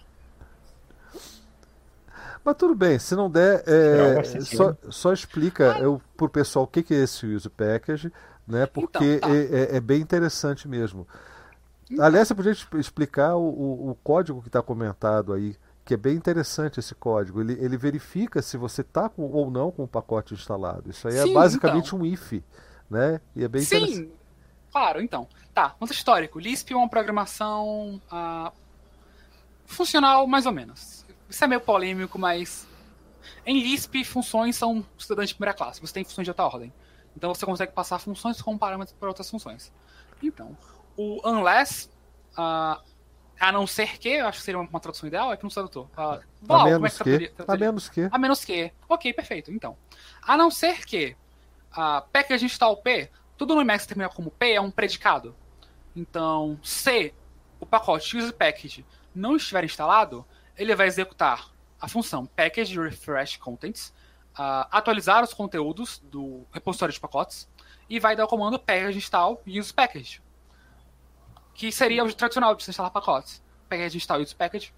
Mas 2.45 2.57
tudo 2.57 2.75
bem, 2.75 2.99
se 2.99 3.15
não 3.15 3.31
der, 3.31 3.65
é, 3.67 4.23
só, 4.41 4.77
só, 4.89 5.13
explica 5.13 5.75
ah. 5.75 5.81
eu, 5.81 6.01
por 6.17 6.31
pessoal 6.31 6.65
o 6.65 6.69
que, 6.69 6.83
que 6.83 6.95
é 6.95 6.99
esse 7.03 7.27
use 7.27 7.49
package, 7.49 8.13
né? 8.47 8.67
Porque 8.67 9.17
então, 9.17 9.29
tá. 9.29 9.35
é, 9.35 9.75
é, 9.75 9.77
é, 9.77 9.81
bem 9.81 10.01
interessante 10.01 10.67
mesmo. 10.67 11.07
Aliás, 11.99 12.29
você 12.29 12.35
podia 12.35 12.53
explicar 12.53 13.37
o, 13.37 13.43
o, 13.43 13.91
o 13.91 13.95
código 13.97 14.41
que 14.43 14.49
está 14.49 14.63
comentado 14.63 15.33
aí, 15.33 15.57
que 15.85 15.95
é 15.95 15.97
bem 15.97 16.15
interessante 16.15 16.79
esse 16.79 16.95
código. 16.95 17.41
Ele, 17.41 17.55
ele 17.55 17.77
verifica 17.77 18.41
se 18.41 18.57
você 18.57 18.83
está 18.83 19.11
ou 19.17 19.51
não 19.51 19.71
com 19.71 19.85
o 19.85 19.89
pacote 19.89 20.35
instalado. 20.35 20.91
Isso 20.91 21.09
aí 21.09 21.17
é 21.17 21.23
Sim, 21.23 21.31
é 21.31 21.35
basicamente 21.35 21.89
então. 21.89 22.01
um 22.01 22.07
if, 22.07 22.43
né? 22.89 23.21
E 23.35 23.43
é 23.43 23.49
bem 23.49 23.63
Sim, 23.63 23.77
interessante. 23.77 24.13
claro, 24.71 25.01
então. 25.01 25.27
Tá, 25.53 25.71
conta 25.71 25.93
histórico. 25.93 26.39
Lisp 26.39 26.73
é 26.73 26.77
uma 26.77 26.89
programação 26.89 28.01
uh, 28.13 28.53
funcional 29.67 30.27
mais 30.29 30.47
ou 30.47 30.53
menos 30.53 31.01
isso 31.31 31.45
é 31.45 31.47
meio 31.47 31.61
polêmico, 31.61 32.19
mas. 32.19 32.67
Em 33.47 33.63
Lisp, 33.63 34.05
funções 34.05 34.57
são 34.57 34.85
estudantes 34.99 35.31
de 35.31 35.35
primeira 35.37 35.57
classe. 35.57 35.81
Você 35.81 35.95
tem 35.95 36.05
funções 36.05 36.25
de 36.25 36.31
outra 36.31 36.45
ordem. 36.45 36.73
Então 37.17 37.33
você 37.33 37.47
consegue 37.47 37.73
passar 37.73 37.99
funções 37.99 38.43
com 38.43 38.59
parâmetros 38.59 38.97
para 38.99 39.09
outras 39.09 39.31
funções. 39.31 39.73
Então, 40.23 40.57
o 40.97 41.21
unless. 41.29 41.89
Uh, 42.33 42.81
a 43.41 43.51
não 43.51 43.67
ser 43.67 43.99
que, 43.99 44.11
eu 44.11 44.27
acho 44.27 44.39
que 44.39 44.45
seria 44.45 44.61
uma 44.61 44.81
tradução 44.81 45.07
ideal, 45.07 45.33
é 45.33 45.37
que 45.37 45.43
não 45.43 45.51
tradutor. 45.51 45.87
Uh, 45.97 46.23
a 46.47 46.65
menos 46.65 47.01
é 47.01 47.05
que, 47.05 47.19
que 47.29 47.35
a 47.49 47.57
menos 47.57 47.89
que. 47.89 48.09
A 48.11 48.19
menos 48.19 48.45
que. 48.45 48.73
Ok, 48.87 49.13
perfeito. 49.15 49.51
Então, 49.51 49.79
a 50.23 50.37
não 50.37 50.51
ser 50.51 50.85
que 50.85 51.17
a 51.73 52.01
uh, 52.01 52.09
package 52.13 52.45
install 52.45 52.77
P, 52.77 53.11
tudo 53.39 53.55
no 53.55 53.63
Emacs 53.63 53.87
termina 53.87 54.11
como 54.11 54.31
P 54.31 54.53
é 54.53 54.61
um 54.61 54.71
predicado. 54.71 55.35
Então, 55.97 56.59
se 56.63 57.15
o 57.59 57.65
pacote 57.65 58.17
use 58.17 58.33
package 58.33 58.85
não 59.15 59.37
estiver 59.37 59.65
instalado, 59.65 60.25
ele 60.57 60.75
vai 60.75 60.87
executar 60.87 61.51
a 61.81 61.89
função 61.89 62.27
package 62.27 62.79
refresh 62.79 63.39
contents, 63.39 63.89
uh, 64.39 64.69
atualizar 64.71 65.25
os 65.25 65.33
conteúdos 65.33 65.99
do 65.99 66.45
repositório 66.53 66.93
de 66.93 67.01
pacotes 67.01 67.49
e 67.89 67.99
vai 67.99 68.15
dar 68.15 68.25
o 68.25 68.29
comando 68.29 68.59
package 68.59 68.99
install 68.99 69.43
use 69.47 69.73
package, 69.73 70.23
que 71.61 71.71
seria 71.71 72.03
o 72.03 72.11
tradicional 72.11 72.55
de 72.55 72.67
instalar 72.67 72.91
pacotes. 72.91 73.43
Package 73.69 73.99
install 73.99 74.23
use 74.23 74.35
package, 74.35 74.73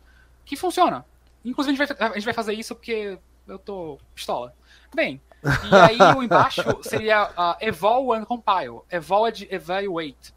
que 0.45 0.57
funciona. 0.57 1.07
Inclusive 1.45 1.81
a 1.81 1.87
gente 1.87 1.97
vai, 1.97 2.09
a 2.09 2.15
gente 2.15 2.25
vai 2.25 2.35
fazer 2.35 2.55
isso 2.55 2.75
porque 2.75 3.17
eu 3.47 3.57
tô 3.57 4.01
pistola. 4.13 4.53
Bem, 4.93 5.21
e 5.45 5.75
aí 6.03 6.17
o 6.17 6.25
embaixo 6.25 6.61
seria 6.83 7.31
uh, 7.31 7.57
evol 7.61 8.13
and 8.13 8.25
compile. 8.25 8.81
Evol 8.91 9.29
é 9.29 9.31
de 9.31 9.47
evaluate. 9.55 10.35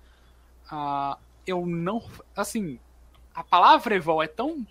Uh, 0.71 1.17
eu 1.47 1.65
não. 1.65 2.03
Assim, 2.35 2.79
a 3.33 3.43
palavra 3.43 3.95
evol 3.95 4.21
é 4.21 4.27
tão 4.27 4.67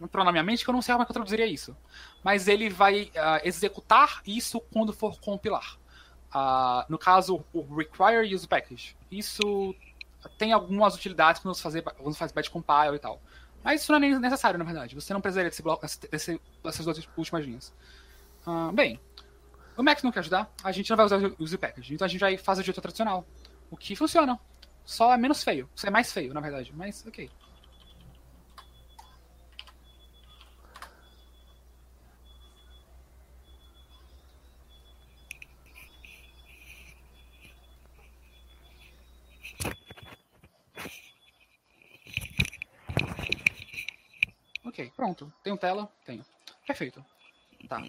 entrou 0.00 0.24
na 0.24 0.30
minha 0.30 0.44
mente 0.44 0.62
que 0.62 0.70
eu 0.70 0.74
não 0.74 0.82
sei 0.82 0.92
como 0.92 1.02
é 1.02 1.04
que 1.04 1.10
eu 1.10 1.14
traduziria 1.14 1.46
isso. 1.46 1.76
Mas 2.22 2.46
ele 2.46 2.70
vai 2.70 3.10
uh, 3.16 3.40
executar 3.42 4.22
isso 4.24 4.60
quando 4.72 4.92
for 4.92 5.18
compilar. 5.18 5.76
Uh, 6.32 6.86
no 6.88 6.96
caso, 6.96 7.44
o 7.52 7.74
require 7.74 8.32
use 8.32 8.46
package. 8.46 8.96
Isso 9.10 9.74
tem 10.38 10.52
algumas 10.52 10.94
utilidades 10.94 11.40
quando 11.40 11.54
você, 11.54 11.62
fazer, 11.62 11.82
quando 11.82 12.12
você 12.12 12.18
faz 12.18 12.32
batch 12.32 12.48
compile 12.48 12.96
e 12.96 12.98
tal. 12.98 13.20
Mas 13.62 13.82
isso 13.82 13.92
não 13.92 13.98
é 13.98 14.00
nem 14.00 14.18
necessário, 14.18 14.58
na 14.58 14.64
verdade. 14.64 14.94
Você 14.94 15.12
não 15.12 15.20
precisaria 15.20 15.50
desse 15.50 15.62
bloco, 15.62 15.86
desse, 16.10 16.40
dessas 16.64 16.84
duas 16.84 17.08
últimas 17.16 17.44
linhas. 17.44 17.72
Uh, 18.46 18.72
bem, 18.72 18.98
o 19.76 19.82
Max 19.82 20.02
não 20.02 20.10
quer 20.10 20.20
ajudar, 20.20 20.52
a 20.62 20.72
gente 20.72 20.90
não 20.90 20.96
vai 20.96 21.06
usar 21.06 21.18
o 21.18 21.36
use 21.38 21.56
package. 21.56 21.94
Então 21.94 22.04
a 22.04 22.08
gente 22.08 22.20
vai 22.20 22.36
fazer 22.36 22.62
o 22.62 22.64
jeito 22.64 22.80
tradicional. 22.80 23.24
O 23.70 23.76
que 23.76 23.94
funciona. 23.96 24.38
Só 24.84 25.14
é 25.14 25.16
menos 25.16 25.44
feio. 25.44 25.68
Isso 25.74 25.86
é 25.86 25.90
mais 25.90 26.12
feio, 26.12 26.34
na 26.34 26.40
verdade. 26.40 26.72
Mas 26.74 27.04
ok. 27.06 27.30
Ok, 44.72 44.90
pronto. 44.96 45.30
Tenho 45.42 45.58
tela? 45.58 45.86
Tenho. 46.02 46.24
Perfeito. 46.66 47.04
Tá. 47.68 47.84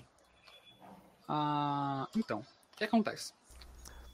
Ah, 1.30 2.06
então, 2.14 2.40
o 2.40 2.78
que 2.78 2.84
acontece? 2.84 3.34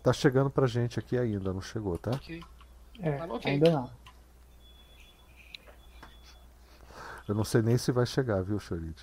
Tá 0.04 0.14
chegando 0.14 0.52
pra 0.52 0.68
gente 0.68 1.00
aqui 1.00 1.18
ainda, 1.18 1.52
não 1.52 1.62
chegou, 1.62 1.98
tá? 1.98 2.12
Ok. 2.12 2.44
É, 3.00 3.24
okay. 3.24 3.54
ainda 3.54 3.72
não. 3.72 3.92
Eu 7.28 7.34
não 7.34 7.44
sei 7.44 7.64
nem 7.64 7.76
se 7.76 7.92
vai 7.92 8.06
chegar, 8.06 8.44
viu, 8.44 8.60
Chorid? 8.60 8.96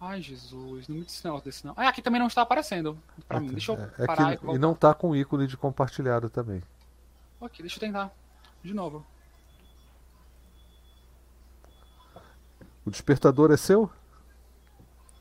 Ai, 0.00 0.20
Jesus, 0.20 0.88
não 0.88 0.96
me 0.96 1.04
disse 1.04 1.22
desse 1.44 1.64
não. 1.64 1.72
Ah, 1.76 1.88
aqui 1.88 2.02
também 2.02 2.18
não 2.18 2.26
está 2.26 2.42
aparecendo 2.42 2.98
pra 3.28 3.38
mim. 3.38 3.46
Deixa 3.48 3.72
eu 3.72 3.78
é, 3.78 4.02
é 4.02 4.06
parar 4.06 4.36
que, 4.36 4.44
e, 4.44 4.54
e 4.56 4.58
não 4.58 4.74
tá 4.74 4.92
com 4.92 5.14
ícone 5.14 5.46
de 5.46 5.56
compartilhado 5.56 6.28
também. 6.28 6.62
Ok, 7.40 7.60
deixa 7.60 7.76
eu 7.76 7.80
tentar. 7.80 8.12
De 8.62 8.74
novo. 8.74 9.06
O 12.86 12.90
despertador 12.90 13.50
é 13.50 13.56
seu? 13.56 13.90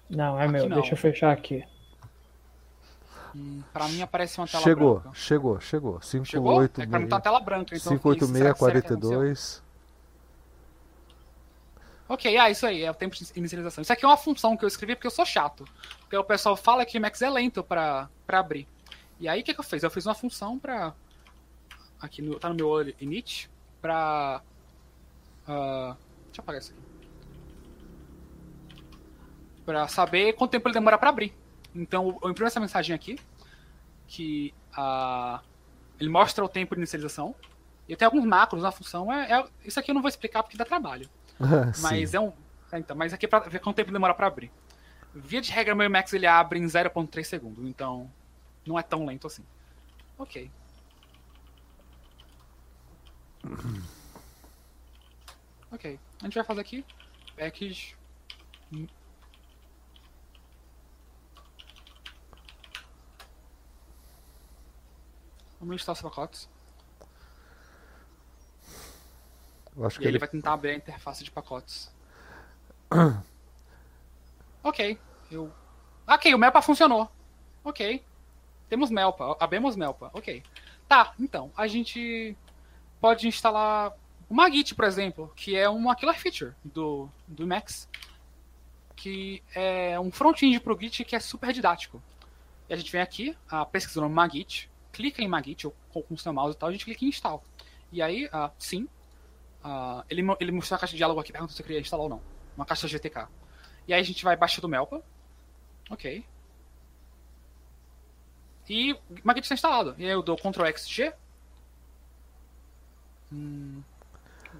Não, 0.07 0.39
é 0.39 0.43
aqui 0.43 0.53
meu. 0.53 0.69
Não. 0.69 0.77
Deixa 0.77 0.93
eu 0.93 0.97
fechar 0.97 1.31
aqui. 1.31 1.65
Hum, 3.35 3.63
pra 3.73 3.87
mim 3.87 4.03
aparece 4.03 4.37
uma 4.37 4.47
tela 4.47 4.63
chegou, 4.63 4.99
branca. 4.99 5.17
Chegou, 5.17 5.59
chegou, 5.59 6.01
chegou. 6.01 6.23
58 6.23 6.81
é, 6.81 6.85
pra 6.85 6.99
mim 6.99 7.07
tá 7.07 7.19
tela 7.19 7.39
branca. 7.39 7.75
Então 7.75 7.97
586 7.97 8.57
42. 8.57 9.65
Ok, 12.07 12.37
ah, 12.37 12.51
isso 12.51 12.67
aí, 12.67 12.83
é 12.83 12.91
o 12.91 12.93
tempo 12.93 13.15
de 13.15 13.25
inicialização. 13.35 13.81
Isso 13.81 13.91
aqui 13.91 14.05
é 14.05 14.07
uma 14.07 14.15
função 14.15 14.55
que 14.55 14.63
eu 14.63 14.67
escrevi 14.67 14.95
porque 14.95 15.07
eu 15.07 15.11
sou 15.11 15.25
chato. 15.25 15.65
Porque 16.01 16.15
o 16.15 16.23
pessoal 16.23 16.55
fala 16.55 16.85
que 16.85 16.99
o 16.99 17.01
Max 17.01 17.19
é 17.23 17.29
lento 17.31 17.63
pra, 17.63 18.07
pra 18.27 18.39
abrir. 18.39 18.67
E 19.19 19.27
aí 19.27 19.41
o 19.41 19.43
que, 19.43 19.55
que 19.55 19.59
eu 19.59 19.63
fiz? 19.63 19.81
Eu 19.81 19.89
fiz 19.89 20.05
uma 20.05 20.13
função 20.13 20.59
pra. 20.59 20.93
Aqui 21.99 22.21
no, 22.21 22.39
tá 22.39 22.47
no 22.47 22.55
meu 22.55 22.93
init. 23.01 23.49
Pra. 23.81 24.43
Uh, 25.47 25.97
deixa 26.27 26.39
eu 26.39 26.43
apagar 26.43 26.61
isso 26.61 26.71
aqui 26.71 26.84
para 29.65 29.87
saber 29.87 30.33
quanto 30.33 30.51
tempo 30.51 30.67
ele 30.67 30.73
demora 30.73 30.97
para 30.97 31.09
abrir. 31.09 31.33
Então 31.73 32.17
eu 32.21 32.29
imprimo 32.29 32.47
essa 32.47 32.59
mensagem 32.59 32.95
aqui, 32.95 33.19
que 34.07 34.53
uh, 34.77 35.39
ele 35.99 36.09
mostra 36.09 36.43
o 36.43 36.49
tempo 36.49 36.75
de 36.75 36.81
inicialização. 36.81 37.35
E 37.87 37.95
tem 37.95 38.05
alguns 38.05 38.25
macros 38.25 38.63
na 38.63 38.71
função. 38.71 39.11
É, 39.11 39.31
é, 39.31 39.45
isso 39.63 39.79
aqui 39.79 39.91
eu 39.91 39.95
não 39.95 40.01
vou 40.01 40.09
explicar 40.09 40.41
porque 40.41 40.57
dá 40.57 40.65
trabalho. 40.65 41.09
mas 41.81 42.13
é 42.13 42.19
um. 42.19 42.31
É, 42.71 42.79
então, 42.79 42.95
mas 42.95 43.13
aqui 43.13 43.25
é 43.25 43.29
para 43.29 43.47
ver 43.47 43.59
quanto 43.59 43.75
tempo 43.75 43.91
demora 43.91 44.13
para 44.13 44.27
abrir. 44.27 44.51
Via 45.13 45.41
de 45.41 45.51
regra, 45.51 45.75
meu 45.75 45.85
Emacs 45.85 46.13
ele 46.13 46.27
abre 46.27 46.59
em 46.59 46.65
0.3 46.65 47.23
segundos, 47.23 47.65
então 47.65 48.11
não 48.65 48.77
é 48.77 48.83
tão 48.83 49.05
lento 49.05 49.27
assim. 49.27 49.43
Ok. 50.17 50.51
Ok. 55.71 55.99
A 56.19 56.23
gente 56.23 56.35
vai 56.35 56.43
fazer 56.43 56.61
aqui 56.61 56.85
package 57.35 57.95
Vamos 65.65 65.77
listar 65.77 65.93
os 65.93 66.01
pacotes. 66.01 66.47
Eu 69.75 69.83
acho 69.83 69.97
E 69.97 69.99
que 69.99 70.03
ele 70.03 70.11
ele 70.11 70.19
vai 70.19 70.27
tentar 70.27 70.53
abrir 70.53 70.69
a 70.69 70.75
interface 70.75 71.23
de 71.23 71.31
pacotes. 71.31 71.91
ok. 74.63 74.99
Eu. 75.31 75.51
Ok, 76.05 76.35
o 76.35 76.37
Melpa 76.37 76.61
funcionou. 76.61 77.09
Ok. 77.63 78.05
Temos 78.69 78.91
Melpa. 78.91 79.35
Abemos 79.39 79.75
Melpa. 79.75 80.11
Ok. 80.13 80.43
Tá, 80.87 81.15
então. 81.19 81.51
A 81.57 81.65
gente 81.65 82.37
pode 83.01 83.27
instalar 83.27 83.91
uma 84.29 84.47
Git, 84.51 84.75
por 84.75 84.85
exemplo, 84.85 85.33
que 85.35 85.55
é 85.55 85.67
uma 85.67 85.95
killer 85.95 86.19
feature 86.19 86.53
do, 86.63 87.09
do 87.27 87.41
Emacs. 87.41 87.89
Que 88.95 89.41
é 89.55 89.99
um 89.99 90.11
front-end 90.11 90.59
pro 90.59 90.79
Git 90.79 91.03
que 91.05 91.15
é 91.15 91.19
super 91.19 91.51
didático. 91.51 91.99
E 92.69 92.73
a 92.75 92.77
gente 92.77 92.91
vem 92.91 93.01
aqui, 93.01 93.35
a 93.49 93.65
pesquisa 93.65 93.99
no 93.99 94.09
Magit, 94.09 94.69
clica 94.95 95.21
em 95.21 95.27
Magit, 95.27 95.67
ou 95.67 95.73
com 96.03 96.13
o 96.13 96.17
seu 96.17 96.31
mouse 96.31 96.55
e 96.55 96.57
tal, 96.57 96.69
a 96.69 96.71
gente 96.71 96.85
clica 96.85 97.03
em 97.03 97.09
install. 97.09 97.43
E 97.91 98.01
aí, 98.01 98.29
ah, 98.31 98.51
sim, 98.57 98.87
ah, 99.63 100.05
ele, 100.09 100.21
ele 100.39 100.51
mostrou 100.51 100.77
a 100.77 100.79
caixa 100.79 100.91
de 100.91 100.97
diálogo 100.97 101.19
aqui, 101.19 101.31
pergunta 101.31 101.53
se 101.53 101.61
eu 101.61 101.65
queria 101.65 101.81
instalar 101.81 102.03
ou 102.03 102.09
não. 102.09 102.21
Uma 102.55 102.65
caixa 102.65 102.87
GTK. 102.87 103.27
E 103.87 103.93
aí 103.93 103.99
a 103.99 104.03
gente 104.03 104.23
vai 104.23 104.37
baixar 104.37 104.61
do 104.61 104.69
Melpa. 104.69 105.03
Ok. 105.89 106.25
E 108.69 108.97
Magit 109.23 109.43
está 109.43 109.53
instalado. 109.53 109.95
E 109.97 110.05
aí 110.05 110.11
eu 110.11 110.23
dou 110.23 110.37
Ctrl 110.37 110.65
X 110.65 110.87
G. 110.87 111.13
Hum, 113.31 113.83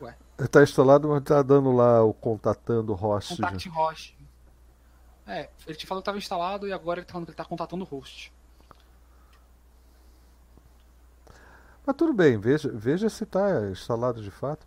ué, 0.01 0.15
tá 0.51 0.61
instalado, 0.61 1.07
mas 1.07 1.23
tá 1.23 1.41
dando 1.41 1.71
lá 1.71 2.03
o 2.03 2.13
contatando 2.13 2.93
host. 2.93 3.35
contact 3.35 3.69
host. 3.69 4.17
É, 5.27 5.49
ele 5.65 5.75
te 5.75 5.87
falou 5.87 6.01
que 6.01 6.03
estava 6.03 6.17
instalado 6.17 6.67
e 6.67 6.73
agora 6.73 6.99
ele 6.99 7.05
tá 7.05 7.13
falando 7.13 7.25
que 7.25 7.31
ele 7.31 7.33
está 7.33 7.45
contatando 7.45 7.83
o 7.83 7.87
host. 7.87 8.31
Mas 11.85 11.95
tudo 11.95 12.13
bem, 12.13 12.39
veja, 12.39 12.69
veja 12.73 13.09
se 13.09 13.23
está 13.23 13.69
instalado 13.69 14.21
de 14.21 14.31
fato. 14.31 14.65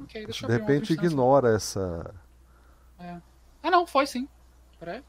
Ok, 0.00 0.24
deixa 0.24 0.44
eu 0.44 0.50
De 0.50 0.56
repente 0.56 0.92
ignora 0.92 1.54
essa. 1.54 2.14
Ah 3.62 3.70
não, 3.70 3.86
foi 3.86 4.06
sim. 4.06 4.28
Pera 4.78 5.02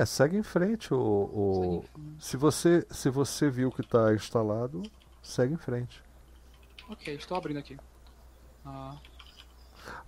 É, 0.00 0.06
segue 0.06 0.36
em 0.36 0.42
frente. 0.42 0.92
O, 0.92 0.98
o- 0.98 1.84
Se, 2.18 2.36
você, 2.36 2.86
se 2.90 3.10
você 3.10 3.48
viu 3.50 3.70
que 3.70 3.80
está 3.82 4.12
instalado, 4.14 4.82
segue 5.22 5.54
em 5.54 5.58
frente. 5.58 6.02
Ok, 6.88 7.14
estou 7.14 7.36
abrindo 7.36 7.58
aqui. 7.58 7.76
Ah, 8.64 8.96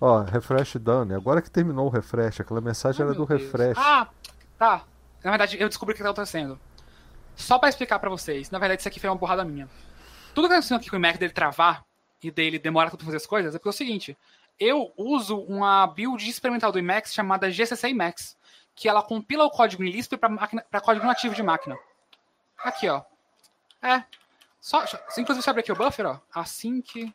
Ó, 0.01 0.20
refresh 0.22 0.76
done. 0.76 1.12
Agora 1.14 1.43
que 1.43 1.51
terminou 1.51 1.87
o 1.87 1.91
refresh, 1.91 2.41
aquela 2.41 2.61
mensagem 2.61 3.03
era 3.03 3.14
do 3.14 3.26
Deus. 3.26 3.41
refresh. 3.43 3.76
Ah, 3.78 4.09
tá. 4.59 4.84
Na 5.22 5.30
verdade, 5.30 5.57
eu 5.61 5.68
descobri 5.68 5.93
o 5.93 5.97
que 5.97 6.03
está 6.03 6.11
acontecendo. 6.11 6.59
Só 7.34 7.59
pra 7.59 7.68
explicar 7.68 7.99
pra 7.99 8.09
vocês, 8.09 8.51
na 8.51 8.59
verdade, 8.59 8.80
isso 8.80 8.89
aqui 8.89 8.99
foi 8.99 9.11
uma 9.11 9.16
borrada 9.16 9.45
minha. 9.45 9.68
Tudo 10.34 10.45
que 10.45 10.49
tá 10.49 10.55
acontecendo 10.57 10.78
aqui 10.78 10.89
com 10.91 10.97
o 10.97 11.01
Mac 11.01 11.18
dele 11.18 11.32
travar 11.32 11.84
e 12.22 12.30
dele 12.30 12.59
demorar 12.59 12.91
pra 12.91 12.99
fazer 13.05 13.16
as 13.18 13.26
coisas 13.26 13.55
é 13.55 13.59
porque 13.59 13.68
é 13.68 13.70
o 13.70 13.72
seguinte: 13.72 14.16
eu 14.59 14.93
uso 14.97 15.39
uma 15.41 15.87
build 15.87 16.26
experimental 16.28 16.72
do 16.72 16.78
Emacs 16.78 17.12
chamada 17.12 17.51
GCC 17.51 17.89
Emacs, 17.89 18.37
que 18.77 18.89
ela 18.89 19.03
compila 19.03 19.45
o 19.45 19.51
código 19.51 19.83
Lisp 19.83 20.12
pra 20.18 20.81
código 20.83 21.07
nativo 21.07 21.35
de 21.35 21.43
máquina. 21.43 21.77
Aqui, 22.59 22.89
ó. 22.89 23.03
É. 23.83 24.05
Só, 24.61 24.85
inclusive, 25.18 25.47
eu 25.47 25.51
abrir 25.51 25.62
aqui 25.62 25.72
o 25.72 25.77
buffer, 25.77 26.07
ó. 26.07 26.20
Assim 26.33 26.83
que. 26.83 27.12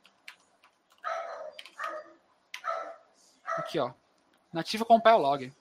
Aqui, 3.57 3.79
ó. 3.79 3.91
Nativo 4.51 4.85
compile 4.85 5.15
log. 5.17 5.53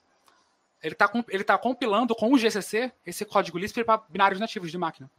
Ele 0.83 0.95
tá, 0.95 1.07
com- 1.07 1.25
ele 1.29 1.45
tá 1.45 1.59
compilando 1.59 2.15
com 2.15 2.33
o 2.33 2.39
GCC 2.39 2.91
esse 3.05 3.25
código 3.25 3.59
Lisp 3.59 3.85
para 3.85 4.03
binários 4.09 4.41
nativos 4.41 4.71
de 4.71 4.79
máquina. 4.79 5.11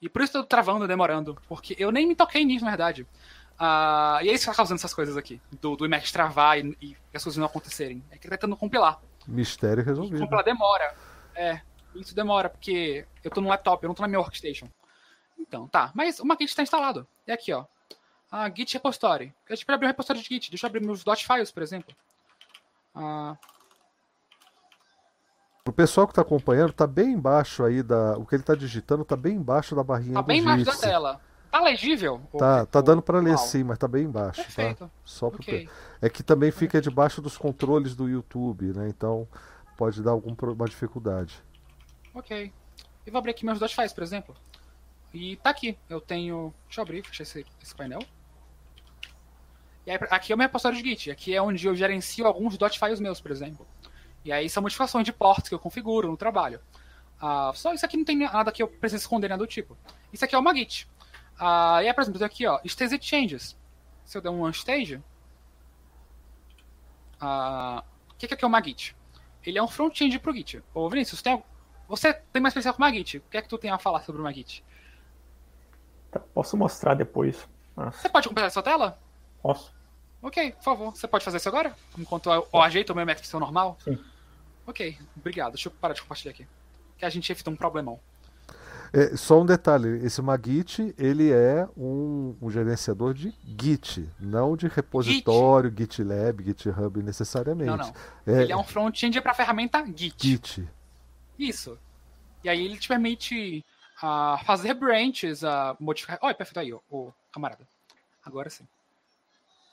E 0.00 0.08
por 0.08 0.22
isso 0.22 0.36
eu 0.36 0.42
tô 0.42 0.48
travando, 0.48 0.88
demorando. 0.88 1.36
Porque 1.46 1.76
eu 1.78 1.92
nem 1.92 2.06
me 2.06 2.16
toquei 2.16 2.44
nisso, 2.44 2.64
na 2.64 2.70
verdade. 2.70 3.06
Ah, 3.58 4.18
e 4.22 4.30
é 4.30 4.32
isso 4.32 4.44
que 4.44 4.50
tá 4.50 4.56
causando 4.56 4.78
essas 4.78 4.94
coisas 4.94 5.16
aqui. 5.16 5.40
Do, 5.60 5.76
do 5.76 5.84
Emacs 5.84 6.10
travar 6.10 6.58
e, 6.58 6.76
e 6.80 6.96
as 7.14 7.22
coisas 7.22 7.36
não 7.36 7.46
acontecerem. 7.46 8.02
É 8.10 8.16
que 8.16 8.26
ele 8.26 8.30
tá 8.30 8.38
tentando 8.38 8.56
compilar. 8.56 8.98
Mistério 9.26 9.82
E 9.82 9.84
resolvido. 9.84 10.20
compilar 10.20 10.44
demora. 10.44 10.94
É, 11.34 11.60
isso 11.94 12.14
demora, 12.14 12.48
porque 12.50 13.06
eu 13.22 13.30
tô 13.30 13.40
no 13.40 13.48
laptop, 13.48 13.82
eu 13.82 13.88
não 13.88 13.94
tô 13.94 14.02
na 14.02 14.08
minha 14.08 14.20
workstation. 14.20 14.66
Então, 15.38 15.66
tá. 15.68 15.90
Mas 15.94 16.20
o 16.20 16.24
Git 16.24 16.44
está 16.44 16.62
instalado. 16.62 17.06
É 17.26 17.32
aqui, 17.32 17.52
ó. 17.52 17.64
A 18.30 18.48
Git 18.48 18.74
repository. 18.74 19.34
Eu 19.48 19.56
tipo 19.56 19.70
abrir 19.72 19.86
um 19.86 19.88
repositório 19.88 20.22
de 20.22 20.28
Git. 20.28 20.50
Deixa 20.50 20.66
eu 20.66 20.68
abrir 20.68 20.80
meus 20.84 21.04
dot 21.04 21.26
files, 21.26 21.50
por 21.50 21.62
exemplo. 21.62 21.94
Ah, 22.94 23.36
O 25.66 25.72
pessoal 25.72 26.06
que 26.06 26.12
está 26.12 26.22
acompanhando, 26.22 26.72
tá 26.72 26.86
bem 26.86 27.12
embaixo 27.12 27.64
aí 27.64 27.82
da. 27.82 28.16
O 28.18 28.26
que 28.26 28.34
ele 28.34 28.42
está 28.42 28.54
digitando 28.54 29.04
tá 29.04 29.16
bem 29.16 29.34
embaixo 29.36 29.74
da 29.76 29.82
barrinha 29.84 30.14
tá 30.14 30.20
do 30.22 30.26
bem 30.26 30.40
embaixo 30.40 30.64
da 30.64 30.76
tela. 30.76 31.20
Tá 31.52 31.60
legível? 31.60 32.18
Tá, 32.38 32.62
O- 32.62 32.66
tá 32.66 32.80
dando 32.80 33.02
para 33.02 33.20
ler 33.20 33.36
sim, 33.36 33.62
mas 33.62 33.76
tá 33.76 33.86
bem 33.86 34.04
embaixo, 34.04 34.40
Perfeito. 34.40 34.86
tá? 34.86 34.90
Só 35.04 35.28
pro 35.28 35.40
Ok. 35.40 35.68
É 36.00 36.08
que 36.08 36.22
também 36.22 36.50
fica 36.50 36.80
debaixo 36.80 37.20
dos 37.20 37.36
controles 37.36 37.94
do 37.94 38.08
YouTube, 38.08 38.72
né? 38.74 38.88
Então 38.88 39.28
pode 39.76 40.02
dar 40.02 40.12
alguma 40.12 40.66
dificuldade. 40.66 41.38
Ok. 42.14 42.50
E 43.06 43.10
vou 43.10 43.18
abrir 43.18 43.32
aqui 43.32 43.44
meus 43.44 43.58
dot 43.58 43.74
files, 43.74 43.92
por 43.92 44.02
exemplo. 44.02 44.34
E 45.12 45.36
tá 45.36 45.50
aqui. 45.50 45.76
Eu 45.90 46.00
tenho. 46.00 46.54
Deixa 46.64 46.80
eu 46.80 46.82
abrir, 46.84 47.04
fechar 47.06 47.22
esse, 47.24 47.44
esse 47.62 47.74
painel. 47.74 48.00
E 49.86 49.90
aí, 49.90 49.98
aqui 50.10 50.32
é 50.32 50.34
o 50.34 50.38
meu 50.38 50.46
repositório 50.46 50.78
de 50.82 50.88
Git. 50.88 51.10
Aqui 51.10 51.34
é 51.34 51.42
onde 51.42 51.66
eu 51.66 51.74
gerencio 51.74 52.26
alguns 52.26 52.56
dot 52.56 52.78
files 52.78 52.98
meus, 52.98 53.20
por 53.20 53.30
exemplo. 53.30 53.66
E 54.24 54.32
aí 54.32 54.48
são 54.48 54.62
modificações 54.62 55.04
de 55.04 55.12
ports 55.12 55.50
que 55.50 55.54
eu 55.54 55.58
configuro 55.58 56.08
no 56.08 56.16
trabalho. 56.16 56.60
Ah, 57.20 57.52
só 57.54 57.74
isso 57.74 57.84
aqui 57.84 57.96
não 57.98 58.04
tem 58.04 58.16
nada 58.16 58.50
que 58.50 58.62
eu 58.62 58.68
precise 58.68 59.02
esconder 59.02 59.28
nada 59.28 59.42
do 59.42 59.46
tipo. 59.46 59.76
Isso 60.12 60.24
aqui 60.24 60.34
é 60.34 60.38
uma 60.38 60.54
Git. 60.54 60.88
Ah, 61.44 61.82
e 61.82 61.88
aí, 61.88 61.92
por 61.92 62.02
exemplo, 62.02 62.24
aqui, 62.24 62.46
ó, 62.46 62.60
Stage 62.64 63.00
Changes. 63.02 63.58
Se 64.04 64.16
eu 64.16 64.22
der 64.22 64.30
um 64.30 64.46
Unstage. 64.46 65.02
ah, 67.20 67.82
o 68.10 68.14
que, 68.14 68.28
que 68.28 68.34
aqui 68.34 68.44
é 68.44 68.46
uma 68.46 68.62
Git? 68.62 68.94
Ele 69.44 69.58
é 69.58 69.62
um 69.62 69.66
front-end 69.66 70.20
pro 70.20 70.32
Git. 70.32 70.62
Ô, 70.72 70.88
Vinícius, 70.88 71.20
tem, 71.20 71.42
você 71.88 72.14
tem 72.14 72.40
mais 72.40 72.52
experiência 72.52 72.72
com 72.72 72.80
uma 72.80 72.92
Git. 72.92 73.18
O 73.18 73.22
que 73.22 73.36
é 73.36 73.42
que 73.42 73.48
tu 73.48 73.58
tem 73.58 73.72
a 73.72 73.78
falar 73.78 74.02
sobre 74.02 74.20
uma 74.20 74.32
Git? 74.32 74.64
Tá, 76.12 76.20
posso 76.20 76.56
mostrar 76.56 76.94
depois. 76.94 77.48
Você 77.74 78.08
pode 78.08 78.28
compartilhar 78.28 78.50
sua 78.50 78.62
tela? 78.62 78.96
posso. 79.42 79.74
Ok, 80.22 80.52
por 80.52 80.62
favor. 80.62 80.90
Você 80.96 81.08
pode 81.08 81.24
fazer 81.24 81.38
isso 81.38 81.48
agora? 81.48 81.74
Enquanto 81.98 82.30
eu, 82.30 82.46
eu 82.52 82.62
ajeito 82.62 82.90
o 82.90 82.94
meu 82.94 83.04
Mac 83.04 83.18
normal? 83.34 83.76
Sim. 83.82 83.98
Ok, 84.64 84.96
obrigado. 85.16 85.54
Deixa 85.54 85.68
eu 85.68 85.72
parar 85.72 85.94
de 85.94 86.02
compartilhar 86.02 86.30
aqui. 86.30 86.46
Que 86.96 87.04
a 87.04 87.10
gente 87.10 87.32
evita 87.32 87.50
um 87.50 87.56
problemão. 87.56 87.98
É, 88.92 89.16
só 89.16 89.40
um 89.40 89.46
detalhe, 89.46 90.04
esse 90.04 90.20
Magit, 90.20 90.94
ele 90.98 91.32
é 91.32 91.66
um, 91.74 92.36
um 92.42 92.50
gerenciador 92.50 93.14
de 93.14 93.32
Git, 93.58 94.06
não 94.20 94.54
de 94.54 94.68
repositório, 94.68 95.72
GitLab, 95.74 96.44
GitHub 96.44 97.02
necessariamente. 97.02 97.70
Não, 97.70 97.78
não. 97.78 97.94
É 98.26 98.42
Ele 98.42 98.52
é 98.52 98.56
um 98.56 98.62
front-end 98.62 99.18
para 99.22 99.32
a 99.32 99.34
ferramenta 99.34 99.82
Git. 99.86 100.14
Git. 100.18 100.68
Isso. 101.38 101.78
E 102.44 102.50
aí 102.50 102.62
ele 102.62 102.76
te 102.76 102.86
permite 102.86 103.64
ah, 104.02 104.38
fazer 104.44 104.74
branches, 104.74 105.42
ah, 105.42 105.74
modificar. 105.80 106.18
Olha, 106.20 106.34
perfeito 106.34 106.60
aí, 106.60 106.72
ô, 106.72 106.82
ô, 106.90 107.12
camarada. 107.32 107.66
Agora 108.22 108.50
sim. 108.50 108.66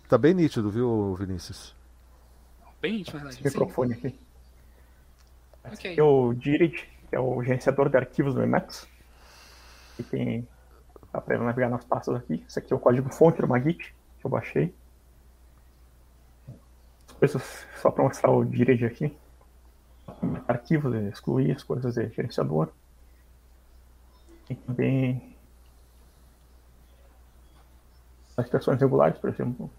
Tá 0.07 0.17
bem 0.17 0.33
nítido, 0.33 0.71
viu, 0.71 1.13
Vinícius? 1.15 1.75
Bem 2.81 2.93
nítido, 2.93 3.17
na 3.17 3.23
verdade. 3.25 3.45
Esse 3.45 3.57
microfone 3.57 3.93
aqui. 3.93 4.19
Ok. 5.65 5.91
Aqui 5.91 5.99
é 5.99 6.03
o 6.03 6.33
Dirid, 6.33 6.87
que 7.09 7.15
é 7.15 7.19
o 7.19 7.43
gerenciador 7.43 7.89
de 7.89 7.97
arquivos 7.97 8.33
do 8.33 8.41
Emacs. 8.41 8.87
E 9.99 10.03
tem. 10.03 10.47
Para 11.11 11.37
navegar 11.39 11.69
nas 11.69 11.83
pastas 11.83 12.15
aqui. 12.15 12.43
Esse 12.47 12.59
aqui 12.59 12.71
é 12.71 12.75
o 12.75 12.79
código 12.79 13.11
fonte 13.11 13.41
do 13.41 13.47
Magit, 13.47 13.95
que 14.19 14.25
eu 14.25 14.29
baixei. 14.29 14.73
Coisas 17.17 17.65
só 17.81 17.91
para 17.91 18.03
mostrar 18.03 18.31
o 18.31 18.45
Dirid 18.45 18.85
aqui. 18.85 19.17
Arquivos, 20.47 20.93
excluir 20.95 21.51
as 21.51 21.63
coisas 21.63 21.95
de 21.95 22.09
gerenciador. 22.09 22.69
Tem 24.47 24.55
também. 24.57 25.35
as 28.39 28.45
expressões 28.45 28.79
regulares, 28.79 29.17
por 29.19 29.29
exemplo, 29.29 29.69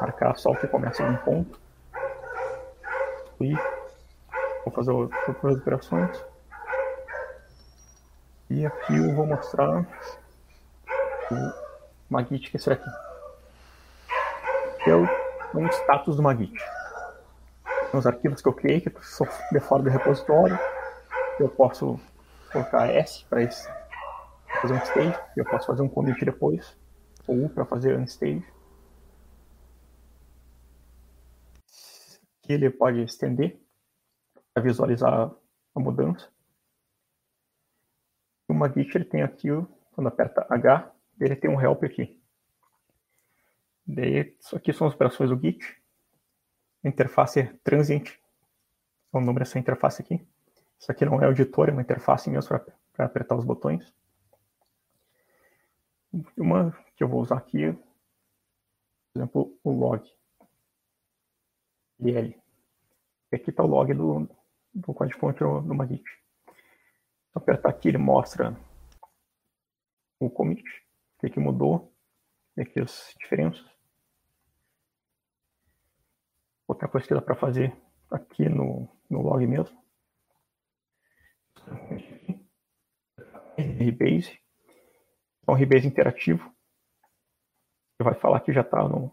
marcar 0.00 0.36
só 0.38 0.52
o 0.52 0.56
que 0.56 0.68
começa 0.68 1.02
em 1.02 1.10
um 1.10 1.16
ponto. 1.16 1.60
E 3.40 3.54
vou 4.64 4.72
fazer 4.72 4.90
outras 4.90 5.56
operações. 5.56 6.29
E 8.50 8.66
aqui 8.66 8.96
eu 8.96 9.14
vou 9.14 9.24
mostrar 9.24 9.86
o 11.30 11.52
Magit, 12.10 12.50
que 12.50 12.56
é 12.56 12.58
esse 12.58 12.72
aqui. 12.72 12.90
Que 14.82 14.90
é 14.90 14.94
o, 14.96 15.04
um 15.54 15.68
status 15.68 16.16
do 16.16 16.22
Magit. 16.22 16.52
Os 17.94 18.04
arquivos 18.08 18.42
que 18.42 18.48
eu 18.48 18.52
criei, 18.52 18.80
que 18.80 18.92
são 19.02 19.24
de 19.52 19.60
fora 19.60 19.84
do 19.84 19.88
repositório. 19.88 20.58
Eu 21.38 21.48
posso 21.48 22.00
colocar 22.50 22.88
S 22.88 23.24
para 23.26 23.48
fazer 24.60 24.74
um 24.74 24.78
stage, 24.78 25.18
eu 25.36 25.44
posso 25.44 25.68
fazer 25.68 25.82
um 25.82 25.88
commit 25.88 26.24
depois, 26.24 26.76
ou 27.28 27.44
U 27.44 27.48
para 27.48 27.64
fazer 27.64 27.96
unstage. 27.96 28.44
Que 32.42 32.52
ele 32.54 32.68
pode 32.68 33.00
estender 33.04 33.60
para 34.52 34.64
visualizar 34.64 35.30
a 35.72 35.80
mudança. 35.80 36.28
Magit 38.60 38.94
ele 38.94 39.04
tem 39.04 39.22
aqui, 39.22 39.48
quando 39.92 40.06
aperta 40.06 40.46
H, 40.48 40.92
ele 41.18 41.34
tem 41.34 41.50
um 41.50 41.60
help 41.60 41.82
aqui. 41.82 42.20
Daí, 43.86 44.36
isso 44.38 44.54
aqui 44.54 44.72
são 44.72 44.86
as 44.86 44.94
operações 44.94 45.30
do 45.30 45.40
Git. 45.40 45.80
Interface 46.84 47.40
é 47.40 47.52
transient. 47.64 48.08
É 49.12 49.16
o 49.16 49.20
número 49.20 49.40
dessa 49.40 49.58
interface 49.58 50.00
aqui. 50.02 50.24
Isso 50.78 50.90
aqui 50.90 51.04
não 51.04 51.20
é 51.20 51.26
o 51.26 51.32
editor, 51.32 51.68
é 51.68 51.72
uma 51.72 51.82
interface 51.82 52.30
mesmo 52.30 52.60
para 52.92 53.04
apertar 53.04 53.34
os 53.36 53.44
botões. 53.44 53.92
Uma 56.36 56.72
que 56.96 57.02
eu 57.02 57.08
vou 57.08 57.20
usar 57.20 57.36
aqui, 57.36 57.72
por 59.12 59.18
exemplo, 59.18 59.58
o 59.62 59.70
log. 59.70 60.08
IL. 61.98 62.34
E 63.32 63.36
aqui 63.36 63.50
está 63.50 63.62
o 63.62 63.66
log 63.66 63.92
do, 63.92 64.28
do 64.74 64.94
código-fonte 64.94 65.40
do 65.40 65.74
Magit. 65.74 66.04
Apertar 67.34 67.70
aqui, 67.70 67.88
ele 67.88 67.98
mostra 67.98 68.56
o 70.18 70.28
commit, 70.28 70.62
o 70.62 71.20
que, 71.20 71.30
que 71.30 71.40
mudou, 71.40 71.94
e 72.56 72.62
aqui 72.62 72.80
as 72.80 73.14
diferenças. 73.18 73.64
Outra 76.66 76.88
coisa 76.88 77.06
que 77.06 77.14
dá 77.14 77.22
para 77.22 77.34
fazer 77.34 77.76
aqui 78.10 78.48
no, 78.48 78.88
no 79.08 79.22
log 79.22 79.46
mesmo. 79.46 79.76
Rebase. 83.56 84.38
É 85.46 85.50
um 85.50 85.54
rebase 85.54 85.86
interativo. 85.86 86.54
Ele 87.98 88.08
vai 88.08 88.14
falar 88.14 88.40
que 88.40 88.52
já 88.52 88.62
tá 88.64 88.88
no. 88.88 89.12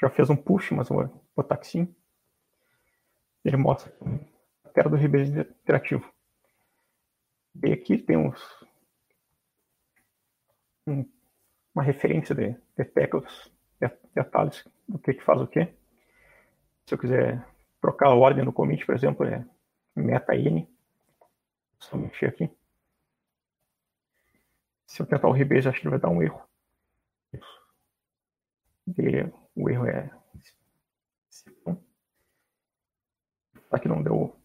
Já 0.00 0.08
fez 0.08 0.30
um 0.30 0.36
push, 0.36 0.72
mas 0.72 0.88
vou 0.88 1.08
botar 1.36 1.56
aqui 1.56 1.66
sim. 1.66 1.94
Ele 3.44 3.56
mostra 3.56 3.92
a 4.64 4.68
tela 4.70 4.90
do 4.90 4.96
rebase 4.96 5.30
interativo. 5.40 6.12
E 7.62 7.72
aqui 7.72 7.98
tem 7.98 8.16
uns, 8.16 8.40
um, 10.86 11.08
uma 11.74 11.82
referência 11.82 12.34
de, 12.34 12.56
de 12.76 12.84
teclas, 12.84 13.50
de, 13.80 13.88
de 13.88 14.20
atalhos, 14.20 14.66
do 14.88 14.98
que, 14.98 15.14
que 15.14 15.22
faz 15.22 15.40
o 15.40 15.46
que. 15.46 15.64
Se 16.86 16.94
eu 16.94 16.98
quiser 16.98 17.46
trocar 17.80 18.08
a 18.08 18.14
ordem 18.14 18.44
no 18.44 18.52
commit, 18.52 18.84
por 18.84 18.94
exemplo, 18.94 19.26
é 19.26 19.44
meta 19.94 20.34
n. 20.34 20.68
Só 21.78 21.96
mexer 21.96 22.26
aqui. 22.26 22.50
Se 24.86 25.00
eu 25.00 25.06
tentar 25.06 25.28
o 25.28 25.32
rebase, 25.32 25.68
acho 25.68 25.80
que 25.80 25.86
ele 25.86 25.96
vai 25.96 26.00
dar 26.00 26.10
um 26.10 26.22
erro. 26.22 26.42
E 28.88 29.32
o 29.54 29.70
erro 29.70 29.86
é. 29.86 30.10
Aqui 33.70 33.88
não 33.88 34.02
deu. 34.02 34.36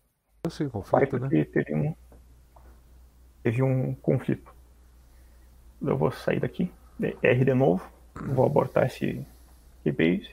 Sim, 0.49 0.69
conflito, 0.69 1.17
né? 1.17 1.27
Teve 1.45 1.73
um, 1.73 1.95
teve 3.45 3.61
um 3.61 3.93
conflito. 3.93 4.51
Eu 5.79 5.95
vou 5.95 6.11
sair 6.11 6.39
daqui, 6.39 6.71
R 7.21 7.45
de 7.45 7.53
novo, 7.53 7.87
vou 8.15 8.43
abortar 8.43 8.87
esse 8.87 9.23
rebase. 9.85 10.31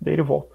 Daí 0.00 0.14
ele 0.14 0.22
volta. 0.22 0.54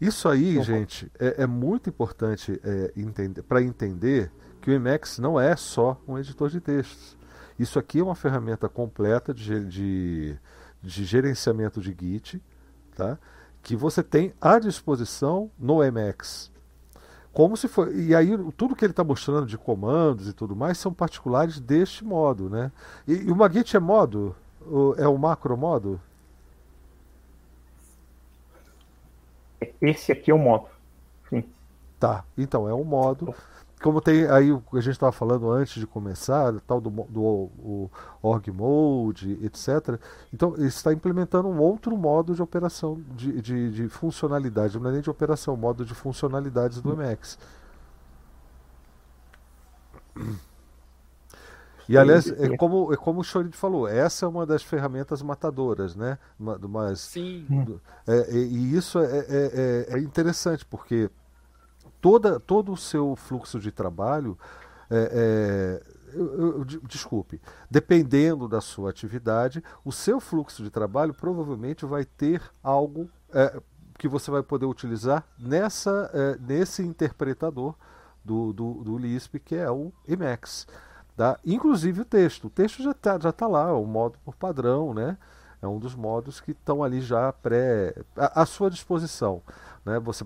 Isso 0.00 0.28
aí, 0.28 0.60
gente, 0.64 1.08
é, 1.16 1.44
é, 1.44 1.46
muito 1.46 1.88
importante 1.88 2.60
é, 2.64 2.92
entender, 2.96 3.42
para 3.44 3.62
entender 3.62 4.32
que 4.60 4.68
o 4.68 4.74
Emacs 4.74 5.20
não 5.20 5.38
é 5.38 5.54
só 5.54 6.02
um 6.08 6.18
editor 6.18 6.48
de 6.48 6.60
textos. 6.60 7.16
Isso 7.56 7.78
aqui 7.78 8.00
é 8.00 8.02
uma 8.02 8.16
ferramenta 8.16 8.68
completa 8.68 9.32
de, 9.32 9.64
de, 9.66 10.36
de 10.82 11.04
gerenciamento 11.04 11.80
de 11.80 11.94
Git, 11.96 12.42
tá? 12.96 13.16
Que 13.62 13.76
você 13.76 14.02
tem 14.02 14.32
à 14.40 14.58
disposição 14.58 15.50
no 15.58 15.82
Emacs. 15.82 16.50
Como 17.32 17.56
se 17.56 17.68
for, 17.68 17.94
e 17.94 18.14
aí 18.14 18.36
tudo 18.56 18.74
que 18.74 18.84
ele 18.84 18.92
está 18.92 19.04
mostrando 19.04 19.46
de 19.46 19.56
comandos 19.56 20.28
e 20.28 20.32
tudo 20.32 20.56
mais 20.56 20.78
são 20.78 20.92
particulares 20.92 21.60
deste 21.60 22.04
modo, 22.04 22.50
né? 22.50 22.72
E, 23.06 23.14
e 23.14 23.30
o 23.30 23.36
Magit 23.36 23.76
é 23.76 23.80
modo? 23.80 24.34
É 24.98 25.06
o 25.06 25.16
macro 25.16 25.56
modo? 25.56 26.00
Esse 29.80 30.10
aqui 30.12 30.30
é 30.30 30.34
o 30.34 30.38
modo. 30.38 30.66
Sim. 31.28 31.44
Tá, 31.98 32.24
então 32.36 32.68
é 32.68 32.74
um 32.74 32.84
modo 32.84 33.34
como 33.82 34.00
tem 34.00 34.26
aí 34.26 34.52
o 34.52 34.60
que 34.60 34.76
a 34.76 34.80
gente 34.80 34.92
estava 34.92 35.10
falando 35.10 35.50
antes 35.50 35.80
de 35.80 35.86
começar, 35.86 36.52
tal 36.66 36.80
do, 36.80 36.90
do 36.90 37.20
o 37.22 37.90
org 38.22 38.50
mode, 38.50 39.38
etc. 39.42 39.98
Então 40.32 40.54
ele 40.56 40.66
está 40.66 40.92
implementando 40.92 41.48
um 41.48 41.58
outro 41.58 41.96
modo 41.96 42.34
de 42.34 42.42
operação, 42.42 43.00
de, 43.16 43.40
de, 43.40 43.70
de 43.70 43.88
funcionalidade, 43.88 44.78
não 44.78 44.90
é 44.90 44.92
nem 44.92 45.00
de 45.00 45.10
operação, 45.10 45.56
modo 45.56 45.84
de 45.84 45.94
funcionalidades 45.94 46.80
do 46.80 46.92
Emacs. 46.92 47.38
E 51.88 51.98
aliás, 51.98 52.28
é 52.28 52.56
como, 52.56 52.92
é 52.92 52.96
como 52.96 53.20
o 53.20 53.24
Chorid 53.24 53.56
falou, 53.56 53.88
essa 53.88 54.24
é 54.24 54.28
uma 54.28 54.46
das 54.46 54.62
ferramentas 54.62 55.22
matadoras, 55.22 55.96
né? 55.96 56.18
Mas, 56.38 57.00
Sim. 57.00 57.44
É, 58.06 58.32
e 58.32 58.76
isso 58.76 59.00
é, 59.00 59.06
é, 59.06 59.86
é, 59.88 59.94
é 59.96 59.98
interessante, 59.98 60.64
porque 60.64 61.10
toda, 62.00 62.40
todo 62.40 62.72
o 62.72 62.76
seu 62.76 63.14
fluxo 63.16 63.58
de 63.58 63.70
trabalho, 63.70 64.38
é, 64.90 65.80
é, 65.84 66.00
eu, 66.12 66.58
eu, 66.58 66.64
desculpe, 66.64 67.40
dependendo 67.70 68.48
da 68.48 68.60
sua 68.60 68.90
atividade, 68.90 69.62
o 69.84 69.92
seu 69.92 70.18
fluxo 70.20 70.62
de 70.62 70.70
trabalho 70.70 71.14
provavelmente 71.14 71.86
vai 71.86 72.04
ter 72.04 72.42
algo 72.62 73.08
é, 73.32 73.60
que 73.96 74.08
você 74.08 74.30
vai 74.30 74.42
poder 74.42 74.66
utilizar 74.66 75.24
nessa, 75.38 76.10
é, 76.12 76.38
nesse 76.38 76.82
interpretador 76.82 77.74
do, 78.24 78.52
do, 78.52 78.74
do 78.82 78.98
Lisp, 78.98 79.38
que 79.38 79.54
é 79.54 79.70
o 79.70 79.92
Emacs. 80.08 80.66
Tá? 81.16 81.38
Inclusive 81.44 82.00
o 82.00 82.04
texto. 82.04 82.46
O 82.46 82.50
texto 82.50 82.82
já 82.82 82.92
está 82.92 83.18
já 83.18 83.30
tá 83.30 83.46
lá, 83.46 83.72
o 83.74 83.84
modo 83.84 84.18
por 84.24 84.34
padrão, 84.34 84.94
né? 84.94 85.18
É 85.62 85.68
um 85.68 85.78
dos 85.78 85.94
modos 85.94 86.40
que 86.40 86.52
estão 86.52 86.82
ali 86.82 87.02
já 87.02 87.30
pré 87.30 87.94
à, 88.16 88.42
à 88.42 88.46
sua 88.46 88.70
disposição. 88.70 89.42
Né? 89.84 90.00
Você 90.00 90.24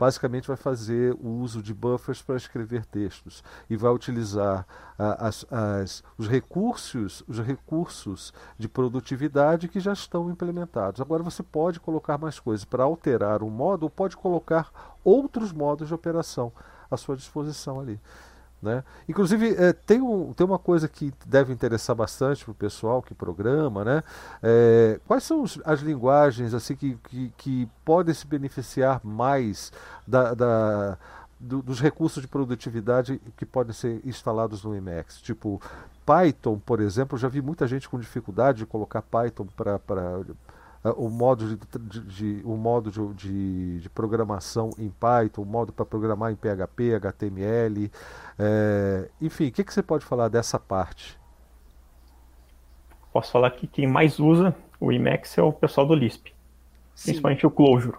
basicamente 0.00 0.48
vai 0.48 0.56
fazer 0.56 1.14
o 1.20 1.28
uso 1.28 1.62
de 1.62 1.74
buffers 1.74 2.22
para 2.22 2.34
escrever 2.34 2.86
textos 2.86 3.44
e 3.68 3.76
vai 3.76 3.92
utilizar 3.92 4.66
ah, 4.98 5.28
as, 5.28 5.44
as, 5.50 6.02
os 6.16 6.26
recursos, 6.26 7.22
os 7.28 7.38
recursos 7.38 8.32
de 8.58 8.66
produtividade 8.66 9.68
que 9.68 9.78
já 9.78 9.92
estão 9.92 10.30
implementados. 10.30 11.02
Agora 11.02 11.22
você 11.22 11.42
pode 11.42 11.78
colocar 11.78 12.16
mais 12.16 12.40
coisas 12.40 12.64
para 12.64 12.82
alterar 12.82 13.42
um 13.42 13.50
modo 13.50 13.82
ou 13.82 13.90
pode 13.90 14.16
colocar 14.16 14.72
outros 15.04 15.52
modos 15.52 15.88
de 15.88 15.94
operação 15.94 16.50
à 16.90 16.96
sua 16.96 17.14
disposição 17.14 17.78
ali. 17.78 18.00
Né? 18.62 18.84
Inclusive, 19.08 19.54
é, 19.56 19.72
tem, 19.72 20.02
um, 20.02 20.34
tem 20.34 20.46
uma 20.46 20.58
coisa 20.58 20.86
que 20.86 21.12
deve 21.24 21.50
interessar 21.52 21.96
bastante 21.96 22.44
para 22.44 22.52
o 22.52 22.54
pessoal 22.54 23.00
que 23.00 23.14
programa. 23.14 23.84
Né? 23.84 24.04
É, 24.42 25.00
quais 25.06 25.24
são 25.24 25.44
as 25.64 25.80
linguagens 25.80 26.52
assim 26.52 26.76
que, 26.76 26.98
que, 27.08 27.32
que, 27.38 27.68
podem 27.84 28.14
se 28.14 28.26
beneficiar 28.26 29.00
mais 29.02 29.72
da, 30.06 30.34
da 30.34 30.98
do, 31.38 31.62
dos 31.62 31.80
recursos 31.80 32.20
de 32.20 32.28
produtividade 32.28 33.18
que 33.34 33.46
podem 33.46 33.72
ser 33.72 34.02
instalados 34.04 34.62
no 34.62 34.74
Emacs? 34.76 35.22
Tipo, 35.22 35.60
Python, 36.04 36.58
por 36.58 36.80
exemplo, 36.80 37.16
já 37.16 37.28
vi 37.28 37.40
muita 37.40 37.66
gente 37.66 37.88
com 37.88 37.98
dificuldade 37.98 38.58
de 38.58 38.66
colocar 38.66 39.00
Python 39.00 39.46
para 39.56 40.20
uh, 40.84 40.90
o 40.90 41.08
modo 41.08 41.56
de, 41.56 41.78
de, 41.78 42.00
de 42.00 42.42
o 42.44 42.56
modo 42.56 42.90
de, 42.90 43.14
de, 43.14 43.80
de, 43.80 43.90
programação 43.90 44.70
em 44.78 44.90
Python, 44.90 45.42
o 45.42 45.46
modo 45.46 45.72
para 45.72 45.84
programar 45.84 46.32
em 46.32 46.36
PHP, 46.36 46.94
HTML, 46.94 47.90
é, 48.38 49.10
enfim, 49.20 49.48
o 49.48 49.52
que, 49.52 49.64
que 49.64 49.72
você 49.72 49.82
pode 49.82 50.04
falar 50.04 50.28
dessa 50.28 50.58
parte? 50.58 51.18
Posso 53.12 53.32
falar 53.32 53.50
que 53.50 53.66
quem 53.66 53.86
mais 53.86 54.18
usa 54.18 54.54
o 54.78 54.92
Emacs 54.92 55.36
é 55.36 55.42
o 55.42 55.52
pessoal 55.52 55.86
do 55.86 55.94
Lisp, 55.94 56.28
Sim. 56.94 57.10
principalmente 57.10 57.46
o 57.46 57.50
Clojure. 57.50 57.98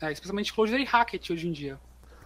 É, 0.00 0.12
especialmente 0.12 0.52
Clojure 0.52 0.82
e 0.82 0.84
Hackett 0.84 1.32
hoje 1.32 1.48
em 1.48 1.52
dia. 1.52 1.78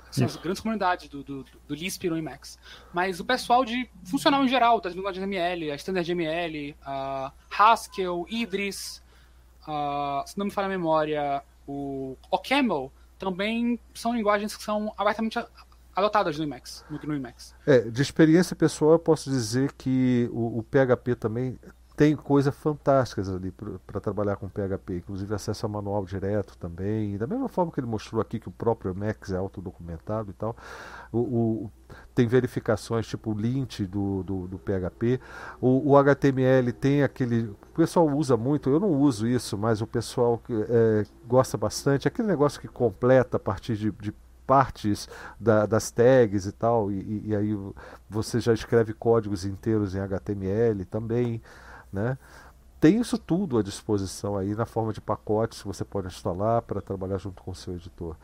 essas 0.09 0.33
Isso. 0.33 0.41
grandes 0.41 0.61
comunidades 0.61 1.09
do, 1.09 1.23
do, 1.23 1.45
do 1.45 1.75
Lisp 1.75 2.09
no 2.09 2.17
Emacs. 2.17 2.59
Mas 2.93 3.21
o 3.21 3.25
pessoal 3.25 3.65
de 3.65 3.89
funcional 4.05 4.43
em 4.45 4.49
geral, 4.49 4.81
das 4.81 4.95
linguagens 4.95 5.23
ML, 5.23 5.71
a 5.71 5.77
Standard 5.77 6.11
ML, 6.11 6.75
a 6.83 7.33
Haskell, 7.51 8.27
Idris, 8.29 9.03
a, 9.67 10.25
se 10.27 10.39
não 10.39 10.47
me 10.47 10.53
falha 10.53 10.67
a 10.67 10.71
memória, 10.71 11.43
o 11.67 12.17
OCaml, 12.31 12.93
também 13.19 13.79
são 13.95 14.15
linguagens 14.15 14.57
que 14.57 14.63
são 14.63 14.93
abertamente 14.97 15.39
adotadas 15.95 16.37
no 16.39 16.45
Emacs, 16.45 16.85
no, 16.91 17.15
Emacs. 17.15 17.55
É, 17.67 17.81
de 17.81 18.03
experiência 18.03 18.55
pessoal, 18.55 18.93
eu 18.93 18.99
posso 18.99 19.31
dizer 19.31 19.73
que 19.73 20.29
o, 20.31 20.59
o 20.59 20.63
PHP 20.63 21.15
também 21.15 21.59
tem 21.97 22.15
coisas 22.15 22.55
fantásticas 22.55 23.29
ali 23.29 23.51
para 23.51 24.01
trabalhar 24.01 24.37
com 24.37 24.49
PHP, 24.49 24.99
inclusive 24.99 25.35
acesso 25.35 25.65
ao 25.65 25.73
manual 25.73 26.05
direto 26.05 26.57
também, 26.59 27.17
da 27.17 27.27
mesma 27.27 27.49
forma 27.49 27.73
que 27.73 27.81
ele 27.81 27.87
mostrou 27.87 28.21
aqui 28.21 28.39
que 28.39 28.49
o 28.49 28.53
próprio 28.53 28.91
Emacs 28.91 29.33
é 29.33 29.37
autodocumentado 29.39 30.31
e 30.31 30.35
tal. 30.35 30.55
O, 31.11 31.19
o, 31.19 31.71
tem 32.15 32.27
verificações 32.27 33.07
tipo 33.07 33.33
lint 33.33 33.81
do, 33.83 34.23
do, 34.23 34.47
do 34.47 34.59
PHP. 34.59 35.19
O, 35.59 35.93
o, 35.93 35.97
HTML 35.97 36.71
tem 36.73 37.03
aquele. 37.03 37.45
O 37.45 37.57
pessoal 37.75 38.07
usa 38.09 38.37
muito, 38.37 38.69
eu 38.69 38.79
não 38.79 38.91
uso 38.91 39.27
isso, 39.27 39.57
mas 39.57 39.81
o 39.81 39.87
pessoal 39.87 40.43
é, 40.69 41.07
gosta 41.27 41.57
bastante. 41.57 42.07
Aquele 42.07 42.29
negócio 42.29 42.61
que 42.61 42.69
completa 42.69 43.39
a 43.39 43.41
partir 43.41 43.75
de, 43.75 43.91
de 43.91 44.13
partes 44.47 45.09
da, 45.41 45.67
das 45.67 45.91
tags 45.91 46.47
e 46.47 46.53
tal, 46.53 46.93
e, 46.93 47.23
e, 47.27 47.37
aí 47.37 47.59
você 48.09 48.39
já 48.39 48.53
escreve 48.53 48.93
códigos 48.93 49.45
inteiros 49.45 49.95
em 49.95 49.99
HTML 49.99 50.85
também, 50.85 51.43
né? 51.93 52.19
Tem 52.81 53.01
isso 53.01 53.19
tudo 53.19 53.59
à 53.59 53.63
disposição 53.63 54.37
aí 54.37 54.55
na 54.55 54.67
forma 54.67 54.93
de 54.93 55.01
pacotes 55.01 55.63
que 55.63 55.67
você 55.67 55.85
pode 55.85 56.09
instalar 56.09 56.63
para 56.63 56.81
trabalhar 56.81 57.19
junto 57.19 57.43
com 57.43 57.51
o 57.51 57.55
seu 57.55 57.75
editor. 57.75 58.17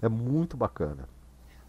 É 0.00 0.08
muito 0.08 0.56
bacana. 0.56 1.08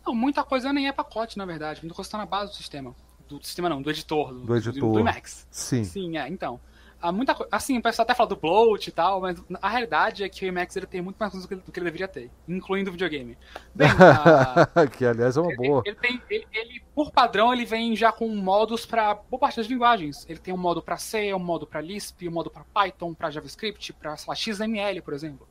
Não, 0.05 0.15
muita 0.15 0.43
coisa 0.43 0.71
nem 0.71 0.87
é 0.87 0.91
pacote, 0.91 1.37
na 1.37 1.45
verdade. 1.45 1.81
Muita 1.81 1.95
coisa 1.95 2.07
está 2.07 2.17
na 2.17 2.25
base 2.25 2.51
do 2.51 2.57
sistema. 2.57 2.95
Do 3.27 3.43
sistema 3.45 3.69
não, 3.69 3.81
do 3.81 3.89
editor. 3.89 4.33
Do, 4.33 4.45
do 4.45 4.55
editor. 4.55 4.89
Do, 4.89 4.93
do 4.93 5.03
Max. 5.03 5.47
Sim. 5.51 5.83
Sim, 5.83 6.17
é, 6.17 6.27
então. 6.27 6.59
Há 7.01 7.11
muita 7.11 7.35
Assim, 7.49 7.77
o 7.77 7.81
pessoal 7.81 8.03
até 8.03 8.13
fala 8.13 8.29
do 8.29 8.35
bloat 8.35 8.87
e 8.87 8.91
tal, 8.91 9.21
mas 9.21 9.41
a 9.61 9.69
realidade 9.69 10.23
é 10.23 10.29
que 10.29 10.43
o 10.43 10.47
Emacs 10.47 10.75
ele 10.75 10.85
tem 10.85 11.01
muito 11.01 11.17
mais 11.17 11.31
coisas 11.31 11.49
do 11.49 11.71
que, 11.71 11.79
ele 11.79 11.85
deveria 11.85 12.07
ter, 12.07 12.29
incluindo 12.47 12.89
o 12.89 12.93
videogame. 12.93 13.37
Bem, 13.73 13.87
a... 13.87 14.87
que 14.87 15.05
aliás 15.05 15.37
é 15.37 15.41
uma 15.41 15.55
boa. 15.55 15.81
Ele, 15.85 15.95
tem, 15.95 16.21
ele, 16.29 16.47
ele, 16.51 16.83
por 16.93 17.11
padrão, 17.11 17.53
ele 17.53 17.65
vem 17.65 17.95
já 17.95 18.11
com 18.11 18.27
modos 18.27 18.85
para 18.85 19.13
boa 19.13 19.39
parte 19.39 19.57
das 19.57 19.67
linguagens. 19.67 20.25
Ele 20.27 20.39
tem 20.39 20.53
um 20.53 20.57
modo 20.57 20.81
para 20.81 20.97
C, 20.97 21.33
um 21.33 21.39
modo 21.39 21.65
para 21.65 21.79
Lisp, 21.79 22.27
um 22.27 22.31
modo 22.31 22.49
para 22.49 22.65
Python, 22.65 23.13
para 23.13 23.31
JavaScript, 23.31 23.93
para 23.93 24.17
XML, 24.35 25.01
por 25.01 25.13
exemplo. 25.13 25.47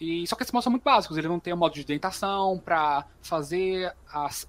E 0.00 0.26
só 0.26 0.36
que 0.36 0.42
esses 0.42 0.52
modos 0.52 0.64
são 0.64 0.70
muito 0.70 0.82
básicos. 0.82 1.16
Ele 1.16 1.28
não 1.28 1.40
tem 1.40 1.54
um 1.54 1.56
modo 1.56 1.74
de 1.74 1.80
indentação 1.80 2.58
para 2.58 3.06
fazer 3.22 3.94
as, 4.12 4.46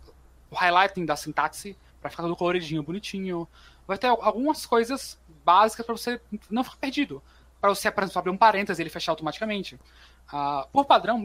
o 0.49 0.55
highlighting 0.55 1.05
da 1.05 1.15
sintaxe, 1.15 1.77
para 2.01 2.09
ficar 2.09 2.23
tudo 2.23 2.35
coloridinho, 2.35 2.83
bonitinho. 2.83 3.47
Vai 3.87 3.97
ter 3.97 4.07
algumas 4.07 4.65
coisas 4.65 5.17
básicas 5.45 5.85
para 5.85 5.95
você 5.95 6.19
não 6.49 6.63
ficar 6.63 6.77
perdido. 6.77 7.21
Para 7.61 7.73
você, 7.73 7.89
por 7.89 8.03
exemplo, 8.03 8.19
abrir 8.19 8.31
um 8.31 8.37
parêntese 8.37 8.81
e 8.81 8.83
ele 8.83 8.89
fechar 8.89 9.11
automaticamente. 9.11 9.75
Uh, 9.75 10.67
por 10.71 10.85
padrão, 10.85 11.23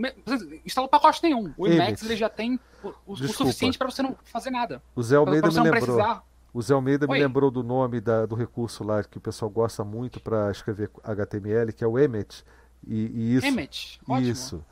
instala 0.64 0.86
pacote 0.86 1.22
nenhum. 1.22 1.52
O 1.56 1.66
Emacs 1.66 2.02
ele 2.02 2.16
já 2.16 2.28
tem 2.28 2.60
o, 2.82 2.88
o, 2.88 3.12
o 3.12 3.16
suficiente 3.16 3.78
para 3.78 3.90
você 3.90 4.02
não 4.02 4.16
fazer 4.24 4.50
nada. 4.50 4.82
O 4.94 5.02
Zé 5.02 5.16
Almeida 5.16 5.48
me 5.48 5.54
lembrou. 5.54 5.72
Precisar. 5.72 6.22
O 6.52 6.60
Zé 6.60 6.74
Almeida 6.74 7.06
Oi. 7.08 7.16
me 7.16 7.24
lembrou 7.24 7.50
do 7.50 7.62
nome 7.62 8.00
da, 8.00 8.26
do 8.26 8.34
recurso 8.34 8.84
lá 8.84 9.02
que 9.02 9.18
o 9.18 9.20
pessoal 9.20 9.50
gosta 9.50 9.84
muito 9.84 10.20
para 10.20 10.50
escrever 10.50 10.90
HTML, 11.02 11.72
que 11.72 11.84
é 11.84 11.86
o 11.86 11.98
Emmet. 11.98 12.44
E, 12.86 12.94
e 12.94 13.36
isso, 13.36 13.46
Emmet, 13.46 14.00
ótimo. 14.08 14.30
Isso. 14.30 14.64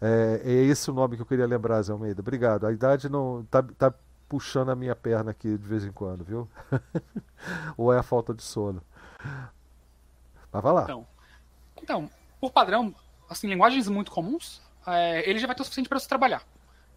É, 0.00 0.40
é, 0.44 0.52
esse 0.64 0.90
o 0.90 0.94
nome 0.94 1.16
que 1.16 1.22
eu 1.22 1.26
queria 1.26 1.46
lembrar, 1.46 1.80
Zé 1.82 1.92
Almeida. 1.92 2.20
Obrigado. 2.20 2.66
A 2.66 2.72
idade 2.72 3.08
não 3.08 3.46
tá, 3.50 3.62
tá 3.62 3.94
puxando 4.28 4.70
a 4.70 4.76
minha 4.76 4.96
perna 4.96 5.30
aqui 5.30 5.56
de 5.56 5.68
vez 5.68 5.84
em 5.84 5.92
quando, 5.92 6.24
viu? 6.24 6.48
Ou 7.76 7.92
é 7.92 7.98
a 7.98 8.02
falta 8.02 8.34
de 8.34 8.42
sono. 8.42 8.82
Mas 10.52 10.62
vai 10.62 10.72
lá. 10.72 10.82
Então, 10.82 11.06
então 11.82 12.10
por 12.40 12.50
padrão, 12.50 12.94
assim, 13.28 13.48
linguagens 13.48 13.88
muito 13.88 14.10
comuns, 14.10 14.60
é, 14.86 15.28
ele 15.28 15.38
já 15.38 15.46
vai 15.46 15.54
ter 15.54 15.62
o 15.62 15.64
suficiente 15.64 15.88
para 15.88 15.98
você 15.98 16.08
trabalhar. 16.08 16.42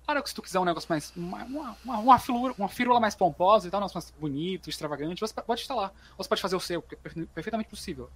Claro 0.06 0.22
que 0.22 0.30
se 0.30 0.36
tu 0.36 0.41
quiser 0.41 0.60
um 0.60 0.66
negócio 0.66 0.88
mais. 0.90 1.14
Uma, 1.16 1.44
uma, 1.45 1.78
uma, 1.86 2.20
firula, 2.20 2.54
uma 2.58 2.68
firula 2.68 3.00
mais 3.00 3.16
pomposa 3.16 3.68
e 3.68 3.72
tal, 3.72 3.80
um 3.80 3.82
negócio 3.82 3.95
mais 3.95 4.12
bonito, 4.20 4.70
extravagante, 4.70 5.22
você 5.22 5.34
pode 5.34 5.62
instalar. 5.62 5.94
Você 6.18 6.28
pode 6.28 6.41
fazer 6.41 6.56
o 6.56 6.60
seu, 6.60 6.82
que 6.82 6.95
é 6.95 6.98
perfeitamente 7.34 7.70
possível. 7.70 8.10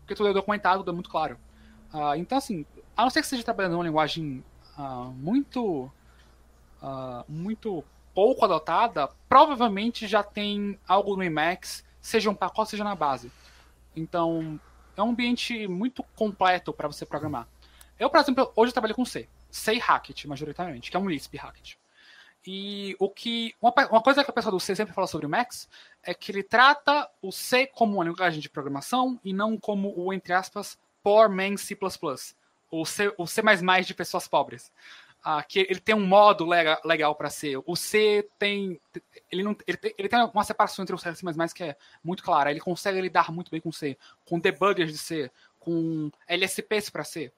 Porque 0.00 0.14
tudo 0.14 0.30
é 0.30 0.32
documentado, 0.32 0.78
tudo 0.78 0.90
é 0.90 0.94
muito 0.94 1.10
claro. 1.10 1.38
Uh, 1.92 2.14
então, 2.16 2.38
assim, 2.38 2.64
a 2.96 3.02
não 3.02 3.10
ser 3.10 3.20
que 3.20 3.26
você 3.26 3.36
esteja 3.36 3.44
trabalhando 3.44 3.74
uma 3.74 3.84
linguagem 3.84 4.42
uh, 4.78 5.10
muito. 5.12 5.90
Uh, 6.82 7.24
muito 7.28 7.84
pouco 8.14 8.44
adotada, 8.44 9.08
provavelmente 9.28 10.06
já 10.06 10.22
tem 10.22 10.78
algo 10.86 11.16
no 11.16 11.22
Emacs, 11.22 11.84
seja 12.00 12.30
um 12.30 12.34
pacote, 12.34 12.70
seja 12.70 12.84
na 12.84 12.94
base. 12.94 13.30
Então, 13.96 14.60
é 14.96 15.02
um 15.02 15.10
ambiente 15.10 15.66
muito 15.68 16.02
completo 16.16 16.72
para 16.72 16.88
você 16.88 17.04
programar. 17.04 17.48
Eu, 17.98 18.10
por 18.10 18.20
exemplo, 18.20 18.52
hoje 18.56 18.72
trabalho 18.72 18.94
com 18.94 19.04
C. 19.04 19.28
C 19.50 19.78
Hackett, 19.78 20.26
majoritariamente, 20.26 20.90
que 20.90 20.96
é 20.96 21.00
um 21.00 21.08
Lisp 21.08 21.36
Hackett. 21.36 21.78
E 22.46 22.94
o 22.98 23.08
que. 23.08 23.54
Uma, 23.60 23.72
uma, 23.90 24.02
coisa 24.02 24.22
que 24.22 24.30
a 24.30 24.34
pessoa 24.34 24.52
do 24.52 24.60
C 24.60 24.74
sempre 24.74 24.92
fala 24.92 25.06
sobre 25.06 25.26
o 25.26 25.30
Max 25.30 25.68
é 26.02 26.12
que 26.12 26.30
ele 26.30 26.42
trata 26.42 27.08
o 27.22 27.32
C 27.32 27.66
como 27.66 27.94
uma 27.94 28.04
linguagem 28.04 28.40
de 28.40 28.50
programação 28.50 29.18
e 29.24 29.32
não 29.32 29.56
como 29.56 29.94
o, 29.96 30.12
entre 30.12 30.32
aspas, 30.32 30.78
poor 31.02 31.28
man 31.28 31.56
C. 31.56 31.76
O 32.70 32.84
C, 32.84 33.14
o 33.16 33.26
C 33.26 33.42
de 33.84 33.94
pessoas 33.94 34.28
pobres. 34.28 34.70
Ah, 35.26 35.42
que 35.42 35.60
ele 35.60 35.80
tem 35.80 35.94
um 35.94 36.06
modo 36.06 36.44
legal, 36.44 37.14
para 37.14 37.30
C. 37.30 37.54
O 37.64 37.74
C 37.74 38.28
tem. 38.38 38.78
Ele, 39.32 39.42
não, 39.42 39.56
ele, 39.66 39.78
tem, 39.78 39.94
ele 39.96 40.06
tem 40.06 40.20
uma 40.22 40.44
separação 40.44 40.82
entre 40.82 40.94
o 40.94 40.98
C 40.98 41.08
e 41.08 41.16
C 41.16 41.54
que 41.54 41.64
é 41.64 41.76
muito 42.04 42.22
clara. 42.22 42.50
Ele 42.50 42.60
consegue 42.60 43.00
lidar 43.00 43.32
muito 43.32 43.50
bem 43.50 43.58
com 43.58 43.72
C, 43.72 43.96
com 44.26 44.38
debuggers 44.38 44.92
de 44.92 44.98
C, 44.98 45.30
com 45.58 46.10
LSPs 46.28 46.90
para 46.90 47.04
C. 47.04 47.32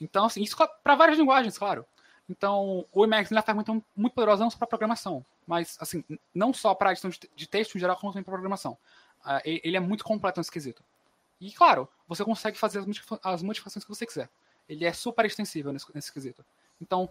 Então, 0.00 0.24
assim, 0.24 0.42
isso 0.42 0.56
para 0.82 0.96
várias 0.96 1.16
linguagens, 1.16 1.56
claro. 1.56 1.86
Então, 2.28 2.84
o 2.92 3.04
Emacs 3.04 3.30
é 3.30 3.34
uma 3.36 3.42
ferramenta 3.42 3.72
muito 3.96 4.12
poderosa 4.12 4.42
não 4.42 4.50
só 4.50 4.58
para 4.58 4.66
programação, 4.66 5.24
mas, 5.46 5.78
assim, 5.80 6.04
não 6.34 6.52
só 6.52 6.74
para 6.74 6.90
edição 6.90 7.10
de 7.34 7.48
texto 7.48 7.76
em 7.76 7.78
geral, 7.78 7.96
como 7.96 8.12
também 8.12 8.24
para 8.24 8.32
programação. 8.32 8.76
Uh, 9.24 9.40
ele 9.44 9.76
é 9.76 9.80
muito 9.80 10.04
completo 10.04 10.38
nesse 10.40 10.50
quesito. 10.50 10.82
E, 11.40 11.52
claro, 11.52 11.88
você 12.06 12.24
consegue 12.24 12.58
fazer 12.58 12.84
as 13.22 13.42
modificações 13.42 13.84
que 13.84 13.88
você 13.88 14.04
quiser. 14.04 14.28
Ele 14.68 14.84
é 14.84 14.92
super 14.92 15.24
extensível 15.24 15.72
nesse, 15.72 15.86
nesse 15.94 16.12
quesito. 16.12 16.44
Então, 16.80 17.04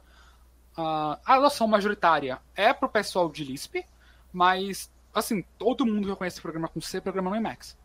uh, 0.77 1.17
a 1.25 1.35
adoção 1.35 1.67
majoritária 1.67 2.39
é 2.55 2.73
para 2.73 2.85
o 2.85 2.89
pessoal 2.89 3.29
de 3.29 3.43
Lisp, 3.43 3.85
mas, 4.31 4.89
assim, 5.13 5.43
todo 5.57 5.85
mundo 5.85 6.07
que 6.07 6.15
conhece 6.15 6.41
programa 6.41 6.67
com 6.67 6.81
C 6.81 7.01
programa 7.01 7.29
no 7.29 7.35
Emacs. 7.35 7.77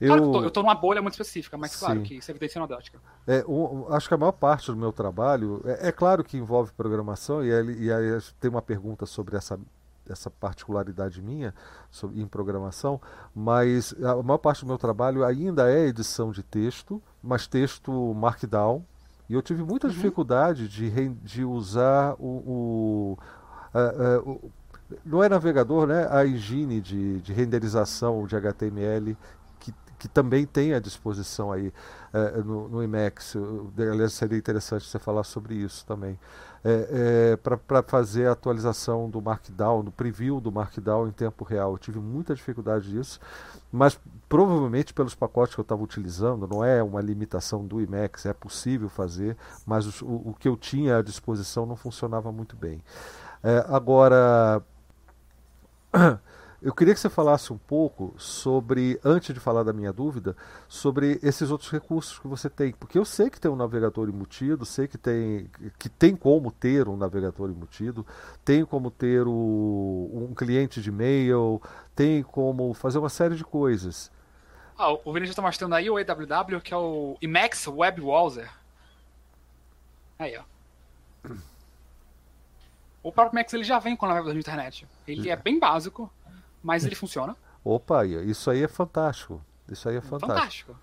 Eu... 0.00 0.08
Claro 0.08 0.22
que 0.24 0.32
tô, 0.32 0.44
eu 0.44 0.50
tô 0.50 0.62
numa 0.62 0.74
bolha 0.74 1.02
muito 1.02 1.12
específica, 1.12 1.58
mas 1.58 1.76
claro 1.76 1.98
Sim. 1.98 2.04
que 2.04 2.14
isso 2.16 2.30
é 2.30 2.32
evidência 2.32 2.58
anedótica. 2.58 2.98
É, 3.26 3.44
acho 3.90 4.08
que 4.08 4.14
a 4.14 4.16
maior 4.16 4.32
parte 4.32 4.70
do 4.70 4.76
meu 4.76 4.92
trabalho, 4.92 5.60
é, 5.66 5.88
é 5.88 5.92
claro 5.92 6.24
que 6.24 6.38
envolve 6.38 6.72
programação, 6.72 7.44
e, 7.44 7.52
aí, 7.52 7.84
e 7.84 7.92
aí 7.92 8.18
tem 8.40 8.50
uma 8.50 8.62
pergunta 8.62 9.04
sobre 9.04 9.36
essa, 9.36 9.60
essa 10.08 10.30
particularidade 10.30 11.20
minha 11.20 11.54
sobre, 11.90 12.18
em 12.18 12.26
programação, 12.26 12.98
mas 13.34 13.94
a 14.02 14.22
maior 14.22 14.38
parte 14.38 14.62
do 14.62 14.68
meu 14.68 14.78
trabalho 14.78 15.22
ainda 15.22 15.70
é 15.70 15.88
edição 15.88 16.32
de 16.32 16.42
texto, 16.42 17.02
mas 17.22 17.46
texto 17.46 17.92
Markdown, 18.14 18.82
e 19.30 19.34
eu 19.34 19.40
tive 19.40 19.62
muita 19.62 19.86
uhum. 19.86 19.92
dificuldade 19.92 20.66
de, 20.66 21.08
de 21.08 21.44
usar 21.44 22.16
o, 22.18 22.26
o, 22.26 23.18
a, 23.72 23.78
a, 23.78 24.18
o, 24.18 24.50
não 25.06 25.22
é 25.22 25.28
navegador, 25.28 25.86
né? 25.86 26.08
A 26.10 26.26
engine 26.26 26.80
de, 26.80 27.20
de 27.20 27.32
renderização 27.32 28.26
de 28.26 28.34
HTML 28.34 29.16
que, 29.60 29.72
que 30.00 30.08
também 30.08 30.44
tem 30.44 30.74
à 30.74 30.80
disposição 30.80 31.52
aí 31.52 31.72
é, 32.12 32.38
no, 32.38 32.68
no 32.68 32.82
Emacs. 32.82 33.36
Aliás, 33.78 34.14
seria 34.14 34.36
interessante 34.36 34.84
você 34.84 34.98
falar 34.98 35.22
sobre 35.22 35.54
isso 35.54 35.86
também. 35.86 36.18
É, 36.62 37.32
é, 37.32 37.36
para 37.36 37.82
fazer 37.82 38.26
a 38.26 38.32
atualização 38.32 39.08
do 39.08 39.22
Markdown, 39.22 39.82
do 39.82 39.90
preview 39.90 40.42
do 40.42 40.52
Markdown 40.52 41.08
em 41.08 41.10
tempo 41.10 41.42
real. 41.42 41.72
Eu 41.72 41.78
tive 41.78 41.98
muita 41.98 42.34
dificuldade 42.34 42.90
disso, 42.90 43.18
mas 43.72 43.98
provavelmente 44.28 44.92
pelos 44.92 45.14
pacotes 45.14 45.54
que 45.54 45.60
eu 45.60 45.62
estava 45.62 45.82
utilizando, 45.82 46.46
não 46.46 46.62
é 46.62 46.82
uma 46.82 47.00
limitação 47.00 47.66
do 47.66 47.80
Emacs, 47.80 48.26
é 48.26 48.34
possível 48.34 48.90
fazer, 48.90 49.38
mas 49.64 50.02
o, 50.02 50.06
o 50.06 50.36
que 50.38 50.48
eu 50.48 50.56
tinha 50.56 50.98
à 50.98 51.02
disposição 51.02 51.64
não 51.64 51.76
funcionava 51.76 52.30
muito 52.30 52.54
bem. 52.54 52.82
É, 53.42 53.64
agora, 53.68 54.62
eu 56.62 56.74
queria 56.74 56.92
que 56.92 57.00
você 57.00 57.08
falasse 57.08 57.52
um 57.52 57.58
pouco 57.58 58.14
sobre, 58.18 59.00
antes 59.02 59.32
de 59.32 59.40
falar 59.40 59.62
da 59.62 59.72
minha 59.72 59.92
dúvida, 59.92 60.36
sobre 60.68 61.18
esses 61.22 61.50
outros 61.50 61.70
recursos 61.70 62.18
que 62.18 62.28
você 62.28 62.50
tem, 62.50 62.72
porque 62.72 62.98
eu 62.98 63.04
sei 63.04 63.30
que 63.30 63.40
tem 63.40 63.50
um 63.50 63.56
navegador 63.56 64.08
embutido, 64.08 64.66
sei 64.66 64.86
que 64.86 64.98
tem, 64.98 65.50
que 65.78 65.88
tem 65.88 66.14
como 66.14 66.50
ter 66.52 66.86
um 66.86 66.96
navegador 66.96 67.48
embutido, 67.48 68.06
tem 68.44 68.64
como 68.64 68.90
ter 68.90 69.26
o, 69.26 70.10
um 70.30 70.34
cliente 70.34 70.82
de 70.82 70.90
e-mail, 70.90 71.62
tem 71.96 72.22
como 72.22 72.74
fazer 72.74 72.98
uma 72.98 73.08
série 73.08 73.36
de 73.36 73.44
coisas. 73.44 74.10
Ah, 74.78 74.92
o 74.92 75.12
Vinícius 75.12 75.30
está 75.30 75.42
mostrando 75.42 75.74
aí 75.74 75.88
o 75.88 75.98
EWW, 75.98 76.60
que 76.62 76.74
é 76.74 76.76
o 76.76 77.16
Emacs 77.22 77.66
Web 77.66 78.00
Browser. 78.02 78.50
Aí, 80.18 80.36
ó. 80.36 80.42
O 83.02 83.10
próprio 83.10 83.34
Max 83.34 83.52
ele 83.54 83.64
já 83.64 83.78
vem 83.78 83.96
com 83.96 84.06
navegador 84.06 84.34
de 84.34 84.40
internet. 84.40 84.86
Ele 85.08 85.30
é 85.30 85.36
bem 85.36 85.58
básico, 85.58 86.12
mas 86.62 86.84
ele 86.84 86.94
funciona. 86.94 87.36
Opa, 87.64 88.04
isso 88.06 88.50
aí 88.50 88.62
é 88.62 88.68
fantástico. 88.68 89.44
Isso 89.68 89.88
aí 89.88 89.96
é 89.96 90.00
fantástico. 90.00 90.34
Fantástico. 90.34 90.76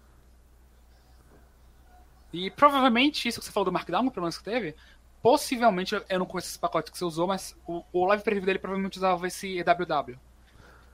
E 2.32 2.52
provavelmente 2.52 3.28
isso 3.28 3.40
que 3.40 3.46
você 3.46 3.52
falou 3.52 3.66
do 3.66 3.72
Markdown, 3.72 4.06
o 4.06 4.12
problema 4.12 4.36
que 4.36 4.44
teve, 4.44 4.76
possivelmente, 5.22 5.96
eu 6.10 6.20
não 6.20 6.26
conheço 6.26 6.50
esse 6.50 6.60
pacote 6.60 6.92
que 6.92 6.98
você 6.98 7.06
usou, 7.06 7.28
mas 7.28 7.56
o, 7.66 7.84
o 7.92 8.06
Live 8.06 8.24
Preview 8.24 8.46
dele 8.46 8.60
provavelmente 8.60 8.98
usava 8.98 9.28
esse 9.28 9.58
EWW. 9.58 10.18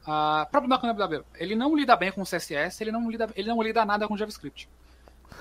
Ah, 0.05 0.47
problema 0.51 0.79
com 0.79 0.87
o 0.87 0.89
EWW, 0.89 1.25
ele 1.35 1.55
não 1.55 1.75
lida 1.75 1.95
bem 1.95 2.11
com 2.11 2.23
CSS, 2.23 2.81
ele 2.81 2.91
não 2.91 3.09
lida, 3.09 3.29
ele 3.35 3.47
não 3.47 3.61
lida 3.61 3.85
nada 3.85 4.07
com 4.07 4.17
JavaScript. 4.17 4.69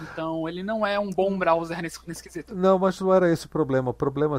Então 0.01 0.48
ele 0.48 0.62
não 0.62 0.86
é 0.86 0.98
um 0.98 1.10
bom 1.10 1.39
browser 1.39 1.81
nesse, 1.82 1.98
nesse 2.06 2.23
quesito. 2.23 2.55
Não, 2.55 2.78
mas 2.78 3.01
não 3.01 3.12
era 3.12 3.31
esse 3.31 3.47
o 3.47 3.48
problema. 3.48 3.90
O 3.90 3.94
problema, 3.94 4.36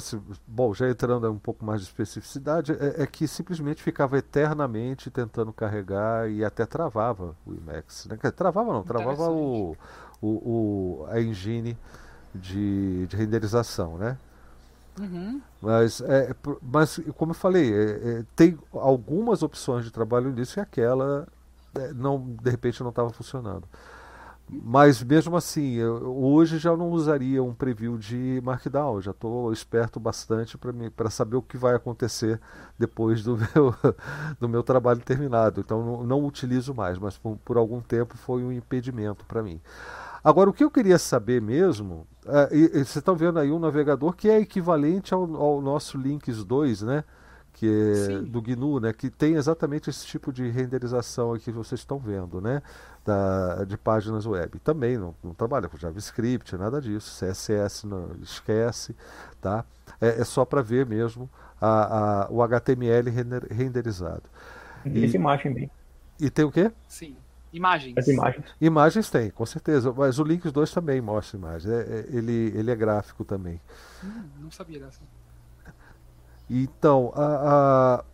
bom, 0.47 0.73
já 0.73 0.89
entrando 0.89 1.29
um 1.31 1.37
pouco 1.37 1.65
mais 1.65 1.81
de 1.81 1.87
especificidade, 1.87 2.73
é, 2.73 3.03
é, 3.03 3.07
que 3.07 3.27
simplesmente 3.27 3.81
ficava 3.81 4.17
eternamente 4.17 5.09
tentando 5.09 5.53
carregar 5.53 6.29
e 6.29 6.43
até 6.43 6.65
travava 6.65 7.35
o 7.45 7.53
Emacs. 7.53 8.07
Né? 8.07 8.17
Travava 8.31 8.73
não, 8.73 8.83
travava 8.83 9.29
o, 9.29 9.75
o, 10.21 10.27
o, 10.27 11.05
a 11.09 11.21
engine 11.21 11.77
de, 12.33 13.05
de 13.07 13.15
renderização, 13.15 13.97
né? 13.97 14.17
Uhum. 14.99 15.41
Mas, 15.61 16.01
é, 16.01 16.35
mas, 16.61 16.99
como 17.15 17.31
eu 17.31 17.35
falei, 17.35 17.73
é, 17.73 18.19
é, 18.19 18.25
tem 18.35 18.57
algumas 18.71 19.41
opções 19.41 19.85
de 19.85 19.91
trabalho 19.91 20.31
nisso 20.31 20.59
e 20.59 20.61
aquela, 20.61 21.27
é, 21.75 21.93
não, 21.93 22.19
de 22.41 22.49
repente, 22.49 22.81
não 22.81 22.89
estava 22.89 23.09
funcionando. 23.09 23.67
Mas 24.63 25.01
mesmo 25.01 25.35
assim, 25.35 25.75
eu, 25.75 25.95
hoje 26.15 26.57
já 26.57 26.75
não 26.75 26.89
usaria 26.91 27.41
um 27.41 27.53
preview 27.53 27.97
de 27.97 28.41
Markdown. 28.43 29.01
Já 29.01 29.11
estou 29.11 29.51
esperto 29.53 29.99
bastante 29.99 30.57
para 30.95 31.09
saber 31.09 31.37
o 31.37 31.41
que 31.41 31.57
vai 31.57 31.75
acontecer 31.75 32.39
depois 32.77 33.23
do 33.23 33.37
meu, 33.55 33.75
do 34.39 34.49
meu 34.49 34.63
trabalho 34.63 34.99
terminado. 34.99 35.61
Então 35.61 35.83
não, 35.83 36.03
não 36.03 36.25
utilizo 36.25 36.73
mais, 36.73 36.97
mas 36.97 37.17
por, 37.17 37.37
por, 37.37 37.57
algum 37.57 37.81
tempo 37.81 38.17
foi 38.17 38.43
um 38.43 38.51
impedimento 38.51 39.25
para 39.25 39.41
mim. 39.41 39.61
Agora, 40.23 40.49
o 40.49 40.53
que 40.53 40.63
eu 40.63 40.71
queria 40.71 40.97
saber 40.97 41.41
mesmo, 41.41 42.07
é, 42.25 42.49
e, 42.55 42.63
e, 42.65 42.69
vocês 42.69 42.95
estão 42.95 43.15
vendo 43.15 43.39
aí 43.39 43.51
um 43.51 43.59
navegador 43.59 44.13
que 44.13 44.29
é 44.29 44.39
equivalente 44.39 45.13
ao, 45.13 45.35
ao 45.35 45.61
nosso 45.61 45.97
Links 45.97 46.43
2, 46.43 46.81
né? 46.83 47.03
Que 47.63 48.11
é 48.11 48.19
do 48.19 48.41
GNU, 48.41 48.79
né, 48.81 48.91
que 48.91 49.09
tem 49.09 49.35
exatamente 49.35 49.89
esse 49.89 50.05
tipo 50.05 50.33
de 50.33 50.49
renderização 50.49 51.33
aqui 51.33 51.45
que 51.45 51.51
vocês 51.51 51.79
estão 51.79 51.97
vendo, 51.97 52.41
né, 52.41 52.61
da, 53.05 53.63
de 53.63 53.77
páginas 53.77 54.25
web. 54.25 54.59
Também 54.59 54.97
não, 54.97 55.15
não 55.23 55.33
trabalha 55.33 55.69
com 55.69 55.77
JavaScript, 55.77 56.57
nada 56.57 56.81
disso, 56.81 57.25
CSS 57.25 57.87
não, 57.87 58.11
esquece, 58.21 58.93
tá? 59.39 59.63
É, 60.01 60.19
é 60.19 60.23
só 60.25 60.43
para 60.43 60.61
ver 60.61 60.85
mesmo 60.85 61.29
a, 61.61 62.25
a, 62.25 62.27
o 62.29 62.41
HTML 62.41 63.09
render, 63.09 63.47
renderizado. 63.49 64.23
E, 64.85 65.05
essa 65.05 65.15
imagem 65.15 65.53
bem. 65.53 65.71
E 66.19 66.29
tem 66.29 66.43
o 66.43 66.51
quê? 66.51 66.69
Sim. 66.89 67.15
Imagens. 67.53 67.95
As 67.95 68.07
imagens. 68.07 68.45
Imagens 68.59 69.09
tem, 69.09 69.29
com 69.29 69.45
certeza. 69.45 69.93
Mas 69.95 70.17
o 70.17 70.23
Links 70.23 70.51
2 70.51 70.71
também 70.71 70.99
mostra 70.99 71.37
imagens. 71.37 71.71
É, 71.71 71.81
é, 71.81 72.05
ele, 72.09 72.51
ele 72.55 72.71
é 72.71 72.75
gráfico 72.75 73.23
também. 73.23 73.61
Hum, 74.03 74.23
não 74.41 74.51
sabia 74.51 74.79
dessa. 74.79 75.01
Então, 76.55 77.11
a, 77.15 78.05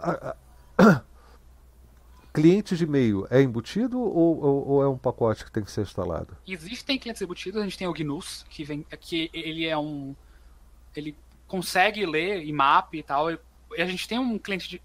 a, 0.00 0.36
a 0.76 1.02
cliente 2.34 2.76
de 2.76 2.82
e-mail 2.82 3.28
é 3.30 3.40
embutido 3.40 4.00
ou, 4.00 4.42
ou, 4.42 4.68
ou, 4.68 4.82
é 4.82 4.88
um 4.88 4.98
pacote 4.98 5.44
que 5.44 5.52
tem 5.52 5.62
que 5.62 5.70
ser 5.70 5.82
instalado? 5.82 6.36
Existem 6.44 6.98
clientes 6.98 7.22
embutidos, 7.22 7.60
a 7.60 7.64
gente 7.64 7.78
tem 7.78 7.86
o 7.86 7.92
GNUS, 7.92 8.44
que, 8.50 8.64
vem, 8.64 8.84
que 8.98 9.30
ele 9.32 9.66
é 9.66 9.78
um. 9.78 10.16
Ele 10.96 11.16
consegue 11.46 12.04
ler 12.04 12.44
IMAP 12.44 12.94
e 12.94 13.02
tal. 13.04 13.30
E 13.30 13.38
a 13.78 13.86
gente 13.86 14.08
tem 14.08 14.18
um 14.18 14.36
cliente 14.36 14.68
de 14.68 14.82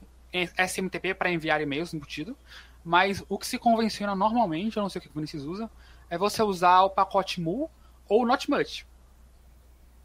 SMTP 0.68 1.16
para 1.16 1.32
enviar 1.32 1.60
e-mails 1.60 1.96
embutido, 1.96 2.38
mas 2.86 3.24
o 3.28 3.36
que 3.36 3.48
se 3.48 3.58
convenciona 3.58 4.14
normalmente, 4.14 4.78
eu 4.78 4.84
não 4.84 4.90
sei 4.90 5.00
o 5.00 5.02
que 5.02 5.10
o 5.10 5.14
Vinicius 5.14 5.44
usa, 5.44 5.72
é 6.08 6.20
você 6.20 6.44
usar 6.44 6.84
o 6.84 6.90
pacote 6.92 7.42
Mu 7.42 7.68
ou 8.08 8.28
Not 8.28 8.48
Much. 8.48 8.86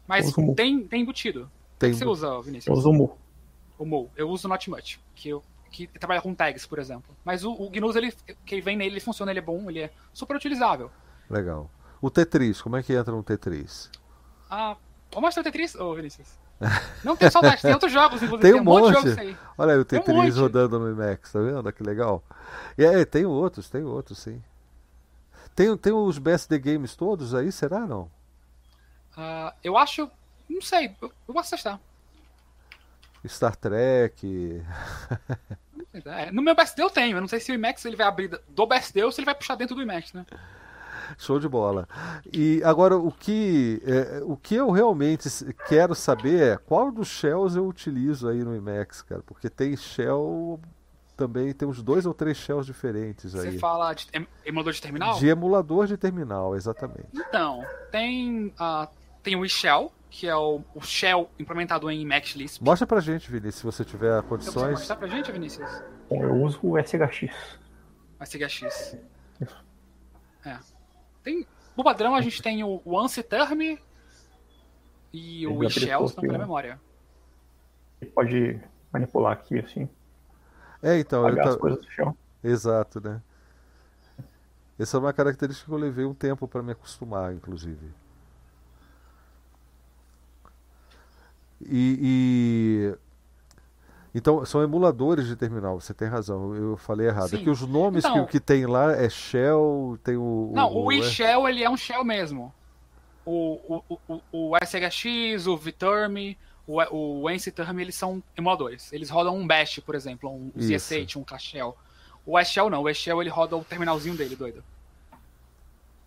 Mas 0.07 0.33
tem, 0.55 0.83
tem 0.87 1.03
embutido. 1.03 1.51
Tem. 1.77 1.91
O 1.91 1.93
que 1.93 1.99
você 1.99 2.05
usa, 2.05 2.41
Vinícius? 2.41 2.67
Eu 2.67 2.73
uso 2.73 2.89
o 2.89 2.93
Mu. 2.93 3.17
O 3.77 3.85
Mu. 3.85 4.09
Eu 4.15 4.29
uso 4.29 4.47
Not 4.47 4.69
Much, 4.69 4.97
que, 5.15 5.29
eu, 5.29 5.43
que 5.71 5.87
trabalha 5.87 6.21
com 6.21 6.33
tags, 6.33 6.65
por 6.65 6.79
exemplo. 6.79 7.15
Mas 7.23 7.43
o, 7.43 7.51
o 7.51 7.69
GNUS, 7.69 7.95
ele, 7.95 8.13
que 8.45 8.61
vem 8.61 8.75
nele, 8.75 8.95
ele 8.95 8.99
funciona, 8.99 9.31
ele 9.31 9.39
é 9.39 9.43
bom, 9.43 9.69
ele 9.69 9.81
é 9.81 9.91
super 10.13 10.35
utilizável. 10.35 10.89
Legal. 11.29 11.69
O 12.01 12.09
Tetris, 12.09 12.61
como 12.61 12.77
é 12.77 12.83
que 12.83 12.93
entra 12.93 13.13
no 13.13 13.23
Tetris? 13.23 13.89
Ah, 14.49 14.75
vou 15.11 15.21
mostrar 15.21 15.41
o 15.41 15.43
Tetris, 15.43 15.75
ô 15.75 15.93
Vinícius. 15.93 16.27
Não 17.03 17.15
tem 17.15 17.29
saudade, 17.29 17.61
tem 17.61 17.73
outros 17.73 17.91
jogos, 17.91 18.21
inclusive. 18.21 18.41
Tem 18.41 18.59
um, 18.59 18.63
tem 18.63 18.73
um 18.73 18.81
monte. 18.81 19.05
monte 19.05 19.19
aí. 19.19 19.37
Olha 19.57 19.73
aí 19.73 19.79
o 19.79 19.85
Tetris 19.85 20.37
um 20.37 20.41
rodando 20.41 20.79
no 20.79 20.89
IMAX, 20.89 21.31
tá 21.31 21.39
vendo? 21.39 21.71
Que 21.71 21.83
legal. 21.83 22.23
E 22.77 22.85
aí, 22.85 23.05
tem 23.05 23.25
outros, 23.25 23.69
tem 23.69 23.83
outros, 23.83 24.17
sim. 24.19 24.41
Tem, 25.55 25.75
tem 25.77 25.93
os 25.93 26.17
BSD 26.17 26.59
Games 26.59 26.95
todos 26.95 27.33
aí, 27.33 27.51
será 27.51 27.85
não? 27.85 28.09
Uh, 29.17 29.51
eu 29.63 29.77
acho. 29.77 30.09
Não 30.49 30.61
sei, 30.61 30.95
eu, 31.01 31.11
eu 31.27 31.33
posso 31.33 31.51
testar. 31.51 31.79
Star 33.27 33.55
Trek. 33.55 34.63
é, 36.05 36.31
no 36.31 36.41
meu 36.41 36.55
BSD 36.55 36.81
eu 36.81 36.89
tenho, 36.89 37.17
eu 37.17 37.21
não 37.21 37.27
sei 37.27 37.39
se 37.39 37.51
o 37.51 37.55
IMAX 37.55 37.83
ele 37.85 37.95
vai 37.95 38.07
abrir 38.07 38.39
do 38.47 38.65
BSD 38.65 39.03
ou 39.03 39.11
se 39.11 39.19
ele 39.19 39.25
vai 39.25 39.35
puxar 39.35 39.55
dentro 39.55 39.75
do 39.75 39.81
IMAX, 39.81 40.13
né? 40.13 40.25
Show 41.17 41.39
de 41.39 41.47
bola. 41.47 41.87
E 42.33 42.61
agora 42.63 42.97
o 42.97 43.11
que, 43.11 43.81
é, 43.85 44.21
o 44.23 44.35
que 44.35 44.55
eu 44.55 44.71
realmente 44.71 45.29
quero 45.67 45.95
saber 45.95 46.53
é 46.53 46.57
qual 46.57 46.91
dos 46.91 47.07
shells 47.07 47.55
eu 47.55 47.65
utilizo 47.65 48.27
aí 48.27 48.43
no 48.43 48.55
Emacs, 48.55 49.01
cara, 49.01 49.21
porque 49.25 49.49
tem 49.49 49.75
shell 49.77 50.59
também 51.15 51.51
tem 51.51 51.67
uns 51.67 51.81
dois 51.81 52.05
ou 52.05 52.13
três 52.13 52.37
shells 52.37 52.65
diferentes 52.65 53.33
aí. 53.33 53.51
Você 53.51 53.57
fala 53.57 53.91
de 53.93 54.07
emulador 54.45 54.73
de 54.73 54.81
terminal? 54.81 55.17
De 55.17 55.27
emulador 55.27 55.87
de 55.87 55.97
terminal, 55.97 56.55
exatamente. 56.55 57.07
Então, 57.11 57.65
tem, 57.91 58.53
uh, 58.59 58.87
tem 59.27 59.35
o 59.35 59.43
eShell, 59.43 59.91
que 60.09 60.25
é 60.25 60.33
o, 60.33 60.61
o 60.73 60.81
shell 60.81 61.29
implementado 61.37 61.91
em 61.91 62.07
Lisp. 62.07 62.63
Mostra 62.63 62.87
pra 62.87 63.01
gente, 63.01 63.29
Vinícius, 63.29 63.55
se 63.55 63.63
você 63.65 63.83
tiver 63.83 64.23
condições. 64.23 64.53
Você 64.53 64.69
mostrar 64.69 64.95
pra 64.95 65.07
gente, 65.09 65.29
Vinícius? 65.33 65.69
Bom, 66.09 66.23
eu 66.23 66.33
uso 66.41 66.57
o 66.63 66.81
SHX. 66.81 67.59
O 68.17 68.25
SHX. 68.25 68.97
Isso. 69.41 69.65
É. 70.45 70.57
Tem, 71.21 71.45
no 71.75 71.83
padrão 71.83 72.15
a 72.15 72.21
gente 72.21 72.41
tem 72.41 72.63
o, 72.63 72.81
o 72.85 73.07
Term 73.09 73.77
e 75.11 75.45
o 75.45 75.61
eShell, 75.65 76.07
se 76.07 76.15
não 76.15 76.23
me 76.23 76.37
memória. 76.37 76.79
Ele 78.01 78.11
pode 78.11 78.61
manipular 78.93 79.33
aqui 79.33 79.59
assim. 79.59 79.89
É, 80.81 80.99
então. 80.99 81.23
Pagar 81.23 81.49
as 81.49 81.55
coisas 81.57 81.81
do 81.81 81.91
chão. 81.91 82.15
Exato, 82.41 83.01
né? 83.01 83.21
Essa 84.79 84.95
é 84.95 84.99
uma 85.01 85.11
característica 85.11 85.67
que 85.67 85.73
eu 85.73 85.77
levei 85.77 86.05
um 86.05 86.13
tempo 86.13 86.47
para 86.47 86.63
me 86.63 86.71
acostumar, 86.71 87.33
inclusive. 87.33 87.91
E, 91.61 92.93
e, 92.93 92.97
então, 94.13 94.43
são 94.45 94.63
emuladores 94.63 95.27
de 95.27 95.35
terminal, 95.35 95.79
você 95.79 95.93
tem 95.93 96.07
razão, 96.07 96.55
eu 96.55 96.77
falei 96.77 97.07
errado. 97.07 97.29
Sim. 97.29 97.37
É 97.37 97.43
que 97.43 97.49
os 97.49 97.61
nomes 97.61 98.03
então, 98.03 98.25
que, 98.25 98.33
que 98.33 98.39
tem 98.39 98.65
lá 98.65 98.93
é 98.93 99.09
Shell, 99.09 99.99
tem 100.03 100.17
o. 100.17 100.51
Não, 100.53 100.71
o, 100.71 100.85
o 100.85 100.91
eShell 100.91 101.47
ele 101.47 101.63
é 101.63 101.69
um 101.69 101.77
Shell 101.77 102.03
mesmo. 102.03 102.53
O, 103.25 103.83
o, 103.89 103.99
o, 104.07 104.21
o 104.31 104.57
SHX, 104.57 105.47
o 105.47 105.57
Viterm, 105.57 106.35
o, 106.65 107.23
o 107.23 107.29
NCTerm, 107.29 107.79
eles 107.79 107.95
são 107.95 108.23
emuladores. 108.35 108.91
Eles 108.91 109.09
rodam 109.09 109.37
um 109.37 109.45
Bash, 109.45 109.79
por 109.85 109.95
exemplo, 109.95 110.29
um 110.31 110.51
ZSH, 110.59 111.17
um 111.17 111.23
Cashell. 111.23 111.77
O 112.25 112.39
eShell 112.39 112.69
não, 112.69 112.81
o 112.83 112.89
eShell 112.89 113.21
ele 113.21 113.29
roda 113.29 113.55
o 113.55 113.63
terminalzinho 113.63 114.15
dele, 114.15 114.35
doido. 114.35 114.63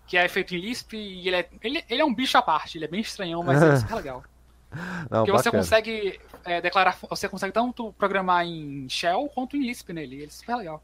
Que 0.07 0.17
é 0.17 0.29
feito 0.29 0.55
em 0.55 0.59
Lisp 0.59 0.95
e 0.95 1.29
ele 1.29 1.37
é, 1.37 1.49
ele, 1.63 1.85
ele 1.89 2.03
é 2.03 2.05
um 2.05 2.15
bicho 2.15 2.37
à 2.37 2.43
parte, 2.43 2.77
ele 2.77 2.87
é 2.87 2.89
bem 2.89 3.01
estranhão, 3.01 3.43
mas 3.43 3.63
é 3.63 3.77
super 3.81 3.95
legal. 3.95 4.25
Não, 4.73 5.25
Porque 5.25 5.33
bacana. 5.33 5.39
você 5.43 5.51
consegue 5.51 6.21
é, 6.45 6.61
declarar, 6.61 6.97
você 7.09 7.29
consegue 7.29 7.53
tanto 7.53 7.93
programar 7.95 8.45
em 8.47 8.89
Shell 8.89 9.29
quanto 9.35 9.57
em 9.57 9.61
Lisp 9.61 9.93
nele. 9.93 10.17
Ele 10.17 10.25
é 10.27 10.31
super 10.31 10.57
legal. 10.57 10.83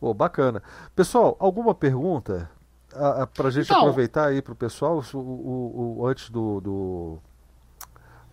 Oh, 0.00 0.12
bacana. 0.12 0.62
Pessoal, 0.94 1.36
alguma 1.38 1.74
pergunta 1.74 2.50
para 3.34 3.48
a 3.48 3.50
gente 3.50 3.66
então, 3.66 3.78
aproveitar 3.78 4.26
aí 4.26 4.42
para 4.42 4.52
o 4.52 4.56
pessoal, 4.56 5.02
o, 5.14 6.04
antes 6.06 6.28
do, 6.28 6.60
do, 6.60 7.18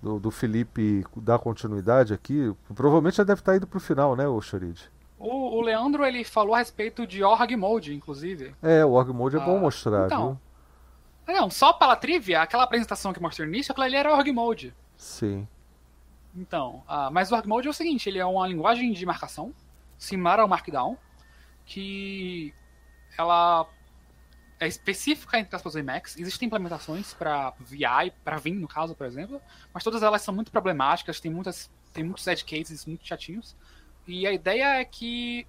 do, 0.02 0.20
do, 0.20 0.32
Felipe 0.32 1.06
dar 1.16 1.40
continuidade 1.40 2.14
aqui, 2.14 2.53
provavelmente 2.76 3.18
já 3.18 3.24
deve 3.24 3.41
estar 3.41 3.53
tá 3.53 3.57
indo 3.57 3.68
para 3.68 3.78
o 3.78 3.82
final, 3.82 4.16
né, 4.16 4.28
o 4.28 4.41
Chorid? 4.41 4.90
O, 5.18 5.57
o 5.57 5.61
Leandro 5.61 6.06
ele 6.06 6.24
falou 6.24 6.56
a 6.56 6.60
respeito 6.60 7.06
de 7.06 7.24
org 7.24 7.56
mode, 7.56 7.94
inclusive. 7.94 8.53
É, 8.61 8.84
o 8.86 8.91
org 8.91 9.11
mode 9.14 9.36
é 9.36 9.40
bom 9.40 9.57
ah, 9.57 9.61
mostrar, 9.61 10.06
então, 10.06 10.28
viu? 10.28 10.38
Não, 11.34 11.50
só 11.50 11.74
pela 11.74 11.96
trivia, 11.96 12.42
aquela 12.42 12.64
apresentação 12.64 13.14
que 13.14 13.22
mostrou 13.22 13.48
no 13.48 13.54
início, 13.54 13.72
aquela 13.72 13.86
ali 13.86 13.96
era 13.96 14.14
org 14.14 14.32
mode. 14.32 14.74
Sim. 14.98 15.48
Então, 16.36 16.84
uh, 16.88 17.12
mas 17.12 17.32
o 17.32 17.36
org 17.36 17.48
mode 17.48 17.68
é 17.68 17.70
o 17.70 17.74
seguinte, 17.74 18.10
ele 18.10 18.20
é 18.20 18.26
uma 18.26 18.48
linguagem 18.48 18.92
de 18.92 19.06
marcação 19.06 19.54
similar 19.98 20.40
ao 20.40 20.48
Markdown, 20.48 20.98
que 21.66 22.54
ela 23.18 23.68
é 24.60 24.68
específica 24.68 25.40
entre 25.40 25.56
aspas 25.56 25.74
do 25.74 25.80
Emacs. 25.80 26.18
Existem 26.18 26.48
implementações 26.48 27.14
para 27.14 27.54
VI, 27.60 28.12
para 28.24 28.38
Vim 28.38 28.54
no 28.54 28.68
caso, 28.68 28.96
por 28.96 29.06
exemplo, 29.06 29.42
mas 29.74 29.84
todas 29.84 30.04
elas 30.04 30.22
são 30.22 30.34
muito 30.34 30.52
problemáticas, 30.52 31.20
tem 31.20 31.32
muitas 31.32 31.70
tem 31.94 32.04
muitos 32.04 32.26
edge 32.28 32.46
cases 32.46 32.86
muito 32.86 33.06
chatinhos. 33.06 33.56
E 34.08 34.26
a 34.26 34.32
ideia 34.32 34.80
é 34.80 34.86
que 34.86 35.46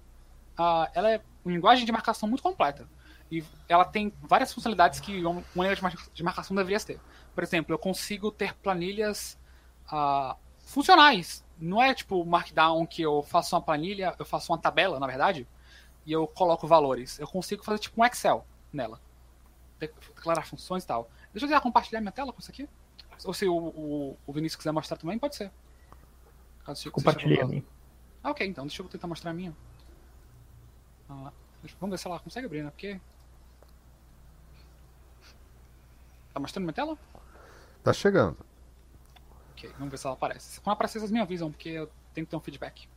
uh, 0.59 0.87
ela 0.93 1.11
é 1.11 1.21
uma 1.43 1.53
linguagem 1.53 1.85
de 1.85 1.91
marcação 1.91 2.27
muito 2.27 2.43
completa. 2.43 2.87
E 3.31 3.43
ela 3.69 3.85
tem 3.85 4.13
várias 4.21 4.53
funcionalidades 4.53 4.99
que 4.99 5.23
uma 5.23 5.43
linguagem 5.55 5.97
de 6.13 6.23
marcação 6.23 6.55
deveria 6.55 6.79
ter. 6.81 6.99
Por 7.33 7.43
exemplo, 7.43 7.73
eu 7.73 7.79
consigo 7.79 8.29
ter 8.29 8.53
planilhas 8.55 9.39
uh, 9.87 10.35
funcionais. 10.65 11.45
Não 11.57 11.81
é 11.81 11.93
tipo 11.93 12.25
Markdown 12.25 12.85
que 12.85 13.01
eu 13.01 13.23
faço 13.23 13.55
uma 13.55 13.61
planilha, 13.61 14.15
eu 14.19 14.25
faço 14.25 14.51
uma 14.51 14.57
tabela, 14.57 14.99
na 14.99 15.07
verdade, 15.07 15.47
e 16.05 16.11
eu 16.11 16.27
coloco 16.27 16.67
valores. 16.67 17.19
Eu 17.19 17.27
consigo 17.27 17.63
fazer 17.63 17.79
tipo 17.79 18.01
um 18.01 18.05
Excel 18.05 18.45
nela. 18.73 18.99
Declarar 19.79 20.45
funções 20.45 20.83
e 20.83 20.87
tal. 20.87 21.09
Deixa 21.31 21.45
eu 21.45 21.49
já 21.49 21.61
compartilhar 21.61 22.01
minha 22.01 22.11
tela 22.11 22.33
com 22.33 22.39
isso 22.39 22.51
aqui. 22.51 22.67
Ou 23.23 23.33
se 23.33 23.47
o, 23.47 23.55
o, 23.55 24.17
o 24.25 24.33
Vinícius 24.33 24.57
quiser 24.57 24.71
mostrar 24.71 24.97
também, 24.97 25.17
pode 25.17 25.35
ser. 25.35 25.51
Compartilhei 26.91 27.41
a 27.41 27.45
minha. 27.45 27.63
Ah, 28.23 28.31
ok, 28.31 28.45
então 28.45 28.65
deixa 28.65 28.81
eu 28.81 28.87
tentar 28.87 29.07
mostrar 29.07 29.31
a 29.31 29.33
minha. 29.33 29.55
Ah, 31.09 31.31
vamos 31.79 31.91
ver 31.93 31.97
se 31.97 32.07
ela 32.07 32.19
consegue 32.19 32.45
abrir, 32.45 32.63
né? 32.63 32.69
Porque. 32.69 32.99
Tá 36.33 36.39
mostrando 36.39 36.65
minha 36.65 36.73
tela? 36.73 36.97
Tá 37.83 37.91
chegando. 37.91 38.37
Ok, 39.51 39.69
vamos 39.77 39.91
ver 39.91 39.97
se 39.97 40.05
ela 40.05 40.15
aparece. 40.15 40.61
Quando 40.61 40.73
aparecer, 40.73 40.99
vocês 40.99 41.11
me 41.11 41.19
avisam, 41.19 41.51
porque 41.51 41.69
eu 41.69 41.91
tenho 42.13 42.25
que 42.25 42.31
ter 42.31 42.35
um 42.35 42.39
feedback. 42.39 42.87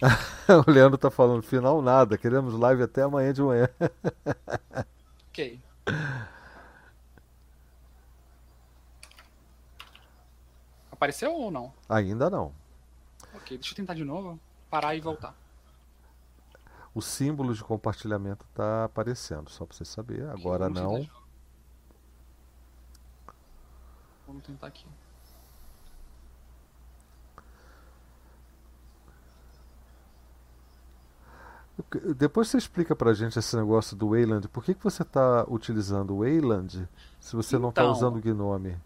o 0.66 0.70
Leandro 0.70 0.96
tá 0.96 1.10
falando, 1.10 1.42
final 1.42 1.82
nada, 1.82 2.16
queremos 2.16 2.54
live 2.54 2.82
até 2.82 3.02
amanhã 3.02 3.32
de 3.32 3.42
manhã. 3.42 3.68
ok. 5.30 5.60
Apareceu 10.90 11.32
ou 11.32 11.50
não? 11.50 11.72
Ainda 11.88 12.28
não. 12.28 12.52
Ok, 13.34 13.56
deixa 13.56 13.72
eu 13.72 13.76
tentar 13.76 13.94
de 13.94 14.04
novo. 14.04 14.38
Parar 14.70 14.94
e 14.94 15.00
voltar. 15.00 15.34
O 16.94 17.00
símbolo 17.00 17.54
de 17.54 17.62
compartilhamento 17.62 18.44
está 18.50 18.84
aparecendo, 18.84 19.48
só 19.50 19.64
para 19.64 19.76
você 19.76 19.84
saber. 19.84 20.28
Agora 20.28 20.68
não. 20.68 21.08
Vamos 24.28 24.44
tentar 24.44 24.66
aqui. 24.66 24.86
Depois 32.14 32.48
você 32.48 32.58
explica 32.58 32.94
pra 32.94 33.14
gente 33.14 33.38
esse 33.38 33.56
negócio 33.56 33.96
do 33.96 34.10
Wayland. 34.10 34.46
Por 34.48 34.62
que, 34.62 34.74
que 34.74 34.84
você 34.84 35.02
está 35.02 35.46
utilizando 35.48 36.14
o 36.14 36.18
Wayland 36.18 36.86
se 37.18 37.34
você 37.34 37.52
tá 37.52 37.56
então, 37.56 37.60
não 37.60 37.68
está 37.70 37.84
usando 37.86 38.16
o 38.16 38.20
Gnome? 38.20 38.76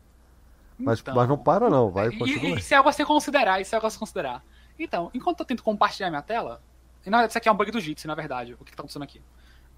Mas, 0.78 1.00
então, 1.00 1.14
mas 1.14 1.28
não 1.28 1.36
para 1.36 1.68
não, 1.68 1.90
vai 1.90 2.16
continua. 2.16 2.56
Isso 2.58 2.72
é 2.72 2.76
algo 2.76 2.88
a 2.88 2.92
se 2.92 3.04
considerar, 3.04 3.60
isso 3.60 3.74
é 3.74 3.76
algo 3.76 3.86
a 3.86 3.90
se 3.90 3.98
considerar. 3.98 4.44
Então, 4.78 5.10
enquanto 5.12 5.40
eu 5.40 5.46
tento 5.46 5.62
compartilhar 5.62 6.10
minha 6.10 6.22
tela, 6.22 6.62
e 7.04 7.10
isso 7.26 7.38
aqui 7.38 7.48
é 7.48 7.52
um 7.52 7.56
bug 7.56 7.70
do 7.70 7.80
Jitsi, 7.80 8.06
na 8.06 8.14
verdade, 8.14 8.54
o 8.54 8.64
que 8.64 8.70
está 8.70 8.82
acontecendo 8.82 9.02
aqui. 9.02 9.20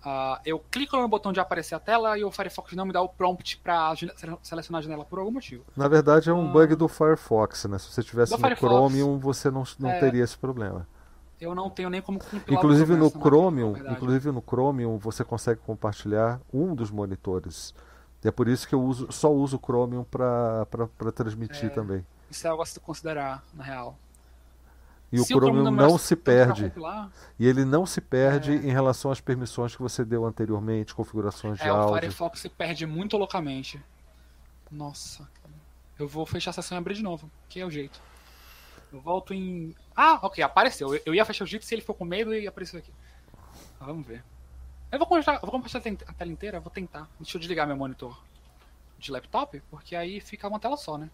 Uh, 0.05 0.39
eu 0.45 0.59
clico 0.71 0.97
no 0.97 1.09
botão 1.09 1.33
de 1.33 1.41
aparecer 1.41 1.75
a 1.75 1.81
tela 1.81 2.19
e 2.19 2.25
o 2.25 2.31
Firefox 2.31 2.75
não 2.75 2.85
me 2.85 2.93
dá 2.93 3.01
o 3.01 3.09
prompt 3.09 3.59
para 3.59 3.95
selecionar 4.43 4.81
a 4.81 4.83
janela 4.83 5.05
por 5.05 5.19
algum 5.19 5.31
motivo. 5.31 5.65
Na 5.75 5.89
verdade 5.89 6.29
é 6.29 6.33
um 6.33 6.49
uh, 6.49 6.53
bug 6.53 6.75
do 6.75 6.89
Firefox, 6.89 7.65
né? 7.65 7.79
Se 7.79 7.91
você 7.91 8.03
tivesse 8.03 8.33
no 8.33 8.39
Firefox, 8.39 8.61
Chromium, 8.61 9.19
você 9.19 9.51
não, 9.51 9.65
não 9.79 9.91
é, 9.91 9.99
teria 9.99 10.23
esse 10.23 10.37
problema. 10.37 10.87
Eu 11.41 11.55
não 11.55 11.71
tenho 11.71 11.89
nem 11.89 12.03
como 12.03 12.21
inclusive 12.49 12.95
no 12.97 13.11
Chromium, 13.11 13.77
inclusive 13.91 14.31
no 14.31 14.43
Chromium 14.43 14.99
você 14.99 15.25
consegue 15.25 15.61
compartilhar 15.61 16.41
um 16.53 16.75
dos 16.75 16.91
monitores 16.91 17.75
e 18.25 18.29
é 18.29 18.31
por 18.31 18.49
isso 18.49 18.67
que 18.67 18.75
eu 18.75 18.83
uso, 18.83 19.13
só 19.13 19.31
uso 19.31 19.59
o 19.59 19.61
Chromium 19.61 20.03
para 20.03 20.67
transmitir 21.15 21.67
é, 21.67 21.69
também. 21.69 22.07
Isso 22.31 22.47
é 22.47 22.51
algo 22.51 22.63
a 22.63 22.67
se 22.67 22.81
considerar, 22.81 23.45
na 23.53 23.63
real. 23.63 23.99
E 25.15 25.25
se 25.25 25.33
o 25.33 25.37
Chromium, 25.39 25.71
não, 25.71 25.97
se 25.97 26.17
perde. 26.17 26.73
E 27.39 27.47
ele 27.47 27.65
não 27.65 27.87
se 27.87 28.01
perde 28.01 28.51
é... 28.51 28.57
em 28.57 28.73
relação 28.73 29.13
às 29.13 29.21
permissões 29.21 29.77
que 29.77 29.81
você 29.81 30.05
deu 30.05 30.25
anteriormente, 30.25 30.93
configurações 30.93 31.57
de 31.57 31.65
é, 31.65 31.69
áudio. 31.69 31.95
O 31.95 32.01
Firefox 32.01 32.41
se 32.41 32.49
perde 32.49 32.85
muito 32.85 33.17
loucamente. 33.17 33.81
Nossa. 34.69 35.29
Eu 35.97 36.09
vou 36.09 36.27
fechar 36.27 36.51
a 36.51 36.55
sessão 36.55 36.77
e 36.77 36.79
abrir 36.81 36.95
de 36.95 37.03
novo, 37.05 37.31
que 37.49 37.61
é 37.61 37.65
o 37.65 37.71
jeito. 37.71 38.01
Eu 38.93 39.01
volto 39.01 39.33
em. 39.33 39.73
Ah, 39.95 40.19
ok, 40.21 40.43
apareceu. 40.43 41.01
Eu 41.07 41.15
ia 41.15 41.25
fechar 41.25 41.45
o 41.45 41.47
jeito 41.47 41.65
se 41.65 41.73
ele 41.73 41.83
for 41.83 41.95
com 41.95 42.05
medo 42.05 42.35
e 42.35 42.49
apareceu 42.49 42.81
aqui. 42.81 42.93
Vamos 43.79 44.05
ver. 44.05 44.25
Eu 44.91 44.99
vou 44.99 45.07
compartilhar, 45.07 45.39
vou 45.39 45.51
compartilhar 45.53 45.97
a 46.09 46.13
tela 46.13 46.33
inteira, 46.33 46.59
vou 46.59 46.73
tentar. 46.73 47.09
Deixa 47.21 47.37
eu 47.37 47.41
desligar 47.41 47.69
meu 47.69 47.77
monitor 47.77 48.21
de 48.99 49.13
laptop, 49.13 49.63
porque 49.71 49.95
aí 49.95 50.21
fica 50.21 50.49
uma 50.49 50.59
tela 50.59 50.77
só, 50.77 50.99
né? 50.99 51.09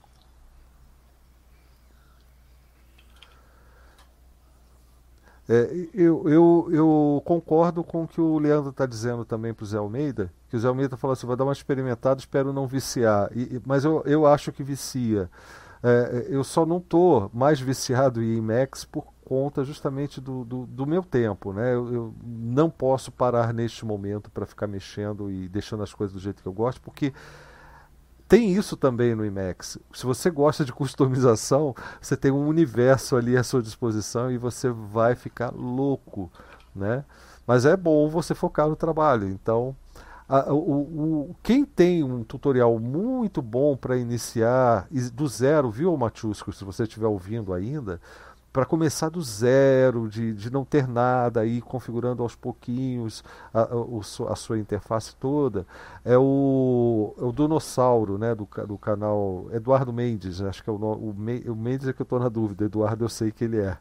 É, 5.48 5.88
eu, 5.92 6.28
eu, 6.28 6.68
eu, 6.70 7.22
concordo 7.24 7.82
com 7.82 8.04
o 8.04 8.08
que 8.08 8.20
o 8.20 8.38
Leandro 8.38 8.70
está 8.70 8.86
dizendo 8.86 9.24
também 9.24 9.52
para 9.52 9.64
o 9.64 9.66
Zé 9.66 9.78
Almeida, 9.78 10.32
que 10.48 10.56
o 10.56 10.60
Zé 10.60 10.68
Almeida 10.68 10.96
falou 10.96 11.12
assim, 11.12 11.26
vai 11.26 11.36
dar 11.36 11.44
uma 11.44 11.52
experimentada, 11.52 12.20
espero 12.20 12.52
não 12.52 12.66
viciar. 12.66 13.30
E, 13.36 13.60
mas 13.66 13.84
eu, 13.84 14.02
eu 14.06 14.26
acho 14.26 14.52
que 14.52 14.62
vicia. 14.62 15.28
É, 15.82 16.26
eu 16.28 16.44
só 16.44 16.66
não 16.66 16.76
estou 16.76 17.30
mais 17.32 17.58
viciado 17.58 18.22
em 18.22 18.36
Emacs 18.36 18.84
por 18.84 19.06
conta 19.24 19.64
justamente 19.64 20.20
do, 20.20 20.44
do, 20.44 20.66
do 20.66 20.86
meu 20.86 21.02
tempo. 21.02 21.52
Né? 21.52 21.74
Eu, 21.74 21.94
eu, 21.94 22.14
não 22.22 22.68
posso 22.68 23.10
parar 23.10 23.54
neste 23.54 23.84
momento 23.84 24.30
para 24.30 24.44
ficar 24.44 24.66
mexendo 24.66 25.30
e 25.30 25.48
deixando 25.48 25.82
as 25.82 25.94
coisas 25.94 26.12
do 26.12 26.20
jeito 26.20 26.42
que 26.42 26.48
eu 26.48 26.52
gosto, 26.52 26.80
porque 26.80 27.12
tem 28.30 28.52
isso 28.54 28.76
também 28.76 29.12
no 29.12 29.24
Emacs. 29.24 29.76
Se 29.92 30.06
você 30.06 30.30
gosta 30.30 30.64
de 30.64 30.72
customização, 30.72 31.74
você 32.00 32.16
tem 32.16 32.30
um 32.30 32.46
universo 32.46 33.16
ali 33.16 33.36
à 33.36 33.42
sua 33.42 33.60
disposição 33.60 34.30
e 34.30 34.38
você 34.38 34.70
vai 34.70 35.16
ficar 35.16 35.50
louco. 35.52 36.30
Né? 36.72 37.04
Mas 37.44 37.66
é 37.66 37.76
bom 37.76 38.08
você 38.08 38.32
focar 38.32 38.68
no 38.68 38.76
trabalho. 38.76 39.26
Então, 39.26 39.74
a, 40.28 40.52
o, 40.52 40.58
o, 40.58 41.36
quem 41.42 41.64
tem 41.64 42.04
um 42.04 42.22
tutorial 42.22 42.78
muito 42.78 43.42
bom 43.42 43.76
para 43.76 43.96
iniciar 43.96 44.86
do 45.12 45.26
zero, 45.26 45.68
viu, 45.68 45.96
Matiusco, 45.96 46.52
se 46.52 46.64
você 46.64 46.84
estiver 46.84 47.08
ouvindo 47.08 47.52
ainda, 47.52 48.00
para 48.52 48.64
começar 48.64 49.08
do 49.08 49.22
zero, 49.22 50.08
de, 50.08 50.32
de 50.32 50.50
não 50.50 50.64
ter 50.64 50.88
nada, 50.88 51.40
aí 51.40 51.60
configurando 51.60 52.22
aos 52.22 52.34
pouquinhos 52.34 53.22
a, 53.54 53.62
a, 53.62 54.32
a 54.32 54.36
sua 54.36 54.58
interface 54.58 55.14
toda, 55.16 55.66
é 56.04 56.18
o, 56.18 57.14
é 57.18 57.22
o 57.22 57.32
Donossauro, 57.32 58.18
né, 58.18 58.34
do, 58.34 58.48
do 58.66 58.76
canal 58.76 59.46
Eduardo 59.52 59.92
Mendes, 59.92 60.42
acho 60.42 60.64
que 60.64 60.70
é 60.70 60.72
o, 60.72 60.76
o, 60.76 61.10
o 61.10 61.56
Mendes 61.56 61.86
é 61.86 61.92
que 61.92 62.02
eu 62.02 62.04
estou 62.04 62.18
na 62.18 62.28
dúvida, 62.28 62.64
Eduardo 62.64 63.04
eu 63.04 63.08
sei 63.08 63.30
que 63.30 63.44
ele 63.44 63.60
é, 63.60 63.76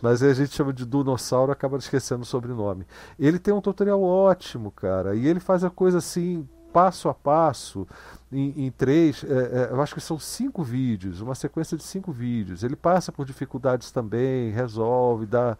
mas 0.00 0.22
a 0.22 0.32
gente 0.32 0.54
chama 0.54 0.72
de 0.72 0.84
Donossauro, 0.84 1.50
acaba 1.50 1.76
esquecendo 1.76 2.22
o 2.22 2.26
sobrenome. 2.26 2.86
Ele 3.18 3.38
tem 3.38 3.52
um 3.52 3.60
tutorial 3.60 4.02
ótimo, 4.02 4.70
cara, 4.70 5.16
e 5.16 5.26
ele 5.26 5.40
faz 5.40 5.64
a 5.64 5.70
coisa 5.70 5.98
assim, 5.98 6.48
passo 6.72 7.08
a 7.08 7.14
passo, 7.14 7.86
em, 8.32 8.66
em 8.66 8.70
três, 8.70 9.24
é, 9.24 9.28
é, 9.28 9.68
eu 9.70 9.80
acho 9.80 9.94
que 9.94 10.00
são 10.00 10.18
cinco 10.18 10.62
vídeos, 10.62 11.20
uma 11.20 11.34
sequência 11.34 11.76
de 11.76 11.82
cinco 11.82 12.10
vídeos. 12.10 12.64
Ele 12.64 12.74
passa 12.74 13.12
por 13.12 13.26
dificuldades 13.26 13.90
também, 13.90 14.50
resolve, 14.50 15.26
dá, 15.26 15.56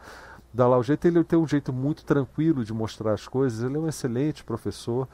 dá 0.53 0.67
lá 0.67 0.79
o 0.79 0.83
jeito. 0.83 1.07
Ele 1.07 1.23
tem 1.23 1.39
um 1.39 1.47
jeito 1.47 1.73
muito 1.73 2.05
tranquilo 2.05 2.65
de 2.65 2.73
mostrar 2.73 3.13
as 3.13 3.29
coisas. 3.29 3.63
Ele 3.63 3.77
é 3.77 3.81
um 3.81 3.89
excelente 3.89 4.43
professor. 4.43 5.07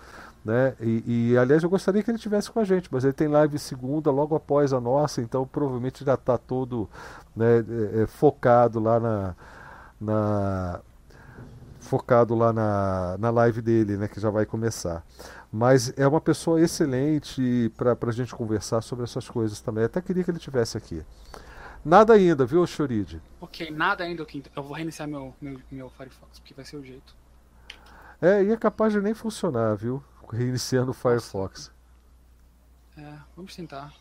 Né? 0.44 0.74
E, 0.80 1.30
e, 1.32 1.38
aliás, 1.38 1.62
eu 1.62 1.68
gostaria 1.68 2.02
que 2.02 2.10
ele 2.10 2.18
tivesse 2.18 2.50
com 2.50 2.60
a 2.60 2.64
gente, 2.64 2.88
mas 2.90 3.04
ele 3.04 3.12
tem 3.12 3.28
live 3.28 3.58
segunda, 3.58 4.10
logo 4.10 4.34
após 4.34 4.72
a 4.72 4.80
nossa, 4.80 5.20
então 5.20 5.46
provavelmente 5.46 6.04
já 6.04 6.14
está 6.14 6.38
todo 6.38 6.88
né, 7.36 7.58
é, 7.58 8.02
é, 8.02 8.06
focado 8.06 8.80
lá 8.80 8.98
na, 8.98 9.34
na 10.00 10.80
focado 11.88 12.34
lá 12.34 12.52
na, 12.52 13.16
na 13.18 13.30
live 13.30 13.62
dele, 13.62 13.96
né, 13.96 14.06
que 14.06 14.20
já 14.20 14.28
vai 14.28 14.44
começar. 14.44 15.02
Mas 15.50 15.92
é 15.96 16.06
uma 16.06 16.20
pessoa 16.20 16.60
excelente 16.60 17.72
para 17.76 17.96
a 18.00 18.12
gente 18.12 18.34
conversar 18.34 18.82
sobre 18.82 19.04
essas 19.04 19.28
coisas 19.28 19.60
também. 19.60 19.84
Até 19.84 20.00
queria 20.02 20.22
que 20.22 20.30
ele 20.30 20.38
tivesse 20.38 20.76
aqui. 20.76 21.02
Nada 21.84 22.12
ainda, 22.12 22.44
viu, 22.44 22.66
Choride? 22.66 23.22
Ok, 23.40 23.70
nada 23.70 24.04
ainda, 24.04 24.26
Eu 24.54 24.62
vou 24.62 24.72
reiniciar 24.72 25.08
meu, 25.08 25.34
meu, 25.40 25.58
meu 25.70 25.90
Firefox, 25.90 26.38
porque 26.38 26.52
vai 26.52 26.64
ser 26.64 26.76
o 26.76 26.84
jeito. 26.84 27.16
É, 28.20 28.42
e 28.42 28.52
é 28.52 28.56
capaz 28.56 28.92
de 28.92 29.00
nem 29.00 29.14
funcionar, 29.14 29.74
viu? 29.74 30.02
Reiniciando 30.30 30.90
o 30.90 30.94
Firefox. 30.94 31.72
É, 32.96 33.14
vamos 33.34 33.56
tentar. 33.56 33.92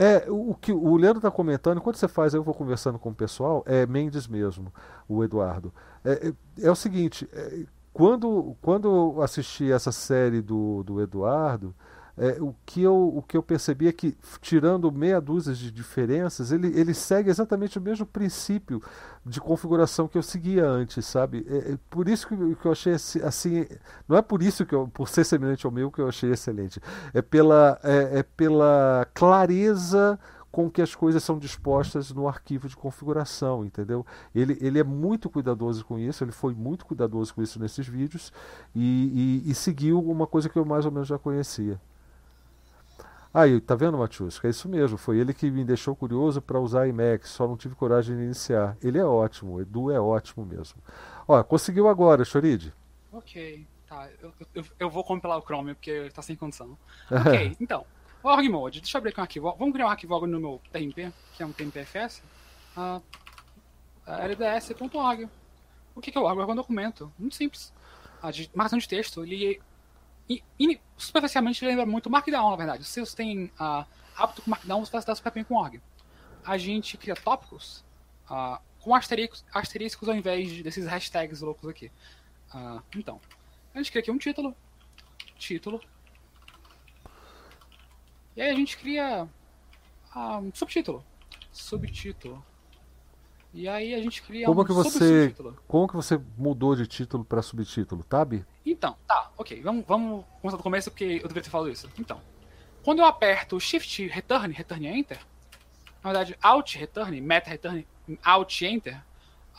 É, 0.00 0.24
o 0.30 0.54
que 0.54 0.72
o 0.72 0.96
Leandro 0.96 1.18
está 1.18 1.30
comentando, 1.30 1.76
enquanto 1.76 1.96
você 1.96 2.08
faz, 2.08 2.32
eu 2.32 2.42
vou 2.42 2.54
conversando 2.54 2.98
com 2.98 3.10
o 3.10 3.14
pessoal, 3.14 3.62
é 3.66 3.84
Mendes 3.84 4.26
mesmo, 4.26 4.72
o 5.06 5.22
Eduardo. 5.22 5.74
É, 6.02 6.28
é, 6.28 6.66
é 6.68 6.70
o 6.70 6.74
seguinte, 6.74 7.28
é, 7.34 7.66
quando, 7.92 8.56
quando 8.62 8.88
eu 8.88 9.22
assisti 9.22 9.70
essa 9.70 9.92
série 9.92 10.40
do, 10.40 10.82
do 10.84 11.02
Eduardo, 11.02 11.74
é, 12.16 12.40
o, 12.40 12.54
que 12.66 12.82
eu, 12.82 12.94
o 13.16 13.22
que 13.22 13.36
eu 13.36 13.42
percebi 13.42 13.88
é 13.88 13.92
que, 13.92 14.16
tirando 14.40 14.90
meia 14.92 15.20
dúzia 15.20 15.54
de 15.54 15.70
diferenças, 15.70 16.52
ele, 16.52 16.68
ele 16.78 16.94
segue 16.94 17.30
exatamente 17.30 17.78
o 17.78 17.82
mesmo 17.82 18.06
princípio 18.06 18.82
de 19.24 19.40
configuração 19.40 20.08
que 20.08 20.18
eu 20.18 20.22
seguia 20.22 20.66
antes, 20.66 21.04
sabe? 21.06 21.46
É, 21.48 21.72
é 21.72 21.78
por 21.88 22.08
isso 22.08 22.28
que, 22.28 22.36
que, 22.56 22.66
eu 22.66 22.72
achei 22.72 22.94
assim. 22.94 23.66
Não 24.08 24.16
é 24.16 24.22
por 24.22 24.42
isso 24.42 24.66
que 24.66 24.74
eu, 24.74 24.88
por 24.88 25.08
ser 25.08 25.24
semelhante 25.24 25.66
ao 25.66 25.72
meu, 25.72 25.90
que 25.90 26.00
eu 26.00 26.08
achei 26.08 26.30
excelente. 26.30 26.80
É 27.14 27.22
pela, 27.22 27.78
é, 27.82 28.20
é 28.20 28.22
pela 28.22 29.06
clareza 29.14 30.18
com 30.50 30.68
que 30.68 30.82
as 30.82 30.94
coisas 30.94 31.22
são 31.22 31.38
dispostas 31.38 32.10
no 32.10 32.26
arquivo 32.26 32.68
de 32.68 32.76
configuração, 32.76 33.64
entendeu? 33.64 34.04
Ele, 34.34 34.58
ele 34.60 34.78
é 34.78 34.84
muito 34.84 35.30
cuidadoso 35.30 35.84
com 35.84 35.98
isso, 35.98 36.24
ele 36.24 36.32
foi 36.32 36.54
muito 36.54 36.84
cuidadoso 36.84 37.34
com 37.34 37.42
isso 37.42 37.60
nesses 37.60 37.86
vídeos 37.86 38.32
e, 38.74 39.42
e, 39.46 39.50
e 39.50 39.54
seguiu 39.54 40.00
uma 40.00 40.26
coisa 40.26 40.48
que 40.48 40.58
eu 40.58 40.64
mais 40.64 40.84
ou 40.84 40.90
menos 40.90 41.06
já 41.06 41.18
conhecia. 41.18 41.80
Aí, 43.32 43.60
tá 43.60 43.76
vendo, 43.76 43.96
Matiusca? 43.96 44.48
É 44.48 44.50
isso 44.50 44.68
mesmo. 44.68 44.98
Foi 44.98 45.18
ele 45.18 45.32
que 45.32 45.50
me 45.50 45.64
deixou 45.64 45.94
curioso 45.94 46.42
para 46.42 46.58
usar 46.58 46.88
IMAX, 46.88 47.30
só 47.30 47.46
não 47.46 47.56
tive 47.56 47.76
coragem 47.76 48.16
de 48.16 48.22
iniciar. 48.24 48.76
Ele 48.82 48.98
é 48.98 49.04
ótimo, 49.04 49.60
Edu 49.60 49.90
é 49.90 50.00
ótimo 50.00 50.44
mesmo. 50.44 50.82
Ó, 51.28 51.40
conseguiu 51.44 51.88
agora, 51.88 52.24
Choride. 52.24 52.74
Ok, 53.12 53.64
tá. 53.88 54.08
Eu, 54.20 54.32
eu, 54.54 54.64
eu, 54.80 54.90
vou 54.90 55.04
compilar 55.04 55.38
o 55.38 55.42
Chrome 55.42 55.74
porque 55.74 56.10
tá 56.12 56.22
sem 56.22 56.34
condição. 56.34 56.76
Ok, 57.10 57.56
então. 57.60 57.84
Org 58.22 58.46
mode, 58.48 58.80
deixa 58.80 58.98
eu 58.98 59.00
abrir 59.00 59.10
aqui 59.10 59.20
um 59.20 59.22
arquivo. 59.22 59.56
Vamos 59.58 59.72
criar 59.72 59.86
um 59.86 59.90
arquivo 59.90 60.26
no 60.26 60.40
meu 60.40 60.60
TMP, 60.70 61.10
que 61.34 61.42
é 61.42 61.46
um 61.46 61.52
TMPFS. 61.52 62.22
Uh, 62.76 63.02
ah, 64.06 64.26
lds.org. 64.26 65.28
O 65.94 66.00
que, 66.00 66.10
que 66.12 66.18
é 66.18 66.20
o 66.20 66.24
org? 66.24 66.38
É 66.38 66.44
um 66.44 66.54
documento. 66.54 67.10
Muito 67.18 67.34
simples. 67.34 67.72
Ah, 68.20 68.30
de 68.30 68.50
marcação 68.54 68.78
de 68.78 68.86
texto. 68.86 69.24
Ele 69.24 69.60
e, 70.30 70.80
superficialmente 70.96 71.64
lembra 71.64 71.84
muito 71.84 72.08
Markdown, 72.08 72.50
na 72.50 72.56
verdade. 72.56 72.84
Se 72.84 73.00
você 73.00 73.16
tem 73.16 73.46
uh, 73.58 73.84
hábito 74.16 74.42
com 74.42 74.50
Markdown, 74.50 74.84
você 74.84 74.92
vai 74.92 75.00
se 75.00 75.06
dar 75.06 75.14
super 75.16 75.32
bem 75.32 75.42
com 75.42 75.56
org. 75.56 75.80
A 76.44 76.56
gente 76.56 76.96
cria 76.96 77.16
tópicos 77.16 77.84
uh, 78.30 78.58
com 78.78 78.94
asteriscos, 78.94 79.44
asteriscos 79.52 80.08
ao 80.08 80.14
invés 80.14 80.48
de, 80.48 80.62
desses 80.62 80.86
hashtags 80.86 81.40
loucos 81.40 81.68
aqui. 81.68 81.90
Uh, 82.54 82.80
então, 82.96 83.20
a 83.74 83.78
gente 83.78 83.90
cria 83.90 84.02
aqui 84.02 84.10
um 84.10 84.18
título, 84.18 84.54
título, 85.36 85.80
e 88.36 88.42
aí 88.42 88.50
a 88.50 88.54
gente 88.54 88.76
cria 88.76 89.28
um 90.16 90.54
subtítulo, 90.54 91.04
subtítulo. 91.52 92.44
E 93.52 93.68
aí 93.68 93.94
a 93.94 93.98
gente 94.00 94.22
cria 94.22 94.46
como 94.46 94.62
um 94.62 94.64
que 94.64 94.72
você 94.72 95.34
Como 95.66 95.88
que 95.88 95.96
você 95.96 96.20
mudou 96.38 96.76
de 96.76 96.86
título 96.86 97.24
para 97.24 97.42
subtítulo, 97.42 98.04
Tab? 98.04 98.44
Então, 98.64 98.96
tá, 99.06 99.30
ok. 99.36 99.60
Vamos, 99.60 99.84
vamos 99.86 100.24
começar 100.40 100.56
do 100.56 100.62
começo 100.62 100.90
porque 100.90 101.04
eu 101.04 101.22
deveria 101.22 101.42
ter 101.42 101.50
falado 101.50 101.70
isso. 101.70 101.90
Então, 101.98 102.20
quando 102.84 103.00
eu 103.00 103.04
aperto 103.04 103.58
Shift 103.58 104.06
Return, 104.06 104.54
Return 104.54 104.86
Enter, 104.86 105.18
na 106.02 106.12
verdade, 106.12 106.36
Alt 106.40 106.76
Return, 106.76 107.20
Meta 107.20 107.50
Return, 107.50 107.86
Alt 108.22 108.62
Enter, 108.62 109.02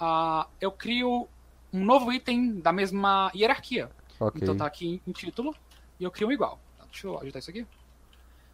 uh, 0.01 0.49
eu 0.59 0.71
crio 0.71 1.27
um 1.73 1.83
novo 1.83 2.11
item 2.11 2.59
da 2.59 2.71
mesma 2.71 3.31
hierarquia. 3.35 3.89
Okay. 4.19 4.41
Então 4.41 4.55
tá 4.55 4.65
aqui 4.65 5.01
em 5.05 5.11
título 5.11 5.55
e 5.99 6.03
eu 6.03 6.11
crio 6.11 6.29
um 6.29 6.31
igual. 6.31 6.59
Tá, 6.77 6.85
deixa 6.85 7.07
eu 7.07 7.17
ajeitar 7.17 7.39
isso 7.39 7.49
aqui. 7.49 7.67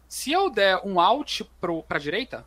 Se 0.08 0.32
eu 0.32 0.50
der 0.50 0.80
um 0.84 0.98
Alt 0.98 1.42
pro, 1.60 1.82
pra 1.82 1.98
direita, 1.98 2.44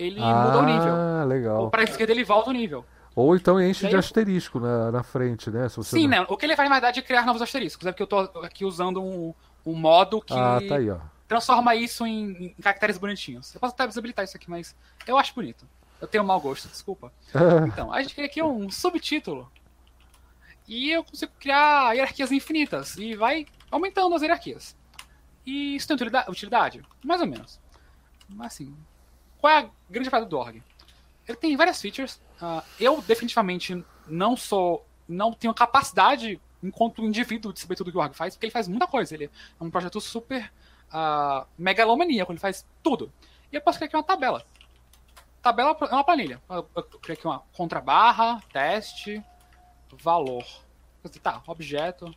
ele 0.00 0.20
ah, 0.20 0.44
muda 0.44 0.58
o 0.58 0.62
nível. 0.62 0.94
Ah, 0.94 1.24
legal. 1.24 1.62
Ou 1.62 1.70
pra 1.70 1.82
esquerda 1.82 2.12
ele 2.12 2.24
volta 2.24 2.50
o 2.50 2.52
nível. 2.52 2.84
Ou 3.14 3.36
então 3.36 3.60
enche 3.60 3.88
de 3.88 3.96
asterisco 3.96 4.58
na, 4.60 4.90
na 4.90 5.02
frente, 5.02 5.50
né? 5.50 5.68
Sim, 5.68 6.02
não... 6.02 6.08
né? 6.08 6.26
O 6.28 6.36
que 6.36 6.46
ele 6.46 6.56
faz, 6.56 6.68
na 6.68 6.76
verdade, 6.76 7.00
é 7.00 7.02
criar 7.02 7.26
novos 7.26 7.42
asteriscos. 7.42 7.86
É 7.86 7.92
porque 7.92 8.02
eu 8.02 8.06
tô 8.06 8.18
aqui 8.42 8.64
usando 8.64 9.02
um, 9.02 9.34
um 9.66 9.74
modo 9.74 10.20
que 10.20 10.32
ah, 10.32 10.60
tá 10.66 10.76
aí, 10.76 10.90
transforma 11.28 11.74
isso 11.74 12.06
em, 12.06 12.54
em, 12.58 12.62
caracteres 12.62 12.98
bonitinhos. 12.98 13.54
Eu 13.54 13.60
posso 13.60 13.74
até 13.74 13.86
desabilitar 13.86 14.24
isso 14.24 14.36
aqui, 14.36 14.48
mas 14.48 14.74
eu 15.06 15.18
acho 15.18 15.34
bonito. 15.34 15.66
Eu 16.00 16.08
tenho 16.08 16.24
mau 16.24 16.40
gosto, 16.40 16.68
desculpa. 16.68 17.12
então, 17.68 17.92
a 17.92 18.00
gente 18.00 18.14
cria 18.14 18.26
aqui 18.26 18.42
um 18.42 18.70
subtítulo. 18.70 19.50
E 20.66 20.90
eu 20.90 21.04
consigo 21.04 21.32
criar 21.38 21.92
hierarquias 21.94 22.32
infinitas. 22.32 22.96
E 22.96 23.14
vai 23.14 23.46
aumentando 23.70 24.14
as 24.14 24.22
hierarquias. 24.22 24.76
E 25.44 25.76
isso 25.76 25.88
tem 25.88 25.96
utilidade? 26.28 26.82
Mais 27.04 27.20
ou 27.20 27.26
menos. 27.26 27.60
Mas 28.28 28.54
assim, 28.54 28.74
qual 29.40 29.52
é 29.52 29.58
a 29.58 29.70
grande 29.88 30.10
parada 30.10 30.28
do 30.28 30.38
org? 30.38 30.62
Ele 31.26 31.36
tem 31.36 31.56
várias 31.56 31.80
features. 31.80 32.20
Uh, 32.40 32.62
eu 32.78 33.00
definitivamente 33.02 33.84
não 34.06 34.36
sou. 34.36 34.86
não 35.08 35.32
tenho 35.32 35.54
capacidade, 35.54 36.40
enquanto 36.62 37.04
indivíduo, 37.04 37.52
de 37.52 37.60
saber 37.60 37.76
tudo 37.76 37.90
que 37.90 37.96
o 37.96 38.00
org 38.00 38.14
faz, 38.14 38.34
porque 38.34 38.46
ele 38.46 38.52
faz 38.52 38.68
muita 38.68 38.86
coisa. 38.86 39.14
Ele 39.14 39.24
é 39.24 39.64
um 39.64 39.70
projeto 39.70 40.00
super 40.00 40.52
uh, 40.92 41.46
megalomaníaco, 41.56 42.32
ele 42.32 42.38
faz 42.38 42.66
tudo. 42.82 43.12
E 43.50 43.56
eu 43.56 43.60
posso 43.60 43.78
criar 43.78 43.86
aqui 43.86 43.96
uma 43.96 44.02
tabela. 44.02 44.44
Tabela 45.42 45.76
é 45.80 45.94
uma 45.94 46.04
planilha. 46.04 46.40
Eu, 46.48 46.68
eu 46.76 46.82
criei 46.82 47.16
aqui 47.16 47.26
uma 47.26 47.40
contrabarra, 47.52 48.42
teste, 48.52 49.22
valor. 49.92 50.44
Tá, 51.22 51.42
objeto, 51.46 52.14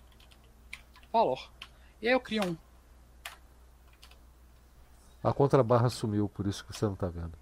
valor. 1.11 1.49
E 2.01 2.07
aí 2.07 2.13
eu 2.13 2.19
crio 2.19 2.43
um 2.43 2.57
a 5.23 5.33
contrabarra 5.33 5.89
sumiu, 5.89 6.27
por 6.27 6.45
isso 6.45 6.65
que 6.65 6.73
você 6.73 6.85
não 6.85 6.93
está 6.93 7.07
vendo. 7.07 7.33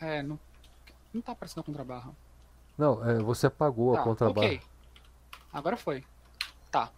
É, 0.00 0.22
não, 0.22 0.38
não 1.14 1.22
tá 1.22 1.32
aparecendo 1.32 1.60
a 1.60 1.64
contrabarra. 1.64 2.10
Não, 2.76 3.08
é, 3.08 3.18
você 3.20 3.46
apagou 3.46 3.94
tá, 3.94 4.00
a 4.00 4.04
contrabarra. 4.04 4.46
Ok. 4.46 4.60
Agora 5.52 5.76
foi. 5.76 6.04
Tá. 6.70 6.90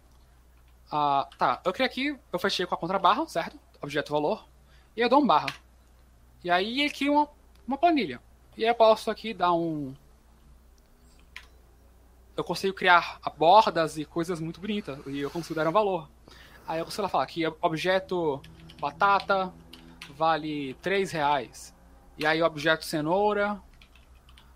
Ah, 0.91 1.27
tá, 1.37 1.61
eu 1.63 1.71
criei 1.71 1.87
aqui, 1.87 2.19
eu 2.31 2.39
fechei 2.39 2.65
com 2.65 2.73
a 2.73 2.77
contrabarra, 2.77 3.27
certo? 3.27 3.59
Objeto 3.81 4.11
valor. 4.11 4.47
E 4.95 5.01
eu 5.01 5.09
dou 5.09 5.21
um 5.21 5.27
barra. 5.27 5.53
E 6.43 6.49
aí 6.49 6.81
ele 6.81 6.89
cria 6.89 7.11
uma, 7.11 7.27
uma 7.67 7.77
planilha. 7.77 8.19
E 8.57 8.63
aí 8.63 8.69
eu 8.69 8.75
posso 8.75 9.11
aqui 9.11 9.33
dar 9.33 9.53
um. 9.53 9.93
Eu 12.35 12.43
consigo 12.43 12.73
criar 12.73 13.19
bordas 13.37 13.97
e 13.97 14.05
coisas 14.05 14.39
muito 14.39 14.59
bonitas. 14.59 14.99
E 15.05 15.19
eu 15.19 15.29
consigo 15.29 15.55
dar 15.55 15.67
um 15.67 15.71
valor. 15.71 16.09
Aí 16.67 16.79
eu 16.79 16.85
consigo 16.85 17.07
falar 17.09 17.23
aqui, 17.23 17.45
objeto 17.61 18.41
batata, 18.79 19.53
vale 20.13 20.73
3 20.81 21.11
reais. 21.11 21.73
E 22.17 22.25
aí 22.25 22.41
o 22.41 22.45
objeto 22.45 22.85
cenoura 22.85 23.61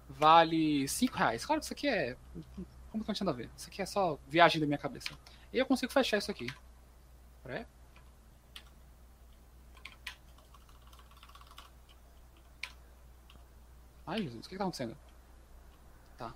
vale 0.07 0.87
5 0.87 1.17
reais. 1.17 1.45
Claro 1.45 1.59
que 1.59 1.65
isso 1.65 1.73
aqui 1.73 1.87
é. 1.87 2.15
Como 2.91 3.03
que 3.03 3.07
não 3.07 3.15
tinha 3.15 3.29
a 3.29 3.33
ver? 3.33 3.49
Isso 3.55 3.69
aqui 3.69 3.81
é 3.81 3.85
só 3.85 4.17
viagem 4.27 4.59
da 4.59 4.65
minha 4.65 4.77
cabeça. 4.77 5.09
E 5.53 5.57
eu 5.57 5.65
consigo 5.65 5.91
fechar 5.91 6.17
isso 6.17 6.31
aqui. 6.31 6.47
Peraí. 7.43 7.65
Ai, 14.05 14.23
Jesus, 14.23 14.45
o 14.45 14.49
que, 14.49 14.55
está 14.55 14.63
acontecendo? 14.63 14.97
Tá. 16.17 16.33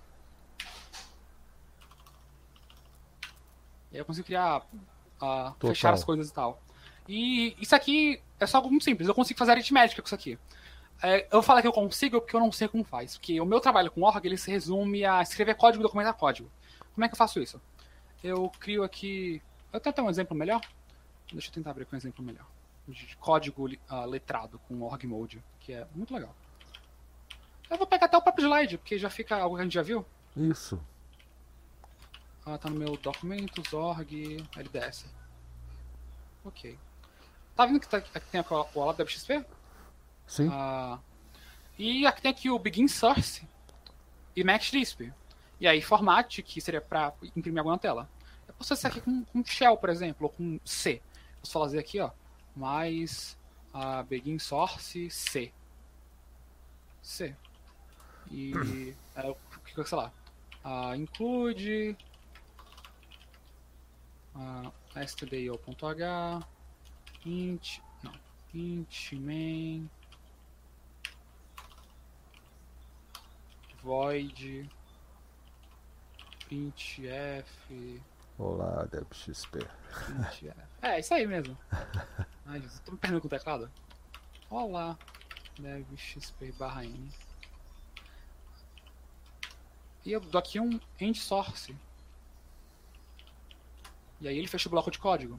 E 3.90 3.96
aí 3.96 3.98
eu 3.98 4.04
consigo 4.04 4.26
criar. 4.26 4.64
Uh, 5.20 5.52
fechar 5.58 5.92
as 5.92 6.04
coisas 6.04 6.28
e 6.28 6.32
tal. 6.32 6.62
E 7.08 7.56
isso 7.60 7.74
aqui 7.74 8.22
é 8.40 8.46
só 8.46 8.58
algo 8.58 8.70
muito 8.70 8.84
simples. 8.84 9.08
Eu 9.08 9.14
consigo 9.14 9.38
fazer 9.38 9.52
aritmética 9.52 10.00
com 10.00 10.06
isso 10.06 10.14
aqui. 10.14 10.38
É, 11.02 11.26
eu 11.30 11.42
falo 11.42 11.60
que 11.60 11.66
eu 11.66 11.72
consigo 11.72 12.20
porque 12.20 12.34
eu 12.34 12.40
não 12.40 12.50
sei 12.50 12.68
como 12.68 12.84
faz. 12.84 13.18
Porque 13.18 13.40
o 13.40 13.46
meu 13.46 13.60
trabalho 13.60 13.90
com 13.90 14.02
org 14.02 14.24
ele 14.24 14.36
se 14.36 14.50
resume 14.50 15.04
a 15.04 15.22
escrever 15.22 15.54
código 15.54 15.82
e 15.82 15.84
documentar 15.84 16.14
código. 16.14 16.50
Como 16.94 17.04
é 17.04 17.08
que 17.08 17.14
eu 17.14 17.18
faço 17.18 17.40
isso? 17.40 17.60
Eu 18.22 18.50
crio 18.58 18.82
aqui. 18.84 19.42
Eu 19.72 19.80
tenho 19.80 19.92
até 19.92 20.02
um 20.02 20.08
exemplo 20.08 20.36
melhor. 20.36 20.60
Deixa 21.32 21.48
eu 21.48 21.52
tentar 21.52 21.70
abrir 21.70 21.84
com 21.84 21.96
um 21.96 21.98
exemplo 21.98 22.24
melhor. 22.24 22.46
De 22.86 23.16
código 23.16 23.66
uh, 23.66 24.06
letrado 24.06 24.58
com 24.68 24.82
org 24.82 25.06
mode, 25.06 25.42
que 25.60 25.72
é 25.72 25.86
muito 25.94 26.14
legal. 26.14 26.34
Eu 27.70 27.78
vou 27.78 27.86
pegar 27.86 28.06
até 28.06 28.16
o 28.16 28.22
próprio 28.22 28.46
slide, 28.46 28.78
porque 28.78 28.98
já 28.98 29.10
fica 29.10 29.36
algo 29.36 29.56
que 29.56 29.62
a 29.62 29.64
gente 29.64 29.74
já 29.74 29.82
viu. 29.82 30.04
Isso. 30.36 30.80
Ah, 32.46 32.58
tá 32.58 32.68
no 32.68 32.76
meu 32.76 32.96
documentos, 32.96 33.72
org, 33.72 34.46
LDS. 34.56 35.06
Ok. 36.44 36.78
Tá 37.54 37.66
vendo 37.66 37.80
que, 37.80 37.88
tá, 37.88 37.98
aqui 37.98 38.26
tem 38.30 38.40
o 38.40 38.84
lado 38.84 38.96
da 38.96 39.06
XP? 39.06 39.44
Sim. 40.26 40.48
Ah, 40.50 40.98
e 41.78 42.06
aqui 42.06 42.22
tem 42.22 42.30
aqui 42.30 42.50
o 42.50 42.58
Begin 42.58 42.88
Source 42.88 43.46
e 44.34 44.42
Max 44.42 44.72
Lisp. 44.72 45.12
E 45.60 45.66
aí 45.66 45.80
Format, 45.80 46.40
que 46.42 46.60
seria 46.60 46.80
para 46.80 47.12
imprimir 47.36 47.60
algo 47.60 47.70
na 47.70 47.78
tela. 47.78 48.08
Eu 48.48 48.54
posso 48.54 48.72
acessar 48.72 48.90
aqui 48.90 49.00
com, 49.00 49.24
com 49.24 49.44
Shell, 49.44 49.76
por 49.76 49.88
exemplo, 49.88 50.26
ou 50.26 50.30
com 50.30 50.58
C. 50.64 51.00
Posso 51.40 51.52
fazer 51.52 51.78
aqui, 51.78 52.00
ó, 52.00 52.10
mais 52.56 53.38
uh, 53.72 54.02
Begin 54.04 54.38
Source 54.38 55.08
C. 55.10 55.52
C. 57.02 57.34
E 58.30 58.52
é, 59.14 59.30
o 59.30 59.36
que 59.64 59.84
sei 59.84 59.98
lá. 59.98 60.12
Uh, 60.64 60.94
include 60.94 61.96
uh, 64.34 64.72
stdio.h 65.06 66.53
int, 67.24 67.80
não, 68.02 68.12
int 68.54 69.12
main 69.12 69.90
void 73.82 74.70
printf 76.46 78.02
Olá, 78.36 78.84
DebXP. 78.86 79.60
É, 80.82 80.98
isso 80.98 81.14
aí 81.14 81.24
mesmo. 81.24 81.56
Ai, 82.44 82.60
Jesus, 82.60 82.80
tô 82.80 82.90
me 82.92 82.98
perdendo 82.98 83.20
com 83.20 83.28
o 83.28 83.30
teclado. 83.30 83.70
Olá, 84.50 84.98
DebXP 85.56 86.50
barra 86.58 86.84
N. 86.84 87.12
E 90.04 90.10
eu 90.10 90.20
dou 90.20 90.38
aqui 90.40 90.58
um 90.58 90.80
end 91.00 91.18
source. 91.18 91.74
E 94.20 94.26
aí 94.26 94.36
ele 94.36 94.48
fecha 94.48 94.68
o 94.68 94.70
bloco 94.70 94.90
de 94.90 94.98
código. 94.98 95.38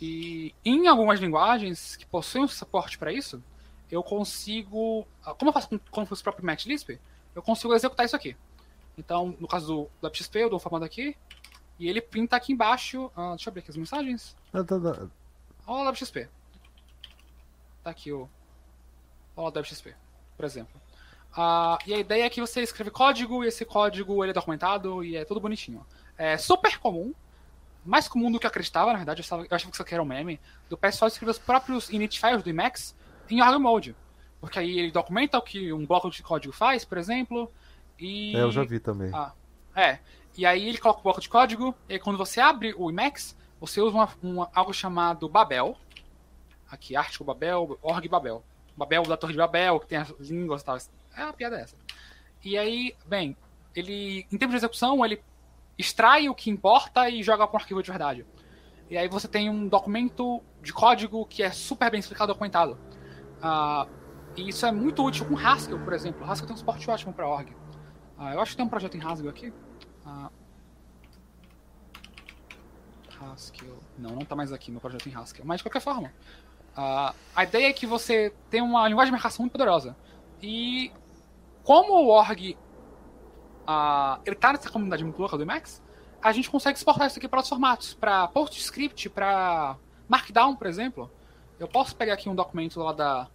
E 0.00 0.54
em 0.64 0.88
algumas 0.88 1.20
linguagens 1.20 1.96
que 1.96 2.06
possuem 2.06 2.44
um 2.44 2.48
suporte 2.48 2.98
para 2.98 3.12
isso, 3.12 3.42
eu 3.90 4.02
consigo. 4.02 5.06
Como 5.38 5.50
eu 5.50 5.52
faço 5.52 5.68
com, 5.68 5.78
com 5.78 6.02
o 6.02 6.22
próprio 6.22 6.44
Matlisp, 6.44 6.98
eu 7.34 7.42
consigo 7.42 7.74
executar 7.74 8.06
isso 8.06 8.16
aqui. 8.16 8.36
Então, 8.96 9.36
no 9.38 9.48
caso 9.48 9.88
do, 10.00 10.08
do 10.08 10.16
XP, 10.16 10.38
eu 10.38 10.50
dou 10.50 10.58
o 10.58 10.60
formato 10.60 10.84
aqui, 10.84 11.16
e 11.78 11.88
ele 11.88 12.00
printa 12.00 12.36
aqui 12.36 12.52
embaixo. 12.52 13.10
Ah, 13.16 13.30
deixa 13.30 13.48
eu 13.48 13.50
abrir 13.50 13.60
aqui 13.60 13.70
as 13.70 13.76
mensagens. 13.76 14.36
Ah, 14.52 14.64
tá, 14.64 14.78
tá. 14.78 15.08
Olha 15.66 15.88
o 15.88 15.92
WXP. 15.92 16.28
Tá 17.82 17.90
aqui 17.90 18.12
o. 18.12 18.28
Olha 19.36 19.56
o 19.56 19.60
WXP, 19.60 19.94
por 20.36 20.44
exemplo. 20.44 20.80
Ah, 21.34 21.78
e 21.86 21.94
a 21.94 21.98
ideia 21.98 22.24
é 22.24 22.30
que 22.30 22.40
você 22.40 22.60
escreve 22.60 22.90
código 22.90 23.42
e 23.42 23.48
esse 23.48 23.64
código 23.64 24.22
ele 24.22 24.30
é 24.30 24.34
documentado 24.34 25.02
e 25.02 25.16
é 25.16 25.24
tudo 25.24 25.40
bonitinho. 25.40 25.84
É 26.16 26.36
super 26.36 26.78
comum, 26.78 27.14
mais 27.84 28.08
comum 28.08 28.30
do 28.30 28.38
que 28.38 28.46
eu 28.46 28.50
acreditava, 28.50 28.92
na 28.92 28.98
verdade, 28.98 29.20
eu, 29.20 29.22
estava, 29.22 29.42
eu 29.42 29.48
achava 29.50 29.70
que 29.70 29.76
isso 29.76 29.82
aqui 29.82 29.94
era 29.94 30.02
um 30.02 30.06
meme, 30.06 30.40
do 30.68 30.76
pessoal 30.76 31.08
escrever 31.08 31.30
os 31.30 31.38
próprios 31.38 31.90
init 31.90 32.20
files 32.20 32.42
do 32.42 32.50
Emacs 32.50 32.94
em 33.30 33.42
org 33.42 33.58
mode. 33.58 33.96
Porque 34.40 34.58
aí 34.58 34.78
ele 34.78 34.90
documenta 34.90 35.38
o 35.38 35.42
que 35.42 35.72
um 35.72 35.86
bloco 35.86 36.10
de 36.10 36.22
código 36.22 36.52
faz, 36.52 36.84
por 36.84 36.98
exemplo, 36.98 37.50
e... 37.98 38.36
É, 38.36 38.40
eu 38.40 38.50
já 38.50 38.64
vi 38.64 38.80
também. 38.80 39.10
Ah, 39.14 39.32
é. 39.74 39.98
E 40.36 40.46
aí 40.46 40.68
ele 40.68 40.78
coloca 40.78 41.00
o 41.00 41.02
bloco 41.02 41.20
de 41.20 41.28
código, 41.28 41.74
e 41.88 41.98
quando 41.98 42.16
você 42.16 42.40
abre 42.40 42.74
o 42.76 42.90
Emacs, 42.90 43.36
você 43.60 43.80
usa 43.80 43.94
uma, 43.94 44.08
uma, 44.22 44.50
algo 44.54 44.72
chamado 44.72 45.28
Babel. 45.28 45.76
Aqui, 46.70 46.96
Artigo 46.96 47.24
Babel, 47.24 47.78
Org 47.82 48.08
Babel. 48.08 48.42
Babel 48.76 49.02
da 49.04 49.16
Torre 49.16 49.32
de 49.32 49.38
Babel, 49.38 49.78
que 49.78 49.86
tem 49.86 49.98
as 49.98 50.10
línguas 50.18 50.62
e 50.62 50.64
tal. 50.64 50.78
É 51.16 51.24
uma 51.24 51.32
piada 51.32 51.60
essa. 51.60 51.76
E 52.44 52.58
aí, 52.58 52.96
bem, 53.06 53.36
ele, 53.74 54.26
em 54.32 54.38
termos 54.38 54.54
de 54.54 54.56
execução, 54.56 55.04
ele 55.04 55.22
extrai 55.82 56.28
o 56.28 56.34
que 56.34 56.48
importa 56.48 57.08
e 57.10 57.22
joga 57.22 57.46
para 57.46 57.58
um 57.58 57.60
arquivo 57.60 57.82
de 57.82 57.90
verdade. 57.90 58.26
E 58.88 58.96
aí 58.96 59.08
você 59.08 59.26
tem 59.26 59.50
um 59.50 59.68
documento 59.68 60.42
de 60.62 60.72
código 60.72 61.26
que 61.26 61.42
é 61.42 61.50
super 61.50 61.90
bem 61.90 62.00
explicado 62.00 62.30
e 62.30 62.34
documentado. 62.34 62.78
Uh, 63.38 63.90
e 64.36 64.48
isso 64.48 64.64
é 64.64 64.72
muito 64.72 65.04
útil 65.04 65.26
com 65.26 65.36
Haskell, 65.36 65.78
por 65.78 65.92
exemplo. 65.92 66.24
Haskell 66.24 66.46
tem 66.46 66.54
um 66.54 66.58
suporte 66.58 66.90
ótimo 66.90 67.12
para 67.12 67.28
org. 67.28 67.50
Uh, 68.18 68.28
eu 68.34 68.40
acho 68.40 68.52
que 68.52 68.56
tem 68.56 68.66
um 68.66 68.68
projeto 68.68 68.96
em 68.96 69.02
Haskell 69.02 69.28
aqui. 69.28 69.52
Uh, 70.06 70.30
Haskell. 73.20 73.78
Não, 73.98 74.10
não 74.10 74.22
está 74.22 74.36
mais 74.36 74.52
aqui 74.52 74.70
meu 74.70 74.80
projeto 74.80 75.08
em 75.08 75.14
Haskell. 75.14 75.44
Mas 75.44 75.58
de 75.58 75.64
qualquer 75.64 75.80
forma, 75.80 76.12
a 76.76 77.44
ideia 77.44 77.68
é 77.68 77.72
que 77.72 77.86
você 77.86 78.32
tem 78.50 78.60
uma 78.62 78.88
linguagem 78.88 79.10
de 79.10 79.12
marcação 79.12 79.42
muito 79.42 79.52
poderosa. 79.52 79.96
E 80.40 80.92
como 81.64 81.94
o 81.94 82.08
org 82.08 82.56
uh, 83.68 84.20
ele 84.24 84.36
tá 84.36 84.52
nessa 84.52 84.70
comunidade 84.70 85.04
muito 85.04 85.18
louca 85.18 85.36
do 85.36 85.42
Emacs, 85.42 85.82
a 86.22 86.32
gente 86.32 86.48
consegue 86.48 86.78
exportar 86.78 87.08
isso 87.08 87.18
aqui 87.18 87.28
para 87.28 87.38
outros 87.38 87.48
formatos, 87.48 87.94
para 87.94 88.28
PostScript, 88.28 89.08
para 89.10 89.76
Markdown, 90.08 90.54
por 90.54 90.66
exemplo. 90.66 91.10
Eu 91.58 91.66
posso 91.66 91.96
pegar 91.96 92.14
aqui 92.14 92.28
um 92.28 92.34
documento 92.34 92.80
lá 92.80 92.92
da, 92.92 93.28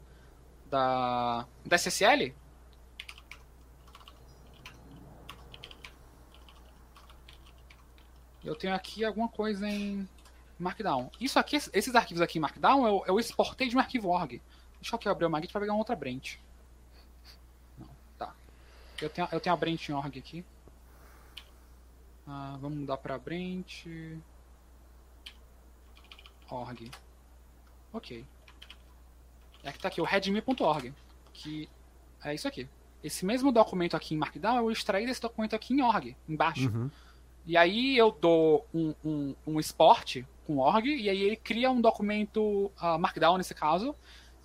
da, 0.69 1.45
da 1.65 1.75
SSL. 1.75 2.33
Eu 8.43 8.55
tenho 8.55 8.73
aqui 8.73 9.03
alguma 9.03 9.27
coisa 9.27 9.67
em 9.67 10.07
Markdown. 10.57 11.11
Isso 11.19 11.37
aqui, 11.37 11.57
esses 11.57 11.93
arquivos 11.93 12.21
aqui 12.21 12.37
em 12.37 12.41
Markdown, 12.41 12.87
eu, 12.87 13.03
eu 13.05 13.19
exportei 13.19 13.67
de 13.67 13.75
um 13.75 13.79
arquivo 13.79 14.07
org. 14.07 14.41
Deixa 14.79 14.93
eu 14.93 14.97
aqui 14.97 15.09
abrir 15.09 15.25
o 15.25 15.29
Magit 15.29 15.51
para 15.51 15.61
pegar 15.61 15.73
uma 15.73 15.79
outra 15.79 15.95
branch. 15.95 16.39
Eu 19.01 19.09
tenho, 19.09 19.27
eu 19.31 19.39
tenho 19.39 19.53
a 19.53 19.57
Brent 19.57 19.89
org 19.89 20.17
aqui. 20.17 20.43
Ah, 22.25 22.57
vamos 22.59 22.79
mudar 22.79 22.97
para 22.97 23.17
Brent. 23.17 23.85
Org. 26.49 26.91
Ok. 27.93 28.25
É 29.63 29.71
que 29.71 29.79
tá 29.79 29.87
aqui 29.87 30.01
o 30.01 30.03
readme.org. 30.03 30.93
Que 31.33 31.69
é 32.23 32.33
isso 32.33 32.47
aqui. 32.47 32.67
Esse 33.03 33.25
mesmo 33.25 33.51
documento 33.51 33.95
aqui 33.95 34.15
em 34.15 34.17
Markdown, 34.17 34.57
eu 34.57 34.71
extraí 34.71 35.05
desse 35.05 35.21
documento 35.21 35.55
aqui 35.55 35.73
em 35.73 35.81
org, 35.81 36.15
embaixo. 36.27 36.69
Uhum. 36.69 36.89
E 37.45 37.55
aí 37.55 37.97
eu 37.97 38.11
dou 38.11 38.67
um, 38.73 38.93
um, 39.05 39.35
um 39.45 39.59
export 39.59 40.25
com 40.45 40.57
org, 40.57 40.85
e 40.85 41.09
aí 41.09 41.21
ele 41.21 41.35
cria 41.35 41.69
um 41.69 41.79
documento 41.79 42.71
uh, 42.81 42.97
Markdown, 42.99 43.37
nesse 43.37 43.53
caso, 43.53 43.95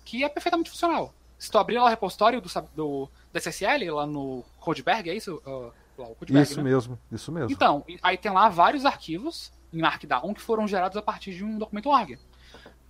que 0.05 0.23
é 0.23 0.29
perfeitamente 0.29 0.69
funcional. 0.69 1.13
Se 1.37 1.51
tu 1.51 1.57
abrir 1.57 1.77
lá 1.77 1.85
o 1.85 1.89
repositório 1.89 2.39
do, 2.39 2.49
do, 2.75 3.09
do 3.33 3.37
SSL, 3.39 3.91
lá 3.91 4.05
no 4.05 4.45
Codeberg, 4.59 5.09
é 5.09 5.15
isso? 5.15 5.41
Uh, 5.45 5.73
lá, 5.97 6.07
Codeberg, 6.15 6.47
isso 6.47 6.57
né? 6.57 6.63
mesmo, 6.63 6.99
isso 7.11 7.31
mesmo. 7.31 7.51
Então, 7.51 7.83
aí 8.01 8.15
tem 8.15 8.31
lá 8.31 8.47
vários 8.47 8.85
arquivos 8.85 9.51
em 9.73 9.81
Markdown 9.81 10.33
que 10.33 10.41
foram 10.41 10.67
gerados 10.67 10.95
a 10.95 11.01
partir 11.01 11.33
de 11.33 11.43
um 11.43 11.57
documento 11.57 11.89
org. 11.89 12.17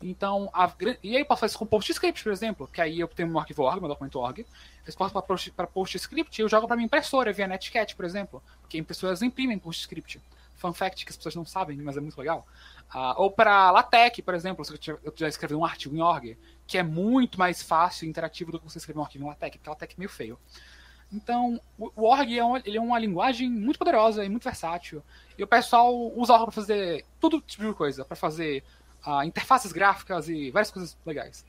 Então, 0.02 0.49
a, 0.53 0.70
e 1.02 1.15
aí 1.15 1.22
eu 1.22 1.26
posso 1.26 1.40
fazer 1.40 1.52
isso 1.52 1.60
com 1.60 1.65
PostScript, 1.65 2.22
por 2.22 2.32
exemplo, 2.34 2.68
que 2.68 2.82
aí 2.82 2.99
eu 2.99 3.07
tenho 3.07 3.32
um 3.32 3.40
arquivo 3.40 3.64
org, 3.64 3.80
meu 3.80 3.88
documento 3.88 4.20
org, 4.20 4.40
eu 4.40 4.45
exporto 4.86 5.14
para 5.56 5.65
PostScript 5.65 6.41
e 6.41 6.44
eu 6.44 6.49
jogo 6.49 6.68
para 6.68 6.76
minha 6.76 6.86
impressora 6.86 7.32
via 7.32 7.48
Netcat, 7.48 7.95
por 7.95 8.03
exemplo, 8.03 8.44
porque 8.60 8.78
impressoras 8.78 9.22
imprimem 9.22 9.57
PostScript. 9.57 10.22
Fun 10.64 10.72
fact 10.72 11.03
que 11.03 11.11
as 11.11 11.18
pessoas 11.18 11.35
não 11.35 11.45
sabem, 11.45 11.76
mas 11.77 11.98
é 11.98 11.99
muito 11.99 12.18
legal. 12.18 12.48
Uh, 12.95 13.14
ou 13.18 13.30
para 13.30 13.69
LaTeX, 13.69 14.22
por 14.22 14.34
exemplo, 14.34 14.65
eu 15.03 15.14
já 15.14 15.27
escrevi 15.27 15.53
um 15.56 15.65
artigo 15.65 15.94
em 15.94 16.02
org, 16.02 16.38
que 16.65 16.77
é 16.77 16.84
muito 16.84 17.38
mais 17.38 17.61
fácil 17.61 18.06
e 18.06 18.10
interativo 18.10 18.53
do 18.53 18.60
que 18.60 18.64
você 18.64 18.77
escrever 18.77 18.98
um 18.98 19.03
arquivo 19.03 19.26
em 19.26 19.27
LaTeX, 19.27 19.57
porque 19.57 19.69
LaTeX 19.69 19.94
é 19.94 19.99
meio 19.99 20.10
feio. 20.10 20.40
Então, 21.11 21.60
o 21.77 22.03
org 22.03 22.40
é, 22.40 22.45
um, 22.45 22.56
ele 22.56 22.77
é 22.77 22.81
uma 22.81 22.98
linguagem 22.98 23.49
muito 23.49 23.77
poderosa 23.77 24.23
e 24.23 24.30
muito 24.30 24.45
versátil. 24.45 25.03
E 25.38 25.44
o 25.44 25.48
pessoal 25.48 25.94
usa 26.18 26.31
org 26.31 26.45
para 26.45 26.53
fazer 26.53 27.06
tudo 27.19 27.41
tipo 27.41 27.68
de 27.68 27.73
coisa, 27.73 28.06
para 28.06 28.15
fazer 28.15 28.64
uh, 29.06 29.22
interfaces 29.23 29.73
gráficas 29.73 30.30
e 30.30 30.49
várias 30.49 30.72
coisas 30.72 30.98
legais. 31.06 31.45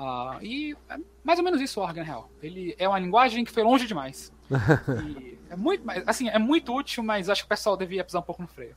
Uh, 0.00 0.42
e 0.42 0.76
é 0.88 0.96
mais 1.24 1.38
ou 1.38 1.44
menos 1.44 1.60
isso 1.60 1.80
o 1.80 1.82
org, 1.82 1.96
na 1.96 2.04
real. 2.04 2.30
Ele 2.42 2.74
é 2.78 2.88
uma 2.88 2.98
linguagem 2.98 3.44
que 3.44 3.50
foi 3.50 3.62
longe 3.62 3.86
demais. 3.86 4.32
é 5.50 5.56
muito, 5.56 5.84
assim, 6.06 6.28
é 6.28 6.38
muito 6.38 6.74
útil, 6.74 7.02
mas 7.02 7.28
acho 7.28 7.42
que 7.42 7.46
o 7.46 7.48
pessoal 7.48 7.76
devia 7.76 8.04
pisar 8.04 8.20
um 8.20 8.22
pouco 8.22 8.40
no 8.40 8.48
freio. 8.48 8.76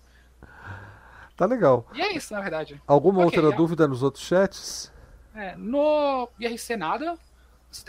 Tá 1.37 1.45
legal. 1.45 1.85
E 1.93 2.01
é 2.01 2.13
isso, 2.13 2.33
na 2.33 2.41
verdade. 2.41 2.81
Alguma 2.85 3.25
okay, 3.25 3.39
outra 3.39 3.53
é... 3.53 3.57
dúvida 3.57 3.87
nos 3.87 4.03
outros 4.03 4.23
chats? 4.23 4.91
É, 5.35 5.55
no 5.55 6.27
IRC 6.39 6.75
nada. 6.75 7.17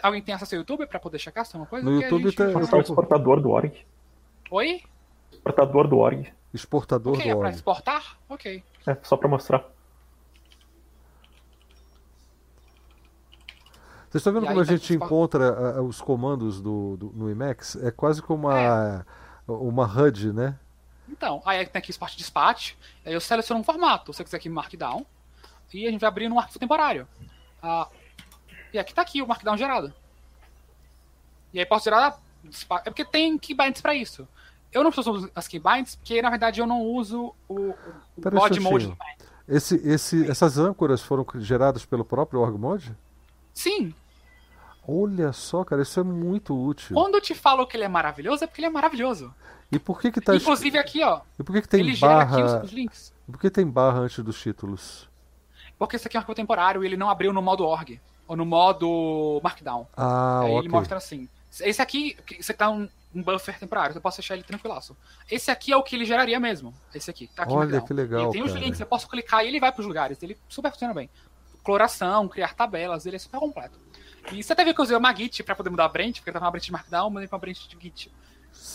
Alguém 0.02 0.22
tem 0.22 0.34
acesso 0.34 0.54
ao 0.54 0.60
YouTube 0.60 0.86
para 0.86 1.00
poder 1.00 1.18
checar 1.18 1.44
se 1.44 1.56
é 1.56 1.59
uma 1.59 1.66
coisa? 1.66 1.84
No 1.84 2.00
YouTube 2.00 2.24
gente... 2.24 2.36
tem. 2.36 2.46
O 2.54 2.80
exportador 2.80 3.40
do 3.40 3.50
org. 3.50 3.84
Oi? 4.50 4.82
Exportador 5.32 5.88
do 5.88 5.98
org. 5.98 6.32
Exportador 6.54 7.14
okay, 7.14 7.24
do 7.24 7.30
é 7.30 7.34
org. 7.34 7.48
Pra 7.48 7.50
exportar? 7.50 8.18
Ok. 8.28 8.62
É, 8.86 8.96
só 9.02 9.16
para 9.16 9.28
mostrar. 9.28 9.64
Vocês 14.12 14.20
estão 14.20 14.34
vendo 14.34 14.44
e 14.44 14.48
como 14.48 14.60
a 14.60 14.64
gente 14.64 14.98
tá 14.98 15.06
encontra 15.06 15.82
os 15.82 16.02
comandos 16.02 16.60
do, 16.60 16.98
do, 16.98 17.12
no 17.14 17.30
Emacs? 17.30 17.76
É 17.76 17.90
quase 17.90 18.20
como 18.20 18.47
uma, 18.47 19.06
é. 19.48 19.51
uma 19.51 19.86
HUD, 19.86 20.34
né? 20.34 20.59
Então, 21.09 21.40
aí 21.47 21.64
tem 21.64 21.78
aqui 21.80 21.90
espaço 21.90 22.12
de 22.12 22.18
dispatch, 22.18 22.74
aí 23.06 23.14
eu 23.14 23.22
seleciono 23.22 23.62
um 23.62 23.64
formato, 23.64 24.12
se 24.12 24.18
você 24.18 24.24
quiser 24.24 24.36
aqui 24.36 24.51
Markdown, 24.51 25.06
e 25.72 25.86
a 25.86 25.90
gente 25.90 26.02
vai 26.02 26.09
abrir 26.09 26.28
num 26.28 26.39
arquivo 26.39 26.59
temporário. 26.59 27.09
Ah, 27.62 27.89
e 28.70 28.78
aqui 28.78 28.93
tá 28.93 29.01
aqui 29.01 29.22
o 29.22 29.26
Markdown 29.26 29.56
gerado. 29.56 29.94
E 31.51 31.59
aí 31.59 31.64
posso 31.64 31.84
gerar. 31.84 32.20
É 32.84 32.90
porque 32.90 33.06
tem 33.06 33.39
keybinds 33.39 33.80
para 33.80 33.94
isso. 33.94 34.28
Eu 34.70 34.84
não 34.84 34.90
preciso 34.90 35.10
usar 35.10 35.30
as 35.34 35.48
keybinds, 35.48 35.97
porque 35.97 36.20
na 36.20 36.28
verdade 36.28 36.60
eu 36.60 36.66
não 36.66 36.82
uso 36.82 37.34
o, 37.48 37.70
o 37.70 37.76
God 38.18 38.59
Mode. 38.59 38.94
Esse, 39.48 39.76
esse, 39.76 40.30
essas 40.30 40.59
âncoras 40.59 41.01
foram 41.01 41.26
geradas 41.36 41.86
pelo 41.86 42.05
próprio 42.05 42.40
org 42.40 42.59
mode? 42.59 42.94
Sim. 43.55 43.94
Olha 44.86 45.32
só, 45.32 45.64
cara, 45.64 45.82
isso 45.82 46.00
é 46.00 46.02
muito 46.02 46.56
útil. 46.60 46.94
Quando 46.94 47.14
eu 47.14 47.20
te 47.20 47.34
falo 47.34 47.66
que 47.66 47.76
ele 47.76 47.84
é 47.84 47.88
maravilhoso, 47.88 48.44
é 48.44 48.46
porque 48.46 48.60
ele 48.60 48.66
é 48.66 48.70
maravilhoso. 48.70 49.32
E 49.70 49.78
por 49.78 50.00
que 50.00 50.10
que 50.10 50.20
tá 50.20 50.34
Inclusive 50.34 50.76
aqui, 50.76 51.02
ó. 51.02 51.20
E 51.38 51.42
por 51.42 51.54
que 51.54 51.62
que 51.62 51.68
tem 51.68 51.80
ele 51.80 51.96
barra? 51.96 52.36
Gera 52.36 52.44
aqui 52.44 52.59
os, 52.59 52.70
os 52.70 52.72
links. 52.72 53.12
Por 53.26 53.38
que 53.38 53.50
tem 53.50 53.66
barra 53.66 54.00
antes 54.00 54.22
dos 54.22 54.40
títulos? 54.40 55.09
Porque 55.78 55.96
isso 55.96 56.06
aqui 56.06 56.16
é 56.16 56.18
um 56.18 56.20
arquivo 56.20 56.34
temporário 56.34 56.82
e 56.82 56.86
ele 56.86 56.96
não 56.96 57.09
abriu 57.09 57.32
no 57.32 57.40
modo 57.40 57.64
org. 57.64 58.00
Ou 58.28 58.36
no 58.36 58.44
modo 58.44 59.40
Markdown. 59.42 59.86
Ah, 59.96 60.40
Aí 60.40 60.50
okay. 60.50 60.59
ele 60.59 60.68
mostra 60.68 60.96
assim. 60.96 61.28
Esse 61.60 61.80
aqui, 61.82 62.16
você 62.40 62.52
tá 62.52 62.70
um, 62.70 62.88
um 63.14 63.22
buffer 63.22 63.59
temporário, 63.59 63.94
eu 63.94 64.00
posso 64.00 64.18
deixar 64.18 64.34
ele 64.34 64.42
tranquilaço. 64.42 64.96
Esse 65.30 65.50
aqui 65.50 65.72
é 65.72 65.76
o 65.76 65.82
que 65.82 65.96
ele 65.96 66.04
geraria 66.04 66.40
mesmo. 66.40 66.74
Esse 66.94 67.10
aqui, 67.10 67.28
tá 67.28 67.42
aqui 67.42 67.52
Olha 67.52 67.80
que 67.80 67.92
legal. 67.92 68.22
Ele 68.22 68.32
tem 68.32 68.42
os 68.42 68.52
links, 68.52 68.80
eu 68.80 68.86
posso 68.86 69.09
clicar 69.09 69.44
e 69.44 69.48
ele 69.48 69.60
vai 69.60 69.70
pros 69.72 69.86
lugares. 69.86 70.22
Ele 70.22 70.36
super 70.48 70.70
funciona 70.70 70.94
bem. 70.94 71.10
Coloração, 71.62 72.28
criar 72.28 72.54
tabelas, 72.54 73.06
ele 73.06 73.16
é 73.16 73.18
super 73.18 73.38
completo. 73.38 73.78
E 74.30 74.42
você 74.42 74.52
até 74.52 74.64
viu 74.64 74.74
que 74.74 74.80
eu 74.80 74.84
usei 74.84 74.96
uma 74.96 75.14
Git 75.14 75.42
pra 75.42 75.54
poder 75.54 75.70
mudar 75.70 75.86
a 75.86 75.88
branch, 75.88 76.20
porque 76.20 76.30
tava 76.32 76.44
uma 76.44 76.50
branch 76.50 76.66
de 76.66 76.72
Markdown, 76.72 77.10
mandei 77.10 77.28
pra 77.28 77.36
uma 77.36 77.40
branch 77.40 77.68
de 77.68 77.76
Git. 77.80 78.10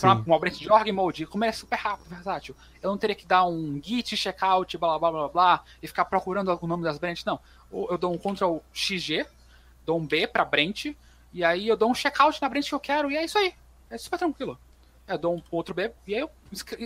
Pra 0.02 0.14
uma, 0.14 0.24
uma 0.26 0.40
branch 0.40 0.60
de 0.60 0.72
org 0.72 0.92
mode, 0.92 1.26
como 1.26 1.46
é 1.46 1.52
super 1.52 1.78
rápido, 1.78 2.10
versátil, 2.10 2.56
eu 2.82 2.90
não 2.90 2.98
teria 2.98 3.16
que 3.16 3.26
dar 3.26 3.46
um 3.46 3.80
git, 3.82 4.18
checkout, 4.18 4.78
blá 4.78 4.98
blá 4.98 5.12
blá 5.12 5.28
blá, 5.30 5.64
e 5.82 5.88
ficar 5.88 6.06
procurando 6.06 6.58
o 6.62 6.68
nome 6.68 6.84
das 6.84 6.98
branches, 6.98 7.24
não. 7.24 7.40
Eu 7.72 7.98
dou 7.98 8.14
um 8.14 8.18
Ctrl 8.18 8.58
XG, 8.74 9.26
dou 9.86 10.00
um 10.00 10.06
B 10.06 10.28
pra 10.28 10.44
branch, 10.44 10.98
e 11.32 11.44
aí 11.44 11.68
eu 11.68 11.78
dou 11.78 11.90
um 11.90 11.96
checkout 11.96 12.42
na 12.42 12.50
branch 12.50 12.70
que 12.70 12.76
eu 12.76 12.80
quero, 12.80 13.12
e 13.12 13.18
é 13.18 13.24
isso 13.24 13.38
aí. 13.38 13.54
É 13.90 13.98
super 13.98 14.18
tranquilo. 14.18 14.60
Eu 15.08 15.18
dou 15.18 15.36
um 15.36 15.44
outro 15.52 15.74
B, 15.74 15.92
e 16.06 16.16
aí 16.16 16.22
eu, 16.22 16.30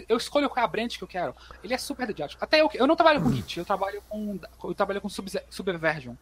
eu 0.07 0.17
escolho 0.17 0.49
qual 0.49 0.61
é 0.61 0.65
a 0.65 0.67
branch 0.67 0.97
que 0.97 1.03
eu 1.03 1.07
quero. 1.07 1.35
Ele 1.63 1.73
é 1.73 1.77
super 1.77 2.05
didático. 2.05 2.43
Até 2.43 2.61
eu, 2.61 2.69
eu 2.73 2.85
não 2.85 2.95
trabalho 2.95 3.21
com 3.21 3.31
Git, 3.33 3.57
eu 3.57 3.65
trabalho 3.65 4.03
com, 4.07 4.39
eu 4.63 4.75
trabalho 4.75 5.01
com 5.01 5.09
sub, 5.09 5.31
Subversion, 5.49 6.13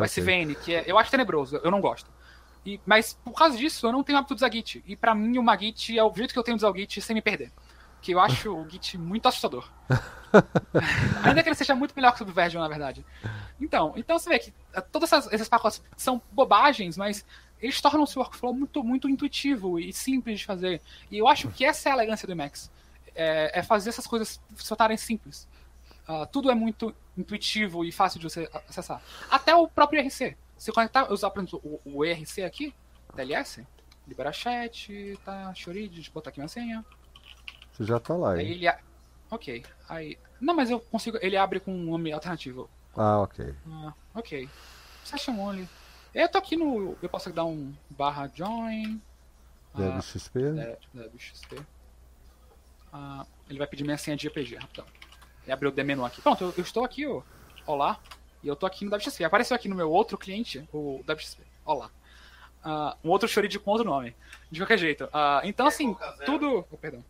o 0.00 0.04
Ok. 0.04 0.22
SVN, 0.22 0.54
que 0.54 0.74
é, 0.74 0.84
eu 0.86 0.98
acho 0.98 1.10
tenebroso, 1.10 1.56
eu 1.62 1.70
não 1.70 1.80
gosto. 1.80 2.10
E, 2.64 2.80
mas 2.84 3.16
por 3.24 3.32
causa 3.32 3.56
disso, 3.56 3.86
eu 3.86 3.92
não 3.92 4.02
tenho 4.02 4.18
hábito 4.18 4.34
de 4.34 4.38
usar 4.40 4.52
Git. 4.52 4.82
E 4.86 4.96
pra 4.96 5.14
mim, 5.14 5.38
uma 5.38 5.56
Git 5.56 5.96
é 5.96 6.02
o 6.02 6.12
jeito 6.14 6.32
que 6.32 6.38
eu 6.38 6.42
tenho 6.42 6.56
de 6.56 6.64
usar 6.64 6.70
o 6.72 6.76
Git 6.76 7.00
sem 7.00 7.14
me 7.14 7.22
perder. 7.22 7.52
Que 8.02 8.12
eu 8.12 8.20
acho 8.20 8.52
o 8.52 8.68
Git 8.68 8.98
muito 8.98 9.26
assustador. 9.28 9.68
Ainda 11.22 11.42
que 11.42 11.48
ele 11.48 11.56
seja 11.56 11.74
muito 11.74 11.92
melhor 11.94 12.10
que 12.10 12.16
o 12.16 12.26
Subversion, 12.26 12.60
na 12.60 12.68
verdade. 12.68 13.04
Então, 13.60 13.92
então 13.96 14.18
você 14.18 14.28
vê 14.28 14.38
que 14.38 14.52
eh, 14.74 14.80
todos 14.80 15.10
essas- 15.12 15.32
esses 15.32 15.48
pacotes 15.48 15.82
são 15.96 16.20
bobagens, 16.32 16.96
mas 16.96 17.24
eles 17.60 17.80
tornam 17.80 18.02
o 18.02 18.06
seu 18.06 18.20
workflow 18.20 18.52
muito, 18.52 18.82
muito 18.84 19.08
intuitivo 19.08 19.78
e 19.78 19.92
simples 19.92 20.40
de 20.40 20.44
fazer. 20.46 20.80
E 21.10 21.18
eu 21.18 21.26
acho 21.28 21.48
que 21.48 21.64
essa 21.64 21.88
é 21.88 21.92
a 21.92 21.94
elegância 21.94 22.26
do 22.26 22.32
Emacs. 22.32 22.70
É, 23.14 23.60
é 23.60 23.62
fazer 23.62 23.88
essas 23.88 24.06
coisas 24.06 24.40
se 24.56 24.68
tornarem 24.68 24.96
simples. 24.96 25.48
Ah, 26.08 26.24
tudo 26.26 26.50
é 26.50 26.54
muito 26.54 26.94
intuitivo 27.16 27.84
e 27.84 27.90
fácil 27.90 28.20
de 28.20 28.28
você 28.28 28.48
acessar. 28.68 29.02
Até 29.30 29.54
o 29.54 29.66
próprio 29.68 30.00
IRC. 30.02 30.36
Se 30.56 30.72
conectar, 30.72 31.12
usar, 31.12 31.30
por 31.30 31.40
exemplo, 31.40 31.60
o, 31.84 31.98
o 31.98 32.04
IRC 32.04 32.42
aqui, 32.44 32.72
DLS, 33.14 33.66
libera 34.06 34.32
chat, 34.32 35.18
tá, 35.24 35.52
Shorid, 35.54 35.92
deixa 35.94 36.08
eu 36.10 36.14
botar 36.14 36.30
aqui 36.30 36.38
minha 36.38 36.48
senha. 36.48 36.84
Você 37.72 37.84
já 37.84 37.98
tá 38.00 38.14
lá, 38.14 38.32
Aí 38.34 38.46
hein? 38.46 38.52
ele. 38.52 38.68
a- 38.68 38.78
Ok. 39.30 39.64
Aí. 39.88 40.16
Não, 40.40 40.54
mas 40.54 40.70
eu 40.70 40.78
consigo. 40.78 41.18
Ele 41.20 41.36
abre 41.36 41.58
com 41.58 41.72
um 41.74 41.90
nome 41.90 42.12
alternativo. 42.12 42.70
Ah, 42.96 43.18
ok. 43.20 43.52
Ah, 43.68 43.92
ok. 44.14 44.48
Session 45.04 45.38
only. 45.40 45.68
Eu 46.14 46.28
tô 46.28 46.38
aqui 46.38 46.56
no. 46.56 46.96
Eu 47.02 47.08
posso 47.08 47.30
dar 47.32 47.44
um 47.44 47.74
barra 47.90 48.30
join. 48.32 49.00
Ah, 49.74 49.78
DevXP. 49.78 50.38
é, 50.58 50.78
DevXP. 50.94 51.58
Ah, 52.92 53.26
ele 53.50 53.58
vai 53.58 53.66
pedir 53.66 53.82
minha 53.84 53.98
senha 53.98 54.16
de 54.16 54.22
GPG, 54.22 54.56
rapidão. 54.56 54.86
Ele 55.46 55.52
abriu 55.52 55.70
o 55.70 55.72
D 55.72 55.82
menu 55.84 56.04
aqui. 56.04 56.20
Pronto, 56.20 56.42
eu, 56.44 56.52
eu 56.56 56.62
estou 56.62 56.84
aqui, 56.84 57.06
ó. 57.06 57.22
Olá. 57.66 57.98
E 58.42 58.48
eu 58.48 58.54
tô 58.56 58.66
aqui 58.66 58.84
no 58.84 58.94
WXP. 58.94 59.24
Apareceu 59.24 59.54
aqui 59.54 59.68
no 59.68 59.74
meu 59.76 59.90
outro 59.90 60.18
cliente, 60.18 60.68
o 60.72 61.00
WXP. 61.08 61.42
Olá. 61.64 61.90
Ah, 62.62 62.96
um 63.04 63.10
outro 63.10 63.28
Shorid 63.28 63.58
com 63.60 63.70
outro 63.70 63.86
nome. 63.86 64.14
De 64.50 64.60
qualquer 64.60 64.78
jeito. 64.78 65.08
Ah, 65.12 65.40
então, 65.44 65.66
assim, 65.66 65.96
tudo. 66.24 66.66
Oh, 66.70 66.76
perdão. 66.76 67.04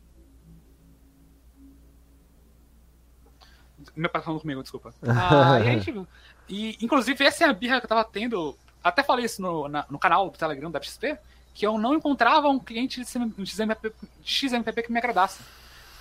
Meu 3.94 4.10
pai 4.10 4.20
tá 4.20 4.24
falando 4.26 4.40
comigo, 4.40 4.62
desculpa. 4.62 4.94
Ah, 5.06 5.60
e, 5.60 5.68
aí, 5.68 5.80
tipo, 5.80 6.06
e, 6.48 6.76
inclusive, 6.82 7.24
essa 7.24 7.44
é 7.44 7.48
a 7.48 7.52
birra 7.52 7.78
que 7.80 7.86
eu 7.86 7.88
tava 7.88 8.04
tendo. 8.04 8.56
Até 8.82 9.02
falei 9.02 9.24
isso 9.24 9.40
no, 9.42 9.68
na- 9.68 9.86
no 9.90 9.98
canal 9.98 10.28
do 10.30 10.38
Telegram 10.38 10.70
da 10.70 10.80
XP, 10.80 11.18
que 11.54 11.66
eu 11.66 11.76
não 11.78 11.94
encontrava 11.94 12.48
um 12.48 12.58
cliente 12.58 13.00
de 13.00 13.06
CM- 13.06 13.30
de 13.36 13.46
XMPP, 13.50 13.92
XMPP 14.22 14.82
que 14.84 14.92
me 14.92 14.98
agradasse. 14.98 15.42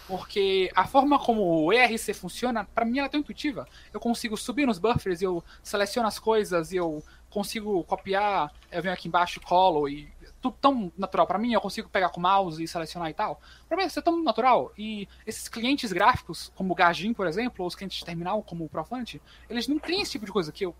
Porque 0.08 0.72
a 0.76 0.86
forma 0.86 1.18
como 1.18 1.42
o 1.66 1.74
ERC 1.74 2.14
funciona, 2.14 2.64
pra 2.64 2.86
mim 2.86 3.00
ela 3.00 3.08
é 3.08 3.10
tão 3.10 3.20
intuitiva. 3.20 3.68
Eu 3.94 4.00
consigo 4.00 4.38
subir 4.38 4.66
nos 4.68 4.78
buffers, 4.78 5.22
eu 5.22 5.44
seleciono 5.64 6.08
as 6.08 6.20
coisas, 6.20 6.72
e 6.72 6.76
eu 6.76 7.04
consigo 7.30 7.84
copiar, 7.86 8.54
eu 8.72 8.82
venho 8.82 8.94
aqui 8.94 9.08
embaixo, 9.08 9.42
colo 9.42 9.90
e 9.90 10.08
tudo 10.42 10.56
tão 10.62 10.92
natural 10.96 11.26
pra 11.26 11.40
mim, 11.40 11.54
eu 11.54 11.60
consigo 11.60 11.90
pegar 11.90 12.10
com 12.10 12.20
o 12.20 12.24
mouse 12.24 12.64
e 12.64 12.68
selecionar 12.68 13.10
e 13.10 13.14
tal. 13.16 13.42
Pra 13.68 13.76
mim 13.76 13.84
isso 13.84 13.98
é 13.98 14.02
tão 14.02 14.22
natural. 14.22 14.72
E 14.78 15.08
esses 15.26 15.48
clientes 15.48 15.92
gráficos, 15.92 16.52
como 16.56 16.72
o 16.72 16.76
Gajin, 16.76 17.14
por 17.14 17.26
exemplo, 17.26 17.64
ou 17.64 17.68
os 17.68 17.74
clientes 17.74 17.98
de 17.98 18.06
terminal, 18.06 18.44
como 18.44 18.64
o 18.64 18.70
Profante, 18.70 19.20
eles 19.50 19.68
não 19.68 19.80
têm 19.80 20.02
esse 20.02 20.12
tipo 20.12 20.26
de 20.26 20.32
coisa 20.32 20.52
que 20.52 20.66
eu 20.66 20.76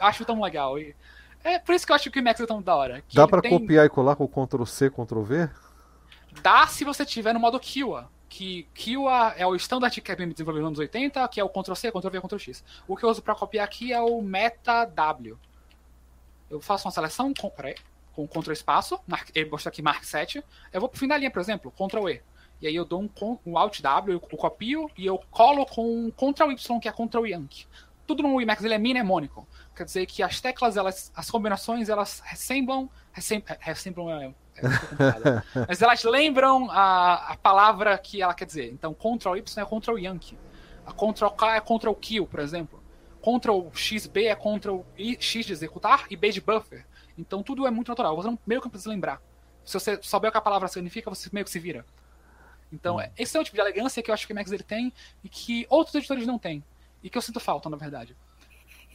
acho 0.00 0.24
tão 0.24 0.40
legal. 0.40 0.78
E 0.78 0.96
é 1.44 1.58
por 1.58 1.74
isso 1.74 1.84
que 1.84 1.92
eu 1.92 1.96
acho 1.96 2.10
que 2.10 2.18
o 2.18 2.20
Emacs 2.20 2.40
é 2.40 2.46
tão 2.46 2.62
da 2.62 2.74
hora. 2.74 3.04
Dá 3.12 3.28
pra 3.28 3.42
tem- 3.42 3.50
copiar 3.50 3.84
e 3.84 3.90
colar 3.90 4.16
com 4.16 4.26
Ctrl 4.26 4.64
C, 4.64 4.88
Ctrl 4.90 5.20
V? 5.22 5.50
Dá 6.42 6.66
se 6.66 6.82
você 6.82 7.04
tiver 7.04 7.34
no 7.34 7.40
modo 7.40 7.60
Kiwa. 7.60 8.08
Que 8.30 8.62
Kiwa 8.72 9.34
é 9.36 9.44
o 9.44 9.54
standard 9.56 10.00
que 10.00 10.10
é 10.10 10.16
bem 10.16 10.28
desenvolvido 10.28 10.62
nos 10.62 10.68
anos 10.68 10.78
80, 10.78 11.28
que 11.28 11.40
é 11.40 11.44
o 11.44 11.48
Ctrl-C, 11.50 11.90
Ctrl-V, 11.90 12.20
Ctrl-X. 12.20 12.64
O 12.88 12.96
que 12.96 13.04
eu 13.04 13.10
uso 13.10 13.20
pra 13.20 13.34
copiar 13.34 13.66
aqui 13.66 13.92
é 13.92 14.00
o 14.00 14.22
Meta 14.22 14.86
W. 14.86 15.36
Eu 16.48 16.60
faço 16.60 16.86
uma 16.86 16.92
seleção 16.92 17.34
com, 17.34 17.50
peraí, 17.50 17.74
com 18.14 18.26
Ctrl 18.26 18.52
espaço, 18.52 18.98
ele 19.34 19.50
mostra 19.50 19.68
aqui 19.68 19.82
Mark 19.82 20.04
7. 20.04 20.42
Eu 20.72 20.80
vou 20.80 20.88
pro 20.88 20.98
fim 20.98 21.08
da 21.08 21.18
linha, 21.18 21.30
por 21.30 21.40
exemplo, 21.40 21.72
Ctrl 21.72 22.08
E. 22.08 22.22
Aí 22.62 22.74
eu 22.74 22.84
dou 22.84 23.02
um, 23.02 23.38
um 23.44 23.58
Alt 23.58 23.80
W, 23.80 24.14
eu 24.14 24.20
copio 24.20 24.88
e 24.96 25.06
eu 25.06 25.18
colo 25.30 25.66
com 25.66 26.10
Ctrl 26.12 26.52
Y, 26.52 26.80
que 26.80 26.88
é 26.88 26.92
Ctrl 26.92 27.26
Yankee. 27.26 27.66
Tudo 28.06 28.22
no 28.22 28.40
Emacs 28.40 28.64
ele 28.64 28.74
é 28.74 28.78
mnemônico. 28.78 29.46
Quer 29.74 29.84
dizer 29.84 30.06
que 30.06 30.22
as 30.22 30.40
teclas, 30.40 30.76
elas, 30.76 31.10
as 31.14 31.30
combinações, 31.30 31.88
elas 31.88 32.20
ressemblam. 32.24 32.88
Ressem, 33.12 33.42
ressemblam 33.60 34.34
é, 34.62 34.66
é 34.66 34.78
complicado. 34.78 35.42
Mas 35.68 35.82
elas 35.82 36.02
lembram 36.04 36.70
a, 36.70 37.32
a 37.32 37.36
palavra 37.36 37.96
que 37.98 38.22
ela 38.22 38.34
quer 38.34 38.44
dizer. 38.44 38.70
Então, 38.72 38.94
Ctrl 38.94 39.36
Y 39.36 39.62
é 39.62 39.64
Ctrl 39.64 39.98
Yankee. 39.98 40.38
A 40.86 40.92
Ctrl 40.92 41.28
K 41.30 41.56
é 41.56 41.60
Ctrl 41.60 41.92
Kill, 41.94 42.26
por 42.26 42.40
exemplo. 42.40 42.82
Ctrl 43.20 43.68
XB 43.74 44.26
é 44.26 44.34
Ctrl 44.34 44.80
I- 44.96 45.16
X 45.20 45.44
de 45.46 45.52
executar 45.52 46.06
e 46.10 46.16
B 46.16 46.30
de 46.30 46.40
buffer. 46.40 46.86
Então 47.18 47.42
tudo 47.42 47.66
é 47.66 47.70
muito 47.70 47.88
natural. 47.88 48.16
Você 48.16 48.28
não, 48.28 48.38
meio 48.46 48.60
que 48.60 48.66
não 48.66 48.70
precisa 48.70 48.88
lembrar. 48.90 49.20
Se 49.64 49.74
você 49.74 49.98
souber 50.02 50.30
o 50.30 50.32
que 50.32 50.38
a 50.38 50.40
palavra 50.40 50.66
significa, 50.68 51.10
você 51.10 51.28
meio 51.32 51.44
que 51.44 51.50
se 51.50 51.58
vira. 51.58 51.84
Então, 52.72 53.00
é- 53.00 53.10
esse 53.18 53.36
é 53.36 53.40
o 53.40 53.44
tipo 53.44 53.56
de 53.56 53.60
elegância 53.60 54.02
que 54.02 54.10
eu 54.10 54.14
acho 54.14 54.26
que 54.26 54.32
o 54.32 54.36
Max 54.36 54.50
ele 54.50 54.62
tem 54.62 54.92
e 55.22 55.28
que 55.28 55.66
outros 55.68 55.94
editores 55.94 56.26
não 56.26 56.38
têm. 56.38 56.64
E 57.02 57.10
que 57.10 57.18
eu 57.18 57.22
sinto 57.22 57.38
falta, 57.40 57.68
na 57.68 57.76
verdade. 57.76 58.16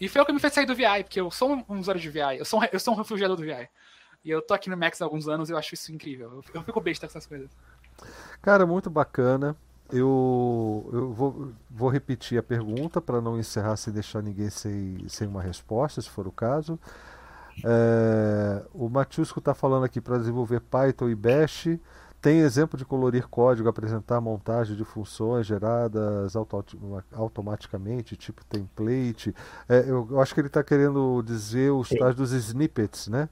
E 0.02 0.08
foi 0.10 0.22
o 0.22 0.26
que 0.26 0.34
me 0.34 0.40
fez 0.40 0.54
sair 0.54 0.66
do 0.66 0.74
VI, 0.76 1.04
porque 1.04 1.20
eu 1.22 1.30
sou 1.30 1.54
um- 1.54 1.64
um 1.70 1.80
usuário 1.80 2.02
de 2.02 2.10
VI, 2.10 2.38
eu 2.40 2.46
sou 2.46 2.62
um, 2.62 2.66
eu 2.72 2.80
sou 2.80 2.94
um 2.94 2.98
refugiado 2.98 3.36
do 3.36 3.44
VI. 3.44 3.70
E 4.26 4.32
eu 4.32 4.42
tô 4.42 4.56
aqui 4.56 4.72
no 4.72 4.76
Max 4.76 5.00
há 5.02 5.06
alguns 5.06 5.28
anos 5.28 5.50
e 5.50 5.54
eu 5.54 5.58
acho 5.58 5.76
isso 5.76 5.94
incrível. 5.94 6.44
Eu, 6.54 6.64
fico 6.64 6.82
besta 6.82 7.06
com 7.06 7.12
essas 7.12 7.28
coisas. 7.28 7.50
Cara, 8.42 8.66
muito 8.66 8.90
bacana. 8.90 9.56
Eu, 9.92 10.90
eu 10.92 11.14
vou, 11.14 11.52
vou 11.70 11.90
repetir 11.90 12.40
a 12.40 12.44
pergunta 12.44 13.00
para 13.00 13.22
não 13.22 13.38
encerrar 13.38 13.78
sem 13.78 13.94
deixar 13.94 14.24
ninguém 14.24 14.50
sem, 14.50 14.98
sem 15.08 15.28
uma 15.28 15.44
resposta, 15.44 16.02
se 16.02 16.10
for 16.10 16.28
o 16.28 16.32
caso. 16.32 16.80
É, 17.64 18.64
o 18.74 18.90
Matiusco 18.90 19.38
está 19.38 19.54
falando 19.54 19.86
aqui 19.86 20.02
para 20.02 20.18
desenvolver 20.18 20.60
Python 20.60 21.08
e 21.10 21.16
Bash. 21.16 21.68
Tem 22.20 22.40
exemplo 22.40 22.76
de 22.76 22.84
colorir 22.84 23.28
código, 23.28 23.70
apresentar 23.70 24.20
montagem 24.20 24.76
de 24.76 24.84
funções 24.84 25.46
geradas 25.46 26.36
auto- 26.36 26.60
automaticamente, 27.14 28.18
tipo 28.18 28.44
template. 28.46 29.36
É, 29.70 29.82
eu, 29.82 30.08
eu 30.10 30.20
acho 30.20 30.34
que 30.34 30.42
ele 30.42 30.48
está 30.48 30.64
querendo 30.64 31.22
dizer 31.22 31.72
os 31.72 31.90
tais 31.90 32.16
dos 32.16 32.32
snippets, 32.32 33.08
né? 33.08 33.30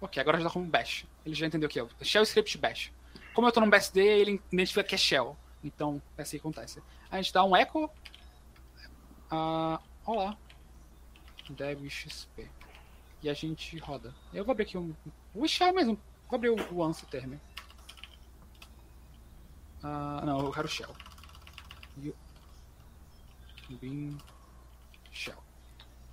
Ok, 0.00 0.20
agora 0.20 0.38
já 0.38 0.44
tá 0.44 0.50
como 0.50 0.66
bash. 0.66 1.04
Ele 1.24 1.34
já 1.34 1.46
entendeu 1.46 1.68
que 1.68 1.80
é 1.80 1.86
shell 2.02 2.22
script 2.22 2.56
bash. 2.58 2.92
Como 3.34 3.46
eu 3.46 3.52
tô 3.52 3.60
no 3.60 3.70
BSD, 3.70 4.00
ele 4.00 4.42
identifica 4.50 4.82
que 4.82 4.94
é 4.94 4.98
shell. 4.98 5.36
Então, 5.62 6.00
é 6.16 6.22
assim 6.22 6.36
que 6.38 6.40
acontece. 6.40 6.82
A 7.10 7.16
gente 7.20 7.32
dá 7.32 7.44
um 7.44 7.56
echo. 7.56 7.90
Uh, 9.30 9.78
olá. 10.06 10.38
Deb 11.50 11.86
XP. 11.90 12.50
E 13.22 13.28
a 13.28 13.34
gente 13.34 13.76
roda. 13.78 14.14
Eu 14.32 14.44
vou 14.44 14.52
abrir 14.52 14.64
aqui 14.64 14.78
um. 14.78 14.94
Shell 15.46 15.74
mesmo. 15.74 16.00
Vou 16.28 16.36
abrir 16.36 16.48
o, 16.48 16.74
o 16.74 16.82
ANSI 16.82 17.04
term. 17.06 17.34
Uh, 19.82 20.24
não, 20.24 20.40
eu 20.40 20.50
quero 20.50 20.66
shell. 20.66 20.94
Bin 23.68 24.16
shell. 25.12 25.42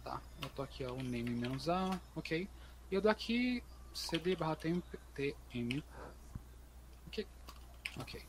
Tá, 0.04 0.22
eu 0.42 0.50
tô 0.50 0.62
aqui 0.62 0.84
ó, 0.84 0.92
o 0.92 1.02
name 1.02 1.30
menos 1.30 1.70
A, 1.70 2.00
ok. 2.16 2.50
E 2.92 2.96
eu 2.96 3.02
dou 3.02 3.10
aqui 3.10 3.64
cd 3.94 4.36
barra 4.36 4.58
tm, 4.58 4.82
tm 5.16 5.82
ok, 7.08 7.28
ok. 7.98 8.22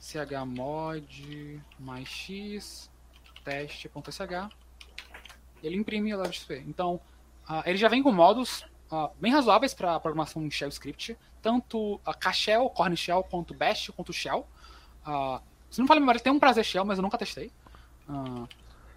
chmod 0.00 1.62
mais 1.78 2.08
x 2.08 2.90
teste.sh 3.44 4.50
ele 5.62 5.76
imprime 5.76 6.14
o 6.14 6.20
LXP. 6.20 6.64
Então, 6.66 7.00
uh, 7.48 7.62
ele 7.64 7.78
já 7.78 7.88
vem 7.88 8.02
com 8.02 8.12
modos 8.12 8.64
uh, 8.90 9.10
bem 9.20 9.32
razoáveis 9.32 9.72
para 9.72 9.98
programação 10.00 10.42
em 10.42 10.50
shell 10.50 10.68
script, 10.68 11.16
tanto 11.40 12.00
a 12.04 12.10
uh, 12.10 12.18
Kshell, 12.18 12.68
Corn 12.70 12.96
Shell, 12.96 13.22
quanto 13.24 13.54
Bash, 13.54 13.90
quanto 13.94 14.12
Shell. 14.12 14.46
Uh, 15.06 15.40
se 15.70 15.80
não 15.80 15.86
me 15.86 16.00
memória, 16.00 16.20
tem 16.20 16.32
um 16.32 16.38
prazer 16.38 16.64
Shell, 16.64 16.84
mas 16.84 16.98
eu 16.98 17.02
nunca 17.02 17.16
testei. 17.16 17.50
Uh, 18.08 18.46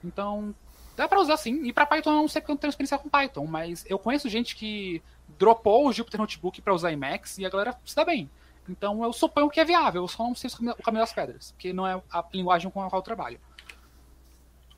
então, 0.03 0.53
dá 0.95 1.07
para 1.07 1.19
usar 1.19 1.37
sim. 1.37 1.63
E 1.63 1.71
para 1.71 1.85
Python 1.85 2.11
eu 2.11 2.17
não 2.17 2.27
sei 2.27 2.41
porque 2.41 2.51
eu 2.51 2.55
não 2.55 2.59
tenho 2.59 2.69
experiência 2.69 2.97
com 2.97 3.09
Python, 3.09 3.45
mas 3.45 3.85
eu 3.87 3.97
conheço 3.97 4.27
gente 4.27 4.55
que 4.55 5.01
dropou 5.37 5.87
o 5.87 5.93
Jupyter 5.93 6.19
Notebook 6.19 6.61
para 6.61 6.73
usar 6.73 6.91
Emacs 6.91 7.37
e 7.37 7.45
a 7.45 7.49
galera 7.49 7.77
se 7.85 7.95
dá 7.95 8.03
bem. 8.03 8.29
Então 8.67 9.03
eu 9.03 9.13
suponho 9.13 9.49
que 9.49 9.59
é 9.59 9.65
viável, 9.65 10.03
eu 10.03 10.07
só 10.07 10.23
não 10.23 10.35
sei 10.35 10.49
o 10.49 10.83
caminho 10.83 11.03
das 11.03 11.13
pedras, 11.13 11.51
porque 11.51 11.71
não 11.71 11.85
é 11.85 12.01
a 12.11 12.25
linguagem 12.33 12.69
com 12.69 12.81
a 12.81 12.89
qual 12.89 12.99
eu 12.99 13.03
trabalho. 13.03 13.39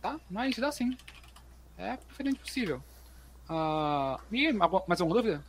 Tá? 0.08 0.20
Mas 0.30 0.58
dá 0.58 0.72
sim. 0.72 0.96
É 1.78 1.98
perfeitamente 1.98 2.40
possível. 2.40 2.82
Uh, 3.50 4.18
e 4.32 4.54
mais 4.54 5.02
alguma 5.02 5.22
dúvida? 5.22 5.44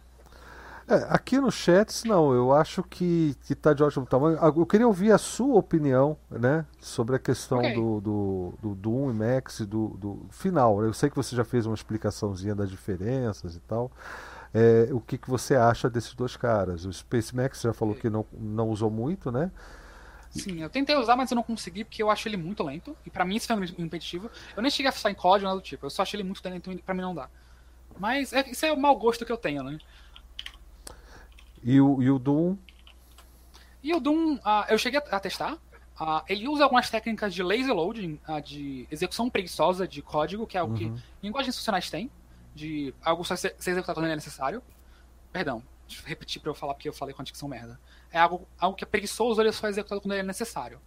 É, 0.88 1.06
aqui 1.10 1.38
no 1.38 1.50
chats, 1.50 2.02
não, 2.04 2.32
eu 2.32 2.52
acho 2.52 2.82
que, 2.82 3.36
que 3.42 3.54
tá 3.54 3.72
de 3.72 3.84
ótimo 3.84 4.06
tamanho. 4.06 4.38
Eu 4.38 4.66
queria 4.66 4.86
ouvir 4.86 5.12
a 5.12 5.18
sua 5.18 5.54
opinião, 5.56 6.16
né, 6.30 6.64
sobre 6.80 7.14
a 7.14 7.18
questão 7.18 7.58
okay. 7.58 7.74
do, 7.74 8.00
do, 8.00 8.54
do 8.60 8.74
Doom 8.74 9.10
e 9.10 9.12
Max 9.12 9.60
do, 9.60 9.88
do 9.88 10.26
final. 10.30 10.82
Eu 10.82 10.92
sei 10.92 11.10
que 11.10 11.16
você 11.16 11.36
já 11.36 11.44
fez 11.44 11.66
uma 11.66 11.74
explicaçãozinha 11.74 12.54
das 12.54 12.70
diferenças 12.70 13.54
e 13.54 13.60
tal. 13.60 13.92
É, 14.52 14.88
o 14.90 15.00
que, 15.00 15.18
que 15.18 15.28
você 15.28 15.54
acha 15.54 15.90
desses 15.90 16.14
dois 16.14 16.36
caras? 16.36 16.84
O 16.86 16.92
Space 16.92 17.36
Max 17.36 17.60
já 17.60 17.72
falou 17.74 17.94
que 17.94 18.08
não, 18.08 18.24
não 18.32 18.70
usou 18.70 18.90
muito, 18.90 19.30
né? 19.30 19.52
Sim, 20.30 20.62
eu 20.62 20.68
tentei 20.68 20.96
usar, 20.96 21.16
mas 21.16 21.30
eu 21.30 21.34
não 21.34 21.42
consegui 21.42 21.84
porque 21.84 22.02
eu 22.02 22.10
acho 22.10 22.28
ele 22.28 22.36
muito 22.36 22.62
lento. 22.62 22.96
E 23.04 23.10
para 23.10 23.24
mim 23.24 23.36
isso 23.36 23.46
foi 23.46 23.56
impeditivo. 23.78 24.30
Eu 24.56 24.62
nem 24.62 24.70
cheguei 24.70 24.88
a 24.88 24.92
fuçar 24.92 25.10
em 25.10 25.14
código, 25.14 25.48
nada 25.48 25.60
do 25.60 25.62
tipo. 25.62 25.86
Eu 25.86 25.90
só 25.90 26.02
achei 26.02 26.18
ele 26.18 26.24
muito 26.24 26.46
lento 26.46 26.72
e 26.72 26.78
pra 26.78 26.94
mim 26.94 27.00
não 27.00 27.14
dá. 27.14 27.28
Mas 27.98 28.32
é, 28.32 28.48
isso 28.48 28.64
é 28.64 28.72
o 28.72 28.78
mau 28.78 28.96
gosto 28.96 29.24
que 29.24 29.32
eu 29.32 29.36
tenho, 29.36 29.62
né? 29.62 29.78
E 31.62 31.80
o, 31.80 32.02
e 32.02 32.10
o 32.10 32.18
Doom? 32.18 32.56
E 33.82 33.94
o 33.94 34.00
Doom, 34.00 34.34
uh, 34.36 34.64
eu 34.68 34.78
cheguei 34.78 35.00
a, 35.10 35.20
testar. 35.20 35.54
Uh, 36.00 36.22
ele 36.28 36.46
usa 36.46 36.62
algumas 36.62 36.88
técnicas 36.88 37.34
de 37.34 37.42
lazy 37.42 37.72
loading, 37.72 38.20
uh, 38.28 38.40
de 38.40 38.86
execução 38.90 39.28
preguiçosa 39.28 39.88
de 39.88 40.00
código, 40.00 40.46
que 40.46 40.56
é 40.56 40.60
algo 40.60 40.72
uhum. 40.74 40.94
que 40.96 41.02
linguagens 41.22 41.56
funcionais 41.56 41.90
têm 41.90 42.10
de 42.54 42.94
algo 43.02 43.24
só 43.24 43.36
ser, 43.36 43.54
ser 43.58 43.70
executado 43.70 44.00
quando 44.00 44.10
é 44.10 44.14
necessário. 44.14 44.62
Perdão, 45.32 45.62
repetir 46.04 46.40
para 46.40 46.50
eu 46.50 46.54
falar 46.54 46.74
porque 46.74 46.88
eu 46.88 46.92
falei 46.92 47.14
com 47.14 47.22
a 47.22 47.24
dicção 47.24 47.48
merda. 47.48 47.78
É 48.10 48.18
algo, 48.18 48.46
algo 48.58 48.76
que 48.76 48.84
é 48.84 48.86
preguiçoso, 48.86 49.40
ele 49.40 49.50
é 49.50 49.52
só 49.52 49.68
executado 49.68 50.00
quando 50.00 50.12
ele 50.12 50.20
é 50.20 50.24
necessário. 50.24 50.80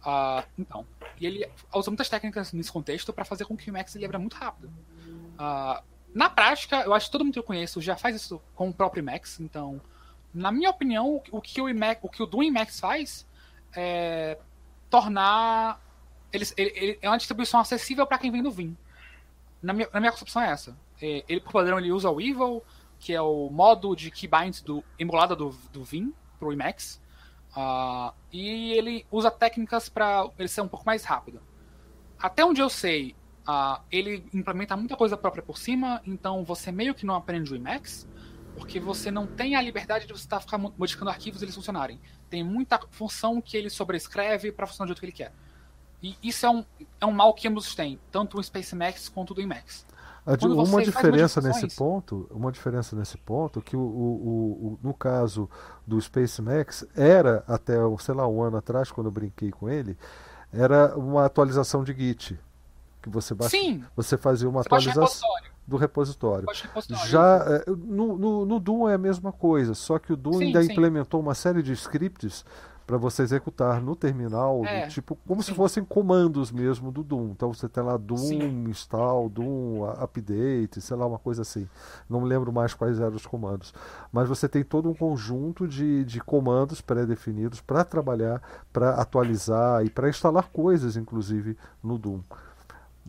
Uh, 0.00 0.42
então, 0.58 0.86
e 1.20 1.26
ele 1.26 1.48
usa 1.72 1.90
muitas 1.90 2.08
técnicas 2.08 2.52
nesse 2.52 2.72
contexto 2.72 3.12
para 3.12 3.24
fazer 3.24 3.44
com 3.44 3.56
que 3.56 3.70
o 3.70 3.72
Max 3.72 3.94
ele 3.94 4.04
abra 4.04 4.18
muito 4.18 4.34
rápido. 4.34 4.68
Uh, 4.68 5.82
na 6.12 6.28
prática, 6.28 6.80
eu 6.80 6.92
acho 6.92 7.06
que 7.06 7.12
todo 7.12 7.24
mundo 7.24 7.32
que 7.32 7.38
eu 7.38 7.44
conheço 7.44 7.80
já 7.80 7.96
faz 7.96 8.16
isso 8.16 8.42
com 8.54 8.68
o 8.68 8.74
próprio 8.74 9.02
Max, 9.04 9.38
então, 9.40 9.80
na 10.34 10.50
minha 10.50 10.70
opinião, 10.70 11.22
o 11.30 11.40
que 11.40 11.60
o, 11.60 11.68
Emacs, 11.68 12.02
o, 12.02 12.08
que 12.08 12.22
o 12.22 12.26
Doom 12.26 12.50
Max 12.50 12.80
faz 12.80 13.26
é 13.74 14.38
tornar. 14.90 15.80
Ele, 16.32 16.46
ele, 16.56 16.72
ele 16.74 16.98
é 17.02 17.08
uma 17.08 17.18
distribuição 17.18 17.60
acessível 17.60 18.06
para 18.06 18.18
quem 18.18 18.30
vem 18.30 18.42
do 18.42 18.50
Vim. 18.50 18.76
Na 19.62 19.72
minha, 19.72 19.88
na 19.92 20.00
minha 20.00 20.12
concepção 20.12 20.42
é 20.42 20.50
essa. 20.50 20.76
É, 21.00 21.24
ele, 21.28 21.40
por 21.40 21.52
padrão, 21.52 21.78
ele 21.78 21.92
usa 21.92 22.10
o 22.10 22.20
Evil, 22.20 22.62
que 22.98 23.12
é 23.12 23.20
o 23.20 23.50
modo 23.50 23.94
de 23.94 24.10
keybinds 24.10 24.62
do, 24.62 24.82
emulada 24.98 25.36
do, 25.36 25.50
do 25.72 25.84
Vim 25.84 26.12
pro 26.42 26.52
Emacs. 26.52 27.00
Uh, 27.56 28.12
e 28.32 28.72
ele 28.72 29.06
usa 29.12 29.30
técnicas 29.30 29.88
para 29.88 30.28
ele 30.36 30.48
ser 30.48 30.60
um 30.62 30.68
pouco 30.68 30.84
mais 30.84 31.04
rápido. 31.04 31.40
Até 32.18 32.44
onde 32.44 32.60
eu 32.60 32.68
sei, 32.68 33.14
uh, 33.46 33.80
ele 33.90 34.24
implementa 34.34 34.76
muita 34.76 34.96
coisa 34.96 35.16
própria 35.16 35.42
por 35.42 35.56
cima, 35.56 36.02
então 36.04 36.42
você 36.44 36.72
meio 36.72 36.94
que 36.94 37.06
não 37.06 37.14
aprende 37.14 37.52
o 37.52 37.56
Emacs, 37.56 38.08
porque 38.56 38.80
você 38.80 39.10
não 39.10 39.26
tem 39.26 39.54
a 39.54 39.62
liberdade 39.62 40.06
de 40.06 40.12
você 40.12 40.24
estar 40.24 40.40
tá, 40.40 40.58
modificando 40.58 41.10
arquivos 41.10 41.40
e 41.40 41.44
eles 41.44 41.54
funcionarem. 41.54 42.00
Tem 42.28 42.42
muita 42.42 42.80
função 42.90 43.40
que 43.40 43.56
ele 43.56 43.70
sobrescreve 43.70 44.50
para 44.50 44.66
funcionar 44.66 44.86
do 44.86 44.88
jeito 44.88 45.00
que 45.00 45.06
ele 45.06 45.12
quer. 45.12 45.32
E 46.02 46.16
isso 46.22 46.44
é 46.44 46.50
um, 46.50 46.64
é 47.00 47.06
um 47.06 47.12
mal 47.12 47.32
que 47.32 47.46
ambos 47.46 47.74
têm, 47.76 48.00
tanto 48.10 48.38
o 48.38 48.42
Space 48.42 48.74
Max 48.74 49.08
quanto 49.08 49.34
o 49.34 49.40
Emacs 49.40 49.86
uma 50.24 50.82
diferença 50.82 51.40
nesse 51.40 51.66
ponto, 51.76 52.28
uma 52.30 52.52
diferença 52.52 52.94
nesse 52.94 53.18
ponto, 53.18 53.60
que 53.60 53.76
o, 53.76 53.80
o, 53.80 53.82
o, 53.84 54.78
no 54.82 54.94
caso 54.94 55.50
do 55.86 56.00
Space 56.00 56.40
Max 56.40 56.86
era 56.94 57.42
até, 57.48 57.74
sei 57.98 58.14
lá, 58.14 58.26
um 58.28 58.40
ano 58.40 58.56
atrás, 58.56 58.92
quando 58.92 59.08
eu 59.08 59.12
brinquei 59.12 59.50
com 59.50 59.68
ele, 59.68 59.96
era 60.52 60.96
uma 60.96 61.24
atualização 61.24 61.82
de 61.82 61.92
Git. 61.92 62.38
Que 63.00 63.08
você, 63.08 63.34
baixa, 63.34 63.50
Sim. 63.50 63.82
você 63.96 64.16
fazia 64.16 64.48
uma 64.48 64.62
você 64.62 64.68
atualização 64.68 65.28
do 65.66 65.76
repositório. 65.76 66.46
repositório. 66.48 67.08
Já 67.08 67.44
é, 67.48 67.70
no, 67.70 68.16
no, 68.16 68.46
no, 68.46 68.60
Doom 68.60 68.88
é 68.88 68.94
a 68.94 68.98
mesma 68.98 69.32
coisa, 69.32 69.74
só 69.74 69.98
que 69.98 70.12
o 70.12 70.16
Doom 70.16 70.34
sim, 70.34 70.44
ainda 70.44 70.62
sim. 70.62 70.70
implementou 70.70 71.20
uma 71.20 71.34
série 71.34 71.64
de 71.64 71.72
scripts 71.72 72.44
para 72.86 72.96
você 72.96 73.22
executar 73.22 73.80
no 73.80 73.94
terminal, 73.94 74.64
é, 74.64 74.86
do, 74.86 74.90
tipo, 74.90 75.16
como 75.26 75.42
sim. 75.42 75.50
se 75.50 75.56
fossem 75.56 75.84
comandos 75.84 76.50
mesmo 76.50 76.90
do 76.90 77.02
Doom. 77.02 77.30
Então 77.30 77.52
você 77.52 77.68
tem 77.68 77.82
lá 77.82 77.96
Doom 77.96 78.16
sim. 78.16 78.64
install, 78.68 79.28
Doom 79.28 79.84
update, 79.84 80.80
sei 80.80 80.96
lá, 80.96 81.06
uma 81.06 81.18
coisa 81.18 81.42
assim. 81.42 81.68
Não 82.08 82.20
me 82.20 82.28
lembro 82.28 82.52
mais 82.52 82.74
quais 82.74 83.00
eram 83.00 83.16
os 83.16 83.26
comandos. 83.26 83.72
Mas 84.12 84.28
você 84.28 84.48
tem 84.48 84.64
todo 84.64 84.88
um 84.88 84.94
conjunto 84.94 85.66
de, 85.66 86.04
de 86.04 86.20
comandos 86.20 86.80
pré-definidos 86.80 87.60
para 87.60 87.84
trabalhar, 87.84 88.42
para 88.72 88.90
atualizar 88.94 89.84
e 89.84 89.90
para 89.90 90.08
instalar 90.08 90.48
coisas, 90.50 90.96
inclusive, 90.96 91.56
no 91.82 91.98
Doom. 91.98 92.20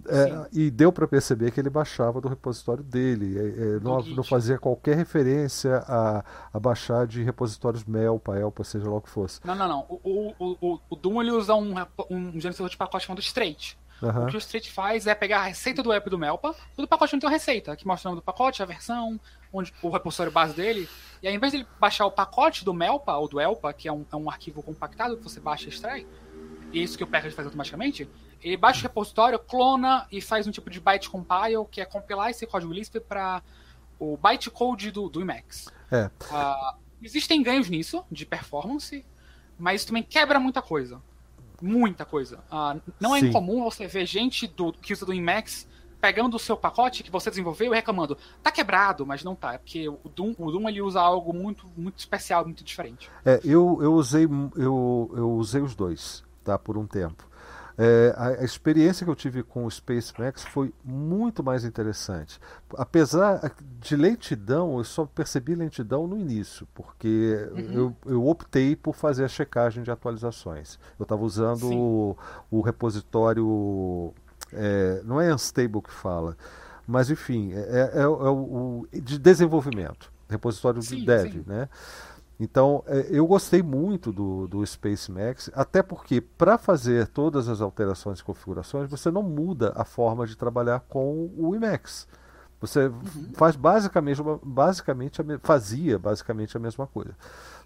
É, 0.07 0.49
e 0.51 0.71
deu 0.71 0.91
para 0.91 1.07
perceber 1.07 1.51
que 1.51 1.59
ele 1.59 1.69
baixava 1.69 2.19
do 2.19 2.27
repositório 2.27 2.83
dele. 2.83 3.37
É, 3.37 3.41
é, 3.41 3.79
não, 3.79 4.01
não, 4.01 4.23
fazia 4.23 4.57
qualquer 4.57 4.97
referência 4.97 5.83
a, 5.87 6.23
a 6.51 6.59
baixar 6.59 7.07
de 7.07 7.23
repositórios 7.23 7.83
Melpa, 7.85 8.37
Elpa, 8.37 8.63
seja 8.63 8.89
lá 8.89 8.97
o 8.97 9.01
que 9.01 9.09
fosse. 9.09 9.39
Não, 9.45 9.55
não, 9.55 9.67
não. 9.67 9.85
O, 9.87 10.33
o, 10.37 10.57
o, 10.61 10.79
o 10.89 10.95
Doom 10.95 11.21
ele 11.21 11.31
usa 11.31 11.53
um, 11.53 11.73
um 12.09 12.31
gerenciador 12.33 12.69
de 12.69 12.77
pacote 12.77 13.05
chamado 13.05 13.21
Straight. 13.21 13.77
Uhum. 14.01 14.25
O 14.25 14.27
que 14.27 14.35
o 14.35 14.39
Straight 14.39 14.69
faz 14.69 15.07
é 15.07 15.15
pegar 15.15 15.39
a 15.39 15.43
receita 15.43 15.81
do 15.81 15.93
app 15.93 16.09
do 16.09 16.17
Melpa, 16.17 16.53
todo 16.75 16.87
pacote 16.87 17.13
não 17.13 17.19
tem 17.21 17.29
uma 17.29 17.33
receita, 17.33 17.75
que 17.75 17.87
mostra 17.87 18.09
o 18.09 18.11
nome 18.11 18.21
do 18.21 18.25
pacote, 18.25 18.61
a 18.61 18.65
versão, 18.65 19.17
onde, 19.51 19.73
o 19.81 19.89
repositório 19.89 20.31
base 20.31 20.53
dele. 20.53 20.89
E 21.21 21.27
aí, 21.27 21.33
ao 21.33 21.37
invés 21.37 21.53
de 21.53 21.59
ele 21.59 21.67
baixar 21.79 22.05
o 22.05 22.11
pacote 22.11 22.65
do 22.65 22.73
Melpa 22.73 23.15
ou 23.15 23.29
do 23.29 23.39
Elpa, 23.39 23.71
que 23.71 23.87
é 23.87 23.93
um, 23.93 24.05
é 24.11 24.15
um 24.15 24.29
arquivo 24.29 24.61
compactado 24.61 25.15
que 25.15 25.23
você 25.23 25.39
baixa 25.39 25.65
e 25.65 25.69
extrai, 25.69 26.05
e 26.73 26.79
é 26.79 26.83
isso 26.83 26.97
que 26.97 27.03
o 27.03 27.07
package 27.07 27.35
faz 27.35 27.45
automaticamente, 27.45 28.09
ele 28.43 28.57
baixa 28.57 28.79
o 28.79 28.83
repositório, 28.83 29.39
clona 29.39 30.05
e 30.11 30.19
faz 30.19 30.45
um 30.45 30.51
tipo 30.51 30.69
de 30.69 30.79
byte 30.79 31.09
compile, 31.09 31.65
que 31.71 31.79
é 31.79 31.85
compilar 31.85 32.29
esse 32.29 32.45
código 32.45 32.73
Lisp 32.73 32.99
para 32.99 33.41
o 33.97 34.17
bytecode 34.17 34.91
do, 34.91 35.09
do 35.09 35.21
Emacs. 35.21 35.69
É. 35.91 36.05
Uh, 36.05 36.77
existem 37.01 37.41
ganhos 37.41 37.69
nisso, 37.69 38.03
de 38.11 38.25
performance, 38.25 39.05
mas 39.57 39.81
isso 39.81 39.87
também 39.87 40.03
quebra 40.03 40.39
muita 40.39 40.61
coisa. 40.61 41.01
Muita 41.61 42.03
coisa. 42.03 42.39
Uh, 42.51 42.81
não 42.99 43.15
é 43.15 43.21
Sim. 43.21 43.27
incomum 43.27 43.63
você 43.63 43.87
ver 43.87 44.05
gente 44.05 44.47
do, 44.47 44.73
que 44.73 44.91
usa 44.91 45.05
do 45.05 45.13
Emacs 45.13 45.67
pegando 46.01 46.35
o 46.35 46.39
seu 46.39 46.57
pacote 46.57 47.01
que 47.01 47.09
você 47.09 47.29
desenvolveu 47.29 47.71
e 47.71 47.75
reclamando, 47.77 48.17
tá 48.41 48.51
quebrado, 48.51 49.05
mas 49.05 49.23
não 49.23 49.35
tá, 49.35 49.53
é 49.53 49.57
porque 49.57 49.87
o 49.87 50.09
Doom, 50.13 50.35
o 50.37 50.51
Doom 50.51 50.67
ele 50.67 50.81
usa 50.81 50.99
algo 50.99 51.31
muito, 51.31 51.65
muito 51.77 51.97
especial, 51.97 52.43
muito 52.43 52.61
diferente. 52.61 53.09
É, 53.23 53.39
eu, 53.41 53.79
eu 53.81 53.93
usei 53.93 54.25
eu, 54.25 55.11
eu 55.15 55.31
usei 55.31 55.61
os 55.61 55.73
dois, 55.73 56.21
tá, 56.43 56.59
por 56.59 56.77
um 56.77 56.85
tempo. 56.85 57.25
É, 57.77 58.13
a, 58.15 58.27
a, 58.27 58.43
experiência 58.43 59.03
que 59.03 59.09
eu 59.09 59.15
tive 59.15 59.41
com 59.41 59.65
o 59.65 59.71
Space 59.71 60.13
Max 60.17 60.43
foi 60.43 60.71
muito 60.83 61.43
mais 61.43 61.65
interessante. 61.65 62.39
Apesar 62.77 63.51
de 63.79 63.95
lentidão, 63.95 64.77
eu 64.77 64.83
só 64.83 65.05
percebi 65.05 65.55
lentidão 65.55 66.05
no 66.05 66.17
início, 66.17 66.67
porque 66.73 67.49
uhum. 67.51 67.73
eu, 67.73 67.95
eu, 68.05 68.27
optei 68.27 68.75
por 68.75 68.93
fazer 68.93 69.23
a 69.23 69.27
checagem 69.27 69.83
de 69.83 69.89
atualizações. 69.89 70.77
Eu 70.99 71.03
estava 71.03 71.23
usando 71.23 71.71
o, 71.71 72.17
o, 72.51 72.61
repositório, 72.61 74.13
é, 74.51 75.01
não 75.03 75.19
é 75.19 75.33
Unstable 75.33 75.81
que 75.81 75.91
fala, 75.91 76.37
mas 76.85 77.09
enfim, 77.09 77.53
é, 77.53 77.91
é, 77.95 78.01
é 78.01 78.07
o, 78.07 78.83
o, 78.83 78.87
de 78.91 79.17
desenvolvimento, 79.17 80.11
repositório 80.29 80.81
sim, 80.83 80.97
de 80.97 81.05
dev, 81.07 81.31
sim. 81.31 81.43
né? 81.47 81.67
Então, 82.39 82.83
é, 82.87 83.07
eu 83.09 83.25
gostei 83.27 83.61
muito 83.61 84.11
do, 84.11 84.47
do 84.47 84.65
Space 84.65 85.11
Max, 85.11 85.49
até 85.53 85.83
porque 85.83 86.19
para 86.19 86.57
fazer 86.57 87.07
todas 87.07 87.47
as 87.47 87.61
alterações 87.61 88.19
e 88.19 88.23
configurações, 88.23 88.89
você 88.89 89.11
não 89.11 89.23
muda 89.23 89.71
a 89.75 89.85
forma 89.85 90.25
de 90.25 90.35
trabalhar 90.35 90.81
com 90.89 91.29
o 91.37 91.55
Emacs. 91.55 92.07
Você 92.63 92.85
uhum. 92.85 93.03
faz 93.33 93.57
basicamente, 93.57 94.21
basicamente 94.41 95.21
fazia 95.41 95.99
basicamente 95.99 96.55
a 96.55 96.59
mesma 96.61 96.87
coisa. 96.87 97.13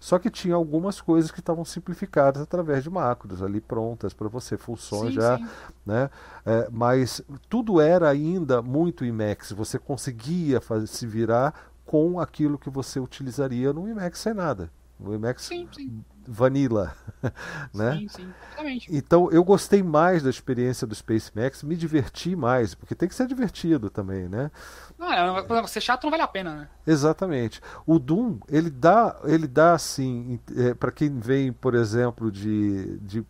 Só 0.00 0.18
que 0.18 0.28
tinha 0.28 0.56
algumas 0.56 1.00
coisas 1.00 1.30
que 1.30 1.38
estavam 1.38 1.64
simplificadas 1.64 2.42
através 2.42 2.82
de 2.82 2.90
macros 2.90 3.40
ali 3.40 3.60
prontas 3.60 4.12
para 4.12 4.26
você, 4.26 4.56
funções 4.56 5.14
sim, 5.14 5.20
já, 5.20 5.38
sim. 5.38 5.46
né? 5.86 6.10
É, 6.44 6.68
mas 6.72 7.22
tudo 7.48 7.80
era 7.80 8.08
ainda 8.08 8.60
muito 8.60 9.04
Emacs. 9.04 9.52
Você 9.52 9.78
conseguia 9.78 10.60
fazer, 10.60 10.88
se 10.88 11.06
virar 11.06 11.54
com 11.88 12.20
aquilo 12.20 12.58
que 12.58 12.68
você 12.68 13.00
utilizaria 13.00 13.72
no 13.72 13.88
Emacs 13.88 14.20
sem 14.20 14.34
nada. 14.34 14.70
No 15.00 15.14
Emacs 15.14 15.44
sim, 15.44 15.66
sim. 15.72 16.04
Vanilla. 16.26 16.94
né? 17.72 17.96
Sim, 17.96 18.08
sim, 18.08 18.34
exatamente. 18.46 18.94
Então 18.94 19.30
eu 19.30 19.42
gostei 19.42 19.82
mais 19.82 20.22
da 20.22 20.28
experiência 20.28 20.86
do 20.86 20.94
Space 20.94 21.32
Max, 21.34 21.62
me 21.62 21.74
diverti 21.74 22.36
mais, 22.36 22.74
porque 22.74 22.94
tem 22.94 23.08
que 23.08 23.14
ser 23.14 23.26
divertido 23.26 23.88
também, 23.88 24.28
né? 24.28 24.50
Não, 24.98 25.10
é, 25.10 25.66
ser 25.66 25.80
chato 25.80 26.04
não 26.04 26.10
vale 26.10 26.22
a 26.22 26.28
pena, 26.28 26.54
né? 26.54 26.68
Exatamente. 26.86 27.62
O 27.86 27.98
Doom, 27.98 28.38
ele 28.50 28.68
dá, 28.68 29.18
ele 29.24 29.46
dá 29.46 29.72
assim, 29.72 30.38
é, 30.54 30.74
para 30.74 30.92
quem 30.92 31.18
vem, 31.18 31.54
por 31.54 31.74
exemplo, 31.74 32.30
de, 32.30 32.98
de 32.98 33.24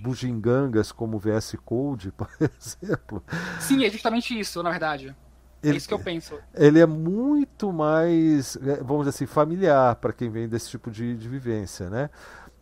bugigangas 0.00 0.90
como 0.90 1.20
VS 1.20 1.56
Code, 1.64 2.10
por 2.18 2.28
exemplo. 2.40 3.22
Sim, 3.60 3.84
é 3.84 3.90
justamente 3.90 4.36
isso, 4.36 4.60
na 4.60 4.70
verdade. 4.70 5.14
Ele, 5.62 5.74
é 5.74 5.76
isso 5.76 5.88
que 5.88 5.94
eu 5.94 5.98
penso. 5.98 6.38
Ele 6.54 6.80
é 6.80 6.86
muito 6.86 7.72
mais, 7.72 8.56
é, 8.56 8.82
vamos 8.82 9.06
dizer 9.06 9.10
assim, 9.10 9.26
familiar 9.26 9.94
para 9.96 10.12
quem 10.12 10.28
vem 10.28 10.48
desse 10.48 10.68
tipo 10.68 10.90
de, 10.90 11.16
de 11.16 11.28
vivência, 11.28 11.88
né? 11.88 12.10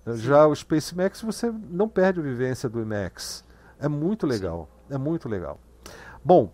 Sim. 0.04 0.16
Já 0.16 0.46
o 0.46 0.54
Space 0.54 0.94
Max 0.96 1.20
você 1.22 1.52
não 1.70 1.88
perde 1.88 2.20
a 2.20 2.22
vivência 2.22 2.68
do 2.68 2.80
IMAX. 2.80 3.44
É 3.78 3.88
muito 3.88 4.26
legal. 4.26 4.68
Sim. 4.88 4.94
É 4.94 4.98
muito 4.98 5.28
legal. 5.28 5.58
Bom, 6.24 6.52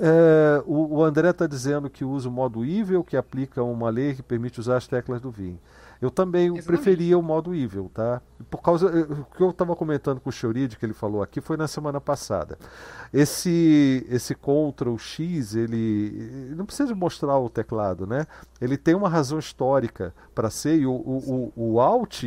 é, 0.00 0.62
o, 0.66 0.96
o, 0.96 1.04
André 1.04 1.30
está 1.30 1.46
dizendo 1.46 1.90
que 1.90 2.04
usa 2.04 2.28
o 2.28 2.32
modo 2.32 2.64
Evil, 2.64 3.02
que 3.02 3.16
aplica 3.16 3.62
uma 3.62 3.90
lei 3.90 4.14
que 4.14 4.22
permite 4.22 4.60
usar 4.60 4.76
as 4.76 4.86
teclas 4.86 5.20
do 5.20 5.30
Vim. 5.30 5.58
Eu 6.04 6.10
também 6.10 6.48
Exatamente. 6.48 6.66
preferia 6.66 7.18
o 7.18 7.22
modo 7.22 7.54
Evil, 7.54 7.90
tá? 7.94 8.20
Por 8.50 8.60
causa. 8.60 8.90
Eh, 8.90 9.04
o 9.10 9.24
que 9.24 9.42
eu 9.42 9.48
estava 9.48 9.74
comentando 9.74 10.20
com 10.20 10.28
o 10.28 10.32
Shorid, 10.32 10.76
que 10.76 10.84
ele 10.84 10.92
falou 10.92 11.22
aqui, 11.22 11.40
foi 11.40 11.56
na 11.56 11.66
semana 11.66 11.98
passada. 11.98 12.58
Esse, 13.10 14.06
esse 14.10 14.34
Ctrl 14.34 14.98
X, 14.98 15.54
ele. 15.54 16.52
Não 16.54 16.66
precisa 16.66 16.94
mostrar 16.94 17.38
o 17.38 17.48
teclado, 17.48 18.06
né? 18.06 18.26
Ele 18.60 18.76
tem 18.76 18.94
uma 18.94 19.08
razão 19.08 19.38
histórica 19.38 20.14
para 20.34 20.50
ser, 20.50 20.78
e 20.78 20.84
o, 20.86 20.92
o, 20.92 21.52
o, 21.56 21.72
o 21.72 21.80
Alt 21.80 22.24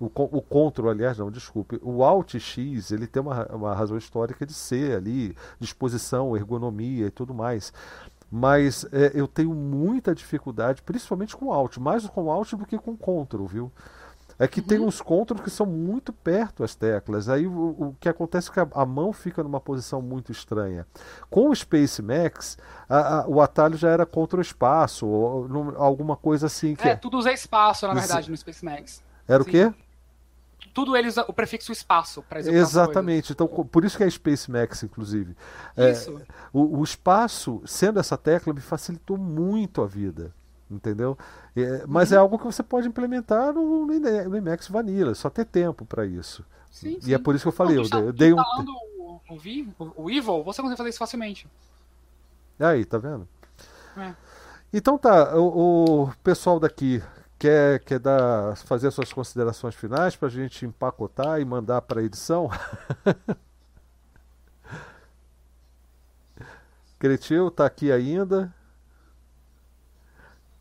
o, 0.00 0.06
o 0.06 0.40
Ctrl, 0.40 0.88
aliás, 0.88 1.18
não, 1.18 1.30
desculpe, 1.30 1.78
o 1.82 2.02
Alt 2.02 2.38
X, 2.38 2.90
ele 2.90 3.06
tem 3.06 3.20
uma, 3.20 3.44
uma 3.48 3.74
razão 3.74 3.98
histórica 3.98 4.46
de 4.46 4.54
ser 4.54 4.96
ali, 4.96 5.36
disposição, 5.58 6.34
ergonomia 6.34 7.08
e 7.08 7.10
tudo 7.10 7.34
mais 7.34 7.70
mas 8.30 8.86
é, 8.92 9.12
eu 9.14 9.26
tenho 9.26 9.52
muita 9.54 10.14
dificuldade, 10.14 10.82
principalmente 10.82 11.36
com 11.36 11.52
Alt, 11.52 11.78
mais 11.78 12.06
com 12.06 12.30
Alt 12.30 12.52
do 12.54 12.64
que 12.64 12.78
com 12.78 12.96
Ctrl, 12.96 13.44
viu? 13.46 13.72
É 14.38 14.48
que 14.48 14.60
uhum. 14.60 14.66
tem 14.66 14.80
uns 14.80 15.02
Ctrl 15.02 15.42
que 15.42 15.50
são 15.50 15.66
muito 15.66 16.14
perto 16.14 16.64
as 16.64 16.74
teclas. 16.74 17.28
Aí 17.28 17.46
o, 17.46 17.52
o 17.52 17.96
que 18.00 18.08
acontece 18.08 18.48
é 18.48 18.52
que 18.54 18.60
a, 18.60 18.68
a, 18.72 18.86
mão 18.86 19.12
fica 19.12 19.42
numa 19.42 19.60
posição 19.60 20.00
muito 20.00 20.32
estranha. 20.32 20.86
Com 21.28 21.50
o 21.50 21.54
Space 21.54 22.00
Max, 22.00 22.56
a, 22.88 23.18
a, 23.18 23.28
o 23.28 23.42
atalho 23.42 23.76
já 23.76 23.90
era 23.90 24.06
Ctrl 24.06 24.40
espaço, 24.40 25.06
ou, 25.06 25.46
ou, 25.46 25.76
alguma 25.76 26.16
coisa 26.16 26.46
assim. 26.46 26.74
Que 26.74 26.88
é, 26.88 26.96
tudo 26.96 27.18
usa 27.18 27.30
espaço, 27.30 27.86
na 27.86 27.92
verdade, 27.92 28.30
no 28.30 28.36
Space 28.36 28.64
Max. 28.64 29.02
Era 29.28 29.44
Sim. 29.44 29.48
o 29.48 29.52
quê? 29.52 29.74
Tudo 30.72 30.96
eles 30.96 31.16
o 31.16 31.32
prefixo 31.32 31.72
espaço 31.72 32.22
para 32.22 32.40
Exatamente. 32.40 33.32
Então, 33.32 33.46
por 33.46 33.84
isso 33.84 33.96
que 33.96 34.04
é 34.04 34.10
Space 34.10 34.50
Max, 34.50 34.82
inclusive. 34.82 35.36
É, 35.76 35.90
isso. 35.90 36.18
É, 36.18 36.22
o, 36.52 36.78
o, 36.78 36.84
espaço, 36.84 37.62
sendo 37.66 37.98
essa 37.98 38.16
tecla, 38.16 38.52
me 38.52 38.60
facilitou 38.60 39.16
muito 39.16 39.82
a 39.82 39.86
vida. 39.86 40.32
Entendeu? 40.70 41.18
É, 41.56 41.84
mas 41.86 42.10
uhum. 42.10 42.16
é 42.16 42.20
algo 42.20 42.38
que 42.38 42.44
você 42.44 42.62
pode 42.62 42.86
implementar 42.86 43.52
no, 43.52 43.86
no 43.86 44.36
Emacs 44.36 44.68
Vanilla, 44.68 45.14
só 45.16 45.28
ter 45.28 45.44
tempo 45.44 45.84
para 45.84 46.06
isso. 46.06 46.44
Sim, 46.70 46.96
e 46.98 47.02
sim. 47.02 47.14
é 47.14 47.18
por 47.18 47.34
isso 47.34 47.42
que 47.42 47.48
eu 47.48 47.52
falei, 47.52 47.76
Não, 47.76 47.98
eu, 47.98 48.06
eu 48.06 48.12
dei 48.12 48.32
um. 48.32 48.38
O, 48.38 49.34
o, 49.34 50.04
o 50.04 50.10
Evil, 50.10 50.44
você 50.44 50.62
consegue 50.62 50.76
fazer 50.76 50.90
isso 50.90 50.98
facilmente. 50.98 51.48
Aí, 52.58 52.84
tá 52.84 52.98
vendo? 52.98 53.26
É. 53.96 54.14
Então 54.72 54.96
tá, 54.96 55.36
o, 55.36 56.04
o 56.04 56.12
pessoal 56.22 56.60
daqui 56.60 57.02
Quer, 57.40 57.80
quer 57.80 57.98
dar, 57.98 58.54
fazer 58.54 58.90
suas 58.90 59.14
considerações 59.14 59.74
finais 59.74 60.14
para 60.14 60.28
a 60.28 60.30
gente 60.30 60.66
empacotar 60.66 61.40
e 61.40 61.44
mandar 61.44 61.80
para 61.80 62.02
a 62.02 62.04
edição? 62.04 62.50
Cretil 66.98 67.48
está 67.48 67.64
aqui 67.64 67.90
ainda. 67.90 68.54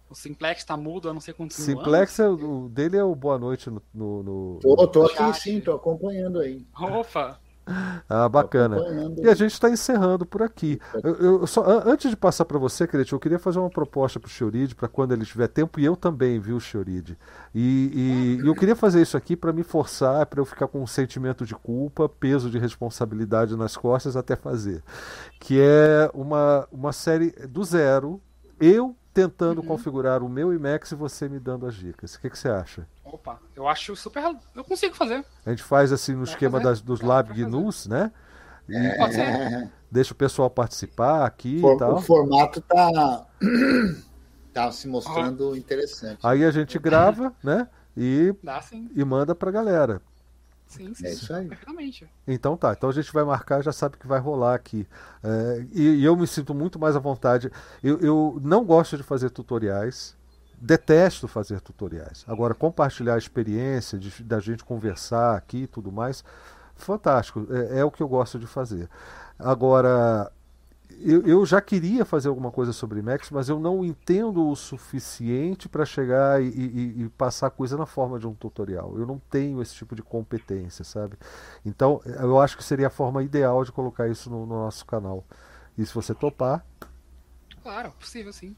O 0.09 0.15
Simplex 0.15 0.61
está 0.61 0.77
mudo, 0.77 1.09
eu 1.09 1.13
não 1.13 1.19
sei 1.19 1.33
quanto 1.33 1.53
Simplex, 1.53 2.17
é, 2.17 2.29
o 2.29 2.69
dele 2.69 2.95
é 2.95 3.03
o 3.03 3.13
Boa 3.13 3.37
Noite 3.37 3.69
no. 3.69 3.83
no, 3.93 4.23
no... 4.23 4.59
Tô, 4.61 4.87
tô 4.87 5.05
aqui 5.05 5.33
sim, 5.37 5.59
tô 5.59 5.73
acompanhando 5.73 6.39
aí. 6.39 6.65
Opa! 6.79 7.41
Ah, 8.07 8.27
bacana. 8.27 8.77
E 9.17 9.27
a 9.27 9.35
gente 9.35 9.53
está 9.53 9.69
encerrando 9.69 10.25
por 10.25 10.41
aqui. 10.41 10.79
Eu, 11.03 11.15
eu 11.41 11.47
só, 11.47 11.63
antes 11.85 12.09
de 12.09 12.17
passar 12.17 12.45
para 12.45 12.57
você, 12.57 12.87
Crete, 12.87 13.13
eu 13.13 13.19
queria 13.19 13.39
fazer 13.39 13.59
uma 13.59 13.69
proposta 13.69 14.19
para 14.19 14.27
o 14.27 14.29
Chioride, 14.29 14.75
para 14.75 14.87
quando 14.87 15.11
ele 15.11 15.25
tiver 15.25 15.47
tempo, 15.47 15.79
e 15.79 15.85
eu 15.85 15.95
também, 15.95 16.39
viu, 16.39 16.59
Chioride? 16.59 17.17
E, 17.53 18.39
e, 18.39 18.43
e 18.43 18.47
eu 18.47 18.55
queria 18.55 18.75
fazer 18.75 19.01
isso 19.01 19.15
aqui 19.15 19.35
para 19.35 19.53
me 19.53 19.63
forçar, 19.63 20.25
para 20.25 20.39
eu 20.39 20.45
ficar 20.45 20.67
com 20.67 20.81
um 20.81 20.87
sentimento 20.87 21.45
de 21.45 21.55
culpa, 21.55 22.09
peso 22.09 22.49
de 22.49 22.57
responsabilidade 22.57 23.55
nas 23.55 23.77
costas 23.77 24.15
até 24.15 24.35
fazer. 24.35 24.83
Que 25.39 25.59
é 25.59 26.09
uma, 26.13 26.67
uma 26.71 26.91
série 26.91 27.31
do 27.47 27.63
zero, 27.63 28.21
eu 28.59 28.95
tentando 29.19 29.59
uhum. 29.59 29.67
configurar 29.67 30.23
o 30.23 30.29
meu 30.29 30.53
IMAX 30.53 30.91
e 30.91 30.95
você 30.95 31.27
me 31.27 31.39
dando 31.39 31.65
as 31.65 31.75
dicas. 31.75 32.15
O 32.15 32.21
que, 32.21 32.29
que 32.29 32.39
você 32.39 32.47
acha? 32.47 32.87
Opa, 33.03 33.37
eu 33.53 33.67
acho 33.67 33.93
super. 33.95 34.23
Eu 34.55 34.63
consigo 34.63 34.95
fazer. 34.95 35.25
A 35.45 35.49
gente 35.49 35.63
faz 35.63 35.91
assim 35.91 36.13
no 36.13 36.23
esquema 36.23 36.59
das, 36.59 36.79
dos 36.79 37.01
Lab 37.01 37.33
GNUs, 37.33 37.85
né? 37.87 38.11
E, 38.69 38.77
é... 38.77 39.69
Deixa 39.91 40.13
o 40.13 40.15
pessoal 40.15 40.49
participar 40.49 41.25
aqui 41.25 41.59
For, 41.59 41.75
e 41.75 41.77
tal. 41.77 41.95
O 41.95 42.01
formato 42.01 42.61
tá, 42.61 43.25
tá 44.53 44.71
se 44.71 44.87
mostrando 44.87 45.49
oh. 45.49 45.55
interessante. 45.55 46.19
Aí 46.23 46.45
a 46.45 46.51
gente 46.51 46.79
grava, 46.79 47.33
né? 47.43 47.67
E, 47.97 48.33
Dá, 48.41 48.63
e 48.95 49.03
manda 49.03 49.35
pra 49.35 49.51
galera. 49.51 50.01
Sim, 50.69 50.93
sim. 50.93 51.07
É 51.07 51.11
isso 51.11 51.33
aí. 51.33 51.47
Perfeitamente. 51.47 52.07
Então 52.27 52.55
tá, 52.55 52.73
então 52.73 52.89
a 52.89 52.93
gente 52.93 53.11
vai 53.11 53.23
marcar, 53.23 53.63
já 53.63 53.71
sabe 53.71 53.97
que 53.97 54.07
vai 54.07 54.19
rolar 54.19 54.53
aqui. 54.53 54.87
É, 55.23 55.65
e, 55.71 55.81
e, 55.95 56.05
eu 56.05 56.15
me 56.15 56.27
sinto 56.27 56.53
muito 56.53 56.77
mais 56.79 56.95
à 56.95 56.99
vontade. 56.99 57.51
Eu, 57.83 57.99
eu 57.99 58.39
não 58.43 58.63
gosto 58.63 58.95
de 58.95 59.01
fazer 59.01 59.31
tutoriais, 59.31 60.15
detesto 60.61 61.27
fazer 61.27 61.59
tutoriais. 61.59 62.23
Agora, 62.27 62.53
compartilhar 62.53 63.15
a 63.15 63.17
experiência, 63.17 63.97
de, 63.97 64.23
da 64.23 64.39
gente 64.39 64.63
conversar 64.63 65.35
aqui 65.35 65.63
e 65.63 65.67
tudo 65.67 65.91
mais, 65.91 66.23
fantástico. 66.75 67.47
É, 67.49 67.79
é, 67.79 67.83
o 67.83 67.89
que 67.89 68.03
eu 68.03 68.07
gosto 68.07 68.37
de 68.37 68.45
fazer. 68.45 68.87
Agora, 69.39 70.31
eu, 70.97 71.25
eu, 71.25 71.45
já 71.45 71.61
queria 71.61 72.03
fazer 72.03 72.27
alguma 72.27 72.51
coisa 72.51 72.73
sobre 72.73 73.01
Max, 73.01 73.29
mas 73.29 73.47
eu 73.47 73.59
não 73.59 73.85
entendo 73.85 74.49
o 74.49 74.55
suficiente 74.55 75.69
para 75.69 75.85
chegar 75.85 76.41
e, 76.41 76.47
e, 76.47 77.03
e, 77.03 77.09
passar 77.09 77.49
coisa 77.51 77.77
na 77.77 77.85
forma 77.85 78.19
de 78.19 78.27
um 78.27 78.33
tutorial. 78.33 78.97
Eu 78.97 79.05
não 79.05 79.19
tenho 79.29 79.61
esse 79.61 79.75
tipo 79.75 79.95
de 79.95 80.01
competência, 80.01 80.83
sabe? 80.83 81.15
Então, 81.65 82.01
eu 82.05 82.39
acho 82.39 82.57
que 82.57 82.63
seria 82.63 82.87
a 82.87 82.89
forma 82.89 83.23
ideal 83.23 83.63
de 83.63 83.71
colocar 83.71 84.07
isso 84.07 84.29
no, 84.29 84.45
no 84.45 84.55
nosso 84.55 84.85
canal. 84.85 85.23
E 85.77 85.85
se 85.85 85.93
você 85.93 86.13
topar. 86.13 86.65
Claro, 87.61 87.91
possível 87.91 88.33
sim. 88.33 88.55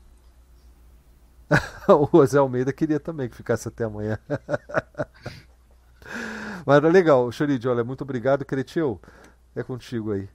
o 1.88 2.18
José 2.18 2.38
Almeida 2.38 2.72
queria 2.72 3.00
também 3.00 3.30
que 3.30 3.36
ficasse 3.36 3.68
até 3.68 3.84
amanhã. 3.84 4.18
Mas 6.66 6.78
era 6.78 6.90
legal. 6.90 7.32
Chorid, 7.32 7.68
olha, 7.68 7.84
muito 7.84 8.02
obrigado. 8.02 8.46
Cretil, 8.46 9.00
é 9.56 9.64
contigo 9.64 10.12
aí. 10.12 10.30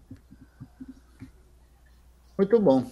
Muito 2.37 2.61
bom. 2.61 2.91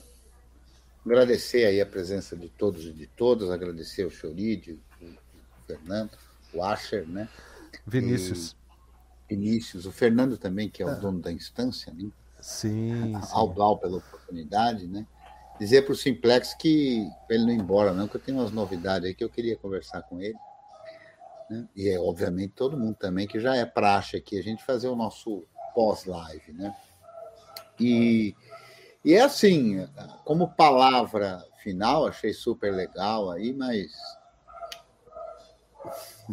Agradecer 1.05 1.67
aí 1.67 1.81
a 1.81 1.87
presença 1.87 2.35
de 2.35 2.49
todos 2.49 2.87
e 2.87 2.93
de 2.93 3.07
todas, 3.07 3.51
agradecer 3.51 4.05
o 4.05 4.11
Chorid, 4.11 4.81
o 5.03 5.07
Fernando, 5.67 6.13
o 6.53 6.63
Asher, 6.63 7.07
né? 7.07 7.29
Vinícius. 7.87 8.57
Vinícius, 9.29 9.85
o 9.85 9.93
Fernando 9.93 10.39
também, 10.39 10.71
que 10.71 10.83
é 10.83 10.87
o 10.87 10.91
é. 10.91 10.95
dono 10.97 11.21
da 11.21 11.31
instância, 11.31 11.93
né? 11.93 12.11
Sim. 12.41 13.15
Ao 13.33 13.49
Blau 13.49 13.79
pela 13.79 13.99
oportunidade, 13.99 14.87
né? 14.87 15.07
Dizer 15.59 15.83
para 15.83 15.93
o 15.93 15.97
Simplex 15.97 16.55
que 16.55 17.07
ele 17.31 17.45
não 17.45 17.53
ir 17.53 17.61
embora, 17.61 17.93
não, 17.93 18.09
que 18.09 18.17
eu 18.17 18.21
tenho 18.21 18.39
umas 18.39 18.51
novidades 18.51 19.07
aí 19.07 19.15
que 19.15 19.23
eu 19.23 19.31
queria 19.31 19.57
conversar 19.57 20.03
com 20.03 20.21
ele. 20.21 20.37
Né? 21.49 21.69
E 21.77 21.89
é, 21.89 21.99
obviamente, 21.99 22.55
todo 22.55 22.77
mundo 22.77 22.97
também, 22.97 23.27
que 23.27 23.39
já 23.39 23.55
é 23.55 23.65
praxe 23.65 24.17
aqui, 24.17 24.39
a 24.39 24.43
gente 24.43 24.65
fazer 24.65 24.89
o 24.89 24.97
nosso 24.97 25.45
pós-live, 25.75 26.53
né? 26.53 26.75
E, 27.79 28.35
e 29.05 29.15
é 29.15 29.23
assim, 29.23 29.87
como 30.25 30.55
palavra 30.55 31.45
final, 31.63 32.07
achei 32.07 32.33
super 32.33 32.73
legal 32.73 33.31
aí, 33.31 33.53
mas 33.53 33.91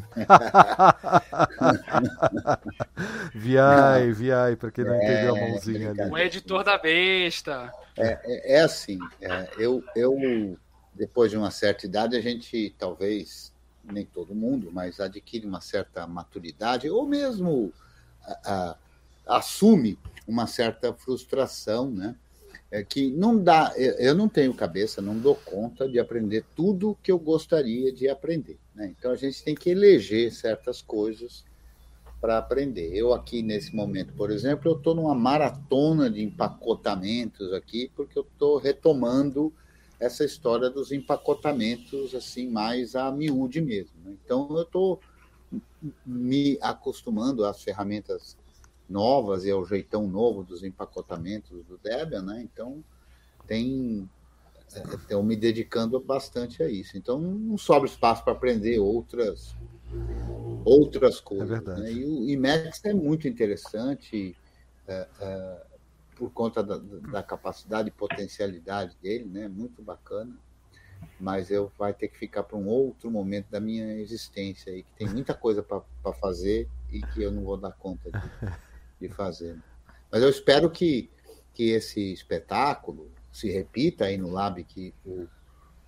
viai, 3.35 4.11
viai, 4.11 4.55
para 4.55 4.71
quem 4.71 4.85
não 4.85 4.93
é, 4.93 5.03
entendeu 5.03 5.35
a 5.35 5.39
mãozinha 5.39 5.91
ali. 5.91 6.01
O 6.09 6.17
editor 6.17 6.63
da 6.63 6.77
besta. 6.77 7.71
É, 7.97 8.19
é, 8.23 8.55
é 8.55 8.61
assim, 8.61 8.97
é, 9.21 9.49
eu, 9.57 9.83
eu, 9.95 10.57
depois 10.93 11.31
de 11.31 11.37
uma 11.37 11.51
certa 11.51 11.85
idade, 11.85 12.15
a 12.15 12.21
gente 12.21 12.73
talvez, 12.77 13.53
nem 13.83 14.05
todo 14.05 14.33
mundo, 14.33 14.69
mas 14.71 14.99
adquire 14.99 15.45
uma 15.45 15.61
certa 15.61 16.07
maturidade, 16.07 16.89
ou 16.89 17.05
mesmo 17.05 17.73
a, 18.23 18.39
a, 18.45 18.77
assume 19.37 19.99
uma 20.27 20.47
certa 20.47 20.93
frustração, 20.93 21.91
né? 21.91 22.15
É 22.71 22.83
que 22.83 23.11
não 23.11 23.37
dá, 23.37 23.73
eu 23.75 24.15
não 24.15 24.29
tenho 24.29 24.53
cabeça, 24.53 25.01
não 25.01 25.17
dou 25.17 25.35
conta 25.35 25.89
de 25.89 25.99
aprender 25.99 26.45
tudo 26.55 26.97
que 27.03 27.11
eu 27.11 27.19
gostaria 27.19 27.91
de 27.91 28.07
aprender. 28.07 28.57
Né? 28.73 28.95
Então 28.97 29.11
a 29.11 29.15
gente 29.15 29.43
tem 29.43 29.53
que 29.53 29.69
eleger 29.69 30.31
certas 30.31 30.81
coisas 30.81 31.43
para 32.21 32.37
aprender. 32.37 32.95
Eu 32.95 33.13
aqui 33.13 33.41
nesse 33.41 33.75
momento, 33.75 34.13
por 34.13 34.31
exemplo, 34.31 34.69
eu 34.69 34.77
estou 34.77 34.95
numa 34.95 35.15
maratona 35.15 36.09
de 36.09 36.23
empacotamentos 36.23 37.51
aqui, 37.51 37.91
porque 37.95 38.17
eu 38.17 38.23
estou 38.23 38.57
retomando 38.57 39.51
essa 39.99 40.23
história 40.23 40.69
dos 40.69 40.91
empacotamentos 40.91 42.15
assim 42.15 42.47
mais 42.47 42.95
a 42.95 43.11
miúde 43.11 43.59
mesmo. 43.59 43.93
Né? 44.03 44.15
Então 44.23 44.47
eu 44.51 44.61
estou 44.63 44.99
me 46.05 46.57
acostumando 46.61 47.43
às 47.43 47.61
ferramentas 47.61 48.37
novas 48.91 49.45
e 49.45 49.51
ao 49.51 49.65
jeitão 49.65 50.07
novo 50.07 50.43
dos 50.43 50.63
empacotamentos 50.63 51.63
do 51.65 51.77
Debian, 51.77 52.21
né? 52.21 52.41
Então 52.41 52.83
tem 53.47 54.07
Estou 54.73 55.21
me 55.21 55.35
dedicando 55.35 55.99
bastante 55.99 56.63
a 56.63 56.69
isso. 56.69 56.97
Então, 56.97 57.19
não 57.19 57.57
sobra 57.57 57.89
espaço 57.89 58.23
para 58.23 58.33
aprender 58.33 58.79
outras 58.79 59.55
outras 60.63 61.17
é 61.17 61.21
coisas. 61.21 61.49
É 61.49 61.53
verdade. 61.55 61.81
Né? 61.81 61.91
E 61.91 62.05
o 62.05 62.29
IMAX 62.29 62.85
é 62.85 62.93
muito 62.93 63.27
interessante 63.27 64.35
é, 64.87 65.07
é, 65.19 65.63
por 66.15 66.31
conta 66.31 66.63
da, 66.63 66.77
da, 66.77 67.21
capacidade 67.21 67.89
e 67.89 67.91
potencialidade 67.91 68.95
dele, 69.01 69.25
né? 69.25 69.47
Muito 69.47 69.81
bacana. 69.81 70.33
Mas 71.19 71.49
eu 71.49 71.71
vai 71.77 71.93
ter 71.93 72.07
que 72.07 72.17
ficar 72.17 72.43
para 72.43 72.57
um 72.57 72.67
outro 72.67 73.09
momento 73.09 73.49
da 73.49 73.59
minha 73.59 73.95
existência 73.95 74.71
aí, 74.71 74.83
que 74.83 74.91
tem 74.97 75.09
muita 75.09 75.33
coisa 75.33 75.61
para 75.63 76.13
fazer 76.13 76.69
e 76.91 77.01
que 77.01 77.23
eu 77.23 77.31
não 77.31 77.43
vou 77.43 77.57
dar 77.57 77.71
conta 77.71 78.11
de 78.11 78.19
fazer. 79.11 79.57
Mas 80.11 80.21
eu 80.23 80.29
espero 80.29 80.69
que, 80.69 81.09
que 81.53 81.69
esse 81.69 82.13
espetáculo, 82.13 83.11
se 83.31 83.49
repita 83.49 84.05
aí 84.05 84.17
no 84.17 84.29
lab 84.29 84.61
que 84.63 84.93
o, 85.05 85.27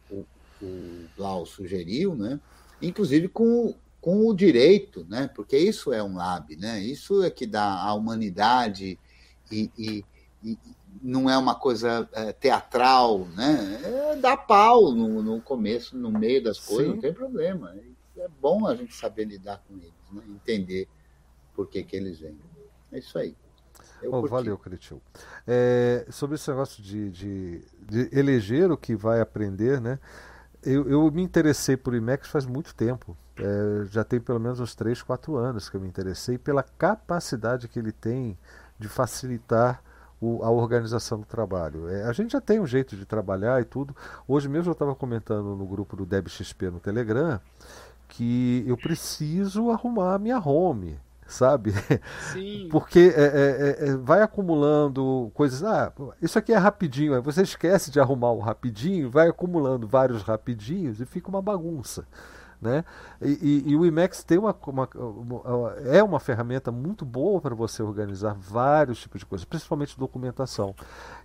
o, 0.09 0.25
o 0.61 1.05
Blau 1.17 1.45
sugeriu, 1.45 2.15
né? 2.15 2.39
inclusive 2.81 3.27
com, 3.27 3.75
com 3.99 4.27
o 4.27 4.33
direito, 4.33 5.05
né? 5.09 5.29
porque 5.35 5.57
isso 5.57 5.91
é 5.91 6.01
um 6.01 6.15
lab, 6.15 6.55
né? 6.55 6.79
isso 6.81 7.21
é 7.21 7.29
que 7.29 7.45
dá 7.45 7.83
a 7.83 7.93
humanidade 7.93 8.97
e, 9.51 9.69
e, 9.77 10.05
e 10.43 10.57
não 11.01 11.29
é 11.29 11.37
uma 11.37 11.55
coisa 11.55 12.07
é, 12.13 12.31
teatral, 12.31 13.25
né? 13.35 13.81
É 13.83 14.15
dar 14.15 14.37
pau 14.37 14.91
no, 14.91 15.21
no 15.23 15.41
começo, 15.41 15.97
no 15.97 16.11
meio 16.11 16.43
das 16.43 16.59
coisas, 16.59 16.85
Sim. 16.85 16.93
não 16.93 17.01
tem 17.01 17.13
problema. 17.13 17.75
É 18.17 18.27
bom 18.39 18.67
a 18.67 18.75
gente 18.75 18.93
saber 18.93 19.25
lidar 19.25 19.63
com 19.67 19.75
eles, 19.75 19.93
né? 20.11 20.21
entender 20.29 20.87
por 21.55 21.67
que, 21.67 21.83
que 21.83 21.95
eles 21.95 22.19
vêm. 22.19 22.37
É 22.93 22.99
isso 22.99 23.17
aí. 23.17 23.35
Oh, 24.05 24.27
valeu, 24.27 24.57
Cretil. 24.57 25.01
É, 25.47 26.05
sobre 26.09 26.35
esse 26.35 26.49
negócio 26.49 26.83
de, 26.83 27.09
de, 27.09 27.61
de, 27.87 28.09
eleger 28.17 28.71
o 28.71 28.77
que 28.77 28.95
vai 28.95 29.19
aprender, 29.19 29.81
né? 29.81 29.99
Eu, 30.61 30.87
eu 30.89 31.11
me 31.11 31.21
interessei 31.21 31.75
por 31.75 31.93
IMEX 31.93 32.27
faz 32.27 32.45
muito 32.45 32.75
tempo. 32.75 33.17
É, 33.37 33.85
já 33.85 34.03
tem 34.03 34.19
pelo 34.19 34.39
menos 34.39 34.59
uns 34.59 34.75
3, 34.75 35.01
4 35.01 35.35
anos 35.35 35.69
que 35.69 35.75
eu 35.75 35.81
me 35.81 35.87
interessei 35.87 36.37
pela 36.37 36.63
capacidade 36.63 37.67
que 37.67 37.79
ele 37.79 37.91
tem 37.91 38.37
de 38.77 38.87
facilitar 38.87 39.81
o, 40.21 40.43
a 40.43 40.51
organização 40.51 41.19
do 41.19 41.25
trabalho. 41.25 41.89
É, 41.89 42.03
a 42.03 42.13
gente 42.13 42.31
já 42.31 42.41
tem 42.41 42.59
um 42.59 42.67
jeito 42.67 42.95
de 42.95 43.05
trabalhar 43.05 43.61
e 43.61 43.65
tudo. 43.65 43.95
Hoje 44.27 44.47
mesmo 44.47 44.69
eu 44.69 44.73
estava 44.73 44.95
comentando 44.95 45.55
no 45.55 45.65
grupo 45.65 45.95
do 45.95 46.05
DebXP 46.05 46.69
no 46.69 46.79
Telegram 46.79 47.39
que 48.07 48.63
eu 48.67 48.77
preciso 48.77 49.71
arrumar 49.71 50.13
a 50.13 50.19
minha 50.19 50.39
home 50.39 50.99
sabe? 51.33 51.73
Sim. 52.31 52.67
Porque 52.71 53.13
é, 53.15 53.21
é, 53.21 53.85
é, 53.85 53.89
é, 53.89 53.97
vai 53.97 54.21
acumulando 54.21 55.31
coisas. 55.33 55.63
Ah, 55.63 55.91
isso 56.21 56.37
aqui 56.37 56.53
é 56.53 56.57
rapidinho. 56.57 57.13
Aí 57.13 57.21
você 57.21 57.41
esquece 57.41 57.91
de 57.91 57.99
arrumar 57.99 58.31
o 58.31 58.39
rapidinho, 58.39 59.09
vai 59.09 59.27
acumulando 59.27 59.87
vários 59.87 60.21
rapidinhos 60.21 61.01
e 61.01 61.05
fica 61.05 61.29
uma 61.29 61.41
bagunça. 61.41 62.05
Né? 62.61 62.85
E, 63.21 63.63
e, 63.67 63.71
e 63.71 63.75
o 63.75 63.85
Emacs 63.85 64.23
tem 64.23 64.37
uma, 64.37 64.55
uma, 64.67 64.89
uma, 64.95 65.71
é 65.83 66.01
uma 66.01 66.19
ferramenta 66.19 66.71
muito 66.71 67.03
boa 67.03 67.41
para 67.41 67.53
você 67.53 67.83
organizar 67.83 68.33
vários 68.33 69.01
tipos 69.01 69.19
de 69.19 69.25
coisas, 69.25 69.43
principalmente 69.43 69.99
documentação. 69.99 70.73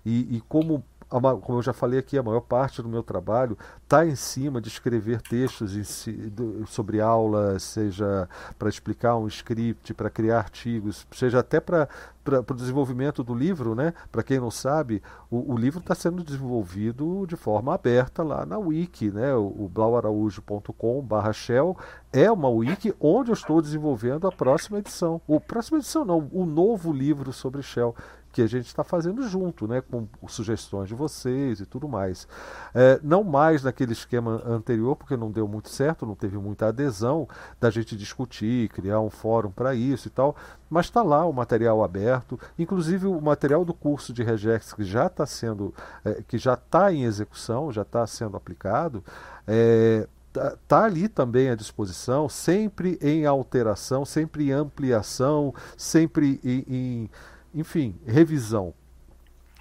E, 0.04 0.36
e 0.36 0.40
como 0.48 0.84
como 1.08 1.58
eu 1.58 1.62
já 1.62 1.72
falei 1.72 1.98
aqui, 1.98 2.18
a 2.18 2.22
maior 2.22 2.42
parte 2.42 2.82
do 2.82 2.88
meu 2.88 3.02
trabalho 3.02 3.56
está 3.82 4.06
em 4.06 4.14
cima 4.14 4.60
de 4.60 4.68
escrever 4.68 5.22
textos 5.22 5.72
si, 5.88 6.30
sobre 6.66 7.00
aulas, 7.00 7.62
seja 7.62 8.28
para 8.58 8.68
explicar 8.68 9.16
um 9.16 9.26
script, 9.26 9.94
para 9.94 10.10
criar 10.10 10.36
artigos, 10.38 11.06
seja 11.12 11.38
até 11.38 11.60
para 11.60 11.88
o 12.26 12.54
desenvolvimento 12.54 13.24
do 13.24 13.34
livro, 13.34 13.74
né? 13.74 13.94
Para 14.12 14.22
quem 14.22 14.38
não 14.38 14.50
sabe, 14.50 15.02
o, 15.30 15.54
o 15.54 15.56
livro 15.56 15.80
está 15.80 15.94
sendo 15.94 16.22
desenvolvido 16.22 17.26
de 17.26 17.36
forma 17.36 17.74
aberta 17.74 18.22
lá 18.22 18.44
na 18.44 18.58
wiki, 18.58 19.10
né? 19.10 19.34
O, 19.34 19.46
o 19.46 19.70
blauaraújo.com/shell 19.72 21.74
é 22.12 22.30
uma 22.30 22.50
wiki 22.50 22.94
onde 23.00 23.30
eu 23.30 23.34
estou 23.34 23.62
desenvolvendo 23.62 24.26
a 24.26 24.32
próxima 24.32 24.78
edição. 24.78 25.22
O 25.26 25.40
próxima 25.40 25.78
edição 25.78 26.04
não, 26.04 26.28
o 26.30 26.44
novo 26.44 26.92
livro 26.92 27.32
sobre 27.32 27.62
Shell 27.62 27.94
que 28.38 28.42
a 28.42 28.46
gente 28.46 28.66
está 28.66 28.84
fazendo 28.84 29.28
junto, 29.28 29.66
né, 29.66 29.80
com 29.80 30.06
sugestões 30.28 30.88
de 30.88 30.94
vocês 30.94 31.58
e 31.58 31.66
tudo 31.66 31.88
mais. 31.88 32.28
É, 32.72 33.00
não 33.02 33.24
mais 33.24 33.64
naquele 33.64 33.92
esquema 33.92 34.40
anterior, 34.46 34.94
porque 34.94 35.16
não 35.16 35.28
deu 35.28 35.48
muito 35.48 35.68
certo, 35.68 36.06
não 36.06 36.14
teve 36.14 36.38
muita 36.38 36.68
adesão 36.68 37.28
da 37.60 37.68
gente 37.68 37.96
discutir, 37.96 38.68
criar 38.68 39.00
um 39.00 39.10
fórum 39.10 39.50
para 39.50 39.74
isso 39.74 40.06
e 40.06 40.10
tal, 40.12 40.36
mas 40.70 40.86
está 40.86 41.02
lá 41.02 41.26
o 41.26 41.32
material 41.32 41.82
aberto, 41.82 42.38
inclusive 42.56 43.08
o 43.08 43.20
material 43.20 43.64
do 43.64 43.74
curso 43.74 44.12
de 44.12 44.22
Regex 44.22 44.72
que 44.72 44.84
já 44.84 45.06
está 45.06 45.26
sendo, 45.26 45.74
é, 46.04 46.22
que 46.22 46.38
já 46.38 46.54
está 46.54 46.92
em 46.92 47.02
execução, 47.02 47.72
já 47.72 47.82
está 47.82 48.06
sendo 48.06 48.36
aplicado. 48.36 49.02
É, 49.48 50.06
está 50.32 50.84
ali 50.84 51.08
também 51.08 51.50
à 51.50 51.56
disposição, 51.56 52.28
sempre 52.28 53.00
em 53.02 53.26
alteração, 53.26 54.04
sempre 54.04 54.50
em 54.50 54.52
ampliação, 54.52 55.52
sempre 55.76 56.38
em, 56.44 56.64
em 56.68 57.10
enfim, 57.54 57.94
revisão. 58.06 58.74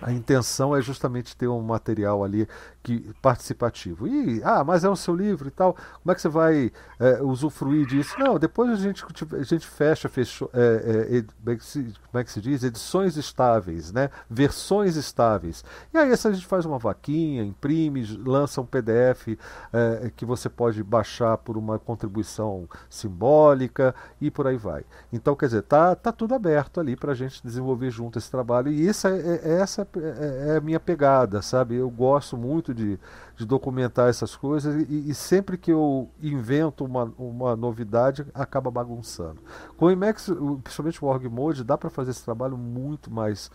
A 0.01 0.11
intenção 0.11 0.75
é 0.75 0.81
justamente 0.81 1.35
ter 1.35 1.47
um 1.47 1.61
material 1.61 2.23
ali 2.23 2.47
que 2.87 3.13
participativo. 3.21 4.07
E, 4.07 4.41
ah, 4.45 4.63
mas 4.63 4.85
é 4.85 4.89
o 4.89 4.95
seu 4.95 5.13
livro 5.13 5.49
e 5.49 5.51
tal, 5.51 5.73
como 5.73 6.11
é 6.11 6.15
que 6.15 6.21
você 6.21 6.29
vai 6.29 6.71
é, 6.97 7.21
usufruir 7.21 7.85
disso? 7.85 8.17
Não, 8.17 8.39
depois 8.39 8.71
a 8.71 8.75
gente, 8.75 9.03
a 9.37 9.43
gente 9.43 9.67
fecha, 9.67 10.07
fechou, 10.07 10.49
é, 10.53 11.17
é, 11.17 11.21
como, 11.21 11.51
é 11.51 11.57
como 11.57 12.21
é 12.21 12.23
que 12.23 12.31
se 12.31 12.39
diz? 12.39 12.63
Edições 12.63 13.17
estáveis, 13.17 13.91
né? 13.91 14.09
versões 14.29 14.95
estáveis. 14.95 15.65
E 15.93 15.97
aí 15.97 16.09
essa 16.09 16.29
a 16.29 16.31
gente 16.31 16.45
faz 16.45 16.65
uma 16.65 16.79
vaquinha, 16.79 17.43
imprime, 17.43 18.05
lança 18.25 18.61
um 18.61 18.65
PDF 18.65 19.37
é, 19.73 20.09
que 20.15 20.25
você 20.25 20.47
pode 20.47 20.81
baixar 20.81 21.37
por 21.37 21.57
uma 21.57 21.77
contribuição 21.77 22.69
simbólica 22.89 23.93
e 24.21 24.31
por 24.31 24.47
aí 24.47 24.55
vai. 24.55 24.85
Então, 25.11 25.35
quer 25.35 25.47
dizer, 25.47 25.63
tá, 25.63 25.93
tá 25.93 26.13
tudo 26.13 26.33
aberto 26.33 26.79
ali 26.79 26.95
para 26.95 27.11
a 27.11 27.15
gente 27.15 27.43
desenvolver 27.43 27.91
junto 27.91 28.17
esse 28.17 28.31
trabalho. 28.31 28.71
E 28.71 28.87
essa, 28.87 29.09
é, 29.09 29.59
essa 29.59 29.85
é, 29.97 30.53
é 30.53 30.57
a 30.57 30.61
minha 30.61 30.79
pegada, 30.79 31.41
sabe? 31.41 31.75
Eu 31.75 31.89
gosto 31.89 32.37
muito 32.37 32.76
de, 32.77 32.99
de 33.35 33.45
documentar 33.45 34.07
essas 34.07 34.35
coisas 34.35 34.75
e, 34.87 35.09
e, 35.09 35.13
sempre 35.13 35.57
que 35.57 35.71
eu 35.71 36.09
invento 36.21 36.85
uma, 36.85 37.11
uma 37.17 37.55
novidade, 37.55 38.25
acaba 38.33 38.69
bagunçando. 38.69 39.41
Com 39.75 39.85
o 39.85 39.91
Emacs, 39.91 40.29
principalmente 40.63 41.03
o 41.03 41.07
Org 41.07 41.27
Mode, 41.27 41.63
dá 41.63 41.77
para 41.77 41.89
fazer 41.89 42.11
esse 42.11 42.23
trabalho 42.23 42.57
muito 42.57 43.11
mais, 43.11 43.49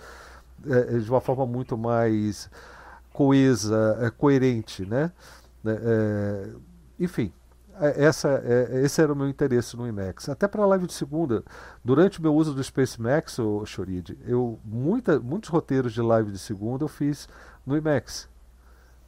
é, 0.66 0.96
é, 0.96 0.98
de 0.98 1.08
uma 1.08 1.20
forma 1.20 1.46
muito 1.46 1.78
mais 1.78 2.50
coesa, 3.12 3.98
é, 4.00 4.10
coerente, 4.10 4.84
né? 4.84 5.12
É, 5.64 5.70
é 5.70 6.72
enfim, 6.98 7.32
é, 7.80 8.04
essa, 8.04 8.42
esse 8.82 9.00
era 9.00 9.12
o 9.12 9.16
meu 9.16 9.28
interesse 9.28 9.76
no 9.76 9.86
IMAX. 9.86 10.28
Até 10.28 10.46
para 10.46 10.62
a 10.62 10.66
live 10.66 10.86
de 10.86 10.92
segunda, 10.92 11.44
durante 11.84 12.18
o 12.18 12.22
meu 12.22 12.34
uso 12.34 12.52
do 12.54 12.62
Space 12.62 13.00
Max, 13.00 13.38
o 13.38 13.64
Choride, 13.64 14.18
eu 14.26 14.58
muitos 14.64 15.48
roteiros 15.48 15.92
de 15.92 16.02
live 16.02 16.30
de 16.30 16.38
segunda 16.38 16.84
eu 16.84 16.88
fiz 16.88 17.28
no 17.64 17.76
IMAX. 17.76 18.31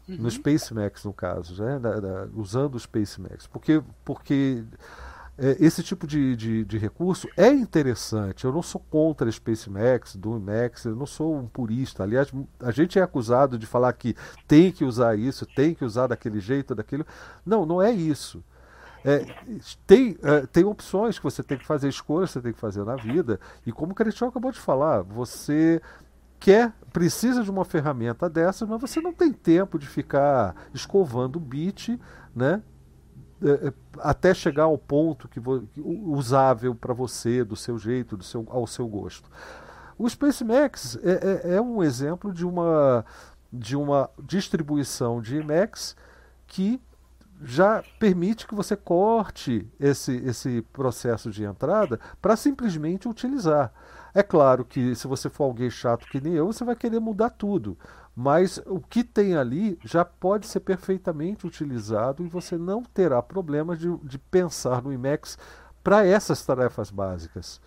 Uhum. 0.08 0.16
No 0.18 0.30
Space 0.30 0.72
Max, 0.74 1.04
no 1.04 1.12
caso, 1.12 1.62
né? 1.62 1.78
Da, 1.78 1.98
da, 1.98 2.28
usando 2.34 2.74
o 2.74 2.80
Space 2.80 3.20
Max. 3.20 3.46
Porque, 3.46 3.82
porque 4.04 4.62
é, 5.36 5.56
esse 5.58 5.82
tipo 5.82 6.06
de, 6.06 6.36
de, 6.36 6.64
de, 6.64 6.78
recurso 6.78 7.28
é 7.36 7.48
interessante. 7.48 8.44
Eu 8.44 8.52
não 8.52 8.62
sou 8.62 8.80
contra 8.90 9.30
Space 9.30 9.68
Max, 9.68 10.14
Doom 10.14 10.38
Max, 10.38 10.84
eu 10.84 10.94
não 10.94 11.06
sou 11.06 11.36
um 11.36 11.46
purista. 11.46 12.04
Aliás, 12.04 12.30
a 12.60 12.70
gente 12.70 12.98
é 12.98 13.02
acusado 13.02 13.58
de 13.58 13.66
falar 13.66 13.92
que 13.94 14.14
tem 14.46 14.70
que 14.70 14.84
usar 14.84 15.18
isso, 15.18 15.44
tem 15.44 15.74
que 15.74 15.84
usar 15.84 16.06
daquele 16.06 16.38
jeito, 16.38 16.74
daquilo. 16.74 17.04
Não, 17.44 17.66
não 17.66 17.82
é 17.82 17.90
isso. 17.90 18.44
É, 19.04 19.26
tem, 19.86 20.16
é, 20.22 20.46
tem 20.46 20.64
opções 20.64 21.18
que 21.18 21.24
você 21.24 21.42
tem 21.42 21.58
que 21.58 21.66
fazer, 21.66 21.88
escolhas 21.88 22.30
que 22.30 22.34
você 22.34 22.40
tem 22.40 22.52
que 22.52 22.60
fazer 22.60 22.84
na 22.84 22.96
vida. 22.96 23.38
E 23.66 23.72
como 23.72 23.92
o 23.92 23.94
Cristiano 23.94 24.30
acabou 24.30 24.52
de 24.52 24.60
falar, 24.60 25.02
você 25.02 25.82
quer, 26.44 26.74
precisa 26.92 27.42
de 27.42 27.50
uma 27.50 27.64
ferramenta 27.64 28.28
dessa, 28.28 28.66
mas 28.66 28.78
você 28.78 29.00
não 29.00 29.14
tem 29.14 29.32
tempo 29.32 29.78
de 29.78 29.86
ficar 29.86 30.54
escovando 30.74 31.36
o 31.36 31.40
bit, 31.40 31.98
né? 32.36 32.62
É, 33.42 33.68
é, 33.68 33.72
até 33.98 34.34
chegar 34.34 34.64
ao 34.64 34.76
ponto 34.76 35.26
que, 35.26 35.40
usável 35.78 36.74
para 36.74 36.92
você, 36.92 37.42
do 37.42 37.56
seu 37.56 37.78
jeito, 37.78 38.14
do 38.14 38.22
seu, 38.22 38.46
ao 38.50 38.66
seu 38.66 38.86
gosto. 38.86 39.30
O 39.98 40.06
Space 40.06 40.44
Max 40.44 40.98
é, 41.02 41.12
é, 41.52 41.54
é, 41.54 41.60
um 41.62 41.82
exemplo 41.82 42.30
de 42.30 42.44
uma, 42.44 43.06
de 43.50 43.74
uma 43.74 44.10
distribuição 44.22 45.22
de 45.22 45.38
Emacs 45.38 45.96
que 46.46 46.78
já 47.42 47.82
permite 47.98 48.46
que 48.46 48.54
você 48.54 48.76
corte 48.76 49.66
esse, 49.80 50.14
esse 50.16 50.60
processo 50.74 51.30
de 51.30 51.42
entrada 51.42 51.98
para 52.20 52.36
simplesmente 52.36 53.08
utilizar. 53.08 53.72
É 54.14 54.22
claro 54.22 54.64
que 54.64 54.94
se 54.94 55.08
você 55.08 55.28
for 55.28 55.44
alguém 55.44 55.68
chato 55.68 56.06
que 56.06 56.20
nem 56.20 56.34
eu, 56.34 56.46
você 56.46 56.64
vai 56.64 56.76
querer 56.76 57.00
mudar 57.00 57.30
tudo. 57.30 57.76
Mas 58.14 58.58
o 58.64 58.78
que 58.80 59.02
tem 59.02 59.34
ali 59.36 59.76
já 59.84 60.04
pode 60.04 60.46
ser 60.46 60.60
perfeitamente 60.60 61.46
utilizado 61.46 62.24
e 62.24 62.28
você 62.28 62.56
não 62.56 62.82
terá 62.82 63.20
problemas 63.20 63.78
de, 63.78 63.94
de 63.98 64.18
pensar 64.18 64.80
no 64.80 64.92
IMAX 64.92 65.36
para 65.82 66.06
essas 66.06 66.46
tarefas 66.46 66.90
básicas. 66.90 67.60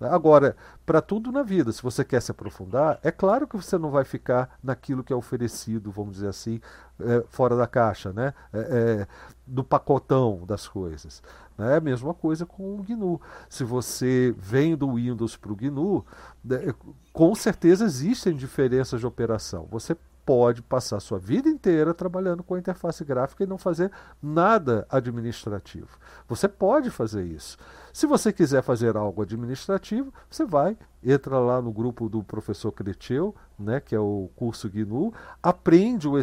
Agora, 0.00 0.56
para 0.86 1.02
tudo 1.02 1.32
na 1.32 1.42
vida, 1.42 1.72
se 1.72 1.82
você 1.82 2.04
quer 2.04 2.22
se 2.22 2.30
aprofundar, 2.30 3.00
é 3.02 3.10
claro 3.10 3.48
que 3.48 3.56
você 3.56 3.76
não 3.76 3.90
vai 3.90 4.04
ficar 4.04 4.56
naquilo 4.62 5.02
que 5.02 5.12
é 5.12 5.16
oferecido, 5.16 5.90
vamos 5.90 6.14
dizer 6.14 6.28
assim, 6.28 6.60
é, 7.00 7.24
fora 7.28 7.56
da 7.56 7.66
caixa, 7.66 8.12
né? 8.12 8.32
É, 8.52 8.58
é, 8.58 9.06
do 9.44 9.64
pacotão 9.64 10.44
das 10.46 10.68
coisas. 10.68 11.20
É 11.58 11.76
a 11.76 11.80
mesma 11.80 12.14
coisa 12.14 12.46
com 12.46 12.78
o 12.78 12.82
GNU. 12.84 13.20
Se 13.48 13.64
você 13.64 14.32
vem 14.38 14.76
do 14.76 14.94
Windows 14.94 15.36
para 15.36 15.52
o 15.52 15.56
GNU, 15.56 16.04
né, 16.44 16.72
com 17.12 17.34
certeza 17.34 17.84
existem 17.84 18.36
diferenças 18.36 19.00
de 19.00 19.06
operação. 19.06 19.66
Você 19.70 19.96
pode 20.28 20.60
passar 20.60 21.00
sua 21.00 21.18
vida 21.18 21.48
inteira 21.48 21.94
trabalhando 21.94 22.42
com 22.42 22.54
a 22.54 22.58
interface 22.58 23.02
gráfica 23.02 23.44
e 23.44 23.46
não 23.46 23.56
fazer 23.56 23.90
nada 24.22 24.86
administrativo. 24.90 25.88
Você 26.28 26.46
pode 26.46 26.90
fazer 26.90 27.24
isso. 27.24 27.56
Se 27.94 28.06
você 28.06 28.30
quiser 28.30 28.62
fazer 28.62 28.94
algo 28.94 29.22
administrativo, 29.22 30.12
você 30.28 30.44
vai, 30.44 30.76
entra 31.02 31.38
lá 31.38 31.62
no 31.62 31.72
grupo 31.72 32.10
do 32.10 32.22
professor 32.22 32.70
Creteu, 32.70 33.34
né, 33.58 33.80
que 33.80 33.94
é 33.94 33.98
o 33.98 34.28
curso 34.36 34.68
GNU, 34.68 35.14
aprende 35.42 36.06
o 36.06 36.16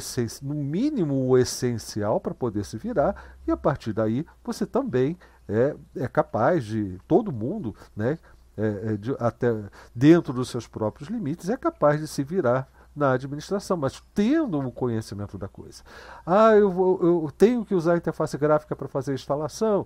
no 0.43 0.53
mínimo 0.53 1.25
o 1.25 1.35
essencial 1.35 2.19
para 2.19 2.35
poder 2.35 2.63
se 2.63 2.77
virar 2.77 3.15
e 3.47 3.51
a 3.51 3.57
partir 3.57 3.91
daí 3.91 4.23
você 4.43 4.67
também 4.67 5.17
é, 5.49 5.75
é 5.95 6.07
capaz 6.07 6.63
de 6.63 6.99
todo 7.07 7.31
mundo, 7.31 7.75
né, 7.95 8.19
é, 8.55 8.93
é 8.93 8.97
de, 8.97 9.15
até 9.19 9.51
dentro 9.95 10.31
dos 10.31 10.49
seus 10.49 10.67
próprios 10.67 11.09
limites, 11.09 11.49
é 11.49 11.57
capaz 11.57 11.99
de 11.99 12.07
se 12.07 12.23
virar 12.23 12.69
na 12.95 13.11
administração, 13.11 13.75
mas 13.75 14.01
tendo 14.13 14.59
um 14.59 14.71
conhecimento 14.71 15.37
da 15.37 15.47
coisa. 15.47 15.83
Ah, 16.25 16.55
eu, 16.55 16.71
vou, 16.71 16.99
eu 17.01 17.31
tenho 17.37 17.65
que 17.65 17.75
usar 17.75 17.93
a 17.93 17.97
interface 17.97 18.37
gráfica 18.37 18.75
para 18.75 18.87
fazer 18.87 19.11
a 19.11 19.15
instalação. 19.15 19.85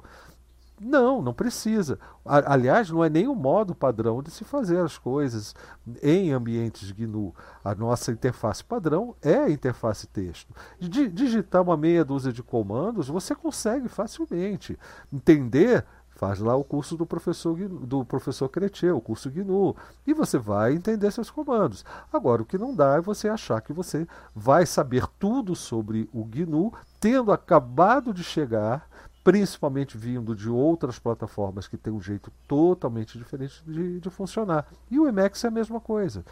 Não, 0.80 1.22
não 1.22 1.34
precisa. 1.34 2.00
Aliás, 2.24 2.90
não 2.90 3.04
é 3.04 3.10
nem 3.10 3.28
o 3.28 3.36
modo 3.36 3.76
padrão 3.76 4.24
de 4.24 4.32
se 4.32 4.46
fazer 4.46 4.80
as 4.80 4.98
coisas 4.98 5.54
em 6.02 6.32
ambientes 6.32 6.92
GNU. 6.92 7.36
A 7.62 7.76
nossa 7.76 8.12
interface 8.12 8.64
padrão 8.64 9.14
é 9.22 9.36
a 9.36 9.50
interface 9.50 10.08
texto. 10.08 10.54
Digitar 10.80 11.62
uma 11.62 11.76
meia 11.76 12.06
dúzia 12.06 12.32
de 12.32 12.42
comandos, 12.42 13.10
você 13.10 13.36
consegue 13.36 13.90
facilmente 13.90 14.80
entender 15.12 15.86
Faz 16.20 16.40
lá 16.40 16.54
o 16.54 16.66
curso 16.66 16.98
do 16.98 17.06
professor, 17.06 17.56
do 17.56 18.04
professor 18.04 18.50
Cretê, 18.50 18.92
o 18.92 19.00
curso 19.00 19.32
GNU, 19.32 19.74
e 20.06 20.14
você 20.14 20.38
vai 20.38 20.74
entender 20.74 21.10
seus 21.12 21.32
comandos. 21.32 21.86
Agora, 22.12 22.42
o 22.42 22.46
que 22.46 22.58
não 22.58 22.76
dá 22.76 22.96
é 22.96 23.02
você 23.02 23.30
achar 23.30 23.62
que 23.62 23.72
você 23.72 24.06
vai 24.36 24.66
saber 24.66 25.08
tudo 25.18 25.56
sobre 25.56 26.10
o 26.12 26.26
GNU, 26.26 26.74
tendo 27.00 27.32
acabado 27.32 28.14
de 28.14 28.22
chegar, 28.22 28.86
principalmente 29.24 29.98
vindo 29.98 30.36
de 30.36 30.50
outras 30.50 31.00
plataformas 31.00 31.70
que 31.70 31.78
têm 31.78 31.94
um 31.94 32.02
jeito 32.02 32.34
totalmente 32.46 33.18
diferente 33.18 33.64
de, 33.66 34.02
de 34.02 34.10
funcionar. 34.10 34.66
E 34.92 35.00
o 35.00 35.08
Emacs 35.08 35.46
é 35.46 35.48
a 35.48 35.52
mesma 35.52 35.80
coisa. 35.80 36.26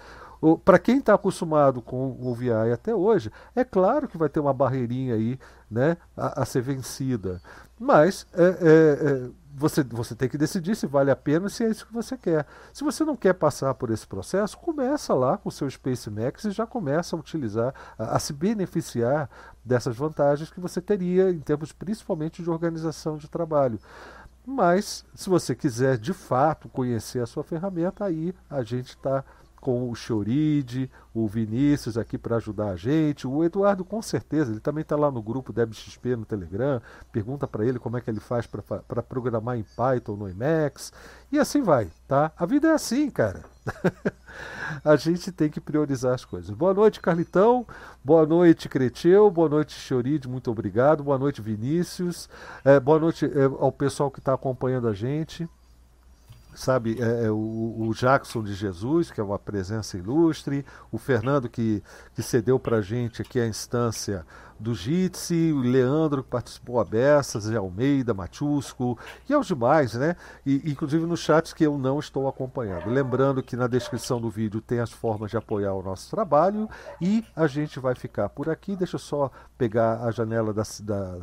Para 0.66 0.80
quem 0.80 0.98
está 0.98 1.14
acostumado 1.14 1.82
com 1.82 2.12
o 2.20 2.36
VI 2.36 2.74
até 2.74 2.94
hoje, 2.94 3.32
é 3.56 3.64
claro 3.64 4.10
que 4.10 4.18
vai 4.18 4.28
ter 4.28 4.42
uma 4.42 4.54
barreirinha 4.54 5.16
aí 5.16 5.40
né, 5.72 5.96
a, 6.16 6.42
a 6.42 6.46
ser 6.46 6.62
vencida. 6.62 7.42
Mas 7.80 8.28
é, 8.34 8.44
é, 8.44 8.48
é 8.50 9.30
você, 9.58 9.84
você 9.84 10.14
tem 10.14 10.30
que 10.30 10.38
decidir 10.38 10.76
se 10.76 10.86
vale 10.86 11.10
a 11.10 11.16
pena 11.16 11.50
se 11.50 11.64
é 11.64 11.70
isso 11.70 11.88
que 11.88 11.94
você 11.94 12.16
quer. 12.16 12.46
Se 12.72 12.84
você 12.84 13.04
não 13.04 13.16
quer 13.16 13.34
passar 13.34 13.74
por 13.74 13.90
esse 13.90 14.06
processo, 14.06 14.56
começa 14.56 15.16
lá 15.16 15.36
com 15.36 15.50
o 15.50 15.52
seu 15.52 15.68
Space 15.68 16.08
Max 16.12 16.46
e 16.46 16.52
já 16.52 16.68
começa 16.68 17.16
a 17.16 17.20
utilizar, 17.20 17.74
a, 17.98 18.16
a 18.16 18.20
se 18.20 18.34
beneficiar 18.34 19.28
dessas 19.66 19.98
vantagens 19.98 20.52
que 20.52 20.60
você 20.60 20.80
teria 20.80 21.32
em 21.32 21.40
termos 21.40 21.72
principalmente 21.72 22.44
de 22.44 22.50
organização 22.52 23.18
de 23.18 23.28
trabalho. 23.28 23.80
Mas, 24.46 25.04
se 25.16 25.28
você 25.28 25.56
quiser 25.56 25.98
de 25.98 26.14
fato 26.14 26.70
conhecer 26.70 27.20
a 27.20 27.26
sua 27.26 27.44
ferramenta, 27.44 28.06
aí 28.06 28.36
a 28.48 28.62
gente 28.62 28.90
está 28.90 29.26
com 29.68 29.92
o 29.92 29.96
Choride, 29.96 30.90
o 31.14 31.28
Vinícius 31.28 31.98
aqui 31.98 32.18
para 32.18 32.38
ajudar 32.38 32.70
a 32.70 32.78
gente, 32.78 33.28
o 33.28 33.44
Eduardo 33.44 33.84
com 33.84 34.02
certeza, 34.02 34.50
ele 34.50 34.62
também 34.62 34.82
está 34.82 34.96
lá 34.96 35.12
no 35.12 35.22
grupo 35.22 35.52
DebXP 35.52 36.16
no 36.16 36.24
Telegram, 36.24 36.82
pergunta 37.12 37.46
para 37.46 37.66
ele 37.66 37.78
como 37.78 37.98
é 37.98 38.02
que 38.02 38.10
ele 38.10 38.22
faz 38.22 38.48
para 38.48 39.04
programar 39.04 39.58
em 39.58 39.66
Python 39.76 40.16
no 40.16 40.30
Emacs, 40.30 40.94
e 41.30 41.38
assim 41.38 41.62
vai, 41.62 41.90
tá? 42.08 42.32
A 42.38 42.46
vida 42.46 42.70
é 42.70 42.72
assim, 42.72 43.10
cara. 43.10 43.44
a 44.86 44.96
gente 44.96 45.34
tem 45.34 45.50
que 45.50 45.60
priorizar 45.60 46.14
as 46.14 46.24
coisas. 46.24 46.52
Boa 46.52 46.74
noite, 46.74 47.02
Carlitão. 47.02 47.68
Boa 48.02 48.26
noite, 48.26 48.70
Creteu. 48.70 49.30
Boa 49.30 49.50
noite, 49.50 49.74
Choride. 49.74 50.30
Muito 50.30 50.50
obrigado. 50.50 51.04
Boa 51.04 51.18
noite, 51.18 51.42
Vinícius. 51.42 52.30
É, 52.64 52.80
boa 52.80 52.98
noite 52.98 53.26
é, 53.26 53.44
ao 53.44 53.74
pessoal 53.74 54.10
que 54.10 54.20
está 54.20 54.34
acompanhando 54.34 54.88
a 54.88 54.94
gente 54.94 55.46
sabe, 56.58 56.98
é, 57.00 57.26
é, 57.26 57.32
o, 57.32 57.36
o, 57.88 57.94
Jackson 57.94 58.44
de 58.44 58.54
Jesus, 58.54 59.12
que 59.12 59.22
é 59.22 59.24
uma 59.24 59.38
presença 59.38 59.96
ilustre, 59.96 60.66
o 60.92 60.98
Fernando 60.98 61.48
que, 61.48 61.84
que 62.16 62.24
cedeu 62.24 62.58
para 62.58 62.78
a 62.78 62.82
gente 62.82 63.22
aqui 63.22 63.40
a 63.40 63.46
instância 63.46 64.26
do 64.60 64.74
Jitsi, 64.74 65.54
o 65.54 65.60
Leandro 65.60 66.24
que 66.24 66.32
participou 66.32 66.80
a 66.80 66.84
beça, 66.84 67.40
Zé 67.40 67.58
Almeida, 67.58 68.12
Matiusco 68.12 68.98
e 69.30 69.34
aos 69.36 69.46
demais, 69.46 69.94
né? 69.94 70.16
E, 70.44 70.72
inclusive 70.72 71.06
nos 71.06 71.20
chats 71.20 71.54
que 71.54 71.64
eu 71.64 71.78
não 71.78 72.00
estou 72.00 72.28
acompanhando. 72.28 72.90
Lembrando 72.90 73.44
que 73.44 73.56
na 73.56 73.68
descrição 73.68 74.20
do 74.20 74.32
vídeo 74.32 74.60
tem 74.60 74.80
as 74.80 74.92
formas 74.92 75.30
de 75.30 75.38
apoiar 75.38 75.74
o 75.74 75.84
nosso 75.84 76.10
trabalho 76.10 76.68
e 77.00 77.24
a 77.36 77.46
gente 77.46 77.80
vai 77.80 77.94
ficar 77.94 78.30
por 78.30 78.50
aqui. 78.50 78.76
Deixa 78.76 78.96
eu 78.96 79.00
só 79.00 79.30
pegar 79.60 80.04
a 80.04 80.10
janela 80.10 80.52
da, 80.52 80.64
da, 80.82 81.20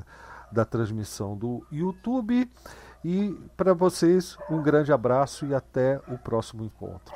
da 0.52 0.64
transmissão 0.64 1.36
do 1.36 1.66
YouTube. 1.72 2.48
E 3.04 3.34
para 3.54 3.74
vocês, 3.74 4.38
um 4.48 4.62
grande 4.62 4.90
abraço 4.90 5.44
e 5.44 5.54
até 5.54 6.00
o 6.08 6.16
próximo 6.16 6.64
encontro. 6.64 7.14